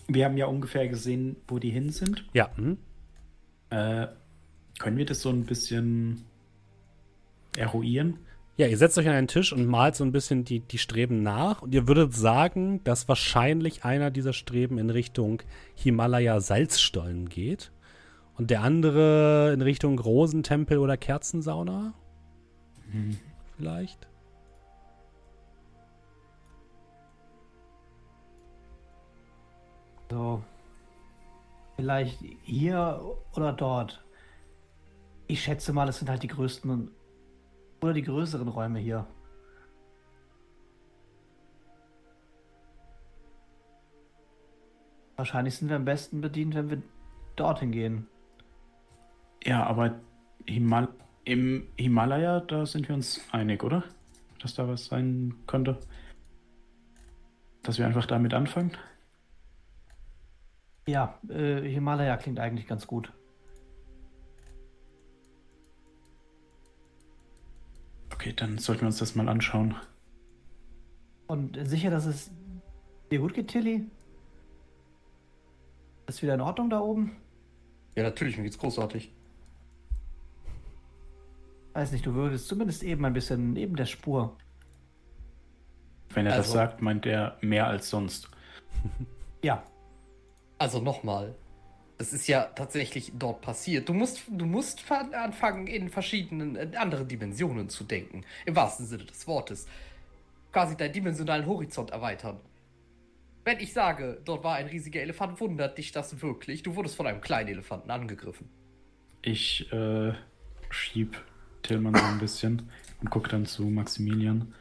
wir 0.07 0.25
haben 0.25 0.37
ja 0.37 0.45
ungefähr 0.45 0.87
gesehen, 0.87 1.35
wo 1.47 1.59
die 1.59 1.71
hin 1.71 1.91
sind. 1.91 2.25
Ja. 2.33 2.55
Hm? 2.55 2.77
Äh, 3.69 4.07
können 4.79 4.97
wir 4.97 5.05
das 5.05 5.21
so 5.21 5.29
ein 5.29 5.45
bisschen 5.45 6.25
eruieren? 7.57 8.19
Ja, 8.57 8.67
ihr 8.67 8.77
setzt 8.77 8.97
euch 8.97 9.07
an 9.07 9.15
einen 9.15 9.27
Tisch 9.27 9.51
und 9.51 9.65
malt 9.65 9.97
so 9.97 10.05
ein 10.05 10.13
bisschen 10.13 10.45
die, 10.45 10.61
die 10.61 10.77
Streben 10.77 11.21
nach. 11.21 11.61
Und 11.61 11.73
ihr 11.73 11.89
würdet 11.89 12.13
sagen, 12.13 12.81
dass 12.85 13.09
wahrscheinlich 13.09 13.83
einer 13.83 14.11
dieser 14.11 14.31
Streben 14.31 14.77
in 14.77 14.89
Richtung 14.89 15.41
Himalaya-Salzstollen 15.75 17.27
geht. 17.27 17.71
Und 18.37 18.51
der 18.51 18.61
andere 18.61 19.51
in 19.53 19.61
Richtung 19.61 19.99
Rosentempel 19.99 20.77
oder 20.77 20.95
Kerzensauna. 20.95 21.93
Hm. 22.91 23.17
Vielleicht. 23.57 24.07
So. 30.09 30.41
Vielleicht 31.75 32.19
hier 32.43 33.01
oder 33.35 33.51
dort. 33.51 34.01
Ich 35.27 35.43
schätze 35.43 35.73
mal, 35.73 35.89
es 35.89 35.97
sind 35.97 36.09
halt 36.09 36.23
die 36.23 36.27
größten 36.27 36.89
oder 37.85 37.93
die 37.93 38.01
größeren 38.01 38.47
Räume 38.47 38.79
hier. 38.79 39.05
Wahrscheinlich 45.15 45.55
sind 45.55 45.69
wir 45.69 45.77
am 45.77 45.85
besten 45.85 46.19
bedient, 46.19 46.55
wenn 46.55 46.69
wir 46.69 46.81
dorthin 47.35 47.71
gehen. 47.71 48.07
Ja, 49.43 49.65
aber 49.65 49.99
Himal 50.45 50.89
im 51.23 51.67
Himalaya, 51.77 52.39
da 52.41 52.65
sind 52.65 52.87
wir 52.87 52.95
uns 52.95 53.21
einig, 53.31 53.63
oder? 53.63 53.83
Dass 54.41 54.55
da 54.55 54.67
was 54.67 54.85
sein 54.85 55.33
könnte. 55.47 55.79
Dass 57.63 57.79
wir 57.79 57.85
einfach 57.85 58.05
damit 58.05 58.33
anfangen? 58.33 58.71
Ja, 60.87 61.19
äh, 61.29 61.61
Himalaya 61.61 62.17
klingt 62.17 62.39
eigentlich 62.39 62.67
ganz 62.67 62.85
gut. 62.85 63.11
Okay, 68.25 68.33
dann 68.35 68.57
sollten 68.57 68.81
wir 68.81 68.87
uns 68.87 68.97
das 68.97 69.13
mal 69.13 69.29
anschauen. 69.29 69.75
Und 71.27 71.59
sicher, 71.67 71.91
dass 71.91 72.05
es 72.07 72.31
dir 73.11 73.19
gut 73.19 73.35
geht, 73.35 73.49
Tilly? 73.49 73.85
Ist 76.07 76.23
wieder 76.23 76.33
in 76.33 76.41
Ordnung 76.41 76.71
da 76.71 76.79
oben? 76.79 77.17
Ja, 77.93 78.01
natürlich, 78.01 78.35
mir 78.37 78.43
geht's 78.43 78.57
großartig. 78.57 79.13
Weiß 81.73 81.91
nicht, 81.91 82.03
du 82.07 82.15
würdest 82.15 82.47
zumindest 82.47 82.81
eben 82.81 83.05
ein 83.05 83.13
bisschen 83.13 83.53
neben 83.53 83.75
der 83.75 83.85
Spur. 83.85 84.35
Wenn 86.09 86.25
er 86.25 86.31
das 86.37 86.47
Also- 86.47 86.53
sagt, 86.53 86.81
meint 86.81 87.05
er 87.05 87.37
mehr 87.41 87.67
als 87.67 87.91
sonst. 87.91 88.27
Ja, 89.43 89.61
Also 90.57 90.79
nochmal. 90.81 91.35
Es 91.97 92.11
ist 92.11 92.27
ja 92.27 92.43
tatsächlich 92.43 93.13
dort 93.17 93.41
passiert. 93.41 93.87
Du 93.87 93.93
musst, 93.93 94.23
du 94.29 94.45
musst 94.45 94.81
fa- 94.81 95.09
anfangen, 95.13 95.67
in 95.67 95.89
verschiedenen, 95.89 96.55
in 96.57 96.75
andere 96.75 97.05
Dimensionen 97.05 97.69
zu 97.69 97.85
denken. 97.85 98.25
Im 98.45 98.55
wahrsten 98.55 98.85
Sinne 98.85 99.05
des 99.05 99.25
Wortes. 99.27 99.65
Quasi 100.51 100.75
deinen 100.75 100.91
dimensionalen 100.91 101.45
Horizont 101.45 101.91
erweitern. 101.91 102.39
Wenn 103.45 103.59
ich 103.59 103.71
sage, 103.73 104.19
dort 104.25 104.43
war 104.43 104.55
ein 104.55 104.67
riesiger 104.67 105.01
Elefant, 105.01 105.39
wundert 105.39 105.77
dich 105.77 105.91
das 105.91 106.21
wirklich? 106.21 106.63
Du 106.63 106.75
wurdest 106.75 106.95
von 106.95 107.07
einem 107.07 107.21
kleinen 107.21 107.49
Elefanten 107.49 107.91
angegriffen. 107.91 108.49
Ich 109.21 109.71
äh, 109.71 110.13
schieb 110.69 111.23
Tillmann 111.63 111.95
so 111.95 112.03
ein 112.03 112.19
bisschen 112.19 112.69
und 113.01 113.09
guck 113.09 113.29
dann 113.29 113.45
zu 113.45 113.63
Maximilian. 113.63 114.53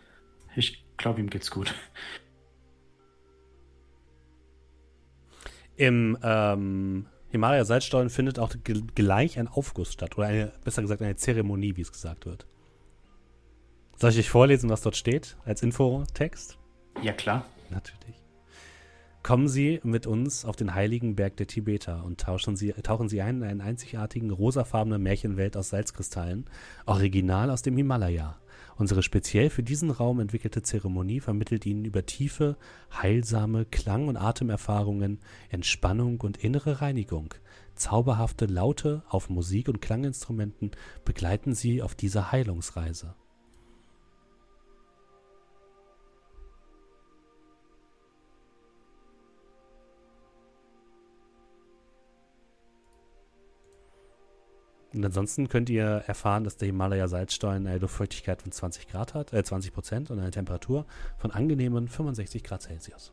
Ich 0.55 0.85
glaube, 0.97 1.21
ihm 1.21 1.31
geht's 1.31 1.51
gut. 1.51 1.75
Im 5.77 6.17
ähm, 6.23 7.07
Himalaya-Salzstollen 7.35 8.11
findet 8.11 8.39
auch 8.39 8.55
gleich 8.95 9.39
ein 9.39 9.49
Aufguss 9.49 9.93
statt. 9.93 10.17
Oder 10.17 10.29
eine, 10.29 10.53
besser 10.65 10.83
gesagt 10.83 11.03
eine 11.03 11.17
Zeremonie, 11.17 11.77
wie 11.77 11.83
es 11.83 11.93
gesagt 11.93 12.27
wird. 12.27 12.47
Soll 13.97 14.11
ich 14.11 14.19
euch 14.19 14.31
vorlesen, 14.31 14.71
was 14.71 14.83
dort 14.83 14.97
steht? 14.97 15.37
Als 15.45 15.63
Infotext? 15.63 16.59
Ja, 17.03 17.13
klar. 17.13 17.45
Natürlich. 17.71 18.23
Kommen 19.25 19.49
Sie 19.49 19.81
mit 19.83 20.07
uns 20.07 20.45
auf 20.45 20.55
den 20.55 20.75
heiligen 20.75 21.17
Berg 21.17 21.37
der 21.37 21.47
Tibeter 21.47 22.05
und 22.05 22.21
tauschen 22.21 22.57
Sie, 22.57 22.73
tauchen 22.73 23.09
Sie 23.09 23.23
ein 23.23 23.39
in 23.39 23.45
einen 23.45 23.61
einzigartigen 23.63 24.31
rosafarbenen 24.31 25.03
Märchenwelt 25.03 25.57
aus 25.57 25.71
Salzkristallen, 25.71 26.45
original 26.87 27.51
aus 27.51 27.63
dem 27.63 27.77
Himalaya. 27.77 28.39
Unsere 28.77 29.03
speziell 29.03 29.51
für 29.51 29.63
diesen 29.63 29.91
Raum 29.91 30.21
entwickelte 30.21 30.63
Zeremonie 30.63 31.21
vermittelt 31.21 31.65
Ihnen 31.65 31.85
über 31.85 32.07
tiefe, 32.07 32.57
heilsame 32.93 33.65
Klang- 33.65 34.09
und 34.09 34.17
Atemerfahrungen, 34.17 35.21
Entspannung 35.49 36.21
und 36.21 36.39
innere 36.39 36.81
Reinigung. 36.81 37.35
Zauberhafte 37.77 38.47
Laute 38.47 39.03
auf 39.09 39.31
Musik- 39.31 39.69
und 39.69 39.81
Klanginstrumenten 39.81 40.73
begleiten 41.05 41.55
Sie 41.55 41.83
auf 41.83 41.95
dieser 41.95 42.33
Heilungsreise. 42.33 43.15
Und 54.95 55.05
ansonsten 55.05 55.49
könnt 55.49 55.69
ihr 55.71 55.85
erfahren, 56.07 56.45
dass 56.45 56.57
der 56.57 56.67
Himalaya-Salzstollen 56.67 57.67
eine 57.67 57.79
Luftfeuchtigkeit 57.79 58.41
von 58.41 58.53
20 58.53 58.89
Grad 58.89 59.15
hat, 59.15 59.33
äh 59.33 59.43
20 59.43 59.73
Prozent 59.73 60.11
und 60.11 60.21
eine 60.21 60.31
Temperatur 60.31 60.87
von 61.19 61.31
angenehmen 61.31 61.89
65 61.89 62.45
Grad 62.45 62.63
Celsius. 62.63 63.13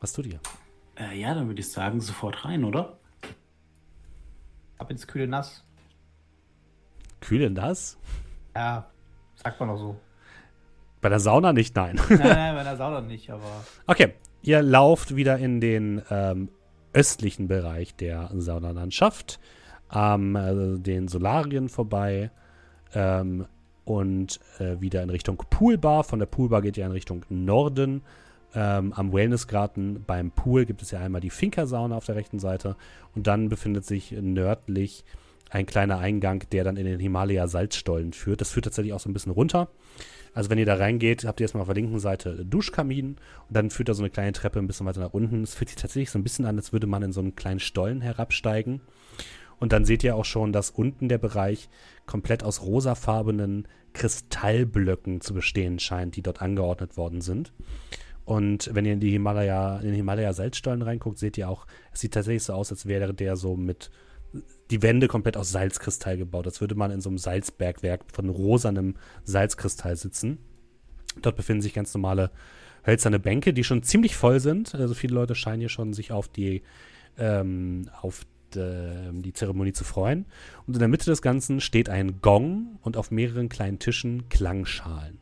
Was 0.00 0.12
tut 0.12 0.26
ihr? 0.26 0.40
Äh, 0.96 1.18
ja, 1.18 1.34
dann 1.34 1.46
würde 1.46 1.60
ich 1.60 1.70
sagen, 1.70 2.00
sofort 2.00 2.44
rein, 2.44 2.64
oder? 2.64 2.98
ab 4.78 4.90
ins 4.90 5.06
kühle 5.06 5.26
Nass. 5.26 5.64
Kühl 7.20 7.40
denn 7.40 7.54
das? 7.54 7.98
Ja, 8.54 8.90
sagt 9.34 9.58
man 9.58 9.68
doch 9.70 9.78
so. 9.78 10.00
Bei 11.06 11.10
der 11.10 11.20
Sauna 11.20 11.52
nicht, 11.52 11.76
nein. 11.76 12.00
nein, 12.08 12.18
nein, 12.18 12.54
bei 12.56 12.64
der 12.64 12.76
Sauna 12.76 13.00
nicht, 13.00 13.30
aber. 13.30 13.64
Okay, 13.86 14.14
ihr 14.42 14.60
lauft 14.60 15.14
wieder 15.14 15.38
in 15.38 15.60
den 15.60 16.02
ähm, 16.10 16.48
östlichen 16.92 17.46
Bereich 17.46 17.94
der 17.94 18.28
Saunalandschaft, 18.34 19.38
am 19.86 20.34
äh, 20.34 20.80
den 20.80 21.06
Solarien 21.06 21.68
vorbei 21.68 22.32
ähm, 22.92 23.46
und 23.84 24.40
äh, 24.58 24.80
wieder 24.80 25.00
in 25.04 25.10
Richtung 25.10 25.36
Poolbar. 25.48 26.02
Von 26.02 26.18
der 26.18 26.26
Poolbar 26.26 26.60
geht 26.60 26.76
ihr 26.76 26.86
in 26.86 26.90
Richtung 26.90 27.24
Norden. 27.28 28.02
Ähm, 28.52 28.92
am 28.92 29.12
Wellnessgarten 29.12 30.02
beim 30.04 30.32
Pool 30.32 30.64
gibt 30.64 30.82
es 30.82 30.90
ja 30.90 30.98
einmal 30.98 31.20
die 31.20 31.30
Finca-Sauna 31.30 31.96
auf 31.96 32.06
der 32.06 32.16
rechten 32.16 32.40
Seite 32.40 32.74
und 33.14 33.28
dann 33.28 33.48
befindet 33.48 33.84
sich 33.84 34.10
nördlich 34.10 35.04
ein 35.50 35.66
kleiner 35.66 35.98
Eingang, 35.98 36.44
der 36.52 36.64
dann 36.64 36.76
in 36.76 36.86
den 36.86 37.00
Himalaya-Salzstollen 37.00 38.12
führt. 38.12 38.40
Das 38.40 38.50
führt 38.50 38.64
tatsächlich 38.64 38.92
auch 38.92 39.00
so 39.00 39.08
ein 39.08 39.12
bisschen 39.12 39.32
runter. 39.32 39.68
Also 40.34 40.50
wenn 40.50 40.58
ihr 40.58 40.66
da 40.66 40.74
reingeht, 40.74 41.24
habt 41.24 41.40
ihr 41.40 41.44
erstmal 41.44 41.62
auf 41.62 41.68
der 41.68 41.76
linken 41.76 41.98
Seite 41.98 42.44
Duschkamin 42.44 43.16
und 43.48 43.56
dann 43.56 43.70
führt 43.70 43.88
da 43.88 43.94
so 43.94 44.02
eine 44.02 44.10
kleine 44.10 44.32
Treppe 44.32 44.58
ein 44.58 44.66
bisschen 44.66 44.86
weiter 44.86 45.00
nach 45.00 45.14
unten. 45.14 45.42
Es 45.42 45.54
fühlt 45.54 45.70
sich 45.70 45.80
tatsächlich 45.80 46.10
so 46.10 46.18
ein 46.18 46.24
bisschen 46.24 46.44
an, 46.44 46.56
als 46.56 46.72
würde 46.72 46.86
man 46.86 47.02
in 47.02 47.12
so 47.12 47.20
einen 47.20 47.36
kleinen 47.36 47.60
Stollen 47.60 48.02
herabsteigen. 48.02 48.82
Und 49.58 49.72
dann 49.72 49.86
seht 49.86 50.04
ihr 50.04 50.14
auch 50.14 50.24
schon, 50.26 50.52
dass 50.52 50.70
unten 50.70 51.08
der 51.08 51.18
Bereich 51.18 51.70
komplett 52.04 52.44
aus 52.44 52.60
rosafarbenen 52.62 53.66
Kristallblöcken 53.94 55.22
zu 55.22 55.32
bestehen 55.32 55.78
scheint, 55.78 56.16
die 56.16 56.22
dort 56.22 56.42
angeordnet 56.42 56.98
worden 56.98 57.22
sind. 57.22 57.54
Und 58.26 58.68
wenn 58.74 58.84
ihr 58.84 58.92
in 58.92 59.00
die 59.00 59.12
Himalaya, 59.12 59.78
in 59.78 59.86
den 59.86 59.94
Himalaya-Salzstollen 59.94 60.82
reinguckt, 60.82 61.18
seht 61.18 61.38
ihr 61.38 61.48
auch, 61.48 61.66
es 61.94 62.00
sieht 62.00 62.12
tatsächlich 62.12 62.42
so 62.42 62.52
aus, 62.52 62.70
als 62.70 62.84
wäre 62.84 63.14
der 63.14 63.36
so 63.36 63.56
mit 63.56 63.90
die 64.70 64.82
Wände 64.82 65.08
komplett 65.08 65.36
aus 65.36 65.50
Salzkristall 65.50 66.16
gebaut, 66.16 66.46
als 66.46 66.60
würde 66.60 66.74
man 66.74 66.90
in 66.90 67.00
so 67.00 67.08
einem 67.08 67.18
Salzbergwerk 67.18 68.04
von 68.12 68.28
rosanem 68.28 68.94
Salzkristall 69.24 69.96
sitzen. 69.96 70.38
Dort 71.22 71.36
befinden 71.36 71.62
sich 71.62 71.74
ganz 71.74 71.94
normale 71.94 72.30
hölzerne 72.84 73.18
Bänke, 73.18 73.52
die 73.52 73.64
schon 73.64 73.82
ziemlich 73.82 74.16
voll 74.16 74.40
sind. 74.40 74.74
Also 74.74 74.94
viele 74.94 75.14
Leute 75.14 75.34
scheinen 75.34 75.60
hier 75.60 75.68
schon 75.68 75.92
sich 75.92 76.12
auf 76.12 76.28
die, 76.28 76.62
ähm, 77.18 77.88
auf 78.00 78.26
de, 78.54 79.12
die 79.12 79.32
Zeremonie 79.32 79.72
zu 79.72 79.84
freuen. 79.84 80.26
Und 80.66 80.74
in 80.74 80.80
der 80.80 80.88
Mitte 80.88 81.06
des 81.06 81.22
Ganzen 81.22 81.60
steht 81.60 81.88
ein 81.88 82.20
Gong 82.20 82.78
und 82.82 82.96
auf 82.96 83.10
mehreren 83.10 83.48
kleinen 83.48 83.78
Tischen 83.78 84.28
Klangschalen. 84.28 85.18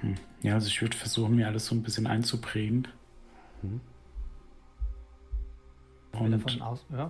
Hm. 0.00 0.14
Ja, 0.42 0.54
also 0.54 0.68
ich 0.68 0.80
würde 0.80 0.96
versuchen, 0.96 1.36
mir 1.36 1.46
alles 1.46 1.66
so 1.66 1.74
ein 1.74 1.82
bisschen 1.82 2.06
einzuprägen. 2.06 2.88
Mhm. 3.62 3.80
Und, 6.12 6.60
aus, 6.60 6.84
ja, 6.90 7.08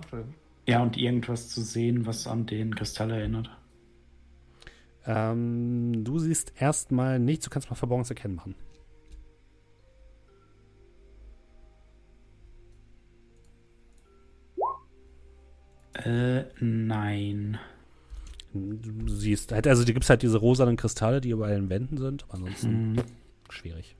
ja, 0.67 0.83
und 0.83 0.95
irgendwas 0.95 1.49
zu 1.49 1.61
sehen, 1.61 2.05
was 2.05 2.27
an 2.27 2.45
den 2.45 2.75
Kristall 2.75 3.11
erinnert. 3.11 3.49
Ähm, 5.05 6.03
du 6.03 6.19
siehst 6.19 6.53
erstmal 6.59 7.19
nichts, 7.19 7.45
du 7.45 7.49
kannst 7.49 7.69
mal 7.69 7.75
Verborgenes 7.75 8.09
erkennen 8.09 8.35
machen. 8.35 8.55
Äh, 15.93 16.45
nein. 16.59 17.59
Du 18.53 19.07
siehst, 19.07 19.51
halt, 19.53 19.65
also 19.67 19.85
die 19.85 19.93
gibt 19.93 20.03
es 20.03 20.09
halt 20.09 20.21
diese 20.23 20.37
rosanen 20.37 20.75
Kristalle, 20.75 21.21
die 21.21 21.29
überall 21.29 21.53
in 21.53 21.63
den 21.63 21.69
Wänden 21.69 21.97
sind, 21.97 22.23
aber 22.25 22.35
ansonsten 22.35 22.97
Hm. 22.97 23.03
schwierig. 23.49 23.95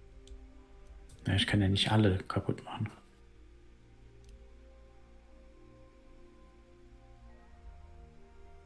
Ja, 1.25 1.35
ich 1.35 1.47
kann 1.47 1.61
ja 1.61 1.69
nicht 1.69 1.91
alle 1.91 2.17
kaputt 2.17 2.63
machen. 2.65 2.89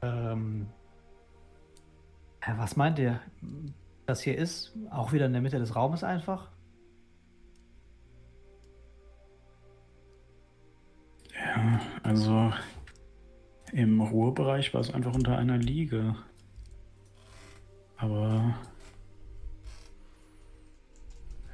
Ähm, 0.01 0.67
ja, 2.45 2.57
was 2.57 2.75
meint 2.75 2.99
ihr? 2.99 3.19
Das 4.05 4.21
hier 4.21 4.37
ist 4.37 4.73
auch 4.91 5.13
wieder 5.13 5.25
in 5.25 5.33
der 5.33 5.41
Mitte 5.41 5.59
des 5.59 5.75
Raumes 5.75 6.03
einfach? 6.03 6.49
Ja, 11.33 11.79
also 12.03 12.53
im 13.76 13.99
Ruhebereich 13.99 14.73
war 14.73 14.81
es 14.81 14.93
einfach 14.93 15.14
unter 15.14 15.38
einer 15.38 15.57
Liege. 15.57 16.15
Aber 17.97 18.56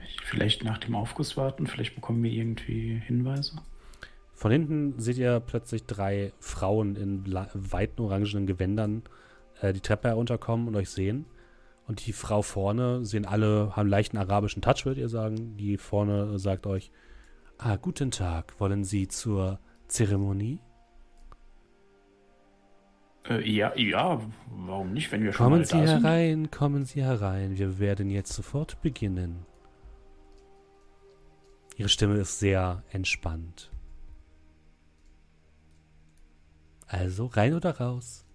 ich- 0.04 0.22
vielleicht 0.22 0.64
nach 0.64 0.78
dem 0.78 0.96
Aufguss 0.96 1.36
warten, 1.38 1.68
vielleicht 1.68 1.96
bekommen 1.96 2.22
wir 2.24 2.32
irgendwie 2.32 3.00
Hinweise. 3.06 3.56
Von 4.34 4.52
hinten 4.52 5.00
seht 5.00 5.18
ihr 5.18 5.40
plötzlich 5.40 5.86
drei 5.86 6.34
Frauen 6.40 6.96
in 6.96 7.24
weiten 7.54 8.02
orangenen 8.02 8.48
Gewändern 8.48 9.04
äh, 9.62 9.74
die 9.74 9.82
Treppe 9.82 10.10
herunterkommen 10.10 10.68
und 10.68 10.76
euch 10.76 10.90
sehen. 10.90 11.26
Und 11.88 12.06
die 12.06 12.14
Frau 12.14 12.42
vorne 12.42 13.04
sehen 13.06 13.26
alle, 13.26 13.76
haben 13.76 13.90
leichten 13.90 14.18
arabischen 14.18 14.62
Touch, 14.62 14.86
würdet 14.86 15.00
ihr 15.02 15.10
sagen. 15.10 15.58
Die 15.58 15.78
vorne 15.78 16.40
sagt 16.40 16.66
euch, 16.66 16.92
ah, 17.58 17.76
guten 17.76 18.12
Tag, 18.12 18.60
wollen 18.60 18.84
Sie 18.84 19.08
zur 19.08 19.60
Zeremonie? 19.88 20.60
Äh, 23.30 23.48
ja, 23.50 23.76
ja, 23.76 24.22
warum 24.50 24.94
nicht, 24.94 25.12
wenn 25.12 25.24
wir 25.24 25.32
schon 25.32 25.46
Kommen 25.46 25.60
mal 25.60 25.66
Sie 25.66 25.80
da 25.80 25.88
sind? 25.88 26.04
herein, 26.04 26.52
kommen 26.52 26.86
Sie 26.86 27.04
herein. 27.04 27.58
Wir 27.58 27.80
werden 27.80 28.10
jetzt 28.10 28.34
sofort 28.34 28.82
beginnen. 28.82 29.46
Ihre 31.78 31.90
Stimme 31.90 32.16
ist 32.16 32.40
sehr 32.40 32.84
entspannt. 32.92 33.72
Also 36.88 37.28
rein 37.28 37.54
oder 37.54 37.78
raus? 37.78 38.26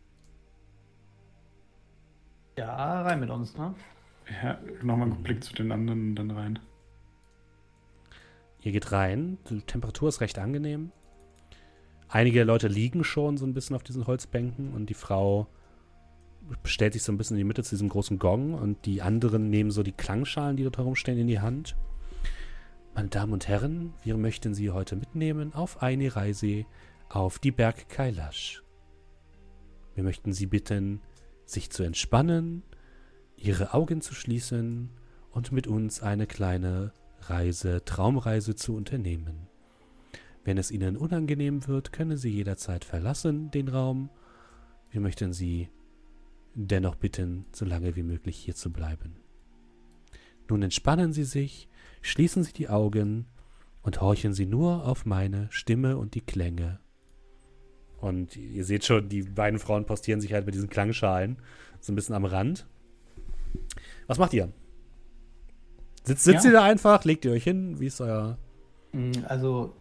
Ja, 2.56 3.02
rein 3.02 3.20
mit 3.20 3.28
uns, 3.28 3.56
ne? 3.56 3.74
Ja, 4.42 4.58
nochmal 4.82 5.12
einen 5.12 5.22
Blick 5.22 5.44
zu 5.44 5.54
den 5.54 5.70
anderen 5.70 6.16
dann 6.16 6.30
rein. 6.30 6.58
Ihr 8.62 8.72
geht 8.72 8.90
rein, 8.92 9.38
die 9.50 9.60
Temperatur 9.60 10.08
ist 10.08 10.20
recht 10.20 10.38
angenehm. 10.38 10.90
Einige 12.08 12.44
Leute 12.44 12.68
liegen 12.68 13.04
schon 13.04 13.36
so 13.36 13.44
ein 13.44 13.54
bisschen 13.54 13.74
auf 13.74 13.82
diesen 13.82 14.06
Holzbänken 14.06 14.72
und 14.72 14.88
die 14.88 14.94
Frau 14.94 15.48
stellt 16.64 16.92
sich 16.92 17.02
so 17.02 17.10
ein 17.12 17.18
bisschen 17.18 17.36
in 17.36 17.40
die 17.40 17.44
Mitte 17.44 17.64
zu 17.64 17.70
diesem 17.70 17.88
großen 17.88 18.18
Gong 18.18 18.54
und 18.54 18.86
die 18.86 19.02
anderen 19.02 19.50
nehmen 19.50 19.70
so 19.70 19.82
die 19.82 19.92
Klangschalen, 19.92 20.56
die 20.56 20.62
dort 20.62 20.78
herumstehen, 20.78 21.18
in 21.18 21.26
die 21.26 21.40
Hand. 21.40 21.76
Meine 22.94 23.08
Damen 23.08 23.32
und 23.32 23.48
Herren, 23.48 23.92
wir 24.04 24.16
möchten 24.16 24.54
Sie 24.54 24.70
heute 24.70 24.96
mitnehmen 24.96 25.52
auf 25.54 25.82
eine 25.82 26.14
Reise 26.14 26.64
auf 27.08 27.38
die 27.38 27.50
Berg 27.50 27.88
Kailash. 27.88 28.62
Wir 29.94 30.04
möchten 30.04 30.32
Sie 30.32 30.46
bitten, 30.46 31.00
sich 31.44 31.70
zu 31.70 31.82
entspannen, 31.82 32.62
Ihre 33.36 33.74
Augen 33.74 34.00
zu 34.00 34.14
schließen 34.14 34.90
und 35.30 35.52
mit 35.52 35.66
uns 35.66 36.02
eine 36.02 36.26
kleine 36.26 36.92
Reise, 37.22 37.84
Traumreise 37.84 38.54
zu 38.54 38.74
unternehmen. 38.76 39.45
Wenn 40.46 40.58
es 40.58 40.70
Ihnen 40.70 40.96
unangenehm 40.96 41.66
wird, 41.66 41.92
können 41.92 42.16
Sie 42.16 42.30
jederzeit 42.30 42.84
verlassen 42.84 43.50
den 43.50 43.66
Raum. 43.66 44.10
Wir 44.92 45.00
möchten 45.00 45.32
Sie 45.32 45.68
dennoch 46.54 46.94
bitten, 46.94 47.46
so 47.52 47.64
lange 47.64 47.96
wie 47.96 48.04
möglich 48.04 48.36
hier 48.36 48.54
zu 48.54 48.72
bleiben. 48.72 49.16
Nun 50.48 50.62
entspannen 50.62 51.12
Sie 51.12 51.24
sich, 51.24 51.68
schließen 52.00 52.44
Sie 52.44 52.52
die 52.52 52.68
Augen 52.68 53.26
und 53.82 54.00
horchen 54.00 54.34
Sie 54.34 54.46
nur 54.46 54.86
auf 54.86 55.04
meine 55.04 55.48
Stimme 55.50 55.96
und 55.96 56.14
die 56.14 56.20
Klänge. 56.20 56.78
Und 57.98 58.36
ihr 58.36 58.64
seht 58.64 58.84
schon, 58.84 59.08
die 59.08 59.22
beiden 59.22 59.58
Frauen 59.58 59.84
postieren 59.84 60.20
sich 60.20 60.32
halt 60.32 60.46
mit 60.46 60.54
diesen 60.54 60.70
Klangschalen 60.70 61.38
so 61.80 61.90
ein 61.92 61.96
bisschen 61.96 62.14
am 62.14 62.24
Rand. 62.24 62.68
Was 64.06 64.18
macht 64.18 64.32
ihr? 64.32 64.52
Sitzt, 66.04 66.22
sitzt 66.22 66.44
Ja. 66.44 66.50
ihr 66.50 66.54
da 66.54 66.62
einfach? 66.62 67.04
Legt 67.04 67.24
ihr 67.24 67.32
euch 67.32 67.42
hin? 67.42 67.80
Wie 67.80 67.86
ist 67.86 68.00
euer. 68.00 68.38
Also. 69.26 69.74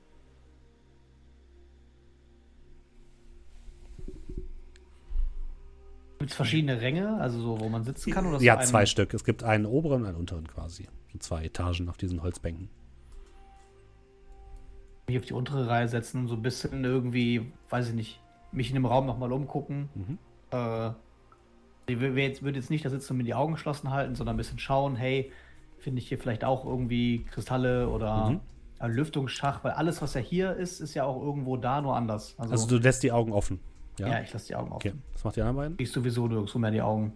Gibt 6.19 6.31
es 6.31 6.35
verschiedene 6.35 6.79
Ränge, 6.81 7.19
also 7.19 7.39
so, 7.41 7.59
wo 7.59 7.67
man 7.69 7.83
sitzen 7.83 8.11
kann? 8.11 8.25
Oder 8.25 8.41
ja, 8.41 8.61
so 8.61 8.71
zwei 8.71 8.85
Stück. 8.85 9.13
Es 9.13 9.23
gibt 9.25 9.43
einen 9.43 9.65
oberen 9.65 10.01
und 10.03 10.07
einen 10.07 10.17
unteren 10.17 10.47
quasi. 10.47 10.87
So 11.11 11.19
zwei 11.19 11.45
Etagen 11.45 11.89
auf 11.89 11.97
diesen 11.97 12.21
Holzbänken. 12.23 12.69
mich 15.07 15.17
auf 15.19 15.25
die 15.25 15.33
untere 15.33 15.67
Reihe 15.67 15.87
setzen 15.87 16.21
und 16.21 16.27
so 16.29 16.35
ein 16.35 16.41
bisschen 16.41 16.83
irgendwie, 16.83 17.51
weiß 17.69 17.89
ich 17.89 17.93
nicht, 17.93 18.21
mich 18.51 18.69
in 18.69 18.73
dem 18.75 18.85
Raum 18.85 19.05
nochmal 19.05 19.31
umgucken. 19.31 19.89
Mhm. 19.93 20.17
Äh, 20.51 20.89
ich 21.87 21.99
würde 21.99 22.19
jetzt, 22.21 22.71
nicht 22.71 22.83
da 22.85 22.89
sitzen 22.89 23.13
und 23.13 23.17
mir 23.17 23.23
die 23.23 23.35
Augen 23.35 23.53
geschlossen 23.53 23.91
halten, 23.91 24.15
sondern 24.15 24.33
ein 24.35 24.37
bisschen 24.37 24.57
schauen, 24.57 24.95
hey, 24.95 25.31
finde 25.77 26.01
ich 26.01 26.07
hier 26.07 26.17
vielleicht 26.17 26.43
auch 26.43 26.65
irgendwie 26.65 27.23
Kristalle 27.25 27.87
oder 27.89 28.31
Mhm. 28.31 28.39
ein 28.79 28.91
Lüftungsschach, 28.93 29.63
weil 29.63 29.73
alles, 29.73 30.01
was 30.01 30.15
ja 30.15 30.21
hier 30.21 30.55
ist, 30.55 30.79
ist 30.79 30.95
ja 30.95 31.03
auch 31.03 31.21
irgendwo 31.21 31.57
da, 31.57 31.81
nur 31.81 31.95
anders. 31.95 32.33
Also, 32.39 32.53
Also 32.53 32.67
du 32.67 32.77
lässt 32.77 33.03
die 33.03 33.11
Augen 33.11 33.31
offen. 33.33 33.59
Ja. 33.99 34.07
ja. 34.07 34.21
ich 34.21 34.33
lasse 34.33 34.47
die 34.47 34.55
Augen 34.55 34.71
offen. 34.71 34.89
okay. 34.89 34.93
Was 35.13 35.23
macht 35.23 35.35
die 35.35 35.41
anderen 35.41 35.55
beiden? 35.57 35.77
Ich 35.79 35.91
sowieso 35.91 36.27
nirgendwo 36.27 36.59
mehr 36.59 36.71
die 36.71 36.81
Augen. 36.81 37.13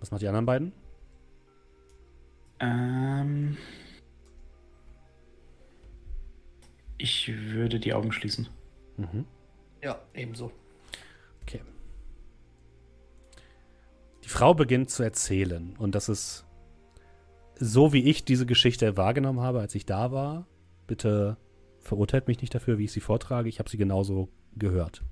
Was 0.00 0.10
macht 0.10 0.22
die 0.22 0.28
anderen 0.28 0.46
beiden? 0.46 0.72
Ähm, 2.60 3.56
ich 6.98 7.28
würde 7.52 7.80
die 7.80 7.92
Augen 7.92 8.12
schließen. 8.12 8.48
Mhm. 8.96 9.24
Ja, 9.82 10.00
ebenso. 10.14 10.50
Okay. 11.42 11.60
Die 14.24 14.28
Frau 14.28 14.54
beginnt 14.54 14.90
zu 14.90 15.02
erzählen 15.02 15.76
und 15.78 15.94
das 15.94 16.08
ist 16.08 16.44
so, 17.58 17.92
wie 17.92 18.04
ich 18.04 18.24
diese 18.24 18.46
Geschichte 18.46 18.96
wahrgenommen 18.96 19.40
habe, 19.40 19.60
als 19.60 19.74
ich 19.74 19.86
da 19.86 20.12
war. 20.12 20.46
Bitte 20.86 21.36
verurteilt 21.86 22.28
mich 22.28 22.40
nicht 22.40 22.54
dafür, 22.54 22.78
wie 22.78 22.84
ich 22.84 22.92
sie 22.92 23.00
vortrage. 23.00 23.48
Ich 23.48 23.58
habe 23.58 23.70
sie 23.70 23.78
genauso 23.78 24.28
gehört. 24.56 25.02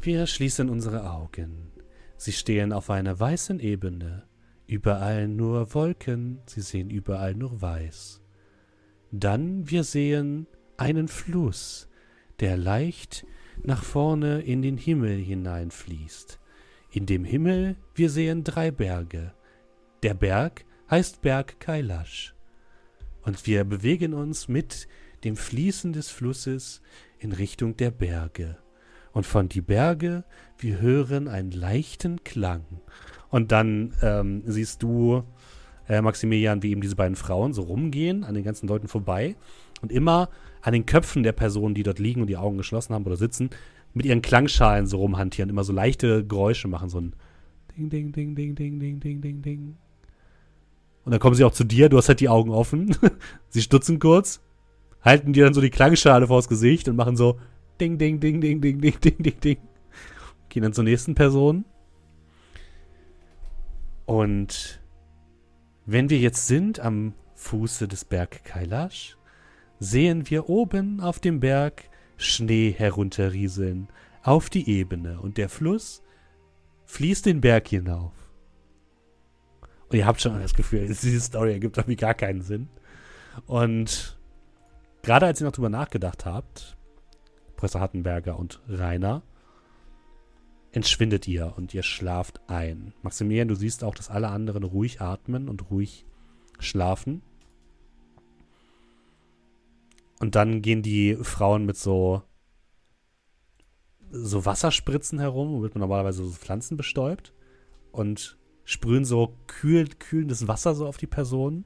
Wir 0.00 0.26
schließen 0.26 0.70
unsere 0.70 1.10
Augen. 1.10 1.72
Sie 2.16 2.32
stehen 2.32 2.72
auf 2.72 2.90
einer 2.90 3.18
weißen 3.18 3.60
Ebene. 3.60 4.24
Überall 4.66 5.28
nur 5.28 5.74
Wolken, 5.74 6.40
sie 6.46 6.60
sehen 6.60 6.90
überall 6.90 7.34
nur 7.34 7.60
weiß. 7.60 8.22
Dann 9.10 9.70
wir 9.70 9.84
sehen 9.84 10.46
einen 10.76 11.08
Fluss, 11.08 11.88
der 12.40 12.56
leicht 12.56 13.26
nach 13.62 13.82
vorne 13.82 14.40
in 14.42 14.62
den 14.62 14.76
Himmel 14.76 15.16
hineinfließt. 15.16 16.38
In 16.90 17.06
dem 17.06 17.24
Himmel 17.24 17.76
wir 17.94 18.10
sehen 18.10 18.44
drei 18.44 18.70
Berge. 18.70 19.32
Der 20.02 20.14
Berg 20.14 20.64
heißt 20.90 21.22
Berg 21.22 21.58
Kailash. 21.60 22.34
Und 23.28 23.46
wir 23.46 23.64
bewegen 23.64 24.14
uns 24.14 24.48
mit 24.48 24.88
dem 25.22 25.36
Fließen 25.36 25.92
des 25.92 26.08
Flusses 26.08 26.80
in 27.18 27.32
Richtung 27.32 27.76
der 27.76 27.90
Berge. 27.90 28.56
Und 29.12 29.26
von 29.26 29.50
die 29.50 29.60
Berge, 29.60 30.24
wir 30.56 30.80
hören 30.80 31.28
einen 31.28 31.50
leichten 31.50 32.24
Klang. 32.24 32.64
Und 33.28 33.52
dann 33.52 33.92
ähm, 34.00 34.44
siehst 34.46 34.82
du, 34.82 35.24
äh, 35.90 36.00
Maximilian, 36.00 36.62
wie 36.62 36.70
eben 36.70 36.80
diese 36.80 36.96
beiden 36.96 37.16
Frauen 37.16 37.52
so 37.52 37.60
rumgehen, 37.64 38.24
an 38.24 38.32
den 38.32 38.44
ganzen 38.44 38.66
Leuten 38.66 38.88
vorbei 38.88 39.36
und 39.82 39.92
immer 39.92 40.30
an 40.62 40.72
den 40.72 40.86
Köpfen 40.86 41.22
der 41.22 41.32
Personen, 41.32 41.74
die 41.74 41.82
dort 41.82 41.98
liegen 41.98 42.22
und 42.22 42.28
die 42.28 42.38
Augen 42.38 42.56
geschlossen 42.56 42.94
haben 42.94 43.04
oder 43.04 43.18
sitzen, 43.18 43.50
mit 43.92 44.06
ihren 44.06 44.22
Klangschalen 44.22 44.86
so 44.86 44.96
rumhantieren, 45.00 45.50
immer 45.50 45.64
so 45.64 45.74
leichte 45.74 46.24
Geräusche 46.24 46.66
machen, 46.66 46.88
so 46.88 46.98
ein 46.98 47.12
Ding, 47.76 47.90
Ding, 47.90 48.10
Ding, 48.10 48.34
Ding, 48.34 48.54
Ding, 48.54 48.80
Ding, 48.80 49.00
Ding, 49.00 49.20
Ding, 49.20 49.42
Ding. 49.42 49.76
Und 51.08 51.12
dann 51.12 51.20
kommen 51.20 51.36
sie 51.36 51.44
auch 51.44 51.52
zu 51.52 51.64
dir, 51.64 51.88
du 51.88 51.96
hast 51.96 52.10
halt 52.10 52.20
die 52.20 52.28
Augen 52.28 52.50
offen, 52.50 52.94
sie 53.48 53.62
stutzen 53.62 53.98
kurz, 53.98 54.42
halten 55.00 55.32
dir 55.32 55.46
dann 55.46 55.54
so 55.54 55.62
die 55.62 55.70
Klangschale 55.70 56.26
vors 56.26 56.50
Gesicht 56.50 56.86
und 56.86 56.96
machen 56.96 57.16
so 57.16 57.40
Ding, 57.80 57.96
Ding, 57.96 58.20
Ding, 58.20 58.42
Ding, 58.42 58.60
Ding, 58.60 58.78
Ding, 58.78 59.00
Ding, 59.00 59.16
Ding, 59.16 59.40
Ding. 59.40 59.56
Gehen 60.50 60.62
dann 60.64 60.74
zur 60.74 60.84
nächsten 60.84 61.14
Person. 61.14 61.64
Und 64.04 64.82
wenn 65.86 66.10
wir 66.10 66.18
jetzt 66.18 66.46
sind 66.46 66.78
am 66.78 67.14
Fuße 67.36 67.88
des 67.88 68.04
Berg 68.04 68.44
Kailash, 68.44 69.16
sehen 69.80 70.28
wir 70.28 70.50
oben 70.50 71.00
auf 71.00 71.20
dem 71.20 71.40
Berg 71.40 71.84
Schnee 72.18 72.74
herunterrieseln 72.76 73.88
auf 74.22 74.50
die 74.50 74.68
Ebene 74.68 75.20
und 75.22 75.38
der 75.38 75.48
Fluss 75.48 76.02
fließt 76.84 77.24
den 77.24 77.40
Berg 77.40 77.66
hinauf. 77.68 78.12
Und 79.90 79.96
ihr 79.96 80.06
habt 80.06 80.20
schon 80.20 80.40
das 80.40 80.54
Gefühl, 80.54 80.86
diese 80.88 81.20
Story 81.20 81.52
ergibt 81.52 81.76
irgendwie 81.76 81.96
gar 81.96 82.14
keinen 82.14 82.42
Sinn. 82.42 82.68
Und 83.46 84.18
gerade 85.02 85.26
als 85.26 85.40
ihr 85.40 85.46
noch 85.46 85.52
drüber 85.52 85.70
nachgedacht 85.70 86.26
habt, 86.26 86.76
Professor 87.56 87.80
Hattenberger 87.80 88.38
und 88.38 88.60
Rainer, 88.68 89.22
entschwindet 90.72 91.26
ihr 91.26 91.54
und 91.56 91.72
ihr 91.74 91.82
schlaft 91.82 92.40
ein. 92.48 92.92
Maximilian, 93.02 93.48
du 93.48 93.54
siehst 93.54 93.82
auch, 93.82 93.94
dass 93.94 94.10
alle 94.10 94.28
anderen 94.28 94.62
ruhig 94.62 95.00
atmen 95.00 95.48
und 95.48 95.70
ruhig 95.70 96.04
schlafen. 96.58 97.22
Und 100.20 100.34
dann 100.34 100.62
gehen 100.62 100.82
die 100.82 101.16
Frauen 101.22 101.64
mit 101.64 101.76
so 101.76 102.22
so 104.10 104.44
Wasserspritzen 104.44 105.18
herum, 105.18 105.52
womit 105.52 105.74
man 105.74 105.80
normalerweise 105.80 106.24
so 106.24 106.30
Pflanzen 106.30 106.78
bestäubt 106.78 107.34
und 107.92 108.37
sprühen 108.68 109.06
so 109.06 109.34
kühl, 109.46 109.88
kühlendes 109.88 110.46
Wasser 110.46 110.74
so 110.74 110.86
auf 110.86 110.98
die 110.98 111.06
Person. 111.06 111.64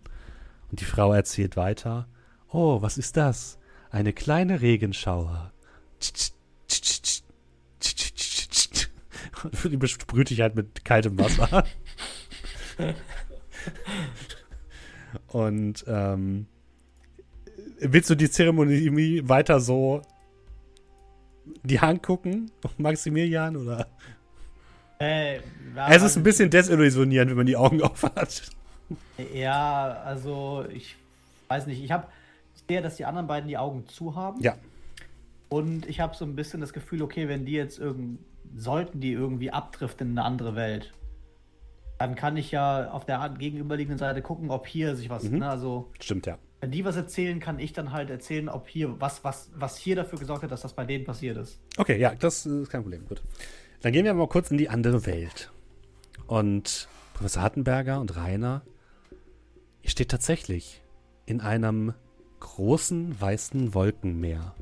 Und 0.70 0.80
die 0.80 0.84
Frau 0.84 1.12
erzählt 1.12 1.56
weiter. 1.56 2.06
Oh, 2.48 2.80
was 2.80 2.96
ist 2.96 3.16
das? 3.16 3.58
Eine 3.90 4.12
kleine 4.12 4.60
Regenschauer. 4.60 5.52
Und 9.42 9.64
die 9.72 9.76
besprüht 9.76 10.30
dich 10.30 10.40
halt 10.42 10.54
mit 10.54 10.84
kaltem 10.84 11.18
Wasser. 11.18 11.64
Und 15.26 15.84
ähm, 15.88 16.46
willst 17.80 18.10
du 18.10 18.14
die 18.14 18.30
Zeremonie 18.30 19.28
weiter 19.28 19.58
so 19.58 20.02
die 21.64 21.80
Hand 21.80 22.04
gucken, 22.04 22.52
Maximilian, 22.78 23.56
oder? 23.56 23.88
Äh, 25.02 25.36
ja, 25.76 25.88
es 25.90 26.02
ist 26.02 26.16
ein 26.16 26.22
bisschen 26.22 26.50
desillusionierend, 26.50 27.30
wenn 27.30 27.36
man 27.38 27.46
die 27.46 27.56
Augen 27.56 27.82
aufhat. 27.82 28.42
Ja, 29.34 30.00
also 30.04 30.64
ich 30.72 30.96
weiß 31.48 31.66
nicht. 31.66 31.82
Ich 31.82 31.90
habe 31.90 32.06
sehe, 32.68 32.82
dass 32.82 32.96
die 32.96 33.04
anderen 33.04 33.26
beiden 33.26 33.48
die 33.48 33.58
Augen 33.58 33.86
zu 33.88 34.14
haben. 34.14 34.40
Ja. 34.40 34.54
Und 35.48 35.86
ich 35.86 36.00
habe 36.00 36.14
so 36.16 36.24
ein 36.24 36.36
bisschen 36.36 36.60
das 36.60 36.72
Gefühl, 36.72 37.02
okay, 37.02 37.28
wenn 37.28 37.44
die 37.44 37.52
jetzt 37.52 37.78
irgend 37.78 38.20
sollten 38.56 39.00
die 39.00 39.12
irgendwie 39.12 39.50
abdriften 39.50 40.10
in 40.10 40.18
eine 40.18 40.26
andere 40.26 40.54
Welt, 40.54 40.92
dann 41.98 42.14
kann 42.14 42.36
ich 42.36 42.50
ja 42.50 42.90
auf 42.90 43.06
der 43.06 43.34
gegenüberliegenden 43.38 43.98
Seite 43.98 44.20
gucken, 44.20 44.50
ob 44.50 44.66
hier 44.66 44.94
sich 44.96 45.08
was, 45.08 45.22
Mhm. 45.24 45.38
ne, 45.38 45.48
also 45.48 45.90
Stimmt, 46.00 46.26
ja. 46.26 46.36
wenn 46.60 46.70
die 46.70 46.84
was 46.84 46.96
erzählen, 46.96 47.40
kann 47.40 47.58
ich 47.58 47.72
dann 47.72 47.92
halt 47.92 48.10
erzählen, 48.10 48.48
ob 48.50 48.68
hier 48.68 49.00
was, 49.00 49.24
was, 49.24 49.50
was 49.54 49.76
hier 49.78 49.96
dafür 49.96 50.18
gesorgt 50.18 50.42
hat, 50.42 50.50
dass 50.50 50.60
das 50.62 50.74
bei 50.74 50.84
denen 50.84 51.04
passiert 51.04 51.36
ist. 51.38 51.60
Okay, 51.78 51.98
ja, 51.98 52.14
das 52.14 52.44
ist 52.44 52.68
kein 52.68 52.82
Problem. 52.82 53.06
Gut. 53.06 53.22
Dann 53.82 53.92
gehen 53.92 54.04
wir 54.04 54.14
mal 54.14 54.28
kurz 54.28 54.50
in 54.50 54.58
die 54.58 54.68
andere 54.68 55.06
Welt. 55.06 55.52
Und 56.26 56.88
Professor 57.14 57.42
Hattenberger 57.42 58.00
und 58.00 58.16
Rainer, 58.16 58.62
ihr 59.82 59.90
steht 59.90 60.10
tatsächlich 60.10 60.82
in 61.26 61.40
einem 61.40 61.94
großen 62.38 63.20
weißen 63.20 63.74
Wolkenmeer. 63.74 64.54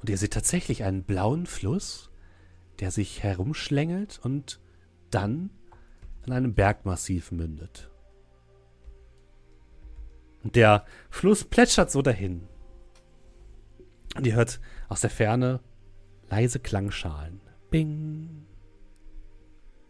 Und 0.00 0.10
ihr 0.10 0.18
seht 0.18 0.32
tatsächlich 0.32 0.82
einen 0.82 1.04
blauen 1.04 1.46
Fluss, 1.46 2.10
der 2.80 2.90
sich 2.90 3.22
herumschlängelt 3.22 4.18
und 4.22 4.60
dann 5.10 5.50
in 6.26 6.32
einem 6.32 6.54
Bergmassiv 6.54 7.30
mündet. 7.30 7.88
Und 10.42 10.56
der 10.56 10.84
Fluss 11.08 11.44
plätschert 11.44 11.92
so 11.92 12.02
dahin. 12.02 12.48
Und 14.16 14.26
ihr 14.26 14.34
hört 14.34 14.60
aus 14.88 15.02
der 15.02 15.10
Ferne 15.10 15.60
leise 16.28 16.58
Klangschalen. 16.58 17.41
Bing. 17.72 18.46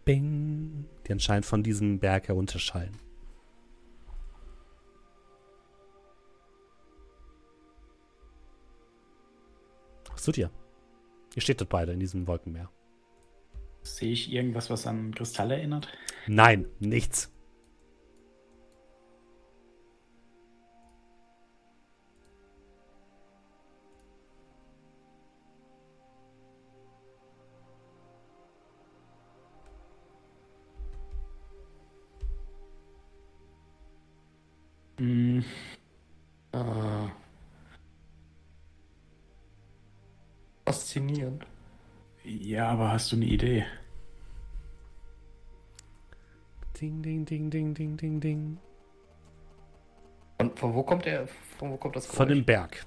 Bing. 0.05 0.87
Die 1.05 1.13
anscheinend 1.13 1.45
von 1.45 1.65
diesem 1.65 1.99
Berg 1.99 2.29
herunterschallen. 2.29 2.97
Was 10.13 10.23
tut 10.23 10.39
ihr? 10.39 10.53
Ihr 11.35 11.43
steht 11.43 11.61
dort 11.61 11.71
beide 11.71 11.93
in 11.93 11.99
diesem 11.99 12.29
Wolkenmeer. 12.29 12.71
Sehe 13.83 14.13
ich 14.13 14.31
irgendwas, 14.31 14.71
was 14.71 14.87
an 14.87 15.13
Kristall 15.13 15.51
erinnert? 15.51 15.89
Nein, 16.29 16.67
nichts. 16.79 17.32
Hm, 35.03 35.43
Ah. 36.53 37.11
Faszinierend. 40.65 41.45
ja, 42.25 42.69
aber 42.69 42.93
hast 42.93 43.11
du 43.11 43.17
eine 43.17 43.25
Idee? 43.25 43.65
Ding, 46.81 47.03
ding, 47.03 47.25
ding, 47.25 47.51
ding, 47.51 47.75
ding, 47.75 47.97
ding, 47.97 48.21
ding. 48.21 48.59
Von, 50.39 50.57
von 50.57 50.75
wo 50.75 50.83
kommt 50.85 51.05
der? 51.05 51.27
Von 51.59 51.73
wo 51.73 51.77
kommt 51.79 51.97
das 51.97 52.07
Von 52.07 52.29
dem 52.29 52.45
Berg. 52.45 52.87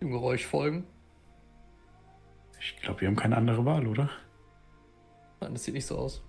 dem 0.00 0.10
Geräusch 0.10 0.44
folgen? 0.44 0.84
Ich 2.58 2.76
glaube, 2.78 3.00
wir 3.02 3.08
haben 3.08 3.16
keine 3.16 3.36
andere 3.36 3.64
Wahl, 3.64 3.86
oder? 3.86 4.10
Nein, 5.40 5.52
das 5.52 5.62
sieht 5.64 5.74
nicht 5.74 5.86
so 5.86 5.98
aus. 5.98 6.20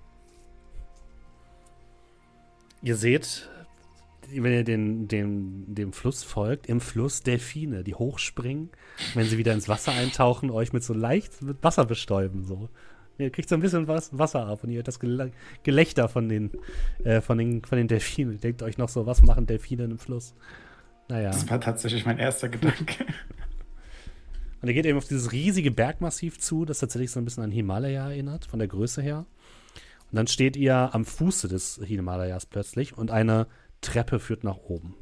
Ihr 2.83 2.95
seht, 2.95 3.49
wenn 4.31 4.51
ihr 4.51 4.63
den, 4.63 5.07
dem, 5.07 5.65
dem 5.67 5.93
Fluss 5.93 6.23
folgt, 6.23 6.67
im 6.67 6.81
Fluss 6.81 7.23
Delfine, 7.23 7.83
die 7.83 7.95
hochspringen, 7.95 8.69
wenn 9.13 9.25
sie 9.25 9.37
wieder 9.37 9.53
ins 9.53 9.69
Wasser 9.69 9.91
eintauchen, 9.91 10.51
euch 10.51 10.73
mit 10.73 10.83
so 10.83 10.93
leicht 10.93 11.41
mit 11.41 11.63
Wasser 11.63 11.85
bestäuben. 11.85 12.45
So. 12.45 12.69
Ihr 13.17 13.29
kriegt 13.29 13.49
so 13.49 13.55
ein 13.55 13.61
bisschen 13.61 13.87
was, 13.87 14.17
Wasser 14.17 14.45
ab 14.45 14.63
und 14.63 14.71
ihr 14.71 14.77
hört 14.77 14.87
das 14.87 14.99
Gelächter 15.63 16.09
von 16.09 16.27
den, 16.27 16.51
äh, 17.03 17.21
von, 17.21 17.37
den, 17.37 17.63
von 17.63 17.77
den 17.77 17.87
Delfinen. 17.87 18.33
Ihr 18.33 18.39
denkt 18.41 18.61
euch 18.61 18.77
noch 18.77 18.89
so, 18.89 19.05
was 19.05 19.21
machen 19.21 19.45
Delfine 19.45 19.85
im 19.85 19.97
Fluss? 19.97 20.33
Naja. 21.07 21.29
Das 21.29 21.49
war 21.49 21.61
tatsächlich 21.61 22.05
mein 22.05 22.17
erster 22.17 22.49
Gedanke. 22.49 23.05
Und 24.61 24.69
ihr 24.69 24.73
geht 24.73 24.85
eben 24.85 24.97
auf 24.97 25.07
dieses 25.07 25.31
riesige 25.31 25.69
Bergmassiv 25.69 26.39
zu, 26.39 26.65
das 26.65 26.79
tatsächlich 26.79 27.11
so 27.11 27.19
ein 27.19 27.25
bisschen 27.25 27.43
an 27.43 27.51
Himalaya 27.51 28.09
erinnert, 28.09 28.45
von 28.45 28.57
der 28.57 28.67
Größe 28.67 29.01
her. 29.01 29.25
Und 30.11 30.15
dann 30.15 30.27
steht 30.27 30.55
ihr 30.55 30.89
am 30.93 31.05
Fuße 31.05 31.47
des 31.47 31.79
Himalayas 31.85 32.45
plötzlich 32.45 32.97
und 32.97 33.11
eine 33.11 33.47
Treppe 33.81 34.19
führt 34.19 34.43
nach 34.43 34.57
oben. 34.57 34.95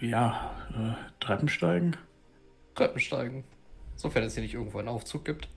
ja, 0.00 0.54
äh, 0.70 1.20
Treppensteigen. 1.20 1.96
Treppensteigen. 2.74 3.44
Sofern 3.96 4.24
es 4.24 4.34
hier 4.34 4.42
nicht 4.42 4.54
irgendwo 4.54 4.78
einen 4.78 4.88
Aufzug 4.88 5.24
gibt. 5.24 5.48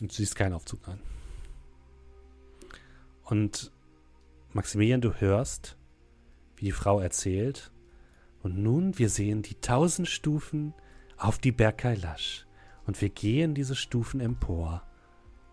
Und 0.00 0.10
du 0.10 0.14
siehst 0.14 0.36
keinen 0.36 0.54
Aufzug 0.54 0.86
an. 0.88 1.00
Und 3.24 3.70
Maximilian, 4.52 5.00
du 5.00 5.14
hörst, 5.14 5.76
wie 6.56 6.66
die 6.66 6.72
Frau 6.72 7.00
erzählt. 7.00 7.70
Und 8.42 8.58
nun, 8.58 8.98
wir 8.98 9.08
sehen 9.08 9.42
die 9.42 9.60
tausend 9.60 10.08
Stufen 10.08 10.74
auf 11.16 11.38
die 11.38 11.52
Berg 11.52 11.78
Kailash. 11.78 12.46
Und 12.88 12.98
wir 13.02 13.10
gehen 13.10 13.54
diese 13.54 13.76
Stufen 13.76 14.18
empor. 14.18 14.82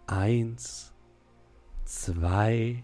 Eins, 0.07 0.94
zwei, 1.84 2.82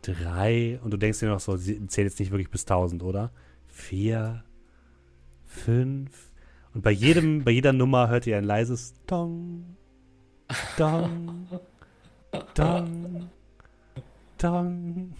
drei. 0.00 0.80
Und 0.82 0.92
du 0.92 0.96
denkst 0.96 1.20
dir 1.20 1.28
noch 1.28 1.40
so, 1.40 1.58
sie 1.58 1.86
zählt 1.88 2.08
jetzt 2.08 2.18
nicht 2.18 2.30
wirklich 2.30 2.48
bis 2.48 2.64
tausend, 2.64 3.02
oder? 3.02 3.32
Vier, 3.66 4.44
fünf. 5.44 6.32
Und 6.72 6.82
bei 6.82 6.90
jedem, 6.90 7.44
bei 7.44 7.50
jeder 7.50 7.74
Nummer 7.74 8.08
hört 8.08 8.26
ihr 8.26 8.38
ein 8.38 8.44
leises 8.44 8.94
Dong, 9.06 9.76
Dong, 10.78 11.46
Dong, 12.54 13.28
Dong. 14.38 15.12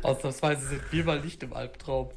Ausnahmsweise 0.00 0.66
sind 0.66 0.82
wir 0.90 1.04
mal 1.04 1.20
nicht 1.20 1.42
im 1.42 1.52
Albtraum. 1.52 2.08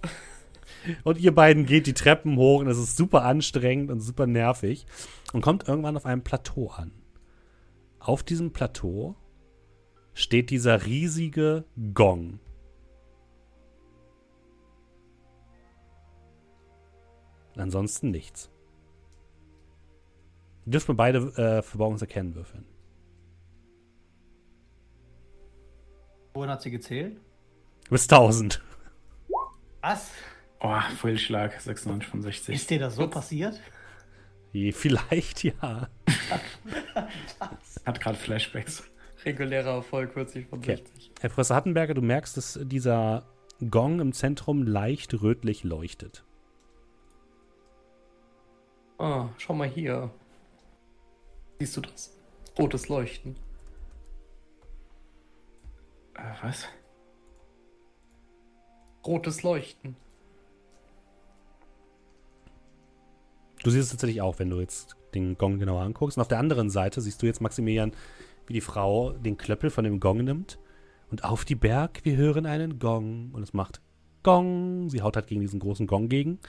Und 1.03 1.19
ihr 1.19 1.34
beiden 1.34 1.65
geht 1.65 1.88
die 1.88 1.94
Treppen 1.94 2.38
hoch 2.38 2.61
und 2.61 2.68
es 2.68 2.77
ist 2.77 2.98
super 2.98 3.23
anstrengend 3.23 3.91
und 3.91 3.99
super 3.99 4.27
nervig 4.27 4.85
und 5.34 5.41
kommt 5.41 5.68
irgendwann 5.68 5.98
auf 5.98 6.06
einem 6.06 6.23
Plateau 6.23 6.69
an. 6.69 6.91
Auf 7.99 8.23
diesem 8.23 8.52
Plateau 8.52 9.15
steht 10.14 10.49
dieser 10.49 10.85
riesige 10.85 11.65
Gong. 11.94 12.40
Ansonsten 17.56 18.11
nichts. 18.11 18.49
Ihr 20.65 20.72
dürft 20.72 20.88
mir 20.88 20.95
beide 20.95 21.19
äh, 21.38 21.61
Verborgenes 21.61 22.02
würfeln. 22.35 22.65
Wohin 26.34 26.49
hat 26.49 26.61
sie 26.61 26.72
gezählt? 26.72 27.19
Bis 27.90 28.03
1000. 28.03 28.61
Was? 29.81 30.11
Oh, 30.65 30.80
Fehlschlag, 31.02 31.60
96 31.60 32.10
von 32.10 32.22
60. 32.22 32.56
Ist 32.56 32.69
dir 32.69 32.80
das 32.80 32.95
so 32.95 33.07
passiert? 33.07 33.60
Vielleicht 34.72 35.44
ja. 35.44 35.90
Hat 37.85 37.99
gerade 37.99 38.18
Flashbacks. 38.18 38.84
Regulärer 39.26 39.76
Erfolg 39.76 40.14
40 40.14 40.48
von 40.48 40.60
Okay. 40.60 40.77
60. 40.77 41.11
Herr 41.19 41.30
Professor 41.30 41.57
Hattenberger, 41.57 41.94
du 41.94 42.02
merkst, 42.02 42.38
dass 42.38 42.57
dieser 42.64 43.26
Gong 43.69 43.99
im 43.99 44.14
Zentrum 44.14 44.64
leicht 44.64 45.22
rötlich 45.22 45.65
leuchtet. 45.65 46.23
Ah, 48.99 49.27
schau 49.38 49.53
mal 49.53 49.68
hier. 49.68 50.11
Siehst 51.60 51.76
du 51.76 51.81
das? 51.81 52.15
Rotes 52.57 52.88
Leuchten. 52.88 53.35
Äh, 56.15 56.22
was? 56.41 56.68
Rotes 59.06 59.44
Leuchten. 59.44 59.98
Du 63.64 63.69
siehst 63.69 63.85
es 63.85 63.91
tatsächlich 63.91 64.22
auch, 64.22 64.40
wenn 64.40 64.49
du 64.49 64.60
jetzt 64.60 64.95
den 65.14 65.38
Gong 65.38 65.60
genauer 65.60 65.81
anguckst. 65.81 66.18
Und 66.18 66.22
auf 66.22 66.27
der 66.27 66.40
anderen 66.40 66.69
Seite 66.69 67.02
siehst 67.02 67.22
du 67.22 67.26
jetzt 67.26 67.41
Maximilian, 67.41 67.94
wie 68.45 68.53
die 68.53 68.61
Frau 68.61 69.11
den 69.11 69.38
Klöppel 69.38 69.69
von 69.69 69.84
dem 69.84 69.99
Gong 69.99 70.23
nimmt. 70.23 70.60
Und 71.10 71.23
auf 71.23 71.45
die 71.45 71.56
Berg, 71.56 72.02
wir 72.03 72.18
hören 72.18 72.45
einen 72.45 72.80
Gong. 72.80 73.30
Und 73.31 73.44
es 73.44 73.53
macht 73.53 73.81
Gong. 74.22 74.90
Sie 74.90 75.02
haut 75.02 75.15
halt 75.15 75.27
gegen 75.27 75.41
diesen 75.41 75.60
großen 75.60 75.88
Gong 75.88 76.10
gegen. 76.10 76.40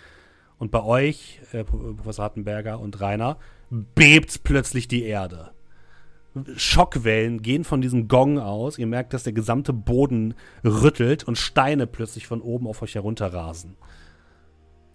Und 0.58 0.70
bei 0.70 0.82
euch, 0.82 1.40
äh, 1.52 1.64
Pro- 1.64 1.94
Professor 1.94 2.24
Hartenberger 2.24 2.80
und 2.80 3.00
Rainer, 3.00 3.38
bebt 3.70 4.44
plötzlich 4.44 4.88
die 4.88 5.04
Erde. 5.04 5.50
Schockwellen 6.56 7.42
gehen 7.42 7.62
von 7.62 7.80
diesem 7.80 8.08
Gong 8.08 8.40
aus. 8.40 8.78
Ihr 8.78 8.88
merkt, 8.88 9.12
dass 9.14 9.22
der 9.22 9.32
gesamte 9.32 9.72
Boden 9.72 10.34
rüttelt 10.64 11.24
und 11.24 11.38
Steine 11.38 11.86
plötzlich 11.86 12.26
von 12.26 12.40
oben 12.40 12.66
auf 12.66 12.82
euch 12.82 12.96
herunterrasen. 12.96 13.76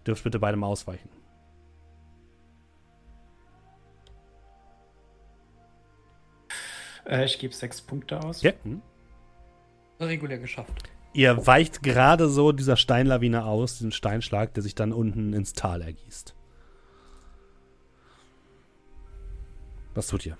Dürft 0.05 0.23
bitte 0.23 0.39
beide 0.39 0.57
mal 0.57 0.67
ausweichen. 0.67 1.09
Äh, 7.09 7.25
ich 7.25 7.39
gebe 7.39 7.53
sechs 7.53 7.81
Punkte 7.81 8.21
aus. 8.21 8.41
Ja. 8.43 8.51
Hm. 8.63 8.81
Regulär 9.99 10.37
geschafft. 10.37 10.83
Ihr 11.13 11.47
weicht 11.47 11.81
gerade 11.81 12.29
so 12.29 12.51
dieser 12.51 12.77
Steinlawine 12.77 13.45
aus, 13.45 13.79
diesen 13.79 13.91
Steinschlag, 13.91 14.53
der 14.53 14.63
sich 14.63 14.75
dann 14.75 14.93
unten 14.93 15.33
ins 15.33 15.53
Tal 15.53 15.81
ergießt. 15.81 16.35
Was 19.95 20.07
tut 20.07 20.25
ihr? 20.27 20.37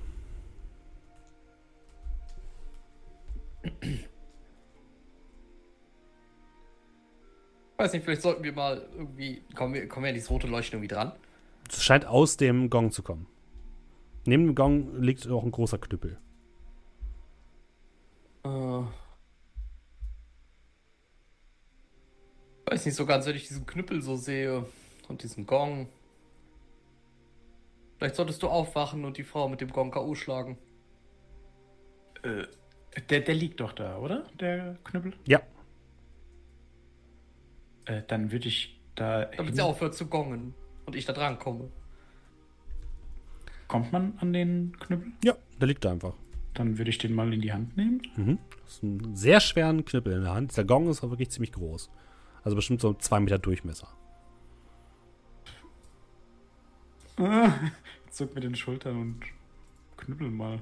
Weiß 7.78 7.92
nicht, 7.94 8.04
vielleicht 8.04 8.22
sollten 8.22 8.44
wir 8.44 8.54
mal 8.54 8.88
irgendwie. 8.96 9.42
Kommen 9.56 9.74
wir, 9.74 9.88
kommen 9.90 10.04
wir 10.04 10.10
an 10.10 10.14
dieses 10.14 10.30
rote 10.30 10.48
Leuchten 10.48 10.78
irgendwie 10.78 10.94
dran? 10.94 11.14
Es 11.68 11.84
scheint 11.84 12.06
aus 12.06 12.38
dem 12.38 12.70
Gong 12.70 12.92
zu 12.92 13.02
kommen. 13.02 13.26
Neben 14.26 14.46
dem 14.46 14.56
Gong 14.56 15.02
liegt 15.02 15.28
auch 15.28 15.44
ein 15.44 15.52
großer 15.52 15.80
Knüppel. 15.80 16.20
Äh. 18.44 18.84
Weiß 22.66 22.86
nicht 22.86 22.96
so 22.96 23.06
ganz, 23.06 23.26
wenn 23.26 23.36
ich 23.36 23.48
diesen 23.48 23.66
Knüppel 23.66 24.02
so 24.02 24.16
sehe 24.16 24.66
und 25.08 25.24
diesen 25.24 25.46
Gong. 25.46 25.90
Vielleicht 27.98 28.16
solltest 28.16 28.42
du 28.44 28.48
aufwachen 28.48 29.04
und 29.06 29.18
die 29.18 29.24
Frau 29.24 29.50
mit 29.50 29.60
dem 29.60 29.72
Gong 29.72 29.92
K.O. 29.92 30.16
schlagen. 30.16 30.58
Äh, 32.22 32.44
der, 33.10 33.22
der 33.22 33.36
liegt 33.36 33.60
doch 33.60 33.74
da, 33.74 33.98
oder? 33.98 34.24
Der 34.40 34.78
Knüppel? 34.84 35.14
Ja, 35.26 35.42
Äh, 37.86 38.04
dann 38.08 38.32
würde 38.32 38.48
ich 38.48 38.80
da. 38.96 39.26
Damit 39.26 39.56
sie 39.56 39.62
aufhört 39.64 39.96
zu 39.96 40.06
gongen 40.08 40.54
und 40.86 40.96
ich 40.96 41.06
da 41.06 41.14
dran 41.14 41.40
komme. 41.40 41.72
Kommt 43.68 43.92
man 43.92 44.18
an 44.20 44.32
den 44.34 44.76
Knüppel? 44.80 45.12
ja, 45.24 45.36
der 45.60 45.68
liegt 45.68 45.84
da 45.86 45.92
einfach. 45.92 46.14
Dann 46.54 46.78
würde 46.78 46.90
ich 46.90 46.98
den 46.98 47.14
mal 47.14 47.34
in 47.34 47.42
die 47.42 47.54
Hand 47.54 47.78
nehmen. 47.78 48.02
Mhm. 48.16 48.38
Das 48.64 48.74
ist 48.74 48.84
ein 48.84 49.16
sehr 49.16 49.40
schweren 49.40 49.86
Knüppel 49.86 50.14
in 50.14 50.24
der 50.24 50.34
Hand. 50.34 50.52
Dieser 50.52 50.66
Gong 50.66 50.90
ist 50.90 51.04
auch 51.04 51.10
wirklich 51.10 51.30
ziemlich 51.30 51.52
groß. 51.52 51.90
Also 52.44 52.56
bestimmt 52.56 52.82
so 52.82 52.94
zwei 52.94 53.20
Meter 53.20 53.38
Durchmesser. 53.38 53.88
Zuck 58.10 58.34
mit 58.36 58.44
den 58.44 58.56
Schultern 58.56 58.98
und 58.98 59.20
knüppel 59.98 60.30
mal. 60.32 60.62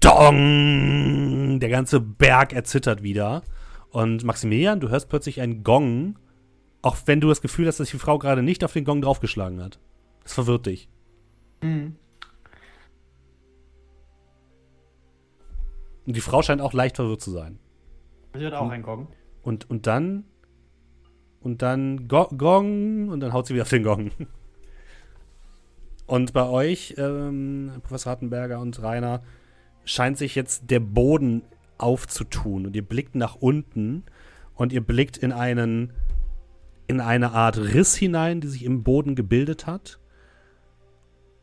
Dong! 0.00 1.58
Der 1.58 1.68
ganze 1.68 2.00
Berg 2.00 2.52
erzittert 2.52 3.02
wieder. 3.02 3.42
Und 3.90 4.24
Maximilian, 4.24 4.80
du 4.80 4.88
hörst 4.88 5.08
plötzlich 5.08 5.40
einen 5.40 5.64
Gong, 5.64 6.18
auch 6.82 6.96
wenn 7.06 7.20
du 7.20 7.28
das 7.28 7.40
Gefühl 7.40 7.66
hast, 7.66 7.80
dass 7.80 7.90
die 7.90 7.98
Frau 7.98 8.18
gerade 8.18 8.42
nicht 8.42 8.62
auf 8.62 8.72
den 8.72 8.84
Gong 8.84 9.00
draufgeschlagen 9.00 9.62
hat. 9.62 9.80
Das 10.22 10.34
verwirrt 10.34 10.66
dich. 10.66 10.88
Mhm. 11.62 11.96
Und 16.06 16.16
die 16.16 16.20
Frau 16.20 16.42
scheint 16.42 16.60
auch 16.60 16.72
leicht 16.72 16.96
verwirrt 16.96 17.20
zu 17.20 17.30
sein. 17.30 17.58
Sie 18.34 18.46
hat 18.46 18.52
auch 18.54 18.70
einen 18.70 18.82
Gong. 18.82 19.08
Und, 19.42 19.68
und 19.68 19.86
dann. 19.86 20.24
Und 21.40 21.62
dann 21.62 22.08
Go 22.08 22.28
Gong. 22.28 23.08
Und 23.08 23.20
dann 23.20 23.32
haut 23.32 23.46
sie 23.46 23.54
wieder 23.54 23.62
auf 23.62 23.70
den 23.70 23.82
Gong. 23.82 24.10
Und 26.06 26.32
bei 26.32 26.46
euch, 26.48 26.94
ähm, 26.98 27.72
Professor 27.82 28.10
Hartenberger 28.10 28.60
und 28.60 28.80
Rainer, 28.80 29.22
scheint 29.84 30.18
sich 30.18 30.36
jetzt 30.36 30.70
der 30.70 30.80
Boden 30.80 31.42
aufzutun. 31.78 32.66
Und 32.66 32.76
ihr 32.76 32.86
blickt 32.86 33.16
nach 33.16 33.34
unten 33.34 34.04
und 34.54 34.72
ihr 34.72 34.80
blickt 34.82 35.16
in 35.16 35.32
einen. 35.32 35.92
in 36.86 37.00
eine 37.00 37.32
Art 37.32 37.58
Riss 37.58 37.96
hinein, 37.96 38.40
die 38.40 38.46
sich 38.46 38.64
im 38.64 38.84
Boden 38.84 39.16
gebildet 39.16 39.66
hat. 39.66 39.98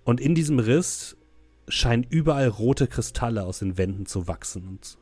Und 0.06 0.22
in 0.22 0.36
diesem 0.36 0.60
Riss 0.60 1.18
scheinen 1.68 2.04
überall 2.04 2.48
rote 2.48 2.88
Kristalle 2.88 3.44
aus 3.44 3.60
den 3.60 3.78
Wänden 3.78 4.06
zu 4.06 4.28
wachsen 4.28 4.68
und 4.68 4.98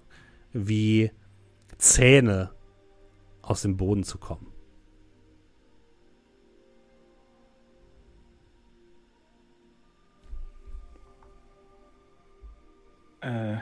wie 0.53 1.11
Zähne 1.77 2.51
aus 3.41 3.63
dem 3.63 3.77
Boden 3.77 4.03
zu 4.03 4.17
kommen. 4.17 4.47
Äh, 13.21 13.57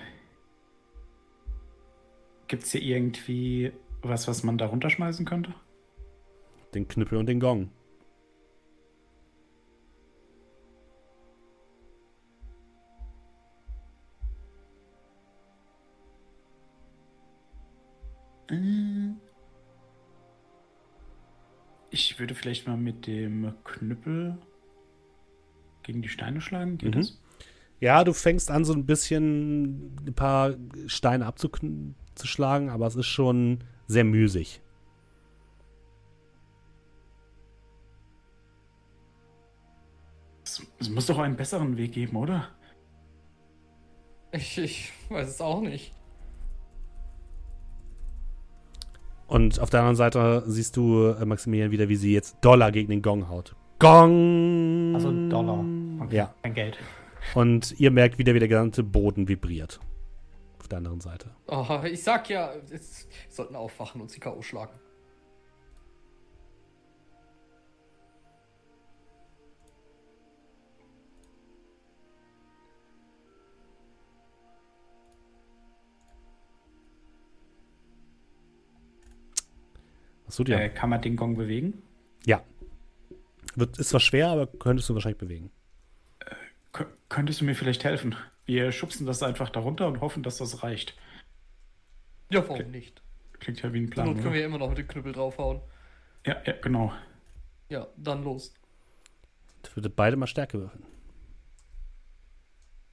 Gibt 2.48 2.64
es 2.64 2.72
hier 2.72 2.82
irgendwie 2.82 3.72
was, 4.02 4.28
was 4.28 4.44
man 4.44 4.58
da 4.58 4.66
runterschmeißen 4.68 5.26
könnte? 5.26 5.54
Den 6.74 6.88
Knüppel 6.88 7.18
und 7.18 7.28
den 7.28 7.40
Gong. 7.40 7.70
Ich 21.92 22.20
würde 22.20 22.36
vielleicht 22.36 22.68
mal 22.68 22.78
mit 22.78 23.08
dem 23.08 23.54
Knüppel 23.64 24.38
gegen 25.84 26.02
die 26.02 26.10
Steine 26.10 26.42
schlagen. 26.42 26.78
Geht 26.78 26.96
Mhm. 26.96 27.00
das? 27.00 27.20
Ja, 27.80 28.04
du 28.04 28.14
fängst 28.14 28.52
an, 28.52 28.66
so 28.66 28.74
ein 28.74 28.86
bisschen 28.86 29.96
ein 30.06 30.14
paar 30.14 30.56
Steine 30.88 31.26
abzuschlagen, 31.26 32.70
aber 32.70 32.88
es 32.88 32.96
ist 32.96 33.08
schon 33.08 33.64
sehr 33.88 34.04
müßig. 34.04 34.62
Es, 40.44 40.62
es 40.80 40.90
muss 40.90 41.06
doch 41.06 41.20
einen 41.20 41.36
besseren 41.36 41.78
Weg 41.78 41.94
geben, 41.94 42.18
oder? 42.18 42.50
Ich, 44.32 44.58
ich 44.58 44.92
weiß 45.10 45.28
es 45.30 45.42
auch 45.42 45.62
nicht. 45.62 45.94
Und 49.30 49.60
auf 49.60 49.70
der 49.70 49.82
anderen 49.82 49.96
Seite 49.96 50.44
siehst 50.48 50.76
du 50.76 51.10
äh, 51.10 51.24
Maximilian 51.24 51.70
wieder, 51.70 51.88
wie 51.88 51.96
sie 51.96 52.14
jetzt 52.14 52.38
Dollar 52.42 52.72
gegen 52.72 52.90
den 52.90 53.04
Gong 53.04 53.30
haut. 53.30 53.56
Gong! 53.78 54.92
Also 54.96 55.12
Dollar. 55.30 55.64
Okay. 56.02 56.16
Ja. 56.18 56.34
Kein 56.42 56.54
Geld. 56.56 56.78
Und 57.36 57.80
ihr 57.80 57.92
merkt 57.92 58.18
wieder, 58.18 58.34
wie 58.34 58.40
der 58.40 58.48
gesamte 58.48 58.84
Boden 58.84 59.28
vibriert. 59.28 59.80
Auf 60.60 60.68
der 60.68 60.80
anderen 60.80 61.00
Seite. 61.00 61.30
Oh, 61.48 61.80
ich 61.86 62.04
sag 62.04 62.28
ja, 62.30 62.52
wir 62.68 62.80
sollten 63.30 63.56
aufwachen 63.56 64.02
und 64.02 64.10
sie 64.10 64.20
K.O. 64.20 64.42
schlagen. 64.42 64.74
Tut 80.36 80.50
ihr? 80.50 80.60
Äh, 80.60 80.70
kann 80.70 80.90
man 80.90 81.02
den 81.02 81.16
Gong 81.16 81.36
bewegen? 81.36 81.82
Ja. 82.26 82.44
Wird, 83.56 83.78
ist 83.80 83.90
zwar 83.90 84.00
schwer, 84.00 84.28
aber 84.30 84.48
könntest 84.48 84.88
du 84.90 84.94
wahrscheinlich 84.94 85.18
bewegen. 85.20 85.52
Kö- 86.74 86.86
könntest 87.10 87.42
du 87.42 87.46
mir 87.46 87.56
vielleicht 87.56 87.84
helfen? 87.84 88.16
Wir 88.46 88.72
schubsen 88.72 89.06
das 89.06 89.24
einfach 89.24 89.50
darunter 89.50 89.88
und 89.88 90.02
hoffen, 90.02 90.24
dass 90.24 90.38
das 90.38 90.64
reicht. 90.64 90.96
Ja, 92.32 92.48
warum 92.48 92.70
nicht? 92.72 93.02
Klingt 93.40 93.62
ja 93.62 93.72
wie 93.74 93.80
ein 93.80 93.86
Zur 93.88 93.92
Plan. 93.94 94.08
Not 94.08 94.22
können 94.22 94.34
wir 94.34 94.46
immer 94.46 94.58
noch 94.58 94.70
mit 94.70 94.78
dem 94.78 94.88
Knüppel 94.88 95.14
draufhauen. 95.14 95.62
Ja, 96.26 96.36
ja, 96.46 96.54
genau. 96.62 96.92
Ja, 97.70 97.88
dann 97.98 98.24
los. 98.24 98.54
Bitte 99.76 99.90
beide 99.90 100.16
mal 100.16 100.28
Stärke 100.28 100.60
würfeln. 100.60 100.84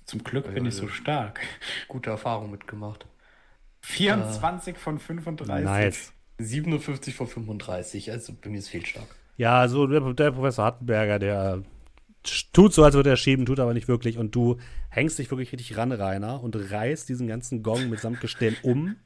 Zum 0.04 0.22
Glück 0.22 0.52
bin 0.54 0.66
ich 0.66 0.74
so 0.74 0.86
stark. 0.88 1.40
Gute 1.88 2.10
Erfahrung 2.10 2.50
mitgemacht. 2.50 3.06
24 3.82 4.78
von 4.78 4.98
35. 4.98 5.64
Nice. 5.64 6.12
57 6.38 7.14
von 7.14 7.26
35, 7.26 8.10
also 8.12 8.34
bei 8.40 8.50
mir 8.50 8.58
ist 8.58 8.68
viel 8.68 8.84
stark. 8.84 9.08
Ja, 9.36 9.58
also 9.60 9.86
der, 9.86 10.00
der 10.12 10.30
Professor 10.32 10.64
Hattenberger, 10.64 11.18
der 11.18 11.62
tut 12.52 12.72
so, 12.72 12.84
als 12.84 12.94
würde 12.94 13.10
er 13.10 13.16
schieben, 13.16 13.46
tut 13.46 13.60
aber 13.60 13.74
nicht 13.74 13.88
wirklich. 13.88 14.18
Und 14.18 14.34
du 14.34 14.56
hängst 14.90 15.18
dich 15.18 15.30
wirklich 15.30 15.52
richtig 15.52 15.76
ran, 15.76 15.92
Rainer, 15.92 16.42
und 16.42 16.56
reißt 16.56 17.08
diesen 17.08 17.26
ganzen 17.26 17.62
Gong 17.62 17.88
mitsamt 17.88 18.20
Gestell 18.20 18.56
um, 18.62 18.96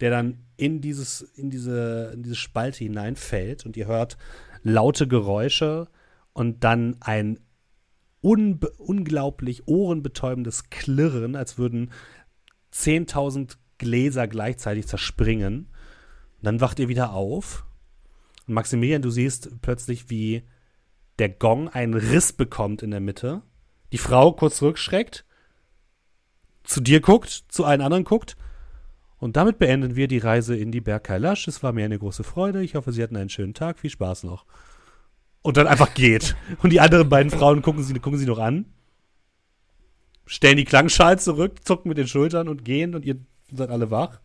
der 0.00 0.10
dann 0.10 0.38
in, 0.56 0.80
dieses, 0.80 1.20
in, 1.20 1.50
diese, 1.50 2.12
in 2.14 2.22
diese 2.22 2.36
Spalte 2.36 2.84
hineinfällt. 2.84 3.66
Und 3.66 3.76
ihr 3.76 3.86
hört 3.86 4.16
laute 4.62 5.06
Geräusche 5.06 5.88
und 6.32 6.64
dann 6.64 6.96
ein 7.00 7.38
unglaublich 8.20 9.68
ohrenbetäubendes 9.68 10.70
Klirren, 10.70 11.36
als 11.36 11.58
würden 11.58 11.92
10.000 12.72 13.56
Gläser 13.78 14.26
gleichzeitig 14.26 14.86
zerspringen. 14.86 15.68
Dann 16.42 16.60
wacht 16.60 16.78
ihr 16.78 16.88
wieder 16.88 17.12
auf. 17.12 17.64
Und 18.46 18.54
Maximilian, 18.54 19.02
du 19.02 19.10
siehst 19.10 19.60
plötzlich, 19.62 20.10
wie 20.10 20.44
der 21.18 21.28
Gong 21.28 21.68
einen 21.68 21.94
Riss 21.94 22.32
bekommt 22.32 22.82
in 22.82 22.90
der 22.90 23.00
Mitte. 23.00 23.42
Die 23.92 23.98
Frau 23.98 24.32
kurz 24.32 24.58
zurückschreckt, 24.58 25.24
zu 26.64 26.80
dir 26.80 27.00
guckt, 27.00 27.44
zu 27.48 27.64
allen 27.64 27.80
anderen 27.80 28.04
guckt. 28.04 28.36
Und 29.18 29.36
damit 29.36 29.58
beenden 29.58 29.96
wir 29.96 30.08
die 30.08 30.18
Reise 30.18 30.56
in 30.56 30.72
die 30.72 30.80
Berg 30.80 31.04
Kailash. 31.04 31.48
Es 31.48 31.62
war 31.62 31.72
mir 31.72 31.84
eine 31.84 31.98
große 31.98 32.22
Freude. 32.22 32.62
Ich 32.62 32.74
hoffe, 32.74 32.92
Sie 32.92 33.02
hatten 33.02 33.16
einen 33.16 33.30
schönen 33.30 33.54
Tag. 33.54 33.78
Viel 33.78 33.90
Spaß 33.90 34.24
noch. 34.24 34.44
Und 35.42 35.56
dann 35.56 35.66
einfach 35.66 35.94
geht. 35.94 36.36
Und 36.62 36.70
die 36.70 36.80
anderen 36.80 37.08
beiden 37.08 37.30
Frauen 37.30 37.62
gucken 37.62 37.82
sie, 37.82 37.94
gucken 37.94 38.18
sie 38.18 38.26
noch 38.26 38.38
an, 38.38 38.66
stellen 40.26 40.56
die 40.56 40.64
Klangschale 40.64 41.18
zurück, 41.18 41.64
zucken 41.64 41.88
mit 41.88 41.98
den 41.98 42.08
Schultern 42.08 42.48
und 42.48 42.64
gehen. 42.64 42.94
Und 42.94 43.04
ihr 43.04 43.16
seid 43.52 43.70
alle 43.70 43.90
wach. 43.90 44.20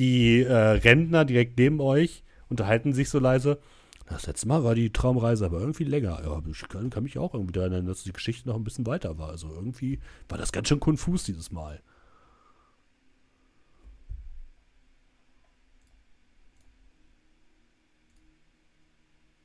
Die 0.00 0.40
äh, 0.40 0.54
Rentner 0.54 1.26
direkt 1.26 1.58
neben 1.58 1.78
euch 1.78 2.24
unterhalten 2.48 2.94
sich 2.94 3.10
so 3.10 3.18
leise. 3.18 3.58
Das 4.06 4.26
letzte 4.26 4.48
Mal 4.48 4.64
war 4.64 4.74
die 4.74 4.94
Traumreise 4.94 5.44
aber 5.44 5.60
irgendwie 5.60 5.84
länger. 5.84 6.22
Ja, 6.24 6.40
ich 6.50 6.68
kann, 6.70 6.88
kann 6.88 7.02
mich 7.02 7.18
auch 7.18 7.34
irgendwie 7.34 7.52
daran 7.52 7.72
erinnern, 7.72 7.88
dass 7.88 8.04
die 8.04 8.12
Geschichte 8.14 8.48
noch 8.48 8.56
ein 8.56 8.64
bisschen 8.64 8.86
weiter 8.86 9.18
war. 9.18 9.28
Also 9.28 9.48
irgendwie 9.48 10.00
war 10.26 10.38
das 10.38 10.52
ganz 10.52 10.68
schön 10.68 10.80
konfus 10.80 11.24
dieses 11.24 11.52
Mal. 11.52 11.82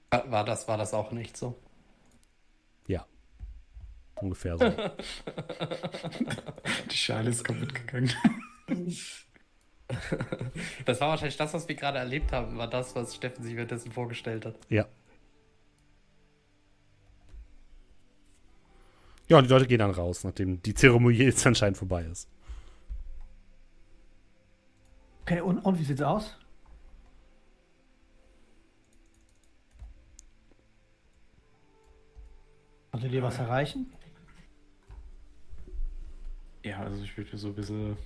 War 0.09 0.45
das, 0.45 0.69
war 0.69 0.77
das 0.77 0.93
auch 0.93 1.11
nicht 1.11 1.35
so? 1.35 1.59
Ja. 2.87 3.05
Ungefähr 4.21 4.57
so. 4.57 4.71
Die 6.91 6.95
Schale 6.95 7.31
ist 7.31 7.43
kaputt 7.43 7.75
gegangen. 7.75 8.13
Das 10.85 10.99
war 10.99 11.09
wahrscheinlich 11.09 11.37
das, 11.37 11.53
was 11.53 11.67
wir 11.67 11.75
gerade 11.75 11.99
erlebt 11.99 12.31
haben, 12.31 12.57
war 12.57 12.67
das, 12.69 12.95
was 12.95 13.15
Steffen 13.15 13.43
sich 13.43 13.55
währenddessen 13.55 13.91
vorgestellt 13.91 14.45
hat. 14.45 14.55
ja. 14.69 14.85
Ja, 19.27 19.39
und 19.39 19.45
die 19.45 19.49
Leute 19.49 19.65
gehen 19.65 19.79
dann 19.79 19.89
raus, 19.89 20.23
nachdem 20.23 20.61
die 20.61 20.75
Zeremonie 20.75 21.17
jetzt 21.17 21.47
anscheinend 21.47 21.77
vorbei 21.77 22.03
ist. 22.03 22.29
Okay, 25.21 25.41
und, 25.41 25.57
und 25.59 25.79
wie 25.79 25.83
sieht's 25.83 26.03
aus? 26.03 26.37
Konntet 32.91 33.11
ihr 33.11 33.23
was 33.23 33.39
erreichen? 33.39 33.91
Ja, 36.63 36.81
also 36.81 37.03
ich 37.03 37.17
würde 37.17 37.35
so 37.35 37.47
ein 37.47 37.55
bisschen 37.55 37.97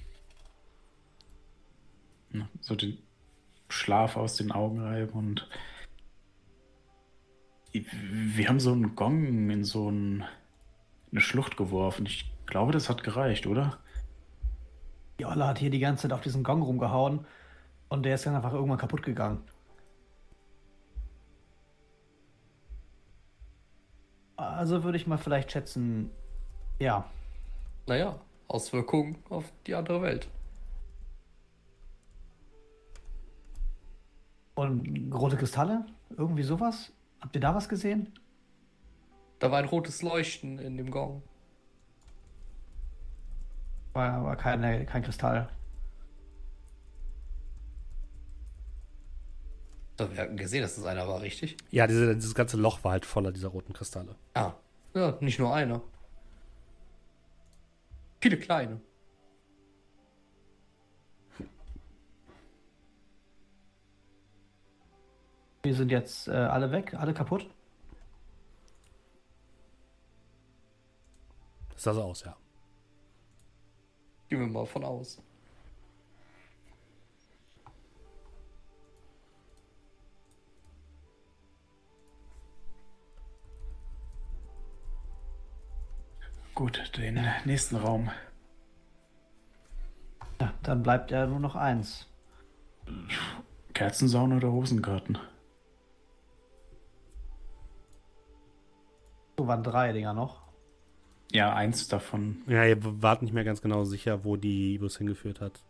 so 2.62 2.76
den 2.76 2.98
Schlaf 3.70 4.18
aus 4.18 4.36
den 4.36 4.52
Augen 4.52 4.80
reiben 4.80 5.14
und 5.14 5.48
wir 7.72 8.48
haben 8.48 8.60
so 8.60 8.72
einen 8.72 8.96
Gong 8.96 9.50
in 9.50 9.64
so 9.64 9.90
ein, 9.92 10.24
eine 11.12 11.22
Schlucht 11.22 11.56
geworfen. 11.56 12.06
Ich 12.08 12.32
glaube, 12.48 12.72
das 12.72 12.90
hat 12.90 13.04
gereicht, 13.04 13.46
oder? 13.46 13.78
Die 15.20 15.26
Olle 15.26 15.46
hat 15.46 15.60
hier 15.60 15.70
die 15.70 15.80
ganze 15.80 16.04
Zeit 16.04 16.14
auf 16.14 16.22
diesen 16.22 16.44
Gong 16.44 16.62
rumgehauen 16.62 17.26
und 17.90 18.04
der 18.04 18.16
ist 18.16 18.26
dann 18.26 18.36
einfach 18.36 18.54
irgendwann 18.54 18.78
kaputt 18.78 19.04
gegangen. 19.04 19.44
Also 24.36 24.84
würde 24.84 24.98
ich 24.98 25.06
mal 25.06 25.18
vielleicht 25.18 25.52
schätzen, 25.52 26.10
ja. 26.80 27.06
Naja, 27.88 28.20
Auswirkungen 28.48 29.18
auf 29.30 29.52
die 29.68 29.76
andere 29.76 30.02
Welt. 30.02 30.30
Und 34.60 35.14
rote 35.14 35.38
Kristalle? 35.38 35.86
Irgendwie 36.18 36.44
sowas? 36.44 36.92
Habt 37.22 37.34
ihr 37.34 37.40
da 37.40 37.56
was 37.56 37.70
gesehen? 37.70 38.12
Da 39.40 39.52
war 39.52 39.60
ein 39.60 39.70
rotes 39.70 40.02
Leuchten 40.02 40.60
in 40.60 40.76
dem 40.76 40.92
Gong. 40.92 41.24
War 43.94 44.12
aber 44.16 44.36
keine, 44.36 44.86
kein 44.86 45.02
Kristall. 45.02 45.50
Da 49.96 50.12
wir 50.12 50.24
hatten 50.24 50.36
gesehen, 50.36 50.62
dass 50.62 50.76
das 50.76 50.84
einer 50.84 51.08
war, 51.08 51.22
richtig? 51.22 51.56
Ja, 51.72 51.88
diese, 51.88 52.14
dieses 52.16 52.36
ganze 52.36 52.58
Loch 52.58 52.84
war 52.84 52.92
halt 52.92 53.06
voller 53.06 53.32
dieser 53.32 53.48
roten 53.48 53.72
Kristalle. 53.72 54.18
Ah. 54.34 54.56
Ja, 54.94 55.18
nicht 55.22 55.40
nur 55.40 55.56
einer. 55.56 55.82
Viele 58.20 58.38
kleine. 58.38 58.82
Wir 65.70 65.76
sind 65.76 65.92
jetzt 65.92 66.28
äh, 66.28 66.32
alle 66.32 66.72
weg, 66.72 66.96
alle 66.96 67.14
kaputt. 67.14 67.48
Das 71.70 71.84
sah 71.84 71.94
so 71.94 72.02
aus, 72.02 72.24
ja. 72.24 72.36
Gehen 74.30 74.40
wir 74.40 74.48
mal 74.48 74.66
von 74.66 74.84
aus. 74.84 75.22
Gut, 86.56 86.98
den 86.98 87.24
nächsten 87.46 87.76
Raum. 87.76 88.10
Ja, 90.42 90.52
dann 90.64 90.82
bleibt 90.82 91.12
ja 91.12 91.28
nur 91.28 91.40
noch 91.40 91.56
eins. 91.56 92.08
Kerzensauna 93.76 94.38
oder 94.38 94.48
Rosengarten? 94.48 95.20
So 99.40 99.48
waren 99.48 99.64
drei 99.64 99.94
Dinger 99.94 100.14
noch. 100.14 100.42
Ja, 101.32 101.56
eins 101.56 101.88
davon. 101.88 102.42
Ja, 102.46 102.66
ihr 102.66 102.78
wart 103.02 103.22
nicht 103.22 103.34
mehr 103.34 103.46
ganz 103.46 103.62
genau 103.62 103.86
sicher, 103.86 104.26
wo 104.26 104.36
die 104.36 104.78
Bus 104.80 104.98
hingeführt 104.98 105.40
hat. 105.40 105.64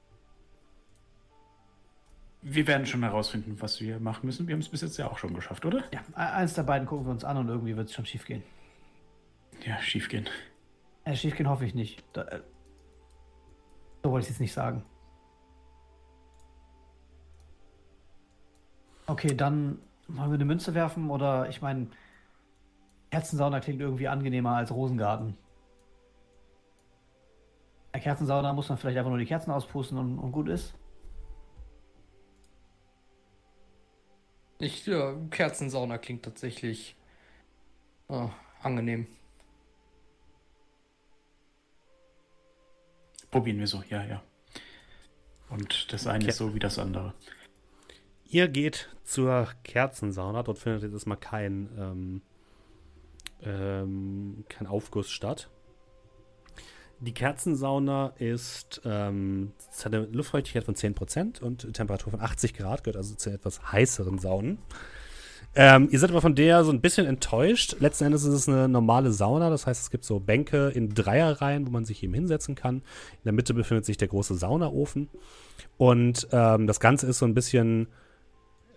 Wir 2.42 2.66
werden 2.66 2.88
schon 2.88 3.04
herausfinden, 3.04 3.58
was 3.60 3.80
wir 3.80 4.00
machen 4.00 4.26
müssen. 4.26 4.48
Wir 4.48 4.54
haben 4.54 4.62
es 4.62 4.70
bis 4.70 4.82
jetzt 4.82 4.98
ja 4.98 5.08
auch 5.12 5.20
schon 5.20 5.36
geschafft, 5.36 5.68
oder? 5.68 5.84
Ja, 5.94 6.00
e- 6.16 6.16
eins 6.16 6.56
der 6.56 6.64
beiden 6.64 6.88
gucken 6.88 7.06
wir 7.06 7.12
uns 7.12 7.24
an 7.24 7.38
und 7.38 7.48
irgendwie 7.48 7.78
wird 7.78 7.90
es 7.90 7.94
schon 7.94 8.08
schief 8.08 8.26
gehen. 8.26 8.42
Ja, 9.64 9.80
schief 9.84 10.10
gehen. 10.10 10.28
Äh, 11.04 11.16
schief 11.16 11.36
gehen 11.36 11.48
hoffe 11.48 11.66
ich 11.66 11.76
nicht. 11.76 12.04
Da, 12.14 12.24
äh, 12.24 12.42
so 14.02 14.10
wollte 14.10 14.24
ich 14.24 14.30
es 14.30 14.38
jetzt 14.38 14.42
nicht 14.42 14.54
sagen. 14.54 14.84
Okay, 19.06 19.36
dann 19.36 19.78
wollen 20.08 20.32
wir 20.32 20.36
eine 20.36 20.46
Münze 20.46 20.74
werfen 20.74 21.12
oder 21.12 21.50
ich 21.50 21.62
meine, 21.62 21.90
Kerzensauna 23.12 23.60
klingt 23.60 23.82
irgendwie 23.82 24.08
angenehmer 24.08 24.56
als 24.56 24.72
Rosengarten. 24.72 25.38
Bei 27.92 28.00
Kerzensauna 28.00 28.54
muss 28.54 28.70
man 28.70 28.78
vielleicht 28.78 28.98
einfach 28.98 29.10
nur 29.10 29.20
die 29.20 29.26
Kerzen 29.26 29.52
auspusten 29.52 29.98
und, 29.98 30.20
und 30.20 30.32
gut 30.32 30.48
ist. 30.48 30.76
Ich, 34.60 34.86
ja, 34.86 35.16
Kerzensauna 35.32 35.98
klingt 35.98 36.24
tatsächlich 36.24 36.96
ah, 38.10 38.30
angenehm. 38.62 39.08
Probieren 43.32 43.60
wir 43.60 43.68
so, 43.68 43.84
ja, 43.90 44.04
ja. 44.04 44.22
Und 45.50 45.92
das 45.94 46.08
eine 46.08 46.20
Okay. 46.20 46.30
ist 46.30 46.38
so 46.38 46.54
wie 46.54 46.60
das 46.60 46.78
andere. 46.78 47.14
Ihr 48.26 48.48
geht 48.48 48.90
zur 49.04 49.48
Kerzensauna. 49.64 50.44
Dort 50.44 50.60
findet 50.60 50.84
jetzt 50.84 50.94
erstmal 50.94 51.18
kein, 51.18 51.70
ähm, 51.78 52.22
ähm, 53.44 54.44
kein 54.50 54.68
Aufguss 54.68 55.10
statt. 55.10 55.50
Die 57.02 57.14
Kerzensauna 57.14 58.14
ist, 58.18 58.82
ähm, 58.84 59.54
hat 59.84 59.94
eine 59.94 60.06
Luftfeuchtigkeit 60.08 60.66
von 60.66 60.76
10% 60.76 61.42
und 61.42 61.74
Temperatur 61.74 62.12
von 62.12 62.20
80 62.20 62.54
Grad, 62.54 62.84
gehört 62.84 62.98
also 62.98 63.16
zu 63.16 63.30
etwas 63.30 63.72
heißeren 63.72 64.20
Saunen. 64.20 64.60
Ähm, 65.56 65.88
ihr 65.92 66.00
seid 66.00 66.12
aber 66.12 66.22
von 66.22 66.36
der 66.36 66.64
so 66.64 66.72
ein 66.72 66.82
bisschen 66.82 67.08
enttäuscht. 67.08 67.78
Letzten 67.80 68.06
Endes 68.06 68.24
ist 68.24 68.34
es 68.34 68.50
eine 68.50 68.68
normale 68.68 69.12
Sauna. 69.12 69.50
Das 69.50 69.66
heißt, 69.66 69.82
es 69.82 69.90
gibt 69.90 70.04
so 70.04 70.20
Bänke 70.20 70.70
in 70.70 70.94
Dreierreihen, 70.94 71.66
wo 71.66 71.72
man 71.72 71.86
sich 71.86 72.04
eben 72.04 72.14
hinsetzen 72.14 72.54
kann. 72.54 72.76
In 72.78 73.24
der 73.24 73.34
Mitte 73.34 73.54
befindet 73.54 73.86
sich 73.86 73.98
der 73.98 74.10
große 74.10 74.36
Saunaofen. 74.36 75.10
Und 75.78 76.28
ähm, 76.32 76.68
das 76.68 76.80
Ganze 76.80 77.08
ist 77.08 77.20
so 77.20 77.26
ein 77.26 77.34
bisschen 77.34 77.88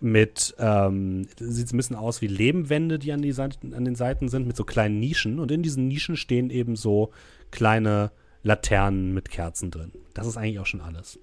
mit, 0.03 0.53
ähm, 0.59 1.27
sieht 1.39 1.71
ein 1.73 1.77
bisschen 1.77 1.95
aus 1.95 2.21
wie 2.21 2.27
Lebenwände, 2.27 2.99
die 2.99 3.11
an, 3.13 3.21
die 3.21 3.31
Seiten, 3.31 3.73
an 3.73 3.85
den 3.85 3.95
Seiten 3.95 4.27
sind, 4.27 4.45
mit 4.45 4.57
so 4.57 4.65
kleinen 4.65 4.99
Nischen. 4.99 5.39
Und 5.39 5.51
in 5.51 5.63
diesen 5.63 5.87
Nischen 5.87 6.17
stehen 6.17 6.49
eben 6.49 6.75
so 6.75 7.11
kleine 7.51 8.11
Laternen 8.43 9.13
mit 9.13 9.29
Kerzen 9.29 9.71
drin. 9.71 9.93
Das 10.13 10.27
ist 10.27 10.37
eigentlich 10.37 10.59
auch 10.59 10.65
schon 10.65 10.81
alles. 10.81 11.19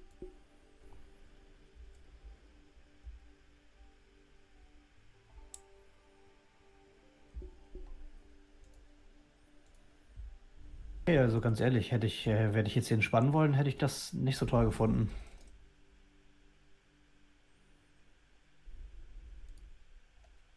Okay, 11.03 11.17
also 11.17 11.41
ganz 11.41 11.59
ehrlich, 11.59 11.91
hätte 11.91 12.07
ich, 12.07 12.25
äh, 12.27 12.53
wenn 12.53 12.65
ich 12.65 12.75
jetzt 12.75 12.87
hier 12.87 12.95
entspannen 12.95 13.33
wollen, 13.33 13.53
hätte 13.53 13.69
ich 13.69 13.77
das 13.77 14.13
nicht 14.13 14.37
so 14.37 14.45
toll 14.45 14.65
gefunden. 14.65 15.09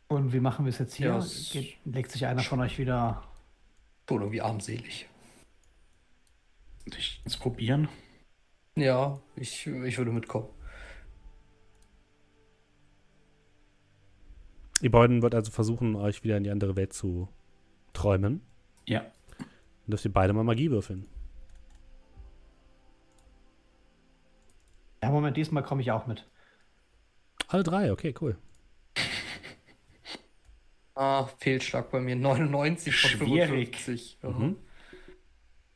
Und 0.08 0.32
wie 0.32 0.40
machen 0.40 0.64
wir 0.64 0.70
es 0.70 0.78
jetzt 0.78 0.94
hier? 0.94 1.08
Ja, 1.08 1.18
es- 1.18 1.50
Geht, 1.52 1.76
legt 1.84 2.10
sich 2.12 2.26
einer 2.26 2.42
von 2.42 2.60
euch 2.60 2.78
wieder. 2.78 3.22
Schon 4.08 4.20
irgendwie 4.20 4.42
armselig. 4.42 5.08
Ich 6.84 7.22
es 7.24 7.36
probieren. 7.38 7.88
Ja, 8.76 9.18
ich, 9.36 9.66
ich 9.66 9.96
würde 9.98 10.10
mitkommen. 10.12 10.48
Ihr 14.82 14.90
beiden 14.90 15.22
wollt 15.22 15.34
also 15.34 15.50
versuchen, 15.50 15.94
euch 15.96 16.22
wieder 16.24 16.36
in 16.36 16.44
die 16.44 16.50
andere 16.50 16.76
Welt 16.76 16.92
zu 16.92 17.28
träumen. 17.94 18.42
Ja. 18.86 19.00
Dann 19.38 19.46
dürft 19.88 20.04
ihr 20.04 20.12
beide 20.12 20.32
mal 20.34 20.44
Magie 20.44 20.70
würfeln. 20.70 21.06
Ja, 25.02 25.10
Moment, 25.10 25.36
diesmal 25.36 25.62
komme 25.62 25.80
ich 25.80 25.90
auch 25.90 26.06
mit. 26.06 26.28
Alle 27.48 27.62
drei, 27.62 27.92
okay, 27.92 28.14
cool. 28.20 28.36
Ah, 30.94 31.26
Fehlschlag 31.38 31.90
bei 31.90 32.00
mir. 32.00 32.16
99 32.16 32.94
von 33.00 33.10
Schwierig. 33.10 33.76
55. 33.76 34.18
Ja. 34.22 34.30
Mhm. 34.30 34.56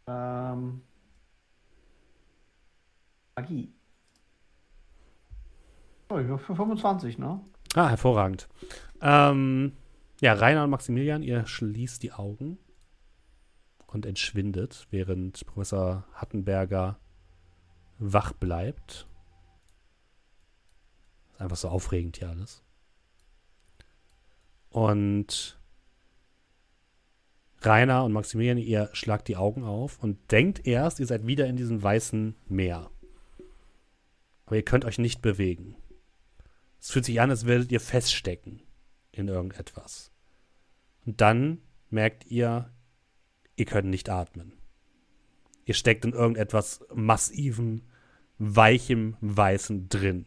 Ähm, 0.06 0.82
Magie. 3.36 3.72
Oh, 6.08 6.18
ich 6.18 6.28
war 6.28 6.38
für 6.38 6.56
25, 6.56 7.18
ne? 7.18 7.40
Ah, 7.74 7.88
hervorragend. 7.88 8.48
Ähm, 9.02 9.72
ja, 10.20 10.32
Rainer 10.32 10.64
und 10.64 10.70
Maximilian, 10.70 11.22
ihr 11.22 11.46
schließt 11.46 12.02
die 12.02 12.12
Augen 12.12 12.58
und 13.86 14.06
entschwindet, 14.06 14.86
während 14.90 15.44
Professor 15.46 16.04
Hattenberger 16.14 16.98
wach 17.98 18.32
bleibt. 18.32 19.06
Ist 21.32 21.40
einfach 21.40 21.56
so 21.56 21.68
aufregend 21.68 22.16
hier 22.16 22.30
alles. 22.30 22.62
Und 24.70 25.58
Rainer 27.60 28.04
und 28.04 28.12
Maximilian, 28.12 28.58
ihr 28.58 28.90
schlagt 28.92 29.28
die 29.28 29.36
Augen 29.36 29.64
auf 29.64 30.02
und 30.02 30.30
denkt 30.30 30.66
erst, 30.66 31.00
ihr 31.00 31.06
seid 31.06 31.26
wieder 31.26 31.46
in 31.46 31.56
diesem 31.56 31.82
weißen 31.82 32.36
Meer. 32.46 32.90
Aber 34.46 34.56
ihr 34.56 34.64
könnt 34.64 34.84
euch 34.84 34.98
nicht 34.98 35.20
bewegen. 35.22 35.76
Es 36.80 36.90
fühlt 36.90 37.04
sich 37.04 37.20
an, 37.20 37.30
als 37.30 37.46
würdet 37.46 37.72
ihr 37.72 37.80
feststecken 37.80 38.62
in 39.12 39.28
irgendetwas. 39.28 40.12
Und 41.04 41.20
dann 41.20 41.60
merkt 41.90 42.26
ihr, 42.26 42.72
ihr 43.56 43.64
könnt 43.64 43.88
nicht 43.88 44.08
atmen. 44.08 44.52
Ihr 45.64 45.74
steckt 45.74 46.04
in 46.04 46.12
irgendetwas 46.12 46.84
massivem, 46.94 47.82
weichem, 48.38 49.16
weißen 49.20 49.88
drin. 49.88 50.26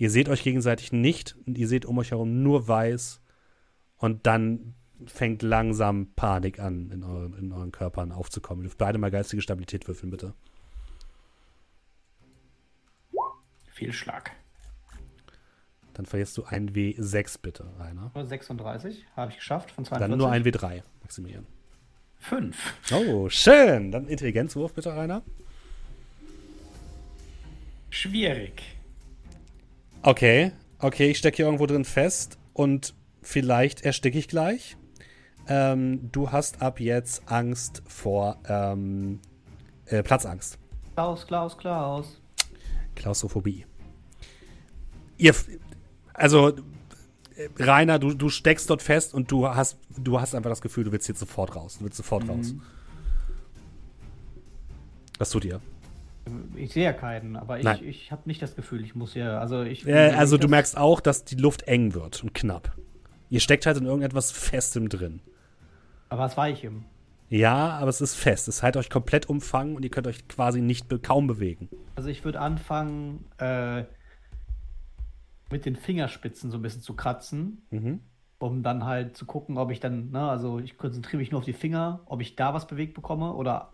Ihr 0.00 0.08
seht 0.08 0.30
euch 0.30 0.42
gegenseitig 0.42 0.92
nicht 0.92 1.36
und 1.46 1.58
ihr 1.58 1.68
seht 1.68 1.84
um 1.84 1.98
euch 1.98 2.12
herum 2.12 2.42
nur 2.42 2.66
weiß 2.66 3.20
und 3.98 4.26
dann 4.26 4.74
fängt 5.04 5.42
langsam 5.42 6.14
Panik 6.16 6.58
an, 6.58 6.88
in 6.90 7.04
euren, 7.04 7.34
in 7.34 7.52
euren 7.52 7.70
Körpern 7.70 8.10
aufzukommen. 8.10 8.62
Ihr 8.62 8.68
dürft 8.68 8.78
beide 8.78 8.96
mal 8.96 9.10
geistige 9.10 9.42
Stabilität 9.42 9.86
würfeln, 9.86 10.10
bitte. 10.10 10.32
Fehlschlag. 13.72 14.30
Dann 15.92 16.06
verlierst 16.06 16.34
du 16.38 16.44
ein 16.44 16.70
W6, 16.70 17.38
bitte, 17.42 17.70
Rainer. 17.78 18.10
36 18.14 19.04
habe 19.16 19.32
ich 19.32 19.36
geschafft 19.36 19.70
von 19.70 19.84
42. 19.84 20.08
Dann 20.08 20.18
nur 20.18 20.30
ein 20.30 20.44
W3, 20.44 20.82
Maximilian. 21.02 21.46
Fünf. 22.16 22.74
Oh, 22.90 23.28
schön. 23.28 23.92
Dann 23.92 24.08
Intelligenzwurf 24.08 24.72
bitte, 24.72 24.96
Rainer. 24.96 25.22
Schwierig. 27.90 28.79
Okay, 30.02 30.52
okay, 30.78 31.10
ich 31.10 31.18
stecke 31.18 31.36
hier 31.36 31.44
irgendwo 31.44 31.66
drin 31.66 31.84
fest 31.84 32.38
und 32.54 32.94
vielleicht 33.20 33.82
ersticke 33.82 34.18
ich 34.18 34.28
gleich. 34.28 34.78
Ähm, 35.46 36.10
du 36.10 36.32
hast 36.32 36.62
ab 36.62 36.80
jetzt 36.80 37.22
Angst 37.26 37.82
vor 37.86 38.38
ähm, 38.48 39.20
äh, 39.84 40.02
Platzangst. 40.02 40.58
Klaus, 40.94 41.26
Klaus, 41.26 41.58
Klaus. 41.58 42.20
Klaustrophobie. 42.94 43.66
Ihr, 45.18 45.34
also 46.14 46.48
äh, 46.48 47.48
Rainer, 47.58 47.98
du, 47.98 48.14
du 48.14 48.30
steckst 48.30 48.70
dort 48.70 48.80
fest 48.80 49.12
und 49.12 49.30
du 49.30 49.48
hast, 49.48 49.76
du 49.98 50.18
hast 50.18 50.34
einfach 50.34 50.50
das 50.50 50.62
Gefühl, 50.62 50.84
du 50.84 50.92
willst 50.92 51.08
jetzt 51.08 51.20
sofort 51.20 51.54
raus. 51.54 51.76
Du 51.76 51.84
willst 51.84 51.98
sofort 51.98 52.26
raus. 52.26 52.54
Was 55.18 55.28
tut 55.28 55.44
ihr? 55.44 55.60
Ich 56.56 56.72
sehe 56.72 56.84
ja 56.84 56.92
keinen, 56.92 57.36
aber 57.36 57.58
Nein. 57.58 57.76
ich, 57.80 57.86
ich 57.86 58.12
habe 58.12 58.22
nicht 58.26 58.40
das 58.42 58.56
Gefühl, 58.56 58.82
ich 58.84 58.94
muss 58.94 59.12
hier. 59.12 59.40
Also, 59.40 59.62
ich, 59.62 59.86
Äh, 59.86 60.10
also 60.10 60.36
du 60.38 60.48
merkst 60.48 60.76
auch, 60.76 61.00
dass 61.00 61.24
die 61.24 61.36
Luft 61.36 61.62
eng 61.62 61.94
wird 61.94 62.22
und 62.22 62.34
knapp. 62.34 62.76
Ihr 63.28 63.40
steckt 63.40 63.66
halt 63.66 63.76
in 63.76 63.86
irgendetwas 63.86 64.32
Festem 64.32 64.88
drin. 64.88 65.20
Aber 66.08 66.22
was 66.22 66.36
war 66.36 66.48
ich 66.48 66.64
im? 66.64 66.84
Ja, 67.28 67.70
aber 67.78 67.88
es 67.90 68.00
ist 68.00 68.16
fest. 68.16 68.48
Es 68.48 68.62
hat 68.62 68.76
euch 68.76 68.90
komplett 68.90 69.28
umfangen 69.28 69.76
und 69.76 69.84
ihr 69.84 69.90
könnt 69.90 70.08
euch 70.08 70.26
quasi 70.26 70.60
nicht 70.60 70.88
be 70.88 70.98
kaum 70.98 71.26
bewegen. 71.28 71.68
Also, 71.94 72.08
ich 72.08 72.24
würde 72.24 72.40
anfangen, 72.40 73.24
äh, 73.38 73.84
mit 75.50 75.64
den 75.66 75.76
Fingerspitzen 75.76 76.50
so 76.50 76.58
ein 76.58 76.62
bisschen 76.62 76.82
zu 76.82 76.94
kratzen, 76.94 77.62
Mhm. 77.70 78.00
um 78.38 78.62
dann 78.62 78.84
halt 78.84 79.16
zu 79.16 79.26
gucken, 79.26 79.58
ob 79.58 79.70
ich 79.70 79.80
dann, 79.80 80.10
ne, 80.10 80.28
also 80.28 80.58
ich 80.58 80.76
konzentriere 80.78 81.18
mich 81.18 81.30
nur 81.30 81.38
auf 81.38 81.44
die 81.44 81.52
Finger, 81.52 82.00
ob 82.06 82.20
ich 82.20 82.36
da 82.36 82.54
was 82.54 82.66
bewegt 82.66 82.94
bekomme 82.94 83.32
oder. 83.34 83.72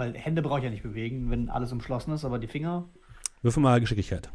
Weil 0.00 0.14
Hände 0.14 0.40
brauche 0.40 0.60
ich 0.60 0.64
ja 0.64 0.70
nicht 0.70 0.82
bewegen, 0.82 1.30
wenn 1.30 1.50
alles 1.50 1.72
umschlossen 1.72 2.14
ist, 2.14 2.24
aber 2.24 2.38
die 2.38 2.46
Finger, 2.46 2.88
Würfel 3.42 3.62
mal 3.62 3.80
Geschicklichkeit. 3.80 4.30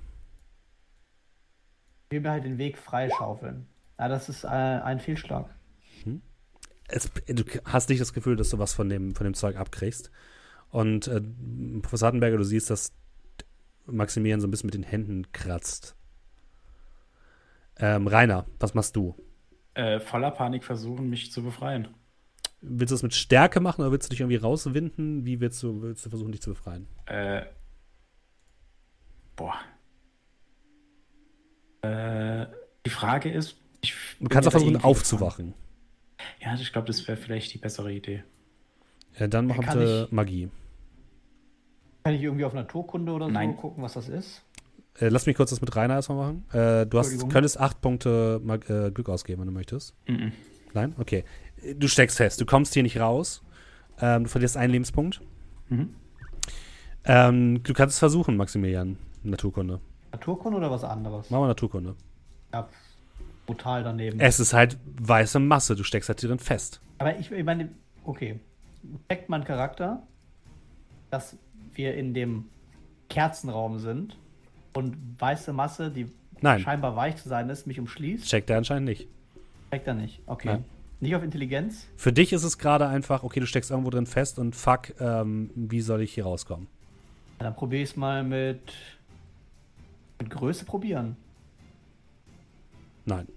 ich 2.05 2.11
will 2.11 2.19
mir 2.21 2.29
halt 2.29 2.43
den 2.43 2.59
Weg 2.59 2.77
freischaufeln. 2.77 3.65
Ja, 3.97 4.07
das 4.07 4.29
ist 4.29 4.43
äh, 4.43 4.47
ein 4.47 4.99
Fehlschlag. 4.99 5.49
Es, 6.87 7.09
du 7.25 7.43
hast 7.65 7.89
nicht 7.89 7.99
das 7.99 8.13
Gefühl, 8.13 8.35
dass 8.35 8.51
du 8.51 8.59
was 8.59 8.75
von 8.75 8.89
dem, 8.89 9.15
von 9.15 9.23
dem 9.23 9.33
Zeug 9.33 9.55
abkriegst. 9.55 10.11
Und 10.69 11.07
äh, 11.07 11.19
Professor 11.81 12.05
Hartenberger, 12.05 12.37
du 12.37 12.43
siehst, 12.43 12.69
dass 12.69 12.93
Maximilian 13.87 14.41
so 14.41 14.47
ein 14.47 14.51
bisschen 14.51 14.67
mit 14.67 14.75
den 14.75 14.83
Händen 14.83 15.31
kratzt. 15.31 15.95
Ähm, 17.77 18.05
Rainer, 18.05 18.45
was 18.59 18.75
machst 18.75 18.95
du? 18.95 19.15
Äh, 19.73 19.99
voller 19.99 20.29
Panik 20.29 20.63
versuchen, 20.63 21.09
mich 21.09 21.31
zu 21.31 21.41
befreien. 21.41 21.87
Willst 22.67 22.91
du 22.91 22.95
das 22.95 23.03
mit 23.03 23.13
Stärke 23.13 23.59
machen 23.59 23.81
oder 23.81 23.91
willst 23.91 24.07
du 24.07 24.09
dich 24.11 24.21
irgendwie 24.21 24.37
rauswinden? 24.37 25.25
Wie 25.25 25.39
willst 25.39 25.61
du, 25.63 25.81
willst 25.81 26.05
du 26.05 26.09
versuchen, 26.09 26.31
dich 26.31 26.41
zu 26.41 26.49
befreien? 26.51 26.87
Äh. 27.05 27.43
Boah. 29.35 29.55
Äh, 31.81 32.47
die 32.85 32.89
Frage 32.89 33.29
ist. 33.31 33.57
Ich 33.81 33.93
Du 34.19 34.27
kannst 34.29 34.47
auch 34.47 34.51
versuchen, 34.51 34.77
aufzuwachen. 34.77 35.53
Ja, 36.41 36.55
ich 36.55 36.71
glaube, 36.71 36.87
das 36.87 37.07
wäre 37.07 37.17
vielleicht 37.17 37.53
die 37.53 37.57
bessere 37.57 37.91
Idee. 37.93 38.23
Ja, 39.19 39.27
dann 39.27 39.47
mach 39.47 39.59
Kann 39.59 39.77
bitte 39.79 40.05
ich- 40.07 40.11
Magie. 40.11 40.49
Kann 42.03 42.13
ich 42.15 42.21
irgendwie 42.21 42.45
auf 42.45 42.53
Naturkunde 42.53 43.11
oder 43.11 43.25
so 43.25 43.31
Nein. 43.31 43.57
gucken, 43.57 43.83
was 43.83 43.93
das 43.93 44.09
ist? 44.09 44.41
Äh, 44.99 45.09
lass 45.09 45.25
mich 45.25 45.35
kurz 45.35 45.49
das 45.49 45.61
mit 45.61 45.75
Rainer 45.75 45.95
erstmal 45.95 46.17
machen. 46.17 46.45
Äh, 46.53 46.85
du 46.85 46.97
hast, 46.97 47.29
könntest 47.29 47.59
acht 47.59 47.81
Punkte 47.81 48.39
Mag 48.43 48.69
äh, 48.69 48.91
Glück 48.91 49.09
ausgeben, 49.09 49.41
wenn 49.41 49.47
du 49.47 49.53
möchtest. 49.53 49.93
Mhm. 50.07 50.31
Nein? 50.73 50.95
Okay. 50.97 51.23
Du 51.77 51.87
steckst 51.87 52.17
fest. 52.17 52.39
Du 52.39 52.45
kommst 52.45 52.73
hier 52.73 52.83
nicht 52.83 52.99
raus. 52.99 53.43
Ähm, 53.99 54.23
du 54.23 54.29
verlierst 54.29 54.57
einen 54.57 54.71
Lebenspunkt. 54.71 55.21
Mhm. 55.69 55.95
Ähm, 57.05 57.63
du 57.63 57.73
kannst 57.73 57.93
es 57.93 57.99
versuchen, 57.99 58.35
Maximilian. 58.37 58.97
Naturkunde. 59.23 59.79
Naturkunde 60.11 60.57
oder 60.57 60.71
was 60.71 60.83
anderes? 60.83 61.29
Mach 61.29 61.39
mal 61.39 61.47
Naturkunde. 61.47 61.95
Ja, 62.53 62.67
brutal 63.45 63.83
daneben. 63.83 64.19
Es 64.19 64.39
ist 64.39 64.53
halt 64.53 64.77
weiße 65.01 65.39
Masse. 65.39 65.75
Du 65.75 65.83
steckst 65.83 66.09
halt 66.09 66.19
hier 66.19 66.29
drin 66.29 66.39
fest. 66.39 66.81
Aber 66.97 67.17
ich, 67.17 67.31
ich 67.31 67.43
meine, 67.43 67.69
okay. 68.03 68.39
Checkt 69.09 69.29
mein 69.29 69.43
Charakter, 69.43 70.03
dass 71.09 71.37
wir 71.73 71.95
in 71.95 72.13
dem 72.13 72.45
Kerzenraum 73.09 73.79
sind 73.79 74.17
und 74.73 74.95
weiße 75.19 75.53
Masse, 75.53 75.89
die 75.91 76.11
Nein, 76.41 76.59
scheinbar 76.59 76.95
weich 76.95 77.15
zu 77.15 77.29
sein 77.29 77.49
ist, 77.49 77.65
mich 77.65 77.79
umschließt? 77.79 78.25
checkt 78.25 78.49
er 78.49 78.57
anscheinend 78.57 78.89
nicht. 78.89 79.07
Checkt 79.71 79.87
er 79.87 79.95
nicht. 79.95 80.21
Okay. 80.27 80.49
Nein. 80.49 80.65
Nicht 80.99 81.15
auf 81.15 81.23
Intelligenz? 81.23 81.87
Für 81.97 82.13
dich 82.13 82.31
ist 82.33 82.43
es 82.43 82.57
gerade 82.57 82.87
einfach, 82.87 83.23
okay, 83.23 83.39
du 83.39 83.45
steckst 83.47 83.69
irgendwo 83.71 83.89
drin 83.89 84.05
fest 84.07 84.39
und 84.39 84.55
fuck, 84.55 84.99
ähm, 84.99 85.49
wie 85.55 85.81
soll 85.81 86.01
ich 86.01 86.13
hier 86.13 86.23
rauskommen? 86.23 86.67
Ja, 87.39 87.45
dann 87.45 87.55
probiere 87.55 87.83
ich 87.83 87.89
es 87.91 87.95
mal 87.97 88.23
mit, 88.23 88.73
mit 90.19 90.29
Größe 90.29 90.65
probieren. 90.65 91.17
Nein, 93.05 93.27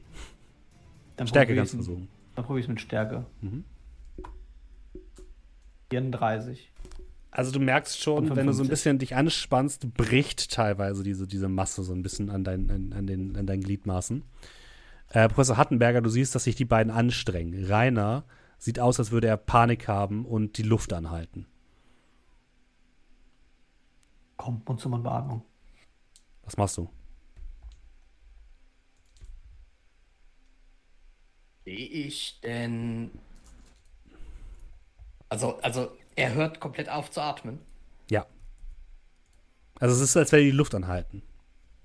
Dann 1.16 1.26
Stärke 1.26 1.48
probier 1.48 1.60
kannst 1.62 1.74
du 1.74 1.78
ich's- 1.78 1.86
versuchen. 1.86 2.09
Dann 2.36 2.44
probiere 2.44 2.60
ich 2.60 2.64
es 2.66 2.68
mit 2.70 2.80
Stärke. 2.80 3.26
Mhm. 3.43 3.64
34. 5.90 6.70
Also 7.30 7.52
du 7.52 7.60
merkst 7.60 8.01
schon, 8.01 8.35
wenn 8.36 8.47
du 8.47 8.52
so 8.52 8.62
ein 8.62 8.66
55. 8.66 8.70
bisschen 8.70 8.98
dich 8.98 9.14
anspannst, 9.16 9.93
bricht 9.94 10.51
teilweise 10.51 11.02
diese, 11.02 11.26
diese 11.26 11.48
Masse 11.48 11.82
so 11.82 11.93
ein 11.93 12.02
bisschen 12.02 12.30
an, 12.30 12.44
dein, 12.44 12.70
an, 12.70 12.93
an, 12.97 13.06
den, 13.06 13.36
an 13.36 13.47
deinen 13.47 13.62
Gliedmaßen. 13.62 14.22
Äh, 15.10 15.28
Professor 15.28 15.56
Hattenberger, 15.56 16.02
du 16.02 16.10
siehst, 16.10 16.35
dass 16.35 16.44
sich 16.44 16.55
die 16.55 16.64
beiden 16.64 16.93
anstrengen. 16.93 17.64
Rainer 17.66 18.24
sieht 18.59 18.78
aus, 18.78 18.98
als 18.98 19.10
würde 19.10 19.28
er 19.28 19.36
Panik 19.36 19.89
haben 19.89 20.26
und 20.26 20.59
die 20.59 20.62
Luft 20.62 20.93
anhalten. 20.93 21.47
Komm, 24.36 24.62
Mund 24.66 24.80
zu 24.80 24.89
Mund 24.89 25.02
Beatmung. 25.02 25.43
Was 26.44 26.56
machst 26.56 26.76
du? 26.76 26.89
Sehe 31.64 31.76
ich 31.76 32.40
denn. 32.40 33.10
Also, 35.28 35.59
also, 35.60 35.90
er 36.16 36.35
hört 36.35 36.60
komplett 36.60 36.89
auf 36.89 37.10
zu 37.10 37.20
atmen. 37.20 37.59
Ja. 38.10 38.26
Also 39.78 39.94
es 39.94 40.01
ist, 40.01 40.16
als 40.16 40.32
wäre 40.32 40.43
die 40.43 40.51
Luft 40.51 40.74
anhalten. 40.74 41.22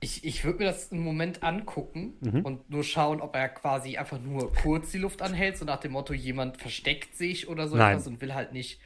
Ich, 0.03 0.25
ich 0.25 0.43
würde 0.43 0.59
mir 0.59 0.65
das 0.65 0.91
einen 0.91 1.01
Moment 1.01 1.43
angucken 1.43 2.15
Mhm. 2.19 2.41
und 2.41 2.69
nur 2.69 2.83
schauen, 2.83 3.21
ob 3.21 3.35
er 3.37 3.47
quasi 3.47 3.95
einfach 3.95 4.19
nur 4.19 4.51
kurz 4.51 4.91
die 4.91 4.97
Luft 4.97 5.21
anhält, 5.21 5.57
so 5.57 5.63
nach 5.63 5.79
dem 5.79 5.93
Motto, 5.93 6.13
jemand 6.13 6.57
versteckt 6.57 7.15
sich 7.15 7.47
oder 7.47 7.69
so 7.69 7.77
Nein. 7.77 7.93
etwas 7.93 8.07
und 8.07 8.19
will 8.19 8.33
halt 8.33 8.51
nicht. 8.51 8.81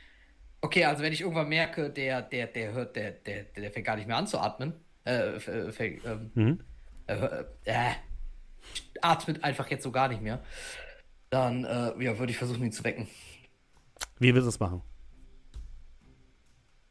Okay, 0.61 0.85
also 0.85 1.01
wenn 1.01 1.11
ich 1.13 1.21
irgendwann 1.21 1.49
merke, 1.49 1.89
der, 1.89 2.21
der, 2.21 2.45
der 2.45 2.71
hört, 2.73 2.95
der, 2.95 3.11
der, 3.13 3.45
der 3.45 3.71
fängt 3.71 3.87
gar 3.87 3.95
nicht 3.95 4.07
mehr 4.07 4.15
an 4.17 4.27
zu 4.27 4.37
atmen. 4.39 4.73
Äh, 5.05 5.37
äh, 5.37 5.71
fängt, 5.71 6.05
ähm, 6.05 6.31
Mhm. 6.35 6.59
äh, 7.07 7.43
äh, 7.65 7.91
atmet 9.01 9.43
einfach 9.43 9.71
jetzt 9.71 9.81
so 9.83 9.91
gar 9.91 10.09
nicht 10.09 10.21
mehr. 10.21 10.43
Dann, 11.31 11.63
äh, 11.65 11.93
ja, 12.03 12.19
würde 12.19 12.31
ich 12.31 12.37
versuchen, 12.37 12.63
ihn 12.63 12.71
zu 12.71 12.83
wecken. 12.83 13.07
Wie 14.19 14.35
willst 14.35 14.45
du 14.45 14.49
es 14.49 14.59
machen? 14.59 14.83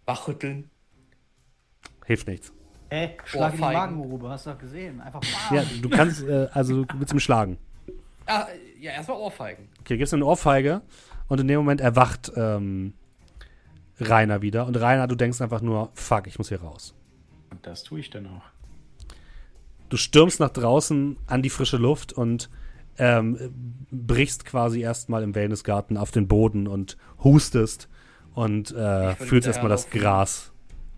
Wachrütteln. 0.04 0.68
Hilft 2.06 2.26
nichts. 2.26 2.52
Ey, 2.88 3.16
schlag 3.24 3.52
in 3.52 3.56
die. 3.56 3.62
Magengrube, 3.62 4.28
hast 4.28 4.46
du 4.46 4.50
doch 4.50 4.58
gesehen. 4.58 5.00
Einfach 5.00 5.20
bam. 5.20 5.56
Ja, 5.56 5.64
du 5.82 5.88
kannst, 5.88 6.22
äh, 6.22 6.48
also 6.52 6.84
du 6.84 7.00
willst 7.00 7.12
ihm 7.12 7.20
schlagen. 7.20 7.58
Ah, 8.26 8.46
ja, 8.80 8.92
erstmal 8.92 9.18
Ohrfeigen. 9.18 9.68
Okay, 9.80 9.96
gibst 9.96 10.12
ihm 10.12 10.18
eine 10.18 10.26
Ohrfeige 10.26 10.82
und 11.28 11.40
in 11.40 11.48
dem 11.48 11.58
Moment 11.58 11.80
erwacht 11.80 12.32
ähm, 12.36 12.94
Rainer 14.00 14.42
wieder. 14.42 14.66
Und 14.66 14.76
Rainer, 14.76 15.06
du 15.06 15.14
denkst 15.14 15.40
einfach 15.40 15.60
nur, 15.62 15.90
fuck, 15.94 16.26
ich 16.26 16.38
muss 16.38 16.48
hier 16.48 16.60
raus. 16.60 16.94
Und 17.50 17.66
das 17.66 17.82
tue 17.82 18.00
ich 18.00 18.10
dann 18.10 18.26
auch. 18.26 18.42
Du 19.88 19.96
stürmst 19.96 20.40
nach 20.40 20.50
draußen 20.50 21.16
an 21.26 21.42
die 21.42 21.50
frische 21.50 21.76
Luft 21.76 22.12
und 22.12 22.50
ähm, 22.98 23.84
brichst 23.90 24.44
quasi 24.44 24.80
erstmal 24.80 25.22
im 25.22 25.34
Wellnessgarten 25.34 25.96
auf 25.96 26.10
den 26.10 26.26
Boden 26.28 26.66
und 26.66 26.96
hustest 27.22 27.88
und 28.34 28.72
äh, 28.72 29.14
fühlst 29.14 29.46
erstmal 29.46 29.68
das. 29.68 29.90
Gras 29.90 30.52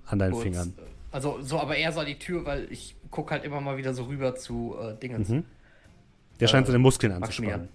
an 0.07 0.19
deinen 0.19 0.33
Kurz, 0.33 0.43
Fingern. 0.45 0.75
äh, 0.79 0.83
Also, 1.11 1.41
so, 1.41 1.59
aber 1.59 1.77
eher 1.77 1.93
so 1.93 2.01
an 2.01 2.07
die 2.07 2.19
Tür, 2.19 2.45
weil 2.45 2.71
ich 2.71 2.95
gucke 3.11 3.31
halt 3.31 3.45
immer 3.45 3.61
mal 3.61 3.77
wieder 3.79 3.95
so 3.95 4.05
rüber 4.05 4.35
zu 4.35 4.77
äh, 4.79 4.95
Dingens. 4.99 5.29
Mhm. 5.29 5.45
Der 6.41 6.49
scheint 6.49 6.65
äh, 6.67 6.73
seine 6.73 6.79
Muskeln 6.79 7.13
anzuspannen. 7.13 7.69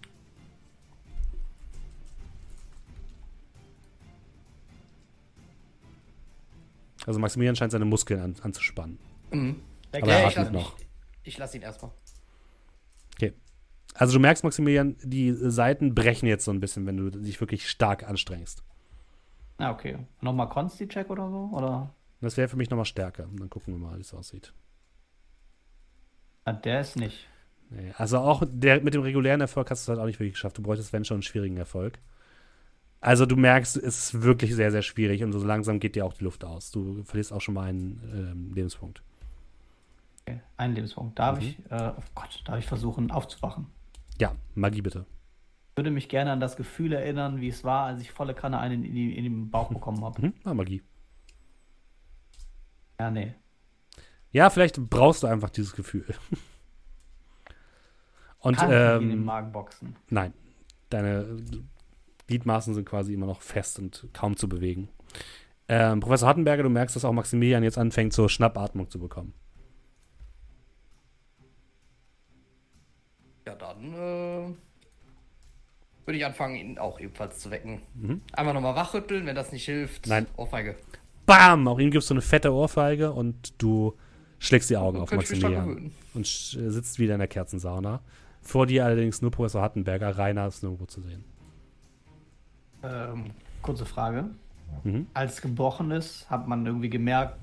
Also 7.06 7.20
Maximilian 7.20 7.56
scheint 7.56 7.72
seine 7.72 7.86
Muskeln 7.86 8.20
an, 8.22 8.36
anzuspannen. 8.42 8.98
Mhm. 9.32 9.62
Der 9.92 10.04
Aber 10.04 10.12
er 10.14 10.20
ich 10.20 10.38
atmet 10.38 10.54
lasse 10.54 10.54
noch. 10.54 10.78
ich, 10.80 10.88
ich 11.24 11.38
lass 11.38 11.56
ihn 11.56 11.62
erstmal. 11.62 11.92
Okay. 13.16 13.34
Also 13.94 14.14
du 14.14 14.20
merkst, 14.20 14.44
Maximilian, 14.44 14.96
die 15.04 15.34
Seiten 15.34 15.94
brechen 15.94 16.28
jetzt 16.28 16.46
so 16.46 16.52
ein 16.52 16.60
bisschen, 16.60 16.86
wenn 16.86 16.98
du 16.98 17.10
dich 17.10 17.40
wirklich 17.42 17.70
stark 17.70 18.08
anstrengst. 18.08 18.64
Ah, 19.58 19.72
okay. 19.72 19.98
Nochmal 20.22 20.50
Consti-Check 20.50 21.10
oder 21.10 21.30
so? 21.30 21.50
Oder? 21.54 21.94
Das 22.24 22.38
wäre 22.38 22.48
für 22.48 22.58
mich 22.58 22.70
nochmal 22.70 22.86
stärker. 22.86 23.28
Dann 23.38 23.50
gucken 23.50 23.74
wir 23.74 23.80
mal, 23.80 23.98
wie 23.98 24.02
es 24.02 24.14
aussieht. 24.14 24.54
Ah, 26.46 26.54
der 26.54 26.82
ist 26.82 26.96
nicht. 26.96 27.28
Nee, 27.70 27.94
also 27.98 28.20
auch 28.20 28.44
der, 28.48 28.82
mit 28.82 28.94
dem 28.94 29.02
regulären 29.02 29.42
Erfolg 29.42 29.70
hast 29.72 29.88
du 29.88 29.92
es 29.92 29.96
halt 29.96 30.02
auch 30.02 30.08
nicht 30.08 30.20
wirklich 30.20 30.34
geschafft. 30.34 30.58
Du 30.58 30.62
bräuchtest, 30.62 30.94
wenn 30.94 31.06
schon, 31.06 31.16
einen 31.16 31.24
schwierigen 31.24 31.58
Erfolg. 31.58 32.00
Also 33.02 33.26
du 33.26 33.36
merkst, 33.36 33.76
es 33.78 33.84
ist 34.14 34.22
wirklich 34.24 34.56
sehr, 34.56 34.72
sehr 34.72 34.82
schwierig 34.82 35.24
und 35.24 35.34
so 35.34 35.44
langsam 35.46 35.80
geht 35.80 35.96
dir 35.96 36.06
auch 36.06 36.14
die 36.14 36.24
Luft 36.24 36.46
aus. 36.46 36.72
Du 36.72 37.04
verlierst 37.04 37.34
auch 37.34 37.42
schon 37.42 37.56
mal 37.56 37.68
einen 37.68 38.02
ähm, 38.14 38.54
Lebenspunkt. 38.54 39.02
Okay. 40.26 40.40
Ein 40.56 40.76
Lebenspunkt. 40.76 41.20
Darf 41.20 41.40
Mhm. 41.40 41.46
ich, 41.46 41.60
äh, 41.70 41.92
oh 41.98 42.02
Gott, 42.16 42.42
darf 42.46 42.60
ich 42.60 42.66
versuchen 42.66 43.12
aufzuwachen? 43.12 43.68
Ja, 44.20 44.36
Magie 44.56 44.82
bitte. 44.82 45.06
Ich 45.72 45.78
würde 45.78 45.92
mich 45.92 46.08
gerne 46.08 46.32
an 46.32 46.40
das 46.40 46.56
Gefühl 46.56 46.94
erinnern, 46.94 47.42
wie 47.42 47.50
es 47.50 47.64
war, 47.64 47.88
als 47.88 48.02
ich 48.02 48.12
volle 48.12 48.34
Kanne 48.34 48.60
einen 48.60 48.86
in, 48.86 48.94
die, 48.94 49.18
in 49.18 49.24
den 49.24 49.50
Bauch 49.50 49.70
bekommen 49.70 50.04
habe. 50.06 50.28
Mhm. 50.28 50.34
Ah, 50.46 50.54
Magie. 50.54 50.82
Ja, 53.04 53.12
nee. 53.12 53.34
Ja, 54.32 54.50
vielleicht 54.50 54.78
brauchst 54.90 55.24
du 55.24 55.28
einfach 55.28 55.50
dieses 55.50 55.76
Gefühl. 55.76 56.06
Und 58.40 58.56
Kann 58.56 58.72
ich 58.72 58.78
mich 58.78 59.02
in 59.02 59.10
den 59.10 59.20
ähm, 59.20 59.26
Magen 59.26 59.52
boxen. 59.52 59.96
nein, 60.10 60.34
deine 60.90 61.38
Gliedmaßen 62.28 62.74
sind 62.74 62.86
quasi 62.86 63.14
immer 63.14 63.26
noch 63.26 63.42
fest 63.42 63.80
und 63.80 64.08
kaum 64.14 64.38
zu 64.38 64.48
bewegen. 64.50 64.88
Ähm, 65.68 66.00
Professor 66.00 66.30
Hattenberger, 66.30 66.64
du 66.64 66.70
merkst, 66.70 66.96
dass 66.96 67.04
auch 67.06 67.12
Maximilian 67.14 67.64
jetzt 67.64 67.78
anfängt, 67.78 68.14
zur 68.14 68.30
Schnappatmung 68.30 68.90
zu 68.90 69.00
bekommen. 69.00 69.34
Ja, 73.46 73.56
dann 73.56 73.94
äh, 73.94 74.54
würde 76.06 76.18
ich 76.18 76.26
anfangen, 76.26 76.56
ihn 76.56 76.78
auch 76.80 77.00
ebenfalls 77.02 77.40
zu 77.40 77.52
wecken. 77.52 77.82
Mhm. 77.96 78.22
Einfach 78.32 78.54
nochmal 78.54 78.76
wachrütteln, 78.76 79.26
wenn 79.26 79.36
das 79.36 79.52
nicht 79.52 79.66
hilft. 79.66 80.08
Nein. 80.08 80.28
Ohrfeige. 80.38 80.78
Bam! 81.26 81.68
Auch 81.68 81.80
ihm 81.80 81.92
gibst 81.92 82.10
du 82.10 82.14
eine 82.14 82.22
fette 82.22 82.54
Ohrfeige 82.54 83.12
und 83.12 83.62
du 83.62 83.94
schlägst 84.40 84.70
die 84.70 84.78
Augen 84.78 85.00
auf 85.00 85.12
Maximilian 85.12 85.92
und 86.14 86.26
äh, 86.26 86.70
sitzt 86.70 87.00
wieder 87.00 87.14
in 87.14 87.20
der 87.20 87.28
Kerzensauna. 87.28 88.02
Vor 88.42 88.66
dir 88.66 88.86
allerdings 88.86 89.22
nur 89.22 89.32
Professor 89.32 89.62
Hattenberger, 89.62 90.18
Rainer 90.18 90.48
ist 90.48 90.64
nirgendwo 90.64 90.86
zu 90.86 91.02
sehen. 91.02 91.24
Ähm, 92.84 93.26
kurze 93.62 93.86
Frage. 93.86 94.26
Mhm. 94.84 95.08
Als 95.14 95.36
es 95.36 95.42
gebrochen 95.42 95.92
ist, 95.92 96.30
hat 96.30 96.48
man 96.48 96.66
irgendwie 96.66 96.90
gemerkt, 96.90 97.38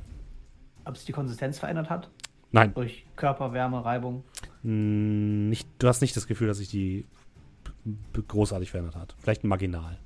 ob 0.85 0.97
sich 0.97 1.07
die 1.07 1.13
Konsistenz 1.13 1.59
verändert 1.59 1.89
hat? 1.89 2.11
Nein, 2.53 2.75
Durch 2.75 3.07
Körperwärme, 3.17 3.85
Reibung? 3.85 4.25
nicht, 4.63 5.67
du 5.79 5.89
hast 5.89 6.03
nicht 6.03 6.15
das 6.17 6.27
Gefühl, 6.27 6.49
dass 6.49 6.59
sich 6.59 6.69
die 6.69 7.07
großartig 8.29 8.71
verändert 8.71 8.97
hat. 8.97 9.15
Vielleicht 9.19 9.45
marginal. 9.45 9.99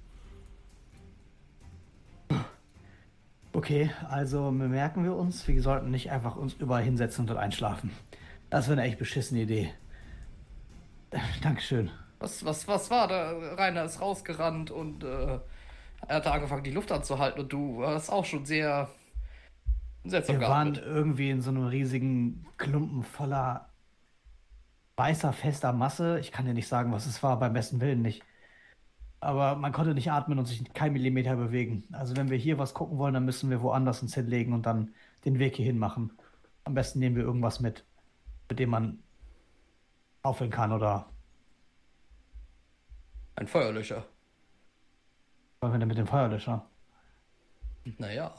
Okay, 3.55 3.89
also 4.11 4.51
merken 4.51 5.05
wir 5.05 5.15
uns, 5.15 5.47
wir 5.47 5.63
sollten 5.63 5.93
nicht 5.93 6.11
einfach 6.11 6.35
uns 6.35 6.55
überall 6.55 6.83
hinsetzen 6.83 7.23
und 7.23 7.29
dort 7.29 7.39
einschlafen. 7.39 7.93
Das 8.51 8.67
wäre 8.67 8.81
eine 8.81 8.89
echt 8.89 8.99
beschissene 8.99 9.43
Idee. 9.43 9.73
Dankeschön. 11.43 11.89
Was, 12.19 12.45
was, 12.45 12.67
was 12.67 12.91
war 12.91 13.07
da? 13.07 13.31
Rainer 13.55 13.85
ist 13.85 14.01
rausgerannt 14.01 14.73
und 14.73 15.05
äh, 15.05 15.39
er 16.09 16.17
hatte 16.17 16.33
angefangen, 16.33 16.65
die 16.65 16.73
Luft 16.73 16.91
anzuhalten 16.91 17.41
und 17.43 17.53
du 17.53 17.87
hast 17.87 18.11
auch 18.11 18.25
schon 18.25 18.45
sehr 18.45 18.89
seltsam 20.03 20.41
Wir 20.41 20.49
waren 20.49 20.75
irgendwie 20.75 21.31
in 21.31 21.41
so 21.41 21.51
einem 21.51 21.67
riesigen 21.67 22.47
Klumpen 22.57 23.05
voller 23.05 23.69
weißer, 24.97 25.33
fester 25.33 25.73
Masse. 25.73 26.19
Ich 26.19 26.33
kann 26.33 26.45
dir 26.45 26.55
nicht 26.55 26.69
sagen, 26.69 26.93
was 26.93 27.07
es 27.07 27.23
war, 27.23 27.39
beim 27.39 27.53
besten 27.53 27.81
Willen 27.81 28.03
nicht. 28.03 28.25
Aber 29.25 29.57
man 29.57 29.73
konnte 29.73 29.95
nicht 29.95 30.11
atmen 30.13 30.39
und 30.39 30.45
sich 30.45 30.63
kein 30.75 30.93
Millimeter 30.93 31.35
bewegen. 31.37 31.85
Also 31.93 32.15
wenn 32.17 32.29
wir 32.29 32.37
hier 32.37 32.59
was 32.59 32.75
gucken 32.75 32.99
wollen, 32.99 33.15
dann 33.15 33.25
müssen 33.25 33.49
wir 33.49 33.63
woanders 33.63 34.03
uns 34.03 34.15
hinlegen 34.15 34.53
und 34.53 34.67
dann 34.67 34.95
den 35.25 35.39
Weg 35.39 35.57
hierhin 35.57 35.79
machen. 35.79 36.13
Am 36.65 36.75
besten 36.75 36.99
nehmen 36.99 37.17
wir 37.17 37.23
irgendwas 37.25 37.59
mit, 37.61 37.85
mit 38.51 38.59
dem 38.59 38.69
man 38.71 39.03
aufhören 40.23 40.51
kann 40.51 40.73
oder 40.73 41.07
Ein 43.37 43.47
Feuerlöscher. 43.49 44.05
wollen 45.61 45.73
wir 45.73 45.79
denn 45.79 45.89
mit 45.89 45.99
dem 45.99 46.07
Feuerlöscher? 46.07 46.67
Naja. 47.99 48.35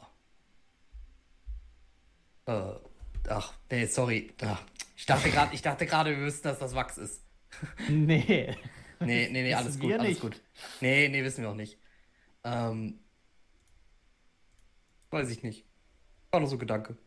Äh, 2.45 2.71
ach, 3.29 3.53
nee, 3.71 3.85
sorry. 3.85 4.31
Ach, 4.43 4.61
ich 4.95 5.05
dachte 5.07 5.31
gerade, 5.31 5.53
ich 5.55 5.61
dachte 5.63 5.85
gerade, 5.87 6.11
wir 6.11 6.25
wüssten, 6.25 6.47
dass 6.47 6.59
das 6.59 6.75
Wachs 6.75 6.97
ist. 6.99 7.23
Nee. 7.89 8.55
Nee, 9.05 9.29
nee, 9.31 9.43
nee, 9.43 9.53
alles 9.53 9.79
gut, 9.79 9.93
alles 9.93 10.07
nicht. 10.07 10.21
gut. 10.21 10.41
Nee, 10.81 11.07
nee, 11.09 11.23
wissen 11.23 11.43
wir 11.43 11.49
auch 11.49 11.55
nicht. 11.55 11.77
Ähm, 12.43 12.99
weiß 15.11 15.29
ich 15.29 15.43
nicht. 15.43 15.65
War 16.31 16.39
nur 16.39 16.49
so 16.49 16.55
ein 16.55 16.59
Gedanke. 16.59 16.97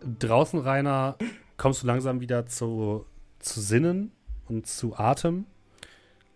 Draußen, 0.00 0.60
Rainer, 0.60 1.18
kommst 1.56 1.82
du 1.82 1.86
langsam 1.86 2.20
wieder 2.20 2.46
zu, 2.46 3.04
zu 3.40 3.60
Sinnen 3.60 4.12
und 4.46 4.66
zu 4.66 4.96
Atem. 4.96 5.46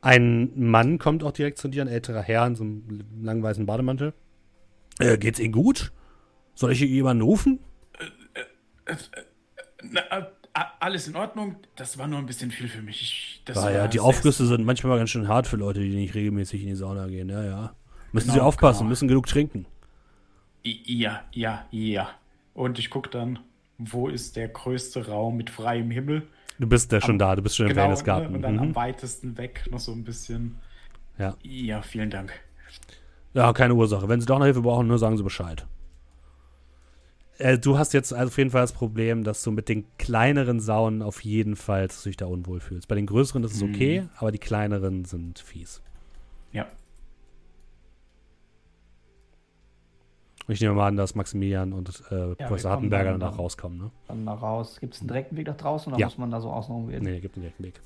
Ein 0.01 0.52
Mann 0.56 0.98
kommt 0.98 1.23
auch 1.23 1.31
direkt 1.31 1.59
zu 1.59 1.69
dir, 1.69 1.82
ein 1.82 1.89
älterer 1.89 2.23
Herr 2.23 2.47
in 2.47 2.56
so 2.56 2.64
einem 2.64 3.05
langen 3.23 3.43
weißen 3.43 3.64
Bademantel. 3.66 4.14
Äh, 4.98 5.16
geht's 5.16 5.39
Ihnen 5.39 5.52
gut? 5.52 5.93
Soll 6.55 6.73
ich 6.73 6.81
jemanden 6.81 7.23
rufen? 7.23 7.60
Na, 9.82 10.01
äh, 10.10 10.27
alles 10.81 11.09
in 11.09 11.16
Ordnung. 11.16 11.57
Das 11.77 11.97
war 11.99 12.07
nur 12.07 12.19
ein 12.19 12.27
bisschen 12.27 12.51
viel 12.51 12.69
für 12.69 12.83
mich. 12.83 13.01
Ich, 13.03 13.43
das 13.45 13.57
war 13.57 13.73
ja, 13.73 13.89
die 13.89 14.01
Aufgüsse 14.01 14.47
sind 14.47 14.65
manchmal 14.65 14.99
ganz 14.99 15.11
schön 15.11 15.29
hart 15.29 15.47
für 15.47 15.57
Leute, 15.57 15.81
die 15.81 15.95
nicht 15.95 16.15
regelmäßig 16.15 16.62
in 16.62 16.69
die 16.69 16.74
Sauna 16.74 17.07
gehen. 17.07 17.29
Ja, 17.29 17.43
ja. 17.45 17.73
Müssen 18.12 18.27
Genau, 18.29 18.35
sie 18.35 18.41
aufpassen, 18.41 18.81
genau. 18.81 18.89
müssen 18.91 19.09
genug 19.09 19.27
trinken. 19.27 19.65
Ja, 20.65 21.23
ja, 21.33 21.66
ja. 21.70 22.11
Und 22.55 22.79
ich 22.79 22.91
gucke 22.91 23.09
dann, 23.11 23.39
wo 23.79 24.09
ist 24.09 24.37
der 24.37 24.49
größte 24.49 25.07
Raum 25.09 25.37
mit 25.39 25.49
freiem 25.51 25.91
Himmel? 25.91 26.23
Du 26.59 26.69
bist 26.69 26.93
ja 26.93 27.01
schon 27.01 27.19
da, 27.19 27.35
du 27.35 27.43
bist 27.43 27.57
schon 27.57 27.66
im 27.66 27.70
Genau, 27.70 27.83
Wellnessgarten. 27.85 28.31
ne? 28.31 28.37
und 28.37 28.43
dann 28.43 28.59
am 28.59 28.69
Mhm. 28.69 28.74
weitesten 28.77 29.37
weg 29.39 29.65
noch 29.70 29.81
so 29.81 29.93
ein 29.93 30.05
bisschen. 30.05 30.57
Ja. 31.19 31.35
Ja, 31.43 31.83
vielen 31.83 32.11
Dank. 32.11 32.33
ja, 33.35 33.53
keine 33.55 33.74
Ursache. 33.74 34.09
Wenn 34.09 34.20
sie 34.20 34.27
doch 34.27 34.39
noch 34.39 34.45
Hilfe 34.45 34.61
brauchen, 34.62 34.87
nur 34.87 34.99
sagen 34.99 35.16
sie 35.16 35.23
Bescheid. 35.23 35.66
Äh, 37.43 37.59
du 37.59 37.77
hast 37.77 37.93
jetzt 37.93 38.12
auf 38.12 38.39
jeden 38.39 38.51
Fall 38.51 38.60
das 38.60 38.73
Problem, 38.73 39.24
dass 39.24 39.43
du 39.43 39.51
mit 39.51 39.69
den 39.69 39.85
kleineren 39.98 40.60
Saunen 40.60 41.02
auf 41.02 41.24
jeden 41.24 41.56
Fall 41.56 41.89
dich 41.89 42.16
da 42.16 42.27
unwohl 42.27 42.60
fühlst. 42.60 42.86
Bei 42.86 42.94
den 42.94 43.06
größeren 43.06 43.43
ist 43.43 43.55
es 43.55 43.62
okay, 43.62 44.06
aber 44.16 44.31
die 44.31 44.39
kleineren 44.39 45.05
sind 45.05 45.40
fies. 45.40 45.82
Ja. 46.52 46.66
Ich 50.48 50.60
nehme 50.60 50.74
mal 50.74 50.89
an, 50.89 50.97
dass 50.97 51.14
Maximilian 51.14 51.73
und 51.73 51.89
äh, 52.10 52.28
wir 52.31 52.35
Professor 52.36 52.70
Hartenberger 52.73 53.10
dann- 53.12 53.20
danach 53.20 53.39
rauskommen, 53.39 53.78
ne? 53.78 53.90
Dann 54.09 54.27
da 54.27 54.35
raus. 54.35 54.78
Gibt 54.81 54.94
es 54.94 55.01
einen 55.01 55.09
direkten 55.09 55.36
Weg 55.36 55.47
nach 55.47 55.56
draußen 55.56 55.93
oder 55.93 56.01
Ja. 56.01 56.06
muss 56.06 56.19
man 56.19 56.31
da 56.31 56.40
so 56.40 56.51
außen 56.51 56.89
gehen? 56.89 57.02
Nee, 57.02 57.20
gibt 57.20 57.36
einen 57.36 57.43
direkten 57.43 57.64
Weg. 57.64 57.81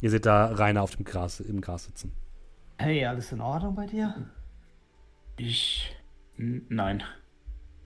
Ihr 0.00 0.10
seht 0.10 0.26
da 0.26 0.46
Rainer 0.46 0.82
auf 0.82 0.94
dem 0.96 1.04
Gras, 1.04 1.40
im 1.40 1.60
Gras 1.60 1.84
sitzen. 1.84 2.12
Hey, 2.78 3.04
alles 3.04 3.32
in 3.32 3.40
Ordnung 3.40 3.74
bei 3.74 3.86
dir? 3.86 4.30
Ich. 5.36 5.94
N 6.36 6.64
nein. 6.68 7.02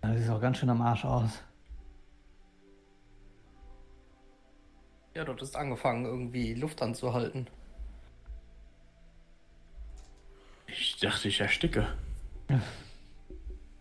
Das 0.02 0.18
sieht 0.20 0.28
auch 0.30 0.40
ganz 0.40 0.58
schön 0.58 0.68
am 0.70 0.82
Arsch 0.82 1.04
aus. 1.04 1.42
Ja, 5.14 5.24
dort 5.24 5.42
ist 5.42 5.56
angefangen, 5.56 6.04
irgendwie 6.04 6.54
Luft 6.54 6.82
anzuhalten. 6.82 7.46
Ich 10.66 10.98
dachte, 11.00 11.28
ich 11.28 11.40
ersticke. 11.40 11.86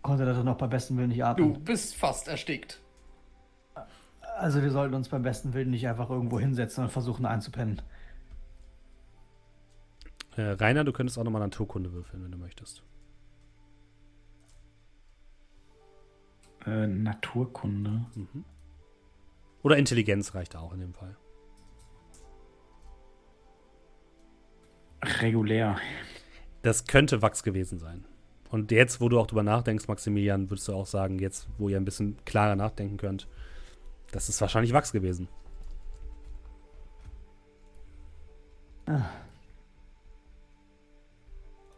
Konnte 0.02 0.26
das 0.26 0.44
noch 0.44 0.58
beim 0.58 0.70
besten 0.70 0.98
Willen 0.98 1.10
nicht 1.10 1.20
Du 1.22 1.26
atmen. 1.26 1.64
bist 1.64 1.96
fast 1.96 2.28
erstickt. 2.28 2.80
Also 4.38 4.62
wir 4.62 4.72
sollten 4.72 4.96
uns 4.96 5.10
beim 5.10 5.22
besten 5.22 5.54
Willen 5.54 5.70
nicht 5.70 5.88
einfach 5.88 6.10
irgendwo 6.10 6.40
hinsetzen 6.40 6.84
und 6.84 6.90
versuchen 6.90 7.26
einzupennen. 7.26 7.82
Äh, 10.36 10.42
Rainer, 10.52 10.84
du 10.84 10.92
könntest 10.92 11.18
auch 11.20 11.24
nochmal 11.24 11.42
Naturkunde 11.42 11.92
würfeln, 11.94 12.24
wenn 12.24 12.32
du 12.32 12.38
möchtest. 12.38 12.84
Äh, 16.66 16.88
Naturkunde. 16.88 18.06
Oder 19.64 19.78
Intelligenz 19.78 20.36
reicht 20.36 20.56
auch 20.56 20.74
in 20.74 20.80
dem 20.80 20.94
Fall. 20.94 21.16
Regulär. 25.04 25.78
Das 26.62 26.86
könnte 26.86 27.22
Wachs 27.22 27.44
gewesen 27.44 27.80
sein. 27.80 28.06
Und 28.52 28.72
jetzt, 28.72 29.02
wo 29.02 29.10
du 29.10 29.20
auch 29.20 29.28
drüber 29.28 29.44
nachdenkst, 29.44 29.88
Maximilian, 29.88 30.50
würdest 30.50 30.68
du 30.68 30.74
auch 30.74 30.86
sagen, 30.86 31.20
jetzt, 31.20 31.48
wo 31.58 31.70
ihr 31.70 31.78
ein 31.78 31.86
bisschen 31.86 32.18
klarer 32.26 32.56
nachdenken 32.56 32.98
könnt, 32.98 33.28
das 34.12 34.30
ist 34.30 34.42
wahrscheinlich 34.42 34.74
Wachs 34.74 34.92
gewesen. 34.92 35.28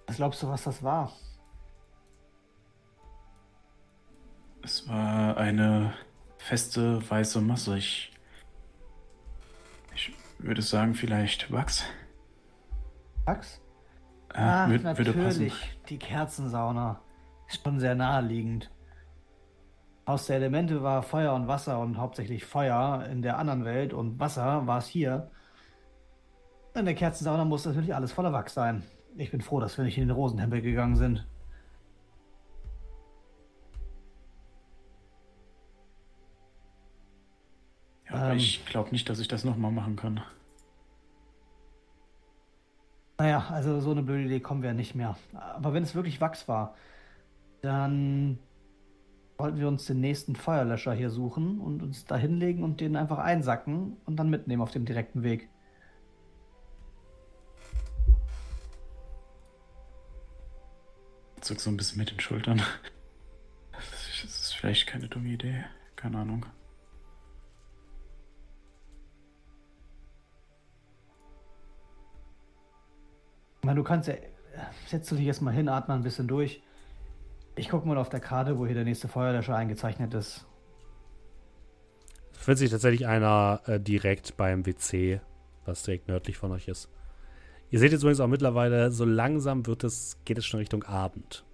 Was 0.08 0.16
glaubst 0.18 0.42
du, 0.44 0.48
was 0.48 0.64
das 0.64 0.82
war? 0.84 1.14
Es 4.64 4.88
war 4.88 5.38
eine 5.38 5.94
feste 6.38 7.08
weiße 7.10 7.42
Masse. 7.42 7.78
Ich. 7.78 8.12
Ich 9.96 10.14
würde 10.40 10.62
sagen, 10.62 10.94
vielleicht 10.96 11.52
Wachs. 11.52 11.84
Wachs? 13.26 13.62
Äh, 14.34 14.38
Ach, 14.40 14.68
würd- 14.70 14.98
würde 14.98 15.14
passen. 15.14 15.24
natürlich. 15.46 15.80
Die 15.90 16.00
Kerzensauna. 16.00 17.02
Ist 17.48 17.62
schon 17.64 17.80
sehr 17.80 17.96
naheliegend. 17.96 18.72
Aus 20.06 20.26
der 20.26 20.38
Elemente 20.38 20.82
war 20.84 21.02
Feuer 21.04 21.34
und 21.34 21.48
Wasser 21.48 21.80
und 21.80 21.98
hauptsächlich 21.98 22.44
Feuer 22.46 23.06
in 23.10 23.22
der 23.22 23.38
anderen 23.38 23.64
Welt 23.64 23.94
und 23.94 24.20
Wasser 24.20 24.66
war 24.68 24.80
es 24.80 24.88
hier. 24.88 25.30
In 26.76 26.86
der 26.86 26.96
Kerzensauna 26.96 27.46
muss 27.46 27.66
natürlich 27.66 27.94
alles 27.96 28.12
voller 28.12 28.34
Wachs 28.34 28.54
sein. 28.54 28.84
Ich 29.16 29.32
bin 29.32 29.42
froh, 29.42 29.60
dass 29.60 29.78
wir 29.78 29.86
nicht 29.86 29.98
in 29.98 30.08
den 30.08 30.16
Rosenhempel 30.16 30.62
gegangen 30.62 30.96
sind. 30.96 31.26
Ja, 38.14 38.32
Ähm. 38.32 38.38
ich 38.38 38.66
glaube 38.66 38.92
nicht, 38.92 39.10
dass 39.10 39.20
ich 39.20 39.28
das 39.28 39.44
nochmal 39.44 39.72
machen 39.72 39.96
kann. 39.96 40.22
Naja, 43.20 43.48
also 43.50 43.80
so 43.80 43.92
eine 43.92 44.04
blöde 44.04 44.26
Idee 44.26 44.40
kommen 44.40 44.64
wir 44.64 44.74
nicht 44.74 44.96
mehr. 44.96 45.18
Aber 45.34 45.74
wenn 45.74 45.84
es 45.84 45.96
wirklich 45.96 46.20
Wachs 46.22 46.48
war, 46.48 46.76
dann 47.62 48.40
wollten 49.38 49.60
wir 49.60 49.68
uns 49.68 49.86
den 49.86 50.00
nächsten 50.00 50.36
Feuerlöscher 50.36 50.94
hier 50.94 51.10
suchen 51.10 51.60
und 51.60 51.82
uns 51.82 52.06
da 52.06 52.18
hinlegen 52.18 52.64
und 52.64 52.82
den 52.82 52.96
einfach 52.96 53.20
einsacken 53.20 53.98
und 54.06 54.18
dann 54.18 54.30
mitnehmen 54.30 54.62
auf 54.62 54.72
dem 54.72 54.86
direkten 54.86 55.24
Weg. 55.24 55.50
Zuck 61.42 61.60
so 61.60 61.70
ein 61.70 61.78
bisschen 61.78 61.98
mit 61.98 62.12
den 62.12 62.20
Schultern. 62.20 62.62
Das 64.24 64.24
ist 64.42 64.56
vielleicht 64.56 64.88
keine 64.88 65.10
dumme 65.10 65.28
Idee. 65.28 65.66
Keine 65.98 66.20
Ahnung. 66.20 66.46
Meine, 73.64 73.78
du 73.78 73.84
kannst 73.84 74.08
ja. 74.08 74.16
Setz 74.88 75.10
du 75.10 75.16
dich 75.16 75.26
jetzt 75.26 75.42
mal 75.42 75.52
hin, 75.52 75.68
atme 75.68 75.96
ein 75.96 76.04
bisschen 76.04 76.28
durch. 76.28 76.62
Ich 77.56 77.70
gucke 77.70 77.88
mal 77.88 77.98
auf 77.98 78.10
der 78.10 78.20
Karte, 78.20 78.58
wo 78.58 78.66
hier 78.66 78.76
der 78.76 78.84
nächste 78.84 79.08
Feuerlöscher 79.08 79.56
eingezeichnet 79.56 80.14
ist. 80.14 80.46
Findet 82.32 82.60
sich 82.60 82.72
tatsächlich 82.72 83.08
einer 83.08 83.62
äh, 83.66 83.80
direkt 83.80 84.38
beim 84.38 84.66
WC, 84.66 85.22
was 85.66 85.84
direkt 85.84 86.08
nördlich 86.08 86.38
von 86.38 86.52
euch 86.52 86.68
ist. 86.68 86.90
Ihr 87.70 87.80
seht 87.80 87.92
jetzt 87.92 88.02
übrigens 88.02 88.20
auch 88.20 88.28
mittlerweile, 88.28 88.92
so 88.92 89.06
langsam 89.06 89.66
wird 89.66 89.84
es, 89.84 90.18
geht 90.26 90.38
es 90.38 90.46
schon 90.46 90.60
Richtung 90.60 90.84
Abend. 90.84 91.46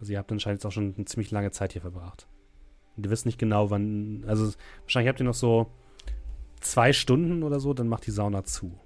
Also 0.00 0.12
ihr 0.12 0.18
habt 0.18 0.32
anscheinend 0.32 0.60
jetzt 0.60 0.66
auch 0.66 0.72
schon 0.72 0.94
eine 0.96 1.04
ziemlich 1.04 1.30
lange 1.30 1.50
Zeit 1.50 1.72
hier 1.72 1.82
verbracht. 1.82 2.26
Und 2.96 3.06
ihr 3.06 3.10
wisst 3.10 3.26
nicht 3.26 3.38
genau, 3.38 3.70
wann. 3.70 4.24
Also 4.26 4.52
wahrscheinlich 4.82 5.08
habt 5.08 5.20
ihr 5.20 5.26
noch 5.26 5.34
so 5.34 5.70
zwei 6.60 6.92
Stunden 6.92 7.42
oder 7.42 7.60
so, 7.60 7.74
dann 7.74 7.88
macht 7.88 8.06
die 8.06 8.10
Sauna 8.10 8.44
zu. 8.44 8.78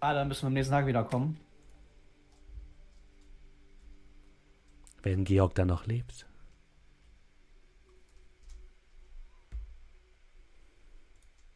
Ah, 0.00 0.14
dann 0.14 0.28
müssen 0.28 0.42
wir 0.42 0.46
am 0.48 0.52
nächsten 0.52 0.72
Tag 0.72 0.86
wiederkommen. 0.86 1.38
Wenn 5.02 5.24
Georg 5.24 5.54
dann 5.54 5.68
noch 5.68 5.86
lebt. 5.86 6.26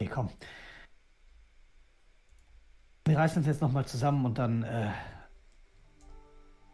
Okay, 0.01 0.11
komm. 0.13 0.31
Wir 3.05 3.19
reißen 3.19 3.39
uns 3.39 3.47
jetzt 3.47 3.61
nochmal 3.61 3.85
zusammen 3.85 4.25
und 4.25 4.39
dann 4.39 4.63
äh, 4.63 4.91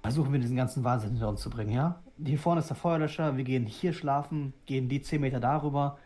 versuchen 0.03 0.32
wir 0.32 0.40
diesen 0.40 0.57
ganzen 0.57 0.85
Wahnsinn 0.85 1.11
hinter 1.11 1.28
uns 1.28 1.40
zu 1.43 1.51
bringen, 1.51 1.73
ja? 1.73 2.03
Hier 2.23 2.39
vorne 2.39 2.61
ist 2.61 2.69
der 2.69 2.77
Feuerlöscher, 2.77 3.36
wir 3.36 3.45
gehen 3.45 3.66
hier 3.66 3.93
schlafen, 3.93 4.55
gehen 4.66 4.89
die 4.89 5.03
10 5.03 5.20
Meter 5.20 5.40
darüber, 5.40 5.99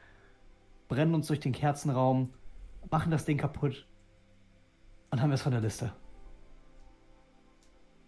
brennen 0.89 1.15
uns 1.15 1.27
durch 1.27 1.41
den 1.41 1.53
Kerzenraum, 1.53 2.33
machen 2.91 3.11
das 3.11 3.25
Ding 3.25 3.39
kaputt 3.39 3.87
und 5.13 5.21
haben 5.21 5.31
wir 5.31 5.35
es 5.35 5.43
von 5.43 5.53
der 5.53 5.61
Liste. 5.61 5.93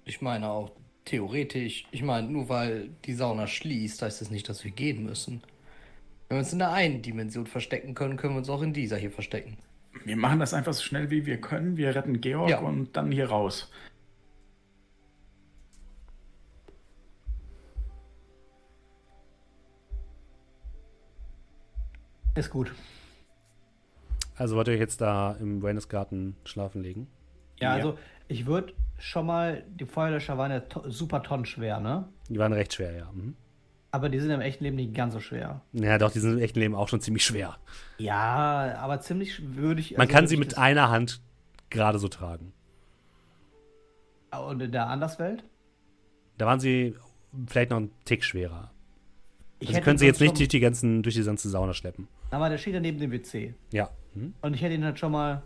Ich 0.07 0.21
meine 0.21 0.49
auch 0.51 0.73
theoretisch, 1.05 1.87
ich 1.93 2.03
meine, 2.03 2.29
nur 2.29 2.49
weil 2.49 2.89
die 3.05 3.15
Sauna 3.15 3.47
schließt, 3.47 4.03
heißt 4.03 4.21
das 4.23 4.31
nicht, 4.31 4.49
dass 4.49 4.65
wir 4.65 4.71
gehen 4.71 5.05
müssen. 5.05 5.43
Wenn 6.29 6.37
wir 6.37 6.41
uns 6.41 6.53
in 6.53 6.59
der 6.59 6.73
einen 6.73 7.03
Dimension 7.03 7.47
verstecken 7.47 7.95
können, 7.95 8.17
können 8.17 8.35
wir 8.35 8.39
uns 8.39 8.49
auch 8.49 8.63
in 8.63 8.73
dieser 8.73 8.97
hier 8.97 9.11
verstecken. 9.11 9.59
Wir 10.05 10.17
machen 10.17 10.41
das 10.41 10.55
einfach 10.55 10.73
so 10.73 10.83
schnell 10.83 11.11
wie 11.11 11.25
wir 11.27 11.41
können. 11.41 11.77
Wir 11.77 11.95
retten 11.95 12.21
Georg 12.21 12.51
Ja. 12.51 12.59
und 12.61 12.97
dann 12.97 13.13
hier 13.13 13.29
raus. 13.29 13.71
Ist 22.35 22.51
gut. 22.51 22.75
Also 24.37 24.57
wollt 24.57 24.69
ihr 24.69 24.75
euch 24.75 24.81
jetzt 24.81 25.01
da 25.01 25.33
im 25.33 25.63
Wellnessgarten 25.63 26.37
schlafen 26.45 26.83
legen? 26.83 27.07
Ja, 27.61 27.71
Ja. 27.71 27.75
also 27.77 27.99
ich 28.29 28.47
würde 28.47 28.73
schon 28.99 29.27
mal, 29.27 29.65
die 29.69 29.85
Feuerlöscher 29.85 30.39
waren 30.39 30.51
ja 30.51 30.61
to 30.61 30.89
super 30.91 31.23
tonnenschwer, 31.23 31.81
ne? 31.81 32.09
Die 32.29 32.39
waren 32.39 32.53
recht 32.53 32.75
schwer, 32.75 32.93
ja. 32.93 33.11
Mhm. 33.13 33.37
Aber 33.91 34.09
die 34.09 34.19
sind 34.19 34.31
im 34.31 34.41
echten 34.41 34.65
Leben 34.65 34.77
nicht 34.77 34.93
ganz 34.95 35.15
so 35.15 35.21
schwer. 35.21 35.61
Ja, 35.73 35.99
doch, 35.99 36.11
die 36.11 36.19
sind 36.19 36.33
im 36.33 36.39
echten 36.41 36.59
Leben 36.59 36.75
auch 36.75 36.89
schon 36.89 37.01
ziemlich 37.01 37.25
schwer. 37.25 37.59
Ja, 37.99 38.77
aber 38.79 39.01
ziemlich 39.01 39.55
würde 39.55 39.81
ich. 39.81 39.93
Man 39.93 40.01
also 40.03 40.13
kann 40.13 40.27
sie 40.27 40.37
mit 40.37 40.59
einer 40.59 40.91
Hand 40.91 41.21
gerade 41.71 42.01
so 42.01 42.09
tragen. 42.09 42.53
Und 44.49 44.61
in 44.61 44.73
der 44.73 44.89
Anderswelt? 44.89 45.45
Da 46.39 46.47
waren 46.47 46.59
sie 46.59 46.97
vielleicht 47.47 47.71
noch 47.71 47.77
einen 47.77 47.93
Tick 48.05 48.25
schwerer. 48.25 48.73
Ich 49.61 49.69
Also 49.69 49.81
können 49.83 49.99
sie 49.99 50.07
jetzt 50.07 50.21
nicht 50.21 50.37
durch 50.39 50.49
die 50.49 50.59
ganzen, 50.61 51.05
durch 51.05 51.15
die 51.15 51.23
ganze 51.23 51.49
Sauna 51.49 51.73
schleppen. 51.73 52.09
Aber 52.33 52.49
der 52.49 52.59
steht 52.59 52.75
ja 52.75 52.81
neben 52.81 52.99
dem 52.99 53.13
WC. 53.13 53.55
Ja. 53.73 53.91
Hm? 54.15 54.35
Und 54.41 54.55
ich 54.55 54.63
hätte 54.63 54.75
ihn 54.75 54.85
halt 54.85 54.99
schon 54.99 55.13
mal, 55.13 55.43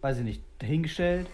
weiß 0.00 0.18
ich 0.18 0.24
nicht, 0.24 0.44
dahingestellt. 0.58 1.28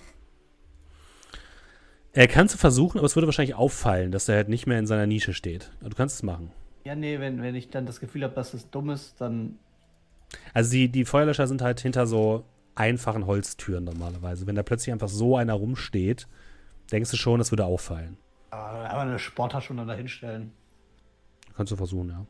Er 2.13 2.29
kannst 2.29 2.55
du 2.55 2.59
versuchen, 2.59 2.99
aber 2.99 3.07
es 3.07 3.15
würde 3.15 3.27
wahrscheinlich 3.27 3.57
auffallen, 3.57 4.11
dass 4.11 4.29
er 4.29 4.37
halt 4.37 4.49
nicht 4.49 4.67
mehr 4.67 4.79
in 4.79 4.87
seiner 4.87 5.07
Nische 5.07 5.35
steht. 5.35 5.71
Aber 5.81 5.91
du 5.91 5.97
kannst 5.97 6.17
es 6.17 6.23
machen. 6.23 6.51
Ja, 6.85 6.95
nee, 6.95 7.21
wenn, 7.21 7.43
wenn 7.43 7.55
ich 7.55 7.69
dann 7.69 7.85
das 7.85 8.01
Gefühl 8.01 8.23
habe, 8.23 8.35
dass 8.35 8.55
es 8.55 8.71
dumm 8.71 8.91
ist, 8.91 9.21
dann. 9.21 9.59
Also 10.55 10.71
die, 10.71 10.89
die 10.89 11.05
Feuerlöscher 11.05 11.47
sind 11.47 11.61
halt 11.61 11.81
hinter 11.81 12.07
so 12.07 12.45
einfachen 12.75 13.27
Holztüren 13.27 13.85
normalerweise. 13.85 14.47
Wenn 14.47 14.55
da 14.55 14.63
plötzlich 14.63 14.93
einfach 14.93 15.09
so 15.09 15.37
einer 15.37 15.55
rumsteht, 15.55 16.27
denkst 16.91 17.11
du 17.11 17.17
schon, 17.17 17.39
das 17.39 17.53
würde 17.53 17.65
auffallen. 17.65 18.17
Aber 18.51 18.89
aber 18.91 19.01
eine 19.03 19.19
Sporttasche 19.19 19.73
und 19.73 19.79
dann 19.79 19.89
dahinstellen. 19.89 20.53
Kannst 21.55 21.73
du 21.73 21.77
versuchen, 21.77 22.11
ja. 22.11 22.27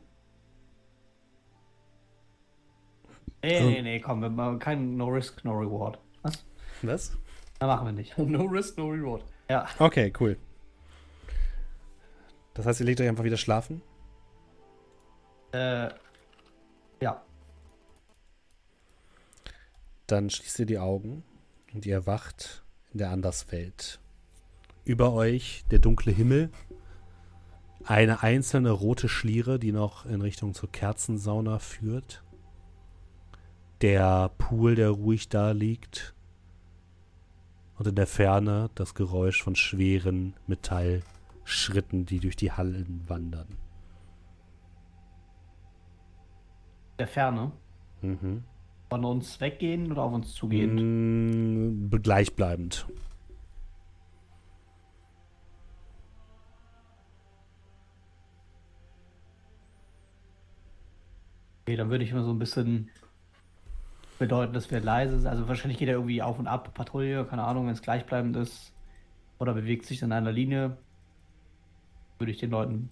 Nee, 3.47 3.55
Also- 3.57 3.69
nee, 3.69 3.81
nee, 3.81 3.99
komm, 3.99 4.21
wir 4.21 4.29
machen 4.29 4.59
kein 4.59 4.97
No 4.97 5.07
Risk, 5.07 5.43
No 5.45 5.53
Reward. 5.53 5.99
Was? 6.21 6.45
Was? 6.81 7.17
Da 7.59 7.67
machen 7.67 7.87
wir 7.87 7.91
nicht. 7.93 8.17
No 8.17 8.43
risk, 8.43 8.77
no 8.77 8.87
reward. 8.89 9.23
Ja. 9.49 9.67
Okay, 9.79 10.13
cool. 10.19 10.37
Das 12.53 12.65
heißt, 12.65 12.79
ihr 12.81 12.85
legt 12.85 12.99
euch 13.01 13.07
einfach 13.07 13.23
wieder 13.23 13.37
schlafen? 13.37 13.81
Äh, 15.53 15.89
ja. 17.01 17.21
Dann 20.07 20.29
schließt 20.29 20.59
ihr 20.59 20.65
die 20.65 20.79
Augen 20.79 21.23
und 21.73 21.85
ihr 21.85 21.95
erwacht 21.95 22.63
in 22.93 22.99
der 22.99 23.11
Anderswelt. 23.11 23.99
Über 24.85 25.13
euch 25.13 25.65
der 25.71 25.79
dunkle 25.79 26.11
Himmel, 26.11 26.49
eine 27.85 28.23
einzelne 28.23 28.71
rote 28.71 29.09
Schliere, 29.09 29.59
die 29.59 29.71
noch 29.71 30.05
in 30.05 30.21
Richtung 30.21 30.53
zur 30.53 30.71
Kerzensauna 30.71 31.59
führt. 31.59 32.23
Der 33.81 34.31
Pool, 34.37 34.75
der 34.75 34.89
ruhig 34.89 35.29
da 35.29 35.51
liegt. 35.51 36.13
Und 37.77 37.87
in 37.87 37.95
der 37.95 38.07
Ferne 38.07 38.69
das 38.73 38.95
Geräusch 38.95 39.43
von 39.43 39.55
schweren 39.55 40.33
Metallschritten, 40.47 42.05
die 42.05 42.19
durch 42.19 42.35
die 42.35 42.51
Hallen 42.51 43.03
wandern. 43.07 43.47
Der 46.97 47.07
Ferne. 47.07 47.51
Mhm. 48.01 48.43
Von 48.89 49.05
uns 49.05 49.39
weggehen 49.39 49.91
oder 49.91 50.03
auf 50.03 50.13
uns 50.13 50.33
zugehend? 50.33 51.91
Mm, 51.91 52.01
gleichbleibend. 52.01 52.87
Okay, 61.67 61.75
dann 61.75 61.89
würde 61.89 62.05
ich 62.05 62.13
mal 62.13 62.23
so 62.23 62.31
ein 62.31 62.39
bisschen 62.39 62.89
bedeuten, 64.17 64.53
dass 64.53 64.71
wir 64.71 64.79
leise 64.79 65.19
sind. 65.19 65.27
Also 65.27 65.47
wahrscheinlich 65.47 65.77
geht 65.77 65.87
er 65.87 65.95
irgendwie 65.95 66.21
auf 66.21 66.39
und 66.39 66.47
ab, 66.47 66.73
Patrouille, 66.73 67.25
keine 67.25 67.43
Ahnung, 67.43 67.67
wenn 67.67 67.73
es 67.73 67.81
gleichbleibend 67.81 68.35
ist. 68.37 68.73
Oder 69.39 69.53
bewegt 69.53 69.85
sich 69.85 70.01
in 70.01 70.11
einer 70.11 70.31
Linie. 70.31 70.77
Würde 72.19 72.31
ich 72.31 72.39
den 72.39 72.49
Leuten. 72.49 72.89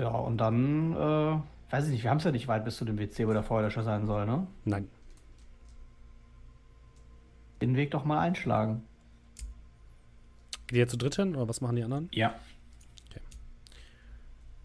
Ja, 0.00 0.08
und 0.08 0.38
dann, 0.38 0.92
äh, 0.92 1.40
weiß 1.70 1.86
ich 1.86 1.92
nicht, 1.92 2.02
wir 2.02 2.10
haben 2.10 2.18
es 2.18 2.24
ja 2.24 2.32
nicht 2.32 2.48
weit 2.48 2.64
bis 2.64 2.76
zu 2.76 2.84
dem 2.84 2.98
WC, 2.98 3.28
wo 3.28 3.32
der 3.32 3.42
Feuerlöscher 3.42 3.82
sein 3.82 4.06
soll, 4.06 4.26
ne? 4.26 4.46
Nein. 4.64 4.88
Den 7.62 7.76
Weg 7.76 7.92
doch 7.92 8.04
mal 8.04 8.20
einschlagen. 8.20 8.82
Geht 10.66 10.78
ihr 10.78 10.88
zu 10.88 10.96
dritt 10.96 11.16
hin 11.16 11.36
oder 11.36 11.48
was 11.48 11.60
machen 11.60 11.76
die 11.76 11.84
anderen? 11.84 12.08
Ja. 12.12 12.34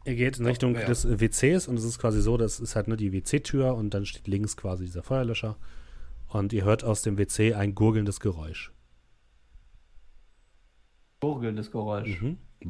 Ihr 0.10 0.16
geht 0.16 0.40
in 0.40 0.48
Richtung 0.48 0.74
ja. 0.74 0.86
des 0.86 1.08
WCs 1.08 1.68
und 1.68 1.78
es 1.78 1.84
ist 1.84 2.00
quasi 2.00 2.20
so, 2.20 2.36
das 2.36 2.60
ist 2.60 2.76
halt 2.76 2.88
nur 2.88 2.98
die 2.98 3.14
WC-Tür 3.14 3.76
und 3.76 3.94
dann 3.94 4.08
steht 4.08 4.28
links 4.28 4.58
quasi 4.58 4.86
dieser 4.86 5.04
Feuerlöscher. 5.04 5.56
Und 6.30 6.52
ihr 6.52 6.64
hört 6.64 6.84
aus 6.84 7.04
dem 7.04 7.20
WC 7.20 7.54
ein 7.54 7.76
gurgelndes 7.76 8.20
Geräusch. 8.20 8.74
Gurgelndes 11.22 11.70
Geräusch. 11.70 12.20
Mhm. 12.22 12.40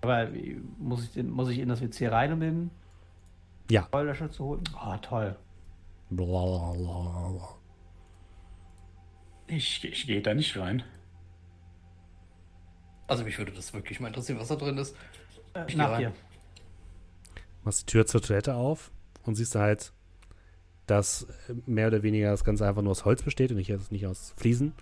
Aber 0.00 0.28
muss 0.78 1.04
ich, 1.04 1.12
den, 1.12 1.28
muss 1.28 1.50
ich 1.50 1.58
in 1.58 1.68
das 1.68 1.82
WC 1.82 2.08
rein, 2.08 2.32
um 2.32 2.40
den 2.40 2.70
Ja. 3.70 3.86
Feuerlöscher 3.90 4.30
zu 4.30 4.42
holen? 4.42 4.64
Oh, 4.74 4.96
toll. 5.02 5.36
Ich, 9.48 9.82
ich 9.84 10.06
gehe 10.06 10.20
da 10.20 10.34
nicht 10.34 10.56
rein. 10.56 10.82
Also 13.06 13.24
mich 13.24 13.38
würde 13.38 13.52
das 13.52 13.72
wirklich 13.72 14.00
mal 14.00 14.08
interessieren, 14.08 14.38
was 14.38 14.48
da 14.48 14.56
drin 14.56 14.76
ist. 14.76 14.94
Äh, 15.54 15.64
Ich 15.66 15.76
nach 15.76 15.98
dir. 15.98 16.12
Machst 17.64 17.82
die 17.82 17.86
Tür 17.92 18.06
zur 18.06 18.20
Toilette 18.20 18.54
auf 18.54 18.90
und 19.24 19.34
siehst 19.34 19.54
halt, 19.54 19.92
dass 20.86 21.26
äh, 21.48 21.54
mehr 21.66 21.88
oder 21.88 22.02
weniger 22.02 22.30
das 22.30 22.44
Ganze 22.44 22.66
einfach 22.68 22.82
nur 22.82 22.92
aus 22.92 23.04
Holz 23.06 23.22
besteht 23.22 23.50
und 23.50 23.56
nicht, 23.56 23.90
nicht 23.90 24.06
aus 24.06 24.34
Fliesen. 24.36 24.74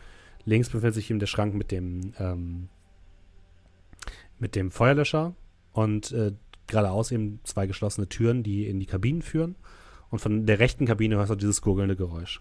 Links 0.44 0.68
befindet 0.68 0.94
sich 0.94 1.10
eben 1.10 1.20
der 1.20 1.26
Schrank 1.26 1.55
mit 1.55 1.70
dem, 1.70 2.12
ähm, 2.18 2.68
mit 4.38 4.56
dem 4.56 4.70
Feuerlöscher 4.70 5.34
und 5.72 6.10
äh, 6.12 6.32
geradeaus 6.66 7.12
eben 7.12 7.40
zwei 7.44 7.66
geschlossene 7.66 8.09
Türen, 8.09 8.43
die 8.43 8.66
in 8.66 8.80
die 8.80 8.86
Kabinen 8.86 9.22
führen. 9.22 9.55
Und 10.10 10.20
von 10.20 10.47
der 10.47 10.59
rechten 10.59 10.86
Kabine 10.86 11.16
hörst 11.16 11.30
du 11.30 11.36
dieses 11.36 11.62
gurgelnde 11.62 11.97
Geräusch. 11.97 12.40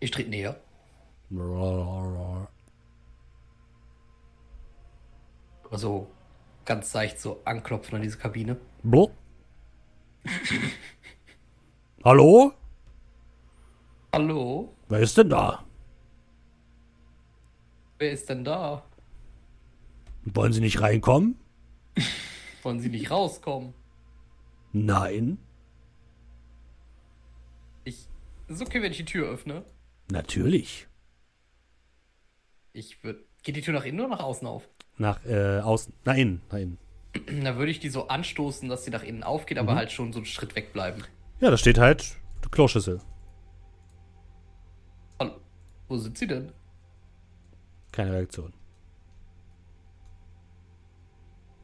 Ich 0.00 0.10
trete 0.10 0.30
näher. 0.30 0.60
Also 5.70 6.10
ganz 6.64 6.90
seicht 6.92 7.20
so 7.20 7.40
anklopfen 7.44 7.96
an 7.96 8.02
diese 8.02 8.18
Kabine. 8.18 8.58
Blub. 8.82 9.12
Hallo? 12.04 12.52
Hallo? 14.14 14.74
Wer 14.88 15.00
ist 15.00 15.16
denn 15.18 15.30
da? 15.30 15.64
Wer 17.98 18.12
ist 18.12 18.28
denn 18.28 18.44
da? 18.44 18.84
Wollen 20.24 20.52
Sie 20.52 20.60
nicht 20.60 20.80
reinkommen? 20.80 21.36
Wollen 22.62 22.80
Sie 22.80 22.88
nicht 22.88 23.10
rauskommen? 23.10 23.74
Nein, 24.72 25.38
Ich. 27.84 28.06
Ist 28.48 28.62
okay, 28.62 28.80
wenn 28.82 28.92
ich 28.92 28.98
die 28.98 29.04
Tür 29.04 29.28
öffne. 29.28 29.64
Natürlich. 30.10 30.88
Ich 32.72 33.02
würde. 33.02 33.24
Geht 33.42 33.56
die 33.56 33.62
Tür 33.62 33.74
nach 33.74 33.84
innen 33.84 34.00
oder 34.00 34.08
nach 34.10 34.22
außen 34.22 34.46
auf? 34.46 34.68
Nach 34.96 35.24
äh, 35.24 35.60
außen, 35.60 35.94
nach 36.04 36.16
innen, 36.16 36.42
nach 36.50 36.58
innen. 36.58 36.78
Da 37.44 37.56
würde 37.56 37.70
ich 37.70 37.80
die 37.80 37.88
so 37.88 38.08
anstoßen, 38.08 38.68
dass 38.68 38.84
sie 38.84 38.90
nach 38.90 39.02
innen 39.02 39.22
aufgeht, 39.22 39.58
aber 39.58 39.74
halt 39.74 39.90
schon 39.92 40.12
so 40.12 40.18
einen 40.18 40.26
Schritt 40.26 40.54
wegbleiben. 40.54 41.04
Ja, 41.40 41.50
da 41.50 41.56
steht 41.56 41.78
halt 41.78 42.16
die 42.44 42.48
Kloschüssel. 42.48 43.00
Hallo? 45.18 45.40
Wo 45.88 45.96
sind 45.96 46.18
sie 46.18 46.26
denn? 46.26 46.52
Keine 47.92 48.12
Reaktion. 48.12 48.52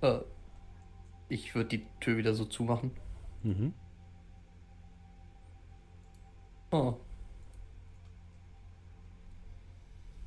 Äh, 0.01 0.21
ich 1.29 1.55
würde 1.55 1.69
die 1.71 1.87
Tür 2.01 2.17
wieder 2.17 2.35
so 2.35 2.45
zumachen. 2.45 2.93
Mhm. 3.43 3.75
Oh. 6.71 6.95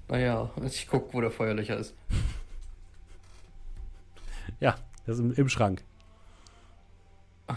Naja, 0.09 0.49
ich 0.65 0.87
guck, 0.87 1.13
wo 1.13 1.21
der 1.21 1.31
Feuerlöcher 1.31 1.77
ist. 1.77 1.93
Ja, 4.59 4.75
das 5.05 5.19
ist 5.19 5.37
im, 5.37 5.49
Schrank. 5.49 5.83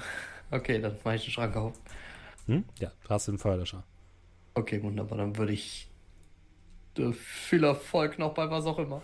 Okay, 0.53 0.81
dann 0.81 0.97
mache 1.05 1.15
ich 1.15 1.23
den 1.25 1.31
Schrank 1.31 1.55
auf. 1.57 1.75
Hm? 2.47 2.65
Ja, 2.81 2.91
da 3.07 3.15
hast 3.15 3.29
du 3.29 3.33
den 3.33 3.39
Feuerlöscher. 3.39 3.85
Okay, 4.55 4.83
wunderbar. 4.83 5.17
Dann 5.19 5.37
würde 5.39 5.53
ich 5.53 5.89
äh, 6.99 7.13
viel 7.13 7.63
Erfolg 7.63 8.19
noch 8.19 8.35
bei 8.35 8.51
was 8.51 8.67
auch 8.67 8.81
immer. 8.81 9.01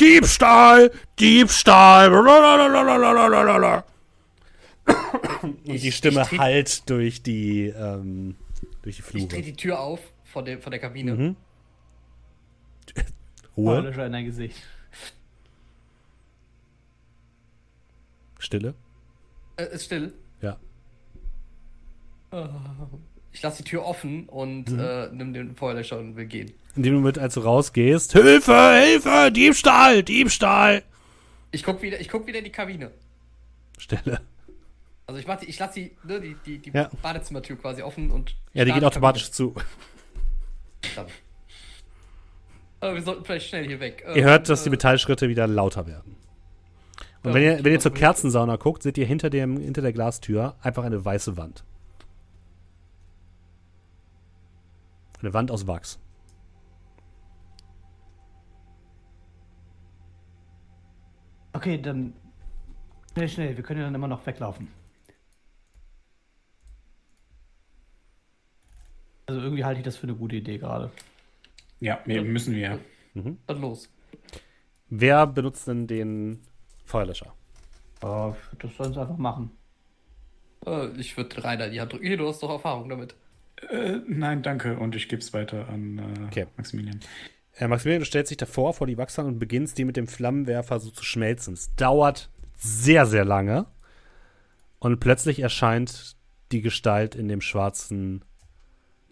Diebstahl! 0.00 0.92
Diebstahl! 1.18 2.14
Und 5.42 5.66
die 5.66 5.88
Ich- 5.88 5.96
Stimme 5.96 6.24
ich 6.30 6.38
hallt 6.38 6.88
durch 6.88 7.22
die, 7.24 7.66
ähm, 7.66 8.36
durch 8.82 8.94
die 8.96 9.02
Ich 9.02 9.06
Flure. 9.06 9.26
drehe 9.26 9.42
die 9.42 9.56
Tür 9.56 9.80
auf 9.80 9.98
von 10.24 10.44
der, 10.44 10.60
von 10.60 10.70
der 10.70 10.78
Kabine. 10.80 11.14
Mhm. 11.16 11.36
Ruhe. 13.56 13.76
Feuerlöscher 13.76 14.06
in 14.06 14.12
dein 14.12 14.24
Gesicht. 14.24 14.56
Stille. 18.38 18.74
Äh, 19.56 19.66
ist 19.74 19.84
still. 19.86 20.12
Ja. 20.42 20.58
Äh, 22.32 22.46
Ich 23.32 23.42
lasse 23.42 23.62
die 23.64 23.68
Tür 23.68 23.84
offen 23.84 24.28
und 24.28 24.70
Mhm. 24.70 24.78
äh, 24.78 25.08
nimm 25.08 25.32
den 25.32 25.56
Feuerlöscher 25.56 25.98
und 25.98 26.14
will 26.14 26.26
gehen. 26.26 26.52
In 26.76 26.84
dem 26.84 26.94
Moment, 26.94 27.18
als 27.18 27.34
du 27.34 27.40
rausgehst, 27.40 28.12
Hilfe, 28.12 28.74
Hilfe, 28.80 29.32
Diebstahl, 29.32 30.02
Diebstahl. 30.04 30.82
Ich 31.50 31.64
guck 31.64 31.82
wieder, 31.82 31.98
ich 32.00 32.08
guck 32.08 32.26
wieder 32.28 32.38
in 32.38 32.44
die 32.44 32.52
Kabine. 32.52 32.92
Stille. 33.78 34.20
Also 35.06 35.18
ich 35.20 35.26
mach 35.26 35.38
die, 35.40 35.46
ich 35.46 35.58
lasse 35.58 35.74
die, 35.80 35.96
ne, 36.04 36.20
die, 36.20 36.36
die, 36.46 36.58
die 36.58 36.70
Ja. 36.70 36.88
Badezimmertür 37.02 37.56
quasi 37.56 37.82
offen 37.82 38.10
und. 38.10 38.36
Ja, 38.52 38.64
die 38.64 38.72
geht 38.72 38.84
automatisch 38.84 39.30
zu. 39.32 39.54
Kabine. 40.94 41.14
Aber 42.84 42.96
wir 42.96 43.02
sollten 43.02 43.24
vielleicht 43.24 43.48
schnell 43.48 43.66
hier 43.66 43.80
weg. 43.80 44.04
Ihr 44.08 44.16
Ähm, 44.16 44.24
hört, 44.24 44.48
dass 44.50 44.62
die 44.62 44.68
äh, 44.68 44.72
Metallschritte 44.72 45.30
wieder 45.30 45.46
lauter 45.46 45.86
werden. 45.86 46.16
Und 47.22 47.30
Ja, 47.30 47.34
wenn 47.34 47.42
ihr, 47.42 47.64
wenn 47.64 47.72
ihr 47.72 47.80
zur 47.80 47.94
Kerzensauna 47.94 48.56
guckt, 48.56 48.82
seht 48.82 48.98
ihr 48.98 49.06
hinter, 49.06 49.30
dem, 49.30 49.58
hinter 49.58 49.80
der 49.80 49.94
Glastür 49.94 50.54
einfach 50.60 50.84
eine 50.84 51.02
weiße 51.02 51.38
Wand. 51.38 51.64
Eine 55.22 55.32
Wand 55.32 55.50
aus 55.50 55.66
Wachs. 55.66 55.98
Okay, 61.54 61.80
dann 61.80 62.12
schnell, 63.14 63.28
schnell. 63.30 63.56
Wir 63.56 63.64
können 63.64 63.80
ja 63.80 63.86
dann 63.86 63.94
immer 63.94 64.08
noch 64.08 64.26
weglaufen. 64.26 64.68
Also 69.24 69.40
irgendwie 69.40 69.64
halte 69.64 69.80
ich 69.80 69.84
das 69.86 69.96
für 69.96 70.02
eine 70.06 70.16
gute 70.16 70.36
Idee 70.36 70.58
gerade. 70.58 70.90
Ja, 71.84 72.00
wir 72.06 72.22
müssen 72.22 72.54
wir. 72.54 72.80
Dann 73.12 73.60
los. 73.60 73.90
Wer 74.88 75.26
benutzt 75.26 75.68
denn 75.68 75.86
den 75.86 76.40
Feuerlöscher? 76.86 77.34
Würde 78.00 78.36
das 78.58 78.74
sonst 78.74 78.96
einfach 78.96 79.18
machen. 79.18 79.50
Äh, 80.64 80.88
ich 80.98 81.14
würde 81.18 81.44
Rainer 81.44 81.68
die 81.68 81.82
Hand 81.82 81.92
drücken. 81.92 82.06
Hier, 82.06 82.16
du 82.16 82.26
hast 82.26 82.42
doch 82.42 82.48
Erfahrung 82.48 82.88
damit. 82.88 83.14
Äh, 83.70 83.98
nein, 84.06 84.42
danke. 84.42 84.78
Und 84.78 84.96
ich 84.96 85.10
gebe 85.10 85.20
es 85.20 85.34
weiter 85.34 85.68
an 85.68 85.98
äh, 85.98 86.26
Okay. 86.28 86.46
Maximilian. 86.56 87.00
Äh, 87.56 87.68
Maximilian, 87.68 88.00
du 88.00 88.06
stellst 88.06 88.30
dich 88.30 88.38
davor 88.38 88.72
vor 88.72 88.86
die 88.86 88.96
Wachsern 88.96 89.26
und 89.26 89.38
beginnst 89.38 89.76
die 89.76 89.84
mit 89.84 89.98
dem 89.98 90.06
Flammenwerfer 90.06 90.80
so 90.80 90.90
zu 90.90 91.04
schmelzen. 91.04 91.52
Es 91.52 91.74
dauert 91.74 92.30
sehr, 92.56 93.04
sehr 93.04 93.26
lange. 93.26 93.66
Und 94.78 95.00
plötzlich 95.00 95.40
erscheint 95.40 96.16
die 96.50 96.62
Gestalt 96.62 97.14
in 97.14 97.28
dem 97.28 97.42
schwarzen, 97.42 98.24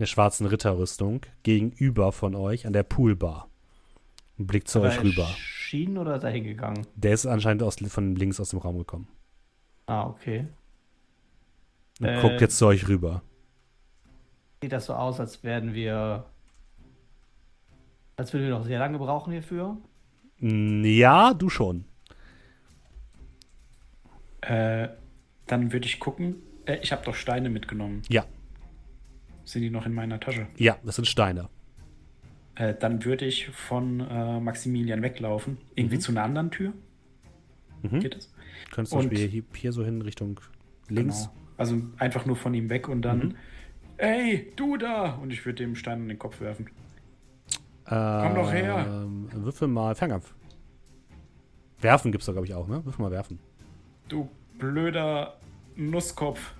der 0.02 0.06
schwarzen 0.06 0.46
Ritterrüstung 0.46 1.20
gegenüber 1.44 2.10
von 2.10 2.34
euch 2.34 2.66
an 2.66 2.72
der 2.72 2.82
Poolbar. 2.82 3.48
Und 4.36 4.48
blickt 4.48 4.66
zu 4.66 4.80
euch 4.80 4.94
Ist 4.94 4.98
er 4.98 5.04
rüber. 5.04 5.22
Erschienen 5.22 5.96
oder 5.96 6.16
ist 6.16 6.24
er 6.24 6.30
hingegangen? 6.30 6.84
Der 6.96 7.12
ist 7.14 7.24
anscheinend 7.24 7.62
aus, 7.62 7.76
von 7.86 8.16
links 8.16 8.40
aus 8.40 8.48
dem 8.48 8.58
Raum 8.58 8.78
gekommen. 8.78 9.06
Ah, 9.86 10.08
okay. 10.08 10.48
Und 12.00 12.08
Äh. 12.08 12.20
guckt 12.20 12.40
jetzt 12.40 12.58
zu 12.58 12.66
euch 12.66 12.88
rüber. 12.88 13.22
Sieht 14.60 14.72
das 14.72 14.86
so 14.86 14.94
aus, 14.94 15.20
als 15.20 15.44
werden 15.44 15.72
wir. 15.72 16.24
Als 18.16 18.32
würden 18.32 18.48
wir 18.48 18.50
noch 18.58 18.64
sehr 18.64 18.80
lange 18.80 18.98
brauchen 18.98 19.32
hierfür? 19.32 19.76
Ja, 20.40 21.32
du 21.32 21.48
schon. 21.48 21.84
Äh, 24.40 24.88
dann 25.46 25.72
würde 25.72 25.86
ich 25.86 26.00
gucken. 26.00 26.42
Äh, 26.66 26.78
ich 26.82 26.90
habe 26.90 27.04
doch 27.04 27.14
Steine 27.14 27.50
mitgenommen. 27.50 28.02
Ja, 28.08 28.24
Sind 29.44 29.62
die 29.62 29.70
noch 29.70 29.86
in 29.86 29.94
meiner 29.94 30.20
Tasche? 30.20 30.46
ja, 30.56 30.76
das 30.84 30.96
sind 30.96 31.06
Steine. 31.06 31.48
Äh, 32.54 32.74
dann 32.78 33.04
würde 33.04 33.24
ich 33.24 33.48
von 33.48 34.00
äh, 34.00 34.38
Maximilian 34.40 35.02
weglaufen. 35.02 35.58
Irgendwie 35.74 35.98
zu 35.98 36.12
einer 36.12 36.22
anderen 36.22 36.50
Tür. 36.50 36.72
Mhm. 37.82 38.00
Geht 38.00 38.14
das? 38.16 38.30
Du 38.66 38.74
könntest 38.74 38.92
zum 38.92 39.00
Und- 39.00 39.10
Beispiel 39.10 39.28
hier, 39.28 39.42
hier 39.54 39.72
so 39.72 39.84
hin 39.84 40.02
Richtung 40.02 40.38
links. 40.88 41.22
Genau. 41.24 41.34
Also 41.56 41.76
einfach 41.98 42.26
nur 42.26 42.36
von 42.36 42.52
ihm 42.54 42.68
weg 42.70 42.88
und 42.88 43.02
dann. 43.02 43.18
Mhm. 43.18 43.34
Ey, 43.98 44.52
du 44.56 44.76
da! 44.76 45.12
Und 45.16 45.32
ich 45.32 45.44
würde 45.46 45.62
dem 45.62 45.74
Stein 45.76 46.02
in 46.02 46.08
den 46.08 46.18
Kopf 46.18 46.40
werfen. 46.40 46.68
Komm 47.84 48.34
doch 48.34 48.52
her. 48.52 48.86
Ähm, 48.88 49.28
würfel 49.32 49.68
mal 49.68 49.94
Fernkampf. 49.94 50.34
Werfen 51.80 52.10
gibt's 52.12 52.26
da, 52.26 52.32
glaube 52.32 52.46
ich, 52.46 52.54
auch, 52.54 52.68
ne? 52.68 52.84
Würfel 52.84 53.02
mal 53.02 53.10
werfen. 53.10 53.38
Du 54.08 54.28
blöder 54.58 55.36
Nusskopf. 55.76 56.54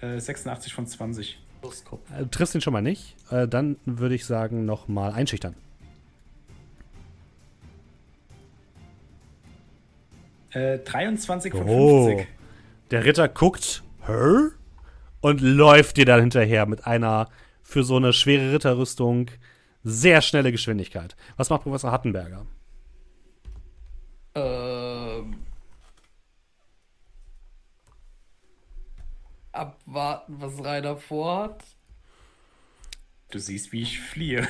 Äh, 0.00 0.18
86 0.18 0.72
von 0.74 0.86
20. 0.86 1.38
Loskopf. 1.62 2.00
Äh, 2.10 2.20
Du 2.20 2.30
triffst 2.30 2.54
ihn 2.54 2.60
schon 2.60 2.72
mal 2.72 2.80
nicht. 2.82 3.16
Äh, 3.30 3.46
dann 3.46 3.76
würde 3.84 4.14
ich 4.14 4.24
sagen, 4.24 4.64
noch 4.64 4.88
mal 4.88 5.12
einschüchtern. 5.12 5.54
Äh, 10.52 10.78
23 10.78 11.52
von 11.52 11.68
Oh. 11.68 12.06
50. 12.06 12.26
Der 12.90 13.04
Ritter 13.04 13.28
guckt 13.28 13.82
Hä? 14.06 14.48
und 15.20 15.40
läuft 15.40 15.96
dir 15.96 16.04
dann 16.06 16.20
hinterher 16.20 16.66
mit 16.66 16.86
einer 16.86 17.28
für 17.62 17.84
so 17.84 17.96
eine 17.96 18.12
schwere 18.12 18.52
Ritterrüstung 18.52 19.30
sehr 19.84 20.22
schnelle 20.22 20.50
Geschwindigkeit. 20.50 21.14
Was 21.36 21.50
macht 21.50 21.62
Professor 21.62 21.92
Hattenberger? 21.92 22.46
Ähm. 24.34 24.79
Abwarten, 29.52 30.36
was 30.38 30.64
Rainer 30.64 30.96
vorhat. 30.96 31.64
Du 33.30 33.38
siehst, 33.38 33.72
wie 33.72 33.82
ich 33.82 34.00
fliehe. 34.00 34.46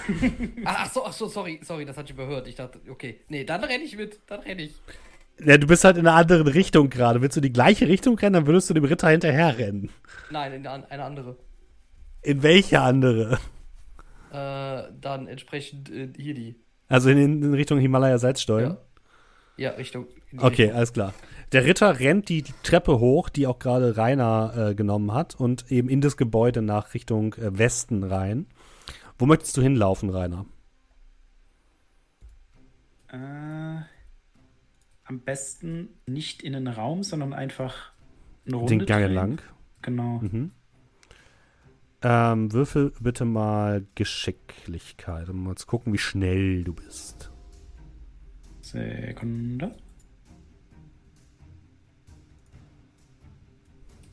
Ach, 0.65 0.77
ach 0.87 0.93
so, 0.93 1.05
ach 1.05 1.13
so, 1.13 1.27
sorry, 1.27 1.61
sorry, 1.63 1.85
das 1.85 1.97
hatte 1.97 2.07
ich 2.07 2.15
überhört. 2.15 2.47
Ich 2.47 2.55
dachte, 2.55 2.81
okay, 2.89 3.21
nee, 3.29 3.45
dann 3.45 3.63
renne 3.63 3.85
ich 3.85 3.97
mit, 3.97 4.21
dann 4.27 4.41
renne 4.41 4.63
ich. 4.63 4.75
Ja, 5.45 5.59
du 5.59 5.67
bist 5.67 5.85
halt 5.85 5.97
in 5.97 6.07
einer 6.07 6.17
anderen 6.17 6.47
Richtung 6.47 6.91
gerade. 6.91 7.23
Willst 7.23 7.37
du 7.37 7.41
die 7.41 7.53
gleiche 7.53 7.89
Richtung 7.89 8.19
rennen, 8.19 8.35
dann 8.35 8.47
würdest 8.47 8.69
du 8.71 8.75
dem 8.75 8.85
Ritter 8.85 9.09
hinterher 9.09 9.57
rennen. 9.59 9.91
Nein, 10.31 10.53
in 10.53 10.67
eine 10.67 10.91
eine 10.91 11.05
andere. 11.05 11.37
In 12.23 12.43
welche 12.43 12.81
andere? 12.81 13.39
Äh, 14.33 14.93
dann 15.01 15.27
entsprechend 15.27 15.91
äh, 15.91 16.09
hier 16.17 16.35
die. 16.35 16.57
Also 16.89 17.11
in, 17.11 17.43
in 17.43 17.55
Richtung 17.55 17.79
Himalaya-Salzsteuer? 17.79 18.69
Ja, 18.69 18.79
Richtung. 19.69 20.07
in 20.31 20.39
die 20.39 20.45
Okay, 20.45 20.63
Richtung. 20.63 20.77
alles 20.77 20.93
klar. 20.93 21.15
Der 21.53 21.65
Ritter 21.65 22.01
rennt 22.01 22.29
die, 22.29 22.43
die 22.43 22.55
Treppe 22.63 22.99
hoch, 22.99 23.29
die 23.29 23.47
auch 23.47 23.59
gerade 23.59 23.97
Rainer 23.97 24.71
äh, 24.71 24.75
genommen 24.75 25.13
hat, 25.13 25.35
und 25.35 25.71
eben 25.71 25.89
in 25.89 26.01
das 26.01 26.17
Gebäude 26.17 26.63
nach 26.63 26.95
Richtung 26.95 27.35
äh, 27.35 27.57
Westen 27.59 28.03
rein. 28.05 28.47
Wo 29.19 29.27
möchtest 29.27 29.57
du 29.57 29.63
hinlaufen, 29.63 30.11
Rainer? 30.11 30.47
äh, 33.13 33.83
am 35.05 35.21
besten 35.25 35.89
nicht 36.07 36.43
in 36.43 36.53
den 36.53 36.69
Raum, 36.69 37.03
sondern 37.03 37.33
einfach 37.33 37.93
eine 38.47 38.57
Runde. 38.57 38.79
Den 38.79 38.87
Gang 38.87 39.05
entlang. 39.05 39.41
Genau. 39.83 40.21
Mhm. 40.21 40.53
Ähm, 42.03 42.53
würfel 42.53 42.93
bitte 43.01 43.25
mal 43.25 43.85
Geschicklichkeit, 43.95 45.29
um 45.29 45.43
mal 45.45 45.57
zu 45.57 45.67
gucken, 45.67 45.93
wie 45.93 45.99
schnell 45.99 46.65
du 46.65 46.73
bist. 46.73 47.30
Sekunde. 48.73 49.75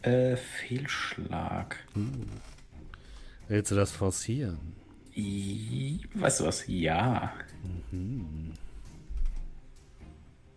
Äh, 0.02 0.36
Fehlschlag. 0.36 1.78
Willst 3.48 3.72
du 3.72 3.76
das 3.76 3.92
forcieren? 3.92 4.58
I, 5.16 6.00
weißt 6.16 6.40
du 6.40 6.46
was? 6.46 6.66
Ja. 6.68 7.34
Mhm. 7.92 8.54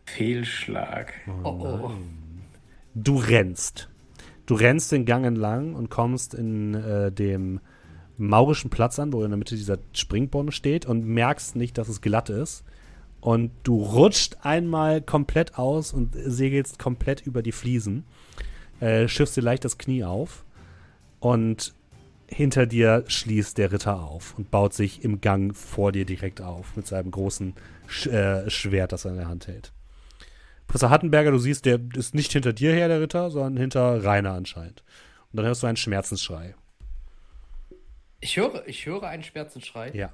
Fehlschlag. 0.07 1.13
Oh, 1.45 1.49
oh. 1.49 1.91
Du 2.95 3.17
rennst. 3.17 3.89
Du 4.47 4.55
rennst 4.55 4.93
den 4.93 5.05
Gang 5.05 5.25
entlang 5.27 5.75
und 5.75 5.91
kommst 5.91 6.35
in 6.35 6.75
äh, 6.75 7.13
dem 7.13 7.61
maurischen 8.17 8.71
Platz 8.71 8.99
an, 8.99 9.13
wo 9.13 9.23
in 9.25 9.31
der 9.31 9.39
Mitte 9.39 9.57
dieser 9.57 9.79
Springbrunnen 9.93 10.53
steht 10.53 10.87
und 10.87 11.05
merkst 11.05 11.55
nicht, 11.55 11.79
dass 11.79 11.89
es 11.89 12.01
glatt 12.01 12.31
ist. 12.31 12.65
Und 13.21 13.51
du 13.65 13.83
rutscht 13.83 14.39
einmal 14.43 15.03
komplett 15.03 15.59
aus 15.59 15.93
und 15.93 16.15
segelst 16.15 16.79
komplett 16.79 17.21
über 17.27 17.43
die 17.43 17.53
Fliesen. 17.53 18.05
Äh, 18.81 19.09
schiffst 19.09 19.37
dir 19.37 19.43
leicht 19.43 19.65
das 19.65 19.79
Knie 19.79 20.05
auf. 20.05 20.45
Und 21.19 21.75
hinter 22.27 22.67
dir 22.67 23.05
schließt 23.09 23.59
der 23.59 23.73
Ritter 23.73 24.01
auf 24.01 24.39
und 24.39 24.51
baut 24.51 24.73
sich 24.73 25.05
im 25.05 25.21
Gang 25.21 25.55
vor 25.55 25.93
dir 25.93 26.07
direkt 26.07 26.41
auf 26.41 26.77
mit 26.77 26.87
seinem 26.87 27.11
großen 27.11 27.55
Sch 27.89 28.07
äh, 28.07 28.49
Schwert, 28.49 28.93
das 28.93 29.05
er 29.05 29.11
in 29.11 29.17
der 29.19 29.29
Hand 29.29 29.49
hält. 29.49 29.73
Professor 30.67 30.91
Hattenberger, 30.91 31.33
du 31.33 31.39
siehst, 31.39 31.67
der 31.67 31.81
ist 31.97 32.15
nicht 32.15 32.33
hinter 32.33 32.53
dir 32.53 32.73
her, 32.73 32.87
der 32.87 33.01
Ritter, 33.01 33.31
sondern 33.31 33.57
hinter 33.57 34.05
Rainer 34.05 34.33
anscheinend. 34.33 34.85
Und 35.33 35.39
dann 35.39 35.47
hörst 35.47 35.63
du 35.63 35.67
einen 35.67 35.77
Schmerzensschrei. 35.77 36.55
Ich 38.21 38.37
höre, 38.37 38.67
ich 38.69 38.87
höre 38.87 39.03
einen 39.03 39.25
Schmerzensschrei. 39.25 39.91
Ja. 39.93 40.13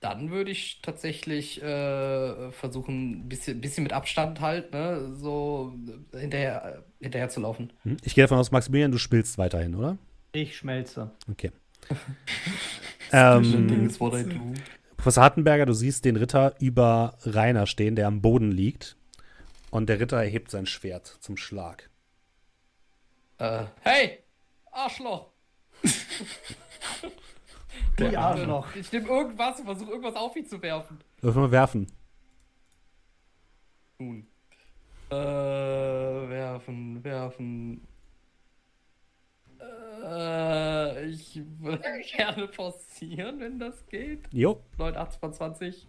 Dann 0.00 0.30
würde 0.30 0.50
ich 0.50 0.80
tatsächlich 0.80 1.62
äh, 1.62 2.50
versuchen, 2.52 3.20
ein 3.20 3.28
bisschen, 3.28 3.60
bisschen 3.60 3.82
mit 3.82 3.92
Abstand 3.92 4.40
halt, 4.40 4.72
ne, 4.72 5.14
so 5.14 5.74
hinterher, 6.18 6.82
äh, 6.98 7.04
hinterher 7.04 7.28
zu 7.28 7.40
laufen. 7.40 7.72
Hm? 7.82 7.98
Ich 8.02 8.14
gehe 8.14 8.24
davon 8.24 8.38
aus, 8.38 8.50
Maximilian, 8.50 8.92
du 8.92 8.98
spielst 8.98 9.36
weiterhin, 9.36 9.74
oder? 9.74 9.98
Ich 10.32 10.56
schmelze. 10.56 11.10
Okay. 11.30 11.52
Ähm, 13.12 13.90
do. 13.90 14.54
Professor 14.96 15.24
Hattenberger, 15.24 15.66
du 15.66 15.72
siehst 15.72 16.04
den 16.04 16.14
Ritter 16.14 16.54
über 16.60 17.18
Rainer 17.24 17.66
stehen, 17.66 17.96
der 17.96 18.06
am 18.06 18.22
Boden 18.22 18.52
liegt. 18.52 18.96
Und 19.70 19.88
der 19.88 19.98
Ritter 19.98 20.18
erhebt 20.18 20.50
sein 20.50 20.66
Schwert 20.66 21.16
zum 21.20 21.36
Schlag. 21.36 21.90
Äh, 23.38 23.64
hey! 23.80 24.18
Arschloch! 24.70 25.32
Die 28.08 28.16
Arschloch. 28.16 28.74
Ich 28.74 28.90
nehme 28.92 29.08
irgendwas 29.08 29.58
und 29.58 29.66
versuche 29.66 29.90
irgendwas 29.90 30.16
auf 30.16 30.34
ihn 30.36 30.46
zu 30.46 30.60
werfen. 30.62 30.98
Wirf 31.20 31.34
mal 31.34 31.50
werfen. 31.50 31.86
Nun. 33.98 34.26
Äh, 35.10 35.14
werfen, 35.14 37.04
werfen. 37.04 37.86
Äh, 40.02 41.06
ich 41.06 41.42
würde 41.58 42.00
gerne 42.16 42.48
forcieren, 42.48 43.40
wenn 43.40 43.58
das 43.58 43.86
geht. 43.86 44.28
Jo. 44.32 44.62
9, 44.78 44.96
8, 44.96 45.34
20. 45.34 45.86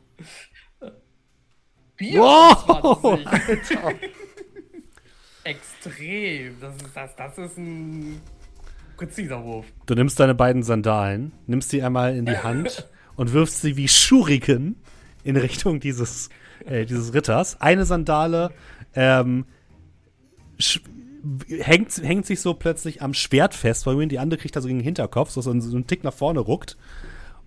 Wow! 2.00 3.02
24. 3.02 4.12
Extrem. 5.44 6.60
Das 6.60 6.76
ist, 6.76 6.96
das, 6.96 7.16
das 7.16 7.38
ist 7.38 7.58
ein 7.58 8.22
präziser 9.02 9.44
Wurf. 9.44 9.66
Du 9.88 9.96
nimmst 9.96 10.20
deine 10.20 10.36
beiden 10.36 10.62
Sandalen, 10.62 11.32
nimmst 11.48 11.72
sie 11.72 11.82
einmal 11.82 12.16
in 12.16 12.28
die 12.28 12.38
Hand 12.38 12.88
und 13.16 13.34
wirfst 13.34 13.62
sie 13.62 13.76
wie 13.76 13.88
Schuriken 13.88 14.76
in 15.24 15.38
Richtung 15.38 15.80
dieses, 15.80 16.30
äh, 16.66 16.86
dieses 16.86 17.12
Ritters. 17.16 17.60
Eine 17.60 17.86
Sandale 17.86 18.52
ähm, 18.94 19.46
hängt, 21.48 21.98
hängt 21.98 22.28
sich 22.28 22.42
so 22.42 22.54
plötzlich 22.54 23.02
am 23.02 23.16
Schwert 23.16 23.56
fest, 23.56 23.88
weil 23.88 24.08
die 24.08 24.20
andere 24.20 24.40
kriegt 24.40 24.56
da 24.56 24.62
so 24.62 24.68
gegen 24.68 24.80
den 24.80 24.86
Hinterkopf, 24.86 25.32
so, 25.32 25.42
so 25.42 25.50
einen 25.50 25.88
Tick 25.88 26.04
nach 26.04 26.14
vorne 26.14 26.40
ruckt. 26.40 26.78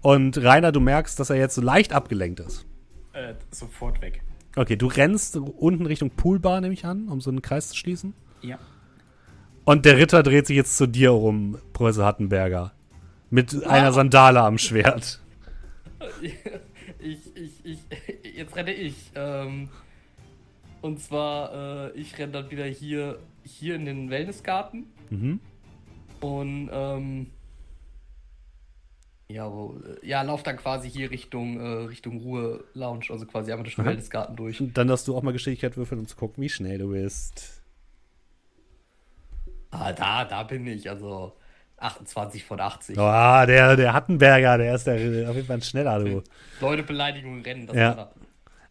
Und 0.03 0.37
Rainer, 0.43 0.73
du 0.73 0.81
merkst, 0.81 1.21
dass 1.21 1.31
er 1.31 1.37
jetzt 1.37 1.55
so 1.55 1.63
leicht 1.63 1.93
abgelenkt 1.93 2.41
ist. 2.41 2.67
Äh, 3.13 3.35
sofort 3.53 4.03
weg. 4.03 4.23
Okay, 4.57 4.75
du 4.75 4.89
rennst 4.89 5.37
unten 5.37 5.87
Richtung 5.87 6.11
Poolbar, 6.11 6.61
nehme 6.61 6.75
ich 6.75 6.85
an, 6.85 7.09
um 7.09 7.21
so 7.21 7.31
einen 7.31 7.43
Kreis 7.43 7.69
zu 7.69 7.77
schließen. 7.77 8.13
Ja. 8.43 8.59
Und 9.65 9.85
der 9.85 9.97
Ritter 9.97 10.23
dreht 10.23 10.47
sich 10.47 10.57
jetzt 10.57 10.77
zu 10.77 10.87
dir 10.87 11.15
um, 11.15 11.59
Professor 11.73 12.05
Hattenberger. 12.05 12.73
Mit 13.31 13.65
einer 13.65 13.93
Sandale 13.93 14.41
am 14.41 14.59
Schwert. 14.59 15.21
Ich, 17.01 17.19
ich, 17.35 17.65
ich, 17.65 17.79
jetzt 18.37 18.55
renne 18.57 18.73
ich. 18.75 19.11
Ähm, 19.15 19.69
und 20.83 21.01
zwar, 21.01 21.93
äh, 21.95 21.99
ich 21.99 22.19
renne 22.19 22.33
dann 22.33 22.51
wieder 22.51 22.67
hier, 22.67 23.19
hier 23.43 23.75
in 23.75 23.87
den 23.87 24.11
Wellnessgarten. 24.11 24.87
Mhm. 25.11 25.41
Und, 26.21 26.71
ähm, 26.73 27.27
ja, 29.29 29.51
wo, 29.51 29.81
ja, 30.03 30.23
lauf 30.23 30.43
dann 30.43 30.59
quasi 30.59 30.91
hier 30.91 31.11
Richtung, 31.11 31.59
äh, 31.59 31.85
Richtung 31.87 32.19
Ruhe-Lounge, 32.21 33.07
also 33.09 33.25
quasi 33.25 33.51
einmal 33.51 33.65
durch 33.65 33.77
den. 33.77 33.87
Wellnessgarten 33.87 34.37
durch. 34.37 34.61
Und 34.61 34.77
dann 34.77 34.89
darfst 34.89 35.09
du 35.09 35.17
auch 35.17 35.23
mal 35.23 35.33
Geschicklichkeit 35.33 35.77
würfeln, 35.79 36.01
um 36.01 36.07
zu 36.07 36.17
gucken, 36.17 36.43
wie 36.43 36.51
schnell 36.51 36.79
du 36.79 36.91
bist. 36.91 37.64
Ah, 39.75 39.93
da, 39.93 40.25
da 40.25 40.43
bin 40.45 40.67
ich, 40.67 40.89
also 40.89 41.33
28 41.79 42.45
von 42.45 42.61
80. 42.61 42.99
Ah, 42.99 43.45
der, 43.47 43.77
der 43.77 43.93
Hattenberger, 43.93 44.59
der 44.59 44.75
ist 44.75 44.87
der, 44.87 44.95
auf 45.29 45.35
jeden 45.37 45.47
Fall 45.47 45.57
ein 45.57 45.63
schneller, 45.63 45.99
du. 45.99 46.23
Leute 46.61 46.83
Beleidigungen 46.83 47.43
rennen, 47.43 47.67
das 47.67 47.77
Ja. 47.77 48.11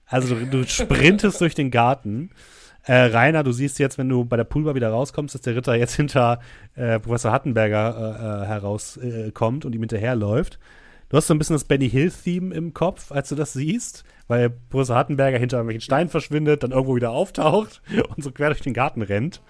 Also 0.06 0.36
du, 0.36 0.46
du 0.46 0.68
sprintest 0.68 1.42
durch 1.42 1.56
den 1.56 1.72
Garten. 1.72 2.30
Äh, 2.86 2.94
Rainer, 2.94 3.44
du 3.44 3.52
siehst 3.52 3.80
jetzt, 3.80 3.98
wenn 3.98 4.10
du 4.10 4.26
bei 4.26 4.36
der 4.36 4.44
Poolbar 4.44 4.76
wieder 4.76 4.90
rauskommst, 4.90 5.34
dass 5.34 5.42
der 5.42 5.56
Ritter 5.56 5.76
jetzt 5.76 5.96
hinter 5.96 6.40
äh, 6.76 7.00
Professor 7.00 7.32
Hattenberger 7.32 8.42
äh, 8.42 8.44
äh, 8.44 8.48
herauskommt 8.48 9.64
äh, 9.64 9.68
und 9.68 9.74
ihm 9.74 9.82
hinterherläuft. 9.82 10.60
Du 11.10 11.18
hast 11.18 11.28
so 11.28 11.34
ein 11.34 11.38
bisschen 11.38 11.56
das 11.56 11.64
Benny 11.64 11.90
Hill-Theme 11.90 12.54
im 12.54 12.74
Kopf, 12.74 13.12
als 13.12 13.30
du 13.30 13.36
das 13.36 13.54
siehst, 13.54 14.04
weil 14.28 14.50
Professor 14.50 14.96
Hattenberger 14.96 15.38
hinter 15.38 15.58
irgendwelchen 15.58 15.82
Steinen 15.82 16.10
verschwindet, 16.10 16.64
dann 16.64 16.72
irgendwo 16.72 16.96
wieder 16.96 17.12
auftaucht 17.12 17.82
und 18.16 18.24
so 18.24 18.32
quer 18.32 18.50
durch 18.50 18.62
den 18.62 18.74
Garten 18.74 19.02
rennt. 19.02 19.42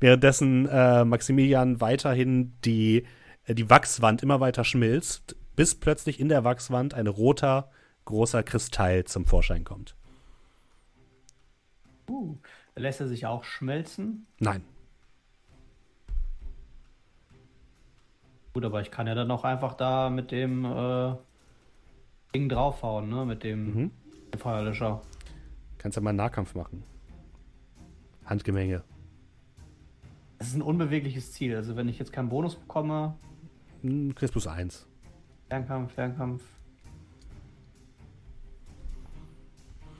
Währenddessen 0.00 0.66
äh, 0.68 1.04
Maximilian 1.04 1.80
weiterhin 1.80 2.54
die, 2.64 3.04
äh, 3.46 3.54
die 3.54 3.68
Wachswand 3.70 4.22
immer 4.22 4.40
weiter 4.40 4.64
schmilzt, 4.64 5.36
bis 5.54 5.74
plötzlich 5.74 6.20
in 6.20 6.28
der 6.28 6.44
Wachswand 6.44 6.94
ein 6.94 7.06
roter, 7.06 7.70
großer 8.04 8.42
Kristall 8.42 9.04
zum 9.04 9.26
Vorschein 9.26 9.64
kommt. 9.64 9.96
Uh, 12.08 12.36
lässt 12.76 13.00
er 13.00 13.08
sich 13.08 13.26
auch 13.26 13.42
schmelzen? 13.42 14.26
Nein. 14.38 14.62
Gut, 18.52 18.64
aber 18.64 18.80
ich 18.80 18.90
kann 18.90 19.06
ja 19.06 19.14
dann 19.14 19.30
auch 19.30 19.44
einfach 19.44 19.74
da 19.74 20.08
mit 20.08 20.30
dem 20.30 20.64
äh, 20.64 21.14
Ding 22.36 22.50
draufhauen, 22.50 23.08
ne? 23.08 23.24
Mit 23.24 23.44
dem, 23.44 23.64
Mhm. 23.74 23.90
dem 24.34 24.38
Feuerlöscher. 24.40 25.00
Kannst 25.78 25.96
ja 25.96 26.02
mal 26.02 26.10
einen 26.10 26.18
Nahkampf 26.18 26.54
machen. 26.54 26.82
Handgemenge. 28.26 28.82
Das 30.38 30.48
ist 30.48 30.54
ein 30.54 30.60
unbewegliches 30.60 31.32
Ziel. 31.32 31.56
Also 31.56 31.76
wenn 31.76 31.88
ich 31.88 31.98
jetzt 31.98 32.12
keinen 32.12 32.28
Bonus 32.28 32.54
bekomme, 32.56 33.16
Hm, 33.80 34.14
kriegst 34.14 34.32
plus 34.32 34.46
eins. 34.46 34.86
Fernkampf, 35.48 35.94
Fernkampf. 35.94 36.42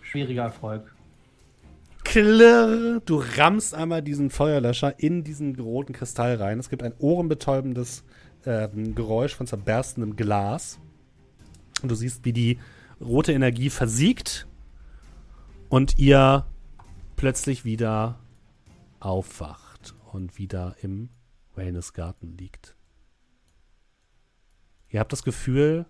Schwieriger 0.02 0.42
Erfolg. 0.44 0.94
Klirr! 2.04 3.00
Du 3.06 3.22
rammst 3.38 3.74
einmal 3.74 4.02
diesen 4.02 4.28
Feuerlöscher 4.28 4.98
in 5.00 5.24
diesen 5.24 5.58
roten 5.58 5.94
Kristall 5.94 6.34
rein. 6.36 6.58
Es 6.58 6.68
gibt 6.68 6.82
ein 6.82 6.92
ohrenbetäubendes 6.98 8.04
ähm, 8.44 8.94
Geräusch 8.94 9.34
von 9.34 9.46
zerberstendem 9.46 10.16
Glas. 10.16 10.78
Und 11.82 11.90
du 11.90 11.94
siehst, 11.94 12.24
wie 12.24 12.32
die 12.32 12.58
rote 13.00 13.32
Energie 13.32 13.70
versiegt 13.70 14.46
und 15.68 15.98
ihr 15.98 16.46
plötzlich 17.16 17.64
wieder 17.64 18.18
aufwacht 19.00 19.94
und 20.12 20.38
wieder 20.38 20.76
im 20.82 21.10
Wellnessgarten 21.54 22.36
liegt. 22.36 22.76
Ihr 24.88 25.00
habt 25.00 25.12
das 25.12 25.22
Gefühl, 25.22 25.86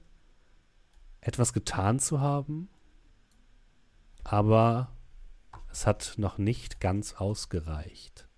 etwas 1.21 1.53
getan 1.53 1.99
zu 1.99 2.21
haben, 2.21 2.69
aber 4.25 4.93
es 5.71 5.87
hat 5.87 6.15
noch 6.17 6.39
nicht 6.39 6.81
ganz 6.81 7.15
ausgereicht. 7.15 8.29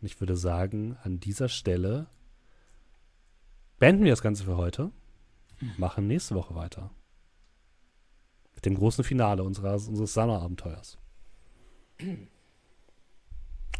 Und 0.00 0.06
ich 0.06 0.20
würde 0.20 0.36
sagen, 0.36 0.96
an 1.02 1.20
dieser 1.20 1.48
Stelle 1.48 2.08
beenden 3.78 4.04
wir 4.04 4.12
das 4.12 4.22
Ganze 4.22 4.44
für 4.44 4.56
heute. 4.56 4.90
Machen 5.78 6.06
nächste 6.06 6.34
Woche 6.34 6.54
weiter. 6.54 6.90
Mit 8.54 8.66
dem 8.66 8.74
großen 8.74 9.04
Finale 9.04 9.42
unserer, 9.42 9.74
unseres 9.74 10.14
Sommerabenteuers. 10.14 10.98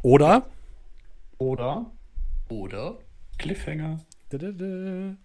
Oder? 0.02 0.48
Oder? 1.38 1.90
Oder? 2.48 2.98
Cliffhanger. 3.38 4.00
Vielen, 4.30 5.18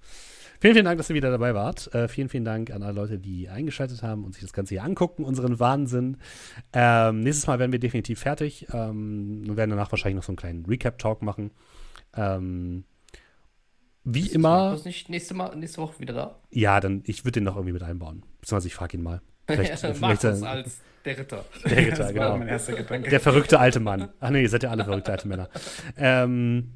vielen 0.59 0.85
Dank, 0.85 0.97
dass 0.97 1.09
ihr 1.09 1.15
wieder 1.15 1.31
dabei 1.31 1.53
wart. 1.53 1.93
Äh, 1.93 2.07
vielen, 2.07 2.29
vielen 2.29 2.43
Dank 2.43 2.71
an 2.71 2.83
alle 2.83 2.93
Leute, 2.93 3.19
die 3.19 3.47
eingeschaltet 3.47 4.03
haben 4.03 4.23
und 4.23 4.33
sich 4.33 4.41
das 4.41 4.53
Ganze 4.53 4.75
hier 4.75 4.83
angucken, 4.83 5.23
unseren 5.23 5.59
Wahnsinn. 5.59 6.17
Ähm, 6.73 7.21
nächstes 7.21 7.47
Mal 7.47 7.59
werden 7.59 7.71
wir 7.71 7.79
definitiv 7.79 8.19
fertig. 8.19 8.67
Ähm, 8.73 9.43
wir 9.45 9.55
werden 9.55 9.69
danach 9.69 9.91
wahrscheinlich 9.91 10.15
noch 10.15 10.23
so 10.23 10.31
einen 10.31 10.37
kleinen 10.37 10.65
Recap-Talk 10.65 11.21
machen. 11.21 11.51
Ähm, 12.15 12.85
wie 14.09 14.21
Ist 14.21 14.35
immer, 14.35 14.69
Markus 14.69 14.85
nicht 14.85 15.09
nächste, 15.09 15.33
Mal, 15.33 15.53
nächste 15.55 15.81
Woche 15.81 15.99
wieder 15.99 16.13
da? 16.13 16.39
ja, 16.49 16.79
dann, 16.79 17.03
ich 17.05 17.25
würde 17.25 17.33
den 17.33 17.43
noch 17.43 17.55
irgendwie 17.55 17.73
mit 17.73 17.83
einbauen. 17.83 18.23
Beziehungsweise 18.39 18.67
ich 18.69 18.75
frage 18.75 18.95
ihn 18.95 19.03
mal. 19.03 19.21
Vielleicht, 19.47 19.79
vielleicht 19.79 20.23
äh, 20.25 20.27
als 20.27 20.81
der 21.05 21.17
Ritter. 21.17 21.45
der 21.65 21.77
Ritter, 21.77 21.97
das 21.97 22.13
genau. 22.13 22.37
mein 22.37 22.49
erster 22.49 22.73
Gedanke. 22.73 23.09
Der 23.09 23.19
verrückte 23.21 23.59
alte 23.59 23.79
Mann. 23.79 24.09
Ach 24.19 24.29
nee, 24.29 24.41
ihr 24.41 24.49
seid 24.49 24.63
ja 24.63 24.71
alle 24.71 24.83
verrückte 24.83 25.11
alte 25.11 25.27
Männer. 25.27 25.49
Ähm, 25.95 26.73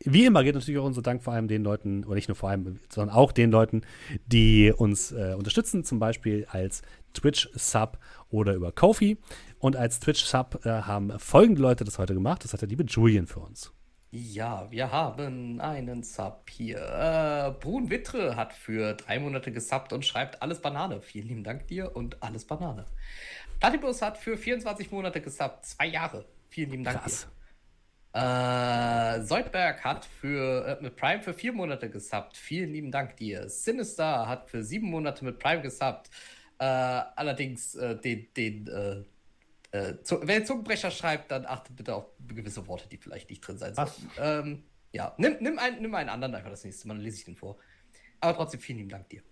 wie 0.00 0.26
immer 0.26 0.44
geht 0.44 0.54
natürlich 0.54 0.78
auch 0.78 0.84
unser 0.84 1.00
Dank 1.00 1.22
vor 1.22 1.32
allem 1.32 1.48
den 1.48 1.62
Leuten, 1.62 2.04
oder 2.04 2.14
nicht 2.14 2.28
nur 2.28 2.36
vor 2.36 2.50
allem, 2.50 2.78
sondern 2.90 3.14
auch 3.14 3.32
den 3.32 3.50
Leuten, 3.50 3.82
die 4.26 4.72
uns 4.76 5.12
äh, 5.12 5.34
unterstützen, 5.36 5.84
zum 5.84 5.98
Beispiel 5.98 6.46
als 6.50 6.82
Twitch-Sub 7.14 7.98
oder 8.28 8.54
über 8.54 8.72
Kofi. 8.72 9.16
Und 9.58 9.76
als 9.76 10.00
Twitch-Sub 10.00 10.66
äh, 10.66 10.70
haben 10.70 11.18
folgende 11.18 11.62
Leute 11.62 11.84
das 11.84 11.98
heute 11.98 12.12
gemacht. 12.12 12.44
Das 12.44 12.52
hat 12.52 12.60
der 12.60 12.68
liebe 12.68 12.84
Julian 12.84 13.26
für 13.26 13.40
uns. 13.40 13.72
Ja, 14.16 14.70
wir 14.70 14.92
haben 14.92 15.60
einen 15.60 16.04
Sub 16.04 16.48
hier. 16.48 16.78
Äh, 16.78 17.50
Brun 17.60 17.90
Wittre 17.90 18.36
hat 18.36 18.52
für 18.52 18.94
drei 18.94 19.18
Monate 19.18 19.50
gesubbt 19.50 19.92
und 19.92 20.06
schreibt 20.06 20.40
alles 20.40 20.60
Banane. 20.60 21.02
Vielen 21.02 21.26
lieben 21.26 21.42
Dank 21.42 21.66
dir 21.66 21.96
und 21.96 22.22
alles 22.22 22.44
Banane. 22.44 22.84
Platypus 23.58 24.02
hat 24.02 24.16
für 24.16 24.36
24 24.36 24.92
Monate 24.92 25.20
gesubbt, 25.20 25.66
zwei 25.66 25.86
Jahre. 25.86 26.24
Vielen 26.48 26.70
lieben 26.70 26.84
Dank 26.84 27.02
Krass. 27.02 27.26
dir. 28.12 29.18
Äh, 29.18 29.22
Soldberg 29.24 29.82
hat 29.82 30.04
für 30.04 30.78
äh, 30.78 30.80
mit 30.80 30.94
Prime 30.94 31.20
für 31.20 31.34
vier 31.34 31.52
Monate 31.52 31.90
gesubbt. 31.90 32.36
Vielen 32.36 32.70
lieben 32.70 32.92
Dank 32.92 33.16
dir. 33.16 33.48
Sinister 33.48 34.28
hat 34.28 34.48
für 34.48 34.62
sieben 34.62 34.90
Monate 34.90 35.24
mit 35.24 35.40
Prime 35.40 35.60
gesubbt. 35.60 36.08
Äh, 36.60 36.64
allerdings 36.64 37.74
äh, 37.74 37.96
den, 37.96 38.32
den 38.36 39.04
äh, 39.74 39.94
wer 40.22 40.44
Zungenbrecher 40.44 40.92
schreibt, 40.92 41.32
dann 41.32 41.46
achtet 41.46 41.74
bitte 41.74 41.96
auf 41.96 42.06
gewisse 42.28 42.64
Worte, 42.68 42.88
die 42.88 42.96
vielleicht 42.96 43.28
nicht 43.28 43.40
drin 43.40 43.58
sein 43.58 43.74
sollten. 43.74 44.08
Ähm, 44.20 44.62
ja, 44.92 45.12
nimm, 45.18 45.36
nimm, 45.40 45.58
einen, 45.58 45.82
nimm 45.82 45.92
einen 45.96 46.10
anderen 46.10 46.36
einfach 46.36 46.50
das 46.50 46.62
nächste 46.62 46.86
Mal, 46.86 46.94
dann 46.94 47.02
lese 47.02 47.18
ich 47.18 47.24
den 47.24 47.34
vor. 47.34 47.58
Aber 48.20 48.34
trotzdem 48.36 48.60
vielen 48.60 48.78
lieben 48.78 48.90
Dank 48.90 49.08
dir. 49.08 49.22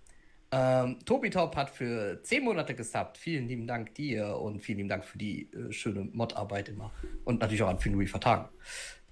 Ähm, 0.51 0.99
Tobi 1.05 1.31
Top 1.31 1.55
hat 1.55 1.71
für 1.71 2.21
10 2.23 2.43
Monate 2.43 2.75
gesubbt. 2.75 3.19
Vielen 3.19 3.47
lieben 3.47 3.69
Dank 3.69 3.95
dir 3.95 4.37
und 4.37 4.61
vielen 4.61 4.79
lieben 4.79 4.89
Dank 4.89 5.05
für 5.05 5.17
die 5.17 5.51
äh, 5.53 5.73
schöne 5.73 6.09
Mod-Arbeit 6.13 6.69
immer. 6.69 6.93
Und 7.25 7.41
natürlich 7.41 7.63
auch 7.63 7.69
an 7.69 7.79
Finui 7.79 8.09
Vertagen 8.09 8.49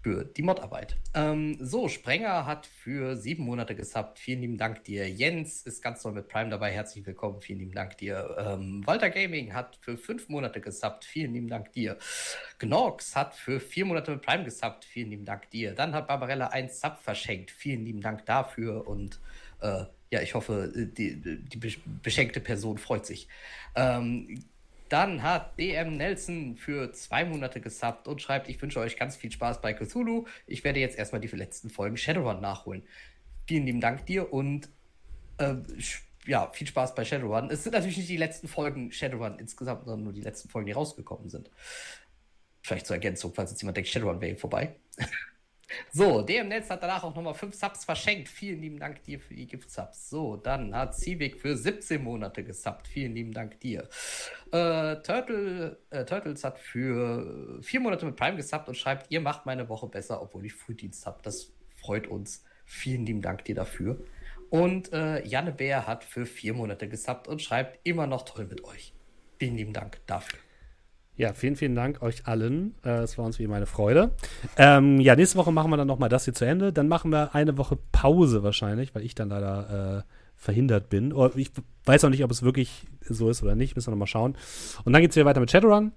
für 0.02 0.24
die 0.24 0.42
Modarbeit. 0.42 0.96
Ähm, 1.14 1.56
so, 1.60 1.88
Sprenger 1.88 2.46
hat 2.46 2.66
für 2.66 3.16
sieben 3.16 3.44
Monate 3.44 3.74
gesubbt. 3.74 4.18
Vielen 4.18 4.40
lieben 4.40 4.56
Dank 4.56 4.84
dir. 4.84 5.08
Jens 5.08 5.62
ist 5.62 5.82
ganz 5.82 6.04
neu 6.04 6.12
mit 6.12 6.28
Prime 6.28 6.50
dabei. 6.50 6.72
Herzlich 6.72 7.04
willkommen. 7.04 7.40
Vielen 7.40 7.58
lieben 7.58 7.74
Dank 7.74 7.98
dir. 7.98 8.36
Ähm, 8.38 8.86
Walter 8.86 9.10
Gaming 9.10 9.52
hat 9.52 9.78
für 9.80 9.98
fünf 9.98 10.28
Monate 10.28 10.60
gesubbt. 10.60 11.04
Vielen 11.04 11.34
lieben 11.34 11.48
Dank 11.48 11.72
dir. 11.72 11.98
Gnox 12.58 13.14
hat 13.14 13.34
für 13.34 13.60
vier 13.60 13.84
Monate 13.84 14.12
mit 14.12 14.22
Prime 14.22 14.44
gesubbt. 14.44 14.84
Vielen 14.84 15.10
lieben 15.10 15.24
Dank 15.24 15.50
dir. 15.50 15.74
Dann 15.74 15.94
hat 15.94 16.08
Barbarella 16.08 16.48
ein 16.48 16.68
Sub 16.68 16.98
verschenkt. 16.98 17.50
Vielen 17.50 17.84
lieben 17.84 18.00
Dank 18.00 18.24
dafür 18.24 18.86
und 18.86 19.20
äh, 19.60 19.84
ja, 20.12 20.20
ich 20.22 20.34
hoffe, 20.34 20.72
die, 20.74 21.20
die 21.20 21.72
beschenkte 22.02 22.40
Person 22.40 22.78
freut 22.78 23.06
sich. 23.06 23.28
Ähm, 23.76 24.42
dann 24.90 25.22
hat 25.22 25.58
DM 25.58 25.96
Nelson 25.96 26.56
für 26.56 26.92
zwei 26.92 27.24
Monate 27.24 27.60
gesubbt 27.60 28.08
und 28.08 28.20
schreibt, 28.20 28.48
ich 28.48 28.60
wünsche 28.60 28.80
euch 28.80 28.96
ganz 28.96 29.16
viel 29.16 29.30
Spaß 29.30 29.60
bei 29.60 29.72
Cthulhu. 29.72 30.26
Ich 30.46 30.64
werde 30.64 30.80
jetzt 30.80 30.98
erstmal 30.98 31.20
die 31.20 31.28
letzten 31.28 31.70
Folgen 31.70 31.96
Shadowrun 31.96 32.40
nachholen. 32.40 32.82
Vielen 33.46 33.66
lieben 33.66 33.80
Dank 33.80 34.04
dir 34.06 34.32
und 34.32 34.68
äh, 35.38 35.54
ja, 36.26 36.50
viel 36.52 36.66
Spaß 36.66 36.94
bei 36.94 37.04
Shadowrun. 37.04 37.50
Es 37.50 37.62
sind 37.62 37.72
natürlich 37.72 37.96
nicht 37.96 38.08
die 38.08 38.16
letzten 38.16 38.48
Folgen 38.48 38.90
Shadowrun 38.90 39.38
insgesamt, 39.38 39.84
sondern 39.84 40.04
nur 40.04 40.12
die 40.12 40.22
letzten 40.22 40.48
Folgen, 40.48 40.66
die 40.66 40.72
rausgekommen 40.72 41.30
sind. 41.30 41.50
Vielleicht 42.62 42.86
zur 42.86 42.96
Ergänzung, 42.96 43.32
falls 43.32 43.52
jetzt 43.52 43.62
jemand 43.62 43.76
denkt, 43.76 43.88
Shadowrun 43.88 44.20
wäre 44.20 44.36
vorbei. 44.36 44.74
So, 45.92 46.22
DM 46.22 46.48
Netz 46.48 46.70
hat 46.70 46.82
danach 46.82 47.02
auch 47.04 47.14
nochmal 47.14 47.34
5 47.34 47.54
Subs 47.54 47.84
verschenkt. 47.84 48.28
Vielen 48.28 48.60
lieben 48.60 48.78
Dank 48.78 49.02
dir 49.04 49.20
für 49.20 49.34
die 49.34 49.46
Gift-Subs. 49.46 50.10
So, 50.10 50.36
dann 50.36 50.74
hat 50.74 50.96
Civic 50.96 51.40
für 51.40 51.56
17 51.56 52.02
Monate 52.02 52.44
gesubbt. 52.44 52.88
Vielen 52.88 53.14
lieben 53.14 53.32
Dank 53.32 53.60
dir. 53.60 53.88
Äh, 54.52 54.96
Turtle, 55.02 55.78
äh, 55.90 56.04
Turtles 56.04 56.44
hat 56.44 56.58
für 56.58 57.60
4 57.62 57.80
Monate 57.80 58.06
mit 58.06 58.16
Prime 58.16 58.36
gesubbt 58.36 58.68
und 58.68 58.76
schreibt, 58.76 59.10
ihr 59.10 59.20
macht 59.20 59.46
meine 59.46 59.68
Woche 59.68 59.86
besser, 59.86 60.20
obwohl 60.22 60.46
ich 60.46 60.54
Frühdienst 60.54 61.06
habe. 61.06 61.20
Das 61.22 61.52
freut 61.80 62.06
uns. 62.06 62.44
Vielen 62.64 63.06
lieben 63.06 63.22
Dank 63.22 63.44
dir 63.44 63.54
dafür. 63.54 64.04
Und 64.50 64.92
äh, 64.92 65.24
Janne 65.24 65.52
Bär 65.52 65.86
hat 65.86 66.04
für 66.04 66.26
4 66.26 66.54
Monate 66.54 66.88
gesubbt 66.88 67.28
und 67.28 67.40
schreibt, 67.40 67.78
immer 67.84 68.06
noch 68.06 68.24
toll 68.24 68.46
mit 68.46 68.64
euch. 68.64 68.92
Vielen 69.38 69.56
lieben 69.56 69.72
Dank 69.72 70.00
dafür. 70.06 70.38
Ja, 71.20 71.34
vielen, 71.34 71.54
vielen 71.54 71.74
Dank 71.74 72.00
euch 72.00 72.26
allen. 72.26 72.74
Äh, 72.82 73.02
es 73.02 73.18
war 73.18 73.26
uns 73.26 73.38
wie 73.38 73.42
immer 73.42 73.56
eine 73.56 73.66
Freude. 73.66 74.12
Ähm, 74.56 74.98
ja, 75.00 75.14
nächste 75.14 75.36
Woche 75.36 75.52
machen 75.52 75.70
wir 75.70 75.76
dann 75.76 75.86
nochmal 75.86 76.08
das 76.08 76.24
hier 76.24 76.32
zu 76.32 76.46
Ende. 76.46 76.72
Dann 76.72 76.88
machen 76.88 77.12
wir 77.12 77.34
eine 77.34 77.58
Woche 77.58 77.76
Pause 77.92 78.42
wahrscheinlich, 78.42 78.94
weil 78.94 79.04
ich 79.04 79.14
dann 79.14 79.28
leider 79.28 79.98
äh, 79.98 80.12
verhindert 80.34 80.88
bin. 80.88 81.12
Oder 81.12 81.36
ich 81.36 81.50
weiß 81.84 82.04
auch 82.04 82.08
nicht, 82.08 82.24
ob 82.24 82.30
es 82.30 82.42
wirklich 82.42 82.86
so 83.06 83.28
ist 83.28 83.42
oder 83.42 83.54
nicht. 83.54 83.76
Müssen 83.76 83.88
wir 83.88 83.90
nochmal 83.90 84.06
schauen. 84.06 84.34
Und 84.84 84.94
dann 84.94 85.02
geht 85.02 85.10
es 85.10 85.14
hier 85.14 85.26
weiter 85.26 85.40
mit 85.40 85.50
Shadowrun. 85.50 85.92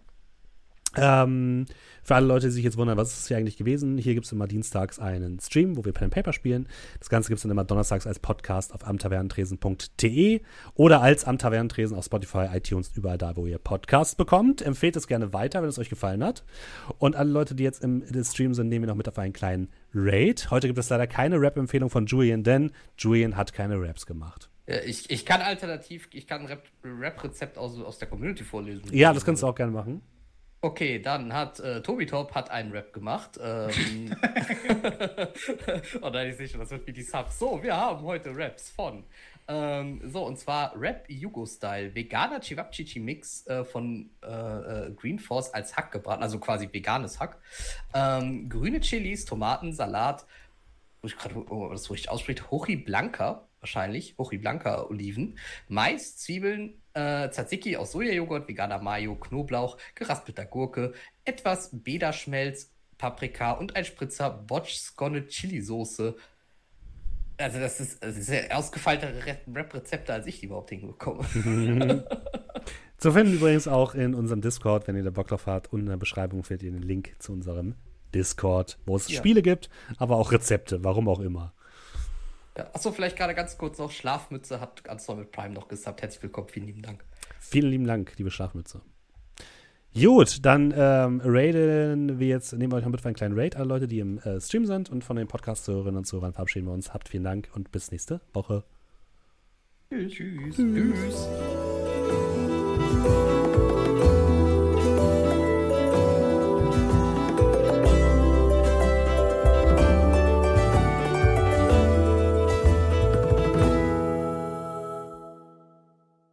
Ähm, 0.95 1.65
für 2.03 2.15
alle 2.15 2.27
Leute, 2.27 2.47
die 2.47 2.51
sich 2.51 2.63
jetzt 2.63 2.77
wundern, 2.77 2.97
was 2.97 3.13
ist 3.13 3.19
es 3.21 3.27
hier 3.29 3.37
eigentlich 3.37 3.57
gewesen? 3.57 3.97
Hier 3.97 4.13
gibt 4.13 4.25
es 4.25 4.31
immer 4.31 4.47
dienstags 4.47 4.99
einen 4.99 5.39
Stream, 5.39 5.77
wo 5.77 5.85
wir 5.85 5.93
Pen 5.93 6.05
and 6.05 6.13
Paper 6.13 6.33
spielen. 6.33 6.67
Das 6.99 7.09
Ganze 7.09 7.29
gibt 7.29 7.37
es 7.37 7.43
dann 7.43 7.51
immer 7.51 7.63
donnerstags 7.63 8.05
als 8.05 8.19
Podcast 8.19 8.73
auf 8.73 8.85
amtavernentresen.de 8.85 10.41
oder 10.75 11.01
als 11.01 11.23
Amtavernentresen 11.23 11.95
auf 11.95 12.05
Spotify, 12.05 12.47
iTunes, 12.53 12.91
überall 12.95 13.17
da, 13.17 13.35
wo 13.37 13.47
ihr 13.47 13.57
Podcasts 13.57 14.15
bekommt. 14.15 14.61
Empfehlt 14.61 14.95
es 14.97 15.07
gerne 15.07 15.31
weiter, 15.33 15.61
wenn 15.61 15.69
es 15.69 15.79
euch 15.79 15.89
gefallen 15.89 16.23
hat. 16.23 16.43
Und 16.97 17.15
alle 17.15 17.31
Leute, 17.31 17.55
die 17.55 17.63
jetzt 17.63 17.83
im, 17.83 18.03
im 18.03 18.23
Stream 18.23 18.53
sind, 18.53 18.67
nehmen 18.67 18.83
wir 18.83 18.89
noch 18.89 18.97
mit 18.97 19.07
auf 19.07 19.17
einen 19.17 19.33
kleinen 19.33 19.69
Raid. 19.93 20.51
Heute 20.51 20.67
gibt 20.67 20.79
es 20.79 20.89
leider 20.89 21.07
keine 21.07 21.39
Rap-Empfehlung 21.39 21.89
von 21.89 22.05
Julian, 22.05 22.43
denn 22.43 22.71
Julian 22.97 23.37
hat 23.37 23.53
keine 23.53 23.79
Raps 23.79 24.05
gemacht. 24.05 24.49
Ich, 24.65 25.09
ich 25.09 25.25
kann 25.25 25.41
alternativ, 25.41 26.07
ich 26.13 26.25
kann 26.25 26.47
ein 26.47 26.57
Rap-Rezept 27.01 27.57
aus, 27.57 27.77
aus 27.79 27.97
der 27.97 28.07
Community 28.07 28.45
vorlesen. 28.45 28.83
Ja, 28.91 29.13
das 29.13 29.25
kannst 29.25 29.43
du 29.43 29.47
auch 29.47 29.55
gerne 29.55 29.73
machen. 29.73 30.01
Okay, 30.63 30.97
dann 30.99 31.33
hat 31.33 31.59
äh, 31.59 31.81
Tobi 31.81 32.05
Top 32.05 32.33
hat 32.33 32.49
einen 32.49 32.71
Rap 32.71 32.93
gemacht. 32.93 33.37
Ähm, 33.37 34.15
oh 36.01 36.09
nein, 36.09 36.33
ich 36.39 36.49
schon, 36.49 36.61
das 36.61 36.71
wird 36.71 36.87
wie 36.87 36.93
die 36.93 37.03
Subs. 37.03 37.37
So, 37.37 37.61
wir 37.61 37.75
haben 37.75 38.01
heute 38.03 38.33
Raps 38.33 38.69
von. 38.69 39.03
Ähm, 39.49 39.99
so, 40.05 40.25
und 40.25 40.39
zwar 40.39 40.73
Rap 40.79 41.03
Yugo-Style. 41.09 41.93
Veganer 41.93 42.39
Chivapchichi 42.39 43.01
Mix 43.01 43.45
äh, 43.47 43.65
von 43.65 44.09
äh, 44.23 44.27
äh, 44.87 44.91
Green 44.93 45.19
Force 45.19 45.53
als 45.53 45.75
Hack 45.75 45.91
gebraten, 45.91 46.23
also 46.23 46.39
quasi 46.39 46.69
veganes 46.71 47.19
Hack. 47.19 47.41
Ähm, 47.93 48.47
grüne 48.47 48.79
Chilis, 48.79 49.25
Tomaten, 49.25 49.73
Salat, 49.73 50.25
wo 51.01 51.07
ich 51.09 51.17
gerade, 51.17 51.43
oh, 51.51 51.71
das 51.73 51.91
richtig 51.91 52.09
ausspricht, 52.09 52.51
Hochi 52.51 52.77
Blanca, 52.77 53.49
wahrscheinlich, 53.63 54.15
Hochi 54.17 54.37
Blanca 54.37 54.83
Oliven, 54.83 55.37
Mais, 55.67 56.17
Zwiebeln, 56.17 56.75
äh, 56.93 57.29
Tzatziki 57.29 57.77
aus 57.77 57.93
Sojajoghurt, 57.93 58.47
veganer 58.47 58.79
Mayo, 58.79 59.15
Knoblauch, 59.15 59.77
geraspelter 59.95 60.45
Gurke, 60.45 60.93
etwas 61.25 61.69
Bederschmelz, 61.71 62.71
Paprika 62.97 63.53
und 63.53 63.75
ein 63.75 63.85
Spritzer 63.85 64.29
Botch-Skone 64.29 65.27
Chili-Soße. 65.27 66.15
Also 67.37 67.59
das 67.59 67.79
ist, 67.79 68.03
das 68.03 68.17
ist 68.17 68.29
ja 68.29 68.55
ausgefeiltere 68.55 69.13
Rap-Rezepte, 69.53 70.13
als 70.13 70.27
ich 70.27 70.39
die 70.39 70.45
überhaupt 70.45 70.69
hinbekomme. 70.69 71.25
zu 72.97 73.11
finden 73.11 73.33
übrigens 73.33 73.67
auch 73.67 73.95
in 73.95 74.13
unserem 74.13 74.41
Discord, 74.41 74.87
wenn 74.87 74.95
ihr 74.95 75.03
da 75.03 75.09
Bock 75.09 75.27
drauf 75.27 75.47
habt. 75.47 75.73
Unten 75.73 75.87
in 75.87 75.91
der 75.91 75.97
Beschreibung 75.97 76.43
findet 76.43 76.63
ihr 76.63 76.71
den 76.71 76.83
Link 76.83 77.15
zu 77.19 77.33
unserem 77.33 77.75
Discord, 78.13 78.77
wo 78.85 78.95
es 78.95 79.07
ja. 79.07 79.17
Spiele 79.17 79.41
gibt, 79.41 79.69
aber 79.97 80.17
auch 80.17 80.31
Rezepte, 80.31 80.83
warum 80.83 81.09
auch 81.09 81.19
immer. 81.19 81.53
Ja, 82.57 82.69
achso, 82.73 82.91
vielleicht 82.91 83.17
gerade 83.17 83.33
ganz 83.33 83.57
kurz 83.57 83.77
noch: 83.77 83.91
Schlafmütze 83.91 84.59
hat 84.59 84.83
ganz 84.83 85.07
neu 85.07 85.15
mit 85.15 85.31
Prime 85.31 85.53
noch 85.53 85.67
gesagt. 85.67 86.01
Herzlich 86.01 86.21
willkommen, 86.23 86.47
vielen 86.49 86.67
lieben 86.67 86.81
Dank. 86.81 87.03
Vielen 87.39 87.71
lieben 87.71 87.85
Dank, 87.85 88.13
liebe 88.17 88.31
Schlafmütze. 88.31 88.81
Gut, 89.95 90.43
dann 90.43 90.73
ähm, 90.75 91.21
raiden 91.23 92.17
wir 92.19 92.27
jetzt, 92.27 92.51
nehmen 92.53 92.71
wir 92.71 92.77
euch 92.77 92.83
noch 92.83 92.91
mit 92.91 93.01
für 93.01 93.09
einen 93.09 93.15
kleinen 93.15 93.37
Raid, 93.37 93.55
alle 93.55 93.65
Leute, 93.65 93.87
die 93.87 93.99
im 93.99 94.17
äh, 94.19 94.41
Stream 94.41 94.65
sind 94.65 94.89
und 94.89 95.03
von 95.03 95.15
den 95.17 95.27
Podcast-Hörerinnen 95.27 95.97
und 95.97 96.05
Zuhörern 96.05 96.33
verabschieden 96.33 96.65
wir 96.65 96.73
uns. 96.73 96.93
Habt 96.93 97.09
vielen 97.09 97.23
Dank 97.23 97.49
und 97.53 97.71
bis 97.71 97.91
nächste 97.91 98.19
Woche. 98.33 98.63
Tschüss. 99.89 100.13
Tschüss. 100.13 100.55
Tschüss. 100.55 101.72